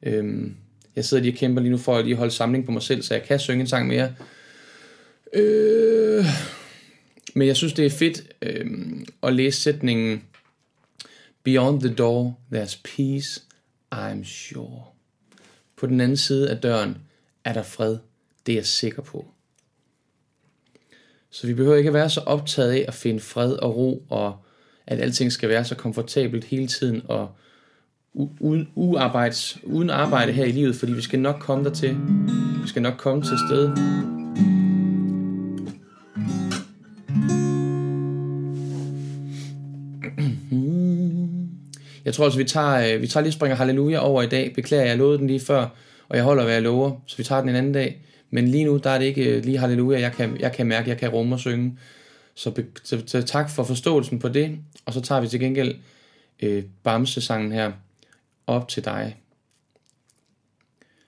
Øhm, 0.02 0.56
jeg 0.96 1.04
sidder 1.04 1.22
lige 1.22 1.32
og 1.32 1.38
kæmper 1.38 1.62
lige 1.62 1.70
nu 1.70 1.78
for 1.78 1.96
at 1.96 2.04
lige 2.04 2.16
holde 2.16 2.32
samling 2.32 2.66
på 2.66 2.72
mig 2.72 2.82
selv, 2.82 3.02
så 3.02 3.14
jeg 3.14 3.22
kan 3.22 3.38
synge 3.38 3.60
en 3.60 3.66
sang 3.66 3.88
mere. 3.88 4.14
Øh, 5.32 6.24
men 7.34 7.48
jeg 7.48 7.56
synes, 7.56 7.72
det 7.72 7.86
er 7.86 7.90
fedt 7.90 8.22
øh, 8.42 8.66
at 9.22 9.34
læse 9.34 9.60
sætningen 9.60 10.22
Beyond 11.44 11.80
the 11.80 11.94
door, 11.94 12.38
there's 12.52 12.80
peace, 12.96 13.42
I'm 13.94 14.24
sure. 14.24 14.82
På 15.76 15.86
den 15.86 16.00
anden 16.00 16.16
side 16.16 16.50
af 16.50 16.60
døren 16.60 16.98
er 17.44 17.52
der 17.52 17.62
fred. 17.62 17.98
Det 18.46 18.52
er 18.52 18.56
jeg 18.56 18.66
sikker 18.66 19.02
på. 19.02 19.26
Så 21.30 21.46
vi 21.46 21.54
behøver 21.54 21.76
ikke 21.76 21.88
at 21.88 21.94
være 21.94 22.10
så 22.10 22.20
optaget 22.20 22.72
af 22.72 22.84
at 22.88 22.94
finde 22.94 23.20
fred 23.20 23.52
og 23.52 23.76
ro, 23.76 24.06
og 24.08 24.44
at 24.86 25.00
alting 25.00 25.32
skal 25.32 25.48
være 25.48 25.64
så 25.64 25.74
komfortabelt 25.74 26.44
hele 26.44 26.66
tiden, 26.66 27.02
og 27.04 27.36
uden, 28.14 28.68
uarbejds, 28.74 29.58
uden 29.62 29.90
arbejde 29.90 30.32
her 30.32 30.44
i 30.44 30.52
livet, 30.52 30.76
fordi 30.76 30.92
vi 30.92 31.02
skal 31.02 31.20
nok 31.20 31.36
komme 31.40 31.64
der 31.64 31.70
til. 31.70 31.96
Vi 32.62 32.68
skal 32.68 32.82
nok 32.82 32.94
komme 32.98 33.22
til 33.22 33.38
sted. 33.48 33.70
Jeg 42.04 42.14
tror 42.14 42.24
altså, 42.24 42.38
vi 42.38 42.44
tager, 42.44 42.94
øh, 42.94 43.02
vi 43.02 43.06
tager 43.06 43.22
lige 43.22 43.32
springer 43.32 43.56
halleluja 43.56 43.98
over 43.98 44.22
i 44.22 44.26
dag. 44.26 44.52
Beklager, 44.54 44.84
jeg 44.84 44.96
lovede 44.96 45.18
den 45.18 45.26
lige 45.26 45.40
før, 45.40 45.66
og 46.08 46.16
jeg 46.16 46.24
holder, 46.24 46.44
hvad 46.44 46.52
jeg 46.52 46.62
lover, 46.62 46.92
så 47.06 47.16
vi 47.16 47.22
tager 47.22 47.40
den 47.40 47.50
en 47.50 47.56
anden 47.56 47.72
dag. 47.72 48.00
Men 48.30 48.48
lige 48.48 48.64
nu, 48.64 48.76
der 48.76 48.90
er 48.90 48.98
det 48.98 49.04
ikke 49.04 49.36
øh, 49.36 49.44
lige 49.44 49.58
halleluja, 49.58 50.00
jeg 50.00 50.12
kan, 50.12 50.36
jeg 50.40 50.52
kan 50.52 50.66
mærke, 50.66 50.88
jeg 50.88 50.98
kan 50.98 51.08
rumme 51.08 51.34
og 51.34 51.40
synge. 51.40 51.78
Så, 52.34 52.50
be, 52.50 52.66
så, 52.82 53.02
så 53.06 53.22
tak 53.22 53.50
for 53.50 53.64
forståelsen 53.64 54.18
på 54.18 54.28
det, 54.28 54.58
og 54.86 54.92
så 54.92 55.00
tager 55.00 55.20
vi 55.20 55.28
til 55.28 55.40
gengæld 55.40 55.74
øh, 56.42 56.62
Bamse-sangen 56.82 57.52
her, 57.52 57.72
op 58.46 58.68
til 58.68 58.84
dig. 58.84 59.16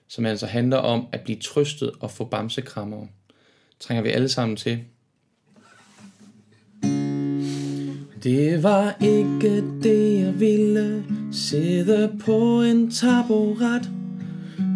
Som 0.07 0.25
altså 0.25 0.45
handler 0.45 0.77
om 0.77 1.07
at 1.11 1.21
blive 1.21 1.39
trøstet 1.39 1.91
og 1.99 2.11
få 2.11 2.25
bamsekrammer. 2.25 3.07
Trænger 3.79 4.03
vi 4.03 4.09
alle 4.09 4.29
sammen 4.29 4.57
til. 4.57 4.83
Det 8.23 8.63
var 8.63 8.95
ikke 9.01 9.63
det, 9.83 10.21
jeg 10.21 10.39
ville 10.39 11.05
sidde 11.31 12.17
på 12.19 12.61
en 12.61 12.91
taburet, 12.91 13.89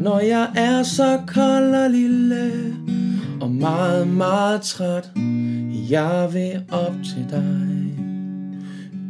når 0.01 0.19
jeg 0.19 0.51
er 0.55 0.83
så 0.83 1.21
kold 1.27 1.75
og 1.75 1.89
lille 1.89 2.75
og 3.41 3.51
meget, 3.51 4.07
meget 4.07 4.61
træt. 4.61 5.11
Jeg 5.89 6.29
vil 6.33 6.65
op 6.71 6.95
til 7.03 7.25
dig. 7.29 7.67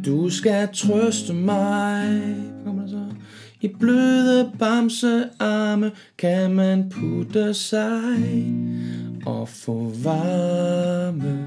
Du 0.06 0.30
skal 0.30 0.68
trøste 0.74 1.32
mig. 1.32 2.51
I 3.64 3.68
bløde 3.80 4.50
bamsearme 4.58 5.90
kan 6.18 6.54
man 6.54 6.90
putte 6.90 7.54
sig 7.54 8.52
og 9.26 9.48
få 9.48 9.92
varme. 10.04 11.38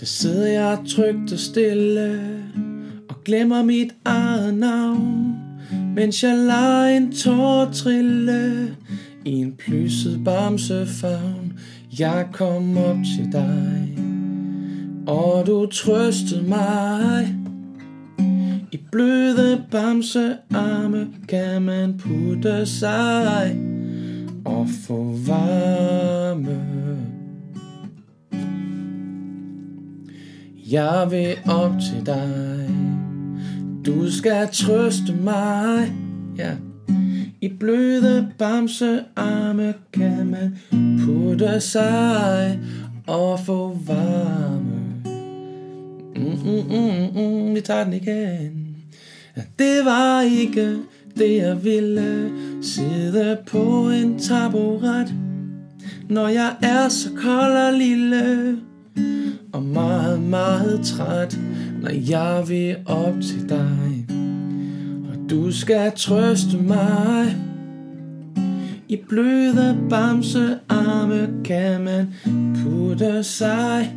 Der 0.00 0.06
sidder 0.06 0.46
jeg 0.46 0.78
trygt 0.88 1.32
og 1.32 1.38
stille 1.38 2.20
og 3.08 3.24
glemmer 3.24 3.62
mit 3.62 3.94
eget 4.04 4.54
navn, 4.54 5.36
mens 5.94 6.22
jeg 6.22 6.38
lader 6.38 6.86
en 6.86 7.12
tår 7.12 7.70
trille 7.72 8.76
i 9.24 9.30
en 9.30 9.52
plysset 9.58 10.24
bamsefavn. 10.24 11.58
Jeg 11.98 12.26
kom 12.32 12.78
op 12.78 12.96
til 13.16 13.32
dig, 13.32 13.98
og 15.06 15.46
du 15.46 15.66
trøstede 15.66 16.42
mig. 16.42 17.43
Bløde 18.94 19.64
bamsearme 19.70 21.08
kan 21.28 21.62
man 21.62 21.98
putte 21.98 22.66
sig 22.66 23.56
og 24.44 24.66
få 24.86 25.16
varme. 25.26 26.60
Jeg 30.70 31.06
vil 31.10 31.36
op 31.46 31.72
til 31.80 32.06
dig. 32.06 32.70
Du 33.86 34.10
skal 34.10 34.48
trøste 34.52 35.12
mig. 35.12 35.92
Ja. 36.38 36.50
I 37.40 37.48
bløde 37.48 38.28
bamsearme 38.38 39.74
kan 39.92 40.26
man 40.26 40.58
putte 41.04 41.60
sig 41.60 42.60
og 43.06 43.40
få 43.40 43.78
varme. 43.86 44.84
Mm, 46.16 46.22
mm, 46.22 46.66
mm, 46.68 47.22
mm, 47.22 47.46
mm. 47.46 47.54
vi 47.54 47.60
tager 47.60 47.84
den 47.84 47.92
igen. 47.92 48.63
Det 49.34 49.84
var 49.84 50.20
ikke 50.20 50.76
det, 51.18 51.36
jeg 51.36 51.64
ville 51.64 52.30
sidde 52.62 53.38
på 53.46 53.88
en 53.88 54.18
taburet, 54.18 55.14
når 56.08 56.28
jeg 56.28 56.56
er 56.62 56.88
så 56.88 57.08
kold 57.22 57.52
og 57.52 57.72
lille 57.78 58.56
og 59.52 59.62
meget, 59.62 60.22
meget 60.22 60.80
træt, 60.84 61.38
når 61.82 61.90
jeg 61.90 62.44
vil 62.48 62.76
op 62.86 63.14
til 63.22 63.48
dig. 63.48 64.06
Og 65.08 65.30
du 65.30 65.52
skal 65.52 65.92
trøste 65.96 66.56
mig. 66.56 67.36
I 68.88 68.96
bløde 69.08 69.78
bamsearme 69.90 71.28
kan 71.44 71.84
man 71.84 72.14
putte 72.62 73.22
sig 73.22 73.96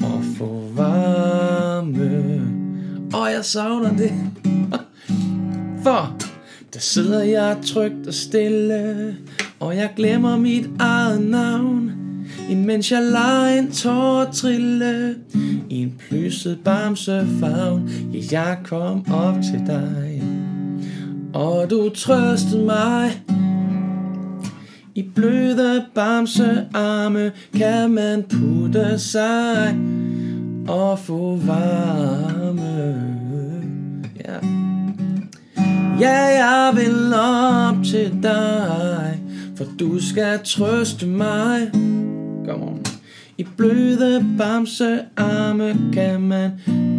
og 0.00 0.24
få 0.36 0.62
varme. 0.74 2.57
Og 3.12 3.32
jeg 3.32 3.44
savner 3.44 3.96
det. 3.96 4.12
For 5.82 6.16
der 6.74 6.80
sidder 6.80 7.22
jeg 7.22 7.56
trygt 7.66 8.06
og 8.06 8.14
stille, 8.14 9.16
og 9.60 9.76
jeg 9.76 9.90
glemmer 9.96 10.36
mit 10.36 10.70
eget 10.78 11.20
navn. 11.20 11.92
Imens 12.50 12.92
jeg 12.92 13.02
lader 13.02 13.58
en 13.58 13.72
tår 13.72 14.24
trille 14.32 15.16
i 15.70 15.74
en 15.74 15.94
plysset 15.98 16.58
bamsefavn. 16.64 17.90
Ja, 18.12 18.40
jeg 18.40 18.58
kom 18.64 19.12
op 19.12 19.34
til 19.34 19.62
dig, 19.66 20.22
og 21.34 21.70
du 21.70 21.88
trøstede 21.88 22.64
mig. 22.64 23.22
I 24.94 25.02
bløde 25.14 25.84
bamsearme 25.94 27.32
kan 27.54 27.90
man 27.90 28.22
putte 28.22 28.98
sig 28.98 29.76
og 30.68 30.98
få 30.98 31.36
varme. 31.36 32.94
Ja. 34.24 34.34
Ja, 36.00 36.44
jeg 36.44 36.72
vil 36.76 37.14
op 37.14 37.84
til 37.84 38.22
dig, 38.22 39.20
for 39.56 39.64
du 39.80 40.00
skal 40.00 40.38
trøste 40.44 41.06
mig. 41.06 41.70
Kom 42.48 42.62
on. 42.62 42.84
I 43.38 43.46
bløde 43.56 44.26
bamse 44.38 45.00
arme 45.16 45.76
kan 45.92 46.20
man 46.20 46.50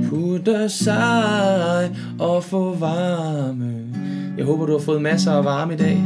putte 0.10 0.70
sig 0.70 1.92
og 2.20 2.44
få 2.44 2.76
varme. 2.76 3.74
Jeg 4.38 4.46
håber, 4.46 4.66
du 4.66 4.72
har 4.72 4.80
fået 4.80 5.02
masser 5.02 5.32
af 5.32 5.46
varme 5.46 5.74
i 5.74 5.78
dag. 5.78 6.04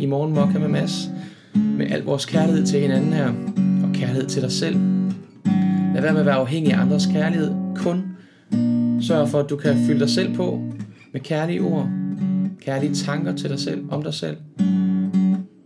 I 0.00 0.06
morgen 0.06 0.34
mokka 0.34 0.58
med 0.58 0.68
Mads. 0.68 1.10
Med 1.54 1.90
al 1.90 2.02
vores 2.02 2.26
kærlighed 2.26 2.66
til 2.66 2.80
hinanden 2.80 3.12
her. 3.12 3.28
Og 3.82 3.92
kærlighed 3.94 4.26
til 4.26 4.42
dig 4.42 4.52
selv. 4.52 4.97
Lad 5.98 6.02
være 6.02 6.12
med 6.12 6.20
at 6.20 6.26
være 6.26 6.34
afhængig 6.34 6.72
af 6.72 6.80
andres 6.80 7.06
kærlighed. 7.06 7.50
Kun 7.76 8.02
sørg 9.00 9.28
for, 9.28 9.40
at 9.40 9.50
du 9.50 9.56
kan 9.56 9.76
fylde 9.86 10.00
dig 10.00 10.10
selv 10.10 10.34
på 10.34 10.62
med 11.12 11.20
kærlige 11.20 11.62
ord. 11.62 11.88
Kærlige 12.60 12.94
tanker 12.94 13.36
til 13.36 13.50
dig 13.50 13.58
selv, 13.58 13.84
om 13.90 14.02
dig 14.02 14.14
selv. 14.14 14.36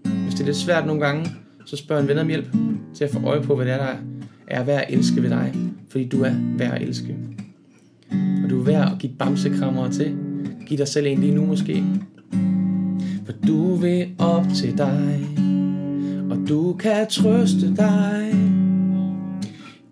Hvis 0.02 0.34
det 0.34 0.40
er 0.40 0.44
lidt 0.44 0.56
svært 0.56 0.86
nogle 0.86 1.06
gange, 1.06 1.30
så 1.66 1.76
spørg 1.76 2.00
en 2.00 2.08
ven 2.08 2.18
om 2.18 2.28
hjælp 2.28 2.46
til 2.94 3.04
at 3.04 3.10
få 3.10 3.20
øje 3.24 3.42
på, 3.42 3.56
hvad 3.56 3.66
det 3.66 3.74
er, 3.74 3.78
der 3.78 3.94
er 4.46 4.64
værd 4.64 4.84
at 4.88 4.94
elske 4.94 5.22
ved 5.22 5.30
dig. 5.30 5.54
Fordi 5.88 6.08
du 6.08 6.22
er 6.22 6.32
værd 6.58 6.74
at 6.74 6.82
elske. 6.82 7.16
Og 8.44 8.50
du 8.50 8.60
er 8.60 8.64
værd 8.64 8.92
at 8.92 8.98
give 8.98 9.12
bamsekrammer 9.18 9.90
til. 9.90 10.16
Giv 10.66 10.78
dig 10.78 10.88
selv 10.88 11.06
en 11.06 11.20
lige 11.20 11.34
nu 11.34 11.46
måske. 11.46 11.84
For 13.24 13.32
du 13.46 13.74
vil 13.74 14.06
op 14.18 14.46
til 14.54 14.78
dig. 14.78 15.28
Og 16.30 16.48
du 16.48 16.72
kan 16.72 17.06
trøste 17.10 17.76
dig. 17.76 18.51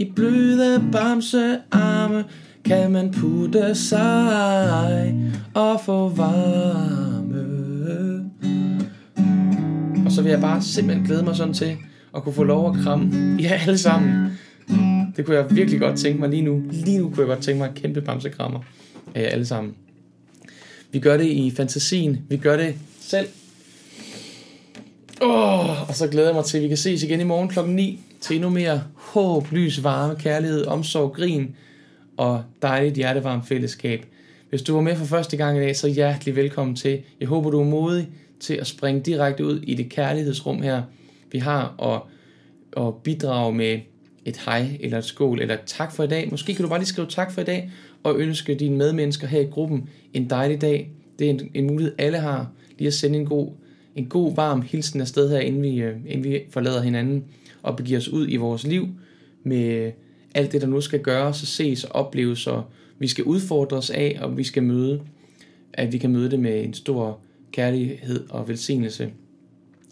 I 0.01 0.13
bløde 0.17 0.89
bamse 0.93 1.59
arme 1.71 2.25
kan 2.65 2.91
man 2.91 3.11
putte 3.13 3.75
sig 3.75 5.15
og 5.55 5.81
få 5.81 6.09
varme. 6.09 7.41
Og 10.07 10.13
så 10.13 10.23
vil 10.23 10.31
jeg 10.31 10.41
bare 10.41 10.63
simpelthen 10.63 11.07
glæde 11.07 11.23
mig 11.23 11.37
sådan 11.37 11.55
til 11.55 11.77
at 12.17 12.23
kunne 12.23 12.33
få 12.33 12.45
lov 12.45 12.71
at 12.71 12.83
kramme 12.83 13.39
jer 13.43 13.55
alle 13.55 13.79
sammen. 13.79 14.39
Det 15.17 15.25
kunne 15.25 15.37
jeg 15.37 15.47
virkelig 15.51 15.81
godt 15.81 15.99
tænke 15.99 16.21
mig 16.21 16.29
lige 16.29 16.43
nu. 16.43 16.63
Lige 16.71 16.99
nu 16.99 17.05
kunne 17.05 17.19
jeg 17.19 17.27
godt 17.27 17.41
tænke 17.45 17.59
mig 17.59 17.69
at 17.69 17.75
kæmpe 17.75 18.01
bamsekrammer 18.01 18.61
af 19.15 19.23
jer 19.23 19.29
alle 19.29 19.47
sammen. 19.47 19.75
Vi 20.93 20.99
gør 20.99 21.17
det 21.17 21.27
i 21.27 21.53
fantasien. 21.57 22.19
Vi 22.29 22.37
gør 22.37 22.57
det 22.57 22.75
selv. 23.01 23.27
Oh, 25.23 25.89
og 25.89 25.95
så 25.95 26.09
glæder 26.09 26.29
jeg 26.29 26.35
mig 26.35 26.45
til, 26.45 26.57
at 26.59 26.63
vi 26.63 26.69
kan 26.69 26.77
ses 26.77 27.03
igen 27.03 27.21
i 27.21 27.25
morgen 27.25 27.49
klokken 27.49 27.77
9 27.77 28.01
til 28.21 28.37
endnu 28.37 28.51
mere 28.51 28.83
håb, 28.95 29.53
lys, 29.53 29.85
varme, 29.85 30.15
kærlighed, 30.19 30.67
omsorg, 30.67 31.13
grin 31.13 31.57
og 32.17 32.43
dejligt 32.63 32.97
hjertevarmt 32.97 33.49
fællesskab. 33.49 34.07
Hvis 34.51 34.63
du 34.63 34.75
var 34.75 34.81
med 34.81 34.97
for 34.97 35.05
første 35.05 35.37
gang 35.37 35.59
i 35.59 35.61
dag, 35.61 35.77
så 35.77 35.89
hjertelig 35.89 36.37
velkommen 36.37 36.77
til. 36.77 37.03
Jeg 37.21 37.29
håber, 37.29 37.51
du 37.51 37.61
er 37.61 37.65
modig 37.65 38.09
til 38.41 38.55
at 38.55 38.67
springe 38.67 39.01
direkte 39.01 39.45
ud 39.45 39.61
i 39.63 39.75
det 39.75 39.89
kærlighedsrum 39.89 40.63
her, 40.63 40.83
vi 41.33 41.39
har, 41.39 41.75
og, 41.79 42.07
og 42.73 43.01
bidrage 43.05 43.55
med 43.55 43.79
et 44.25 44.37
hej, 44.45 44.79
eller 44.81 44.99
et 44.99 45.05
skål, 45.05 45.41
eller 45.41 45.55
et 45.55 45.61
tak 45.67 45.93
for 45.93 46.05
i 46.05 46.07
dag. 46.07 46.29
Måske 46.31 46.55
kan 46.55 46.63
du 46.63 46.69
bare 46.69 46.79
lige 46.79 46.89
skrive 46.89 47.07
tak 47.07 47.33
for 47.33 47.41
i 47.41 47.45
dag, 47.45 47.71
og 48.03 48.19
ønske 48.19 48.55
dine 48.55 48.77
medmennesker 48.77 49.27
her 49.27 49.41
i 49.41 49.45
gruppen 49.45 49.89
en 50.15 50.31
dejlig 50.31 50.61
dag. 50.61 50.91
Det 51.19 51.27
er 51.27 51.31
en, 51.31 51.51
en 51.55 51.67
mulighed, 51.67 51.95
alle 51.99 52.19
har, 52.19 52.51
lige 52.79 52.89
at 52.89 52.95
sende 52.95 53.19
en 53.19 53.27
god, 53.27 53.49
en 53.97 54.07
god 54.07 54.35
varm 54.35 54.63
hilsen 54.63 55.01
afsted 55.01 55.31
her, 55.31 55.39
inden 55.39 55.63
vi, 55.63 55.83
øh, 55.83 55.97
inden 56.07 56.25
vi 56.25 56.41
forlader 56.51 56.83
hinanden, 56.83 57.25
og 57.63 57.77
begiver 57.77 57.99
os 57.99 58.09
ud 58.09 58.27
i 58.29 58.37
vores 58.37 58.65
liv 58.65 58.89
med 59.43 59.93
alt 60.35 60.53
det, 60.53 60.61
der 60.61 60.67
nu 60.67 60.81
skal 60.81 61.01
gøres 61.01 61.43
og 61.43 61.49
ses 61.49 61.85
og 61.85 61.95
opleves, 61.95 62.47
og 62.47 62.65
vi 62.99 63.09
skal 63.09 63.25
udfordres 63.25 63.91
af, 63.91 64.19
og 64.23 64.37
vi 64.37 64.45
skal 64.45 64.63
møde, 64.63 65.01
at 65.73 65.93
vi 65.93 65.99
kan 65.99 66.11
møde 66.11 66.31
det 66.31 66.39
med 66.39 66.65
en 66.65 66.75
stor 66.75 67.19
kærlighed 67.53 68.29
og 68.31 68.49
velsignelse, 68.49 69.11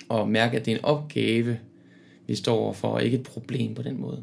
og 0.09 0.29
mærke, 0.29 0.57
at 0.57 0.67
det 0.67 0.73
er 0.73 0.77
en 0.77 0.85
opgave, 0.85 1.59
vi 2.27 2.35
står 2.35 2.57
overfor, 2.57 2.89
og 2.89 3.05
ikke 3.05 3.17
et 3.17 3.23
problem 3.23 3.75
på 3.75 3.83
den 3.83 4.01
måde. 4.01 4.23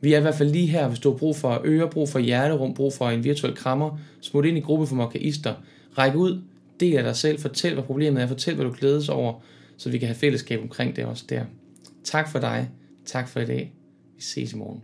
Vi 0.00 0.12
er 0.12 0.18
i 0.18 0.20
hvert 0.20 0.34
fald 0.34 0.50
lige 0.50 0.66
her, 0.66 0.88
hvis 0.88 0.98
du 0.98 1.10
har 1.10 1.18
brug 1.18 1.36
for 1.36 1.62
øre, 1.64 1.90
brug 1.90 2.08
for 2.08 2.18
hjerterum, 2.18 2.74
brug 2.74 2.92
for 2.92 3.08
en 3.08 3.24
virtuel 3.24 3.54
krammer, 3.54 3.98
smut 4.20 4.44
ind 4.44 4.58
i 4.58 4.60
gruppe 4.60 4.86
for 4.86 4.94
mokaister, 4.94 5.54
ræk 5.98 6.14
ud, 6.14 6.40
del 6.80 6.96
af 6.96 7.02
dig 7.02 7.16
selv, 7.16 7.38
fortæl, 7.38 7.74
hvad 7.74 7.84
problemet 7.84 8.22
er, 8.22 8.26
fortæl, 8.26 8.54
hvad 8.54 8.64
du 8.64 8.74
glædes 8.78 9.08
over, 9.08 9.40
så 9.76 9.90
vi 9.90 9.98
kan 9.98 10.08
have 10.08 10.16
fællesskab 10.16 10.60
omkring 10.62 10.96
det 10.96 11.04
også 11.04 11.24
der. 11.28 11.44
Tak 12.06 12.28
for 12.28 12.38
dig, 12.38 12.70
tak 13.06 13.28
for 13.28 13.40
i 13.40 13.46
dag, 13.46 13.74
vi 14.14 14.22
ses 14.22 14.52
i 14.52 14.56
morgen. 14.56 14.82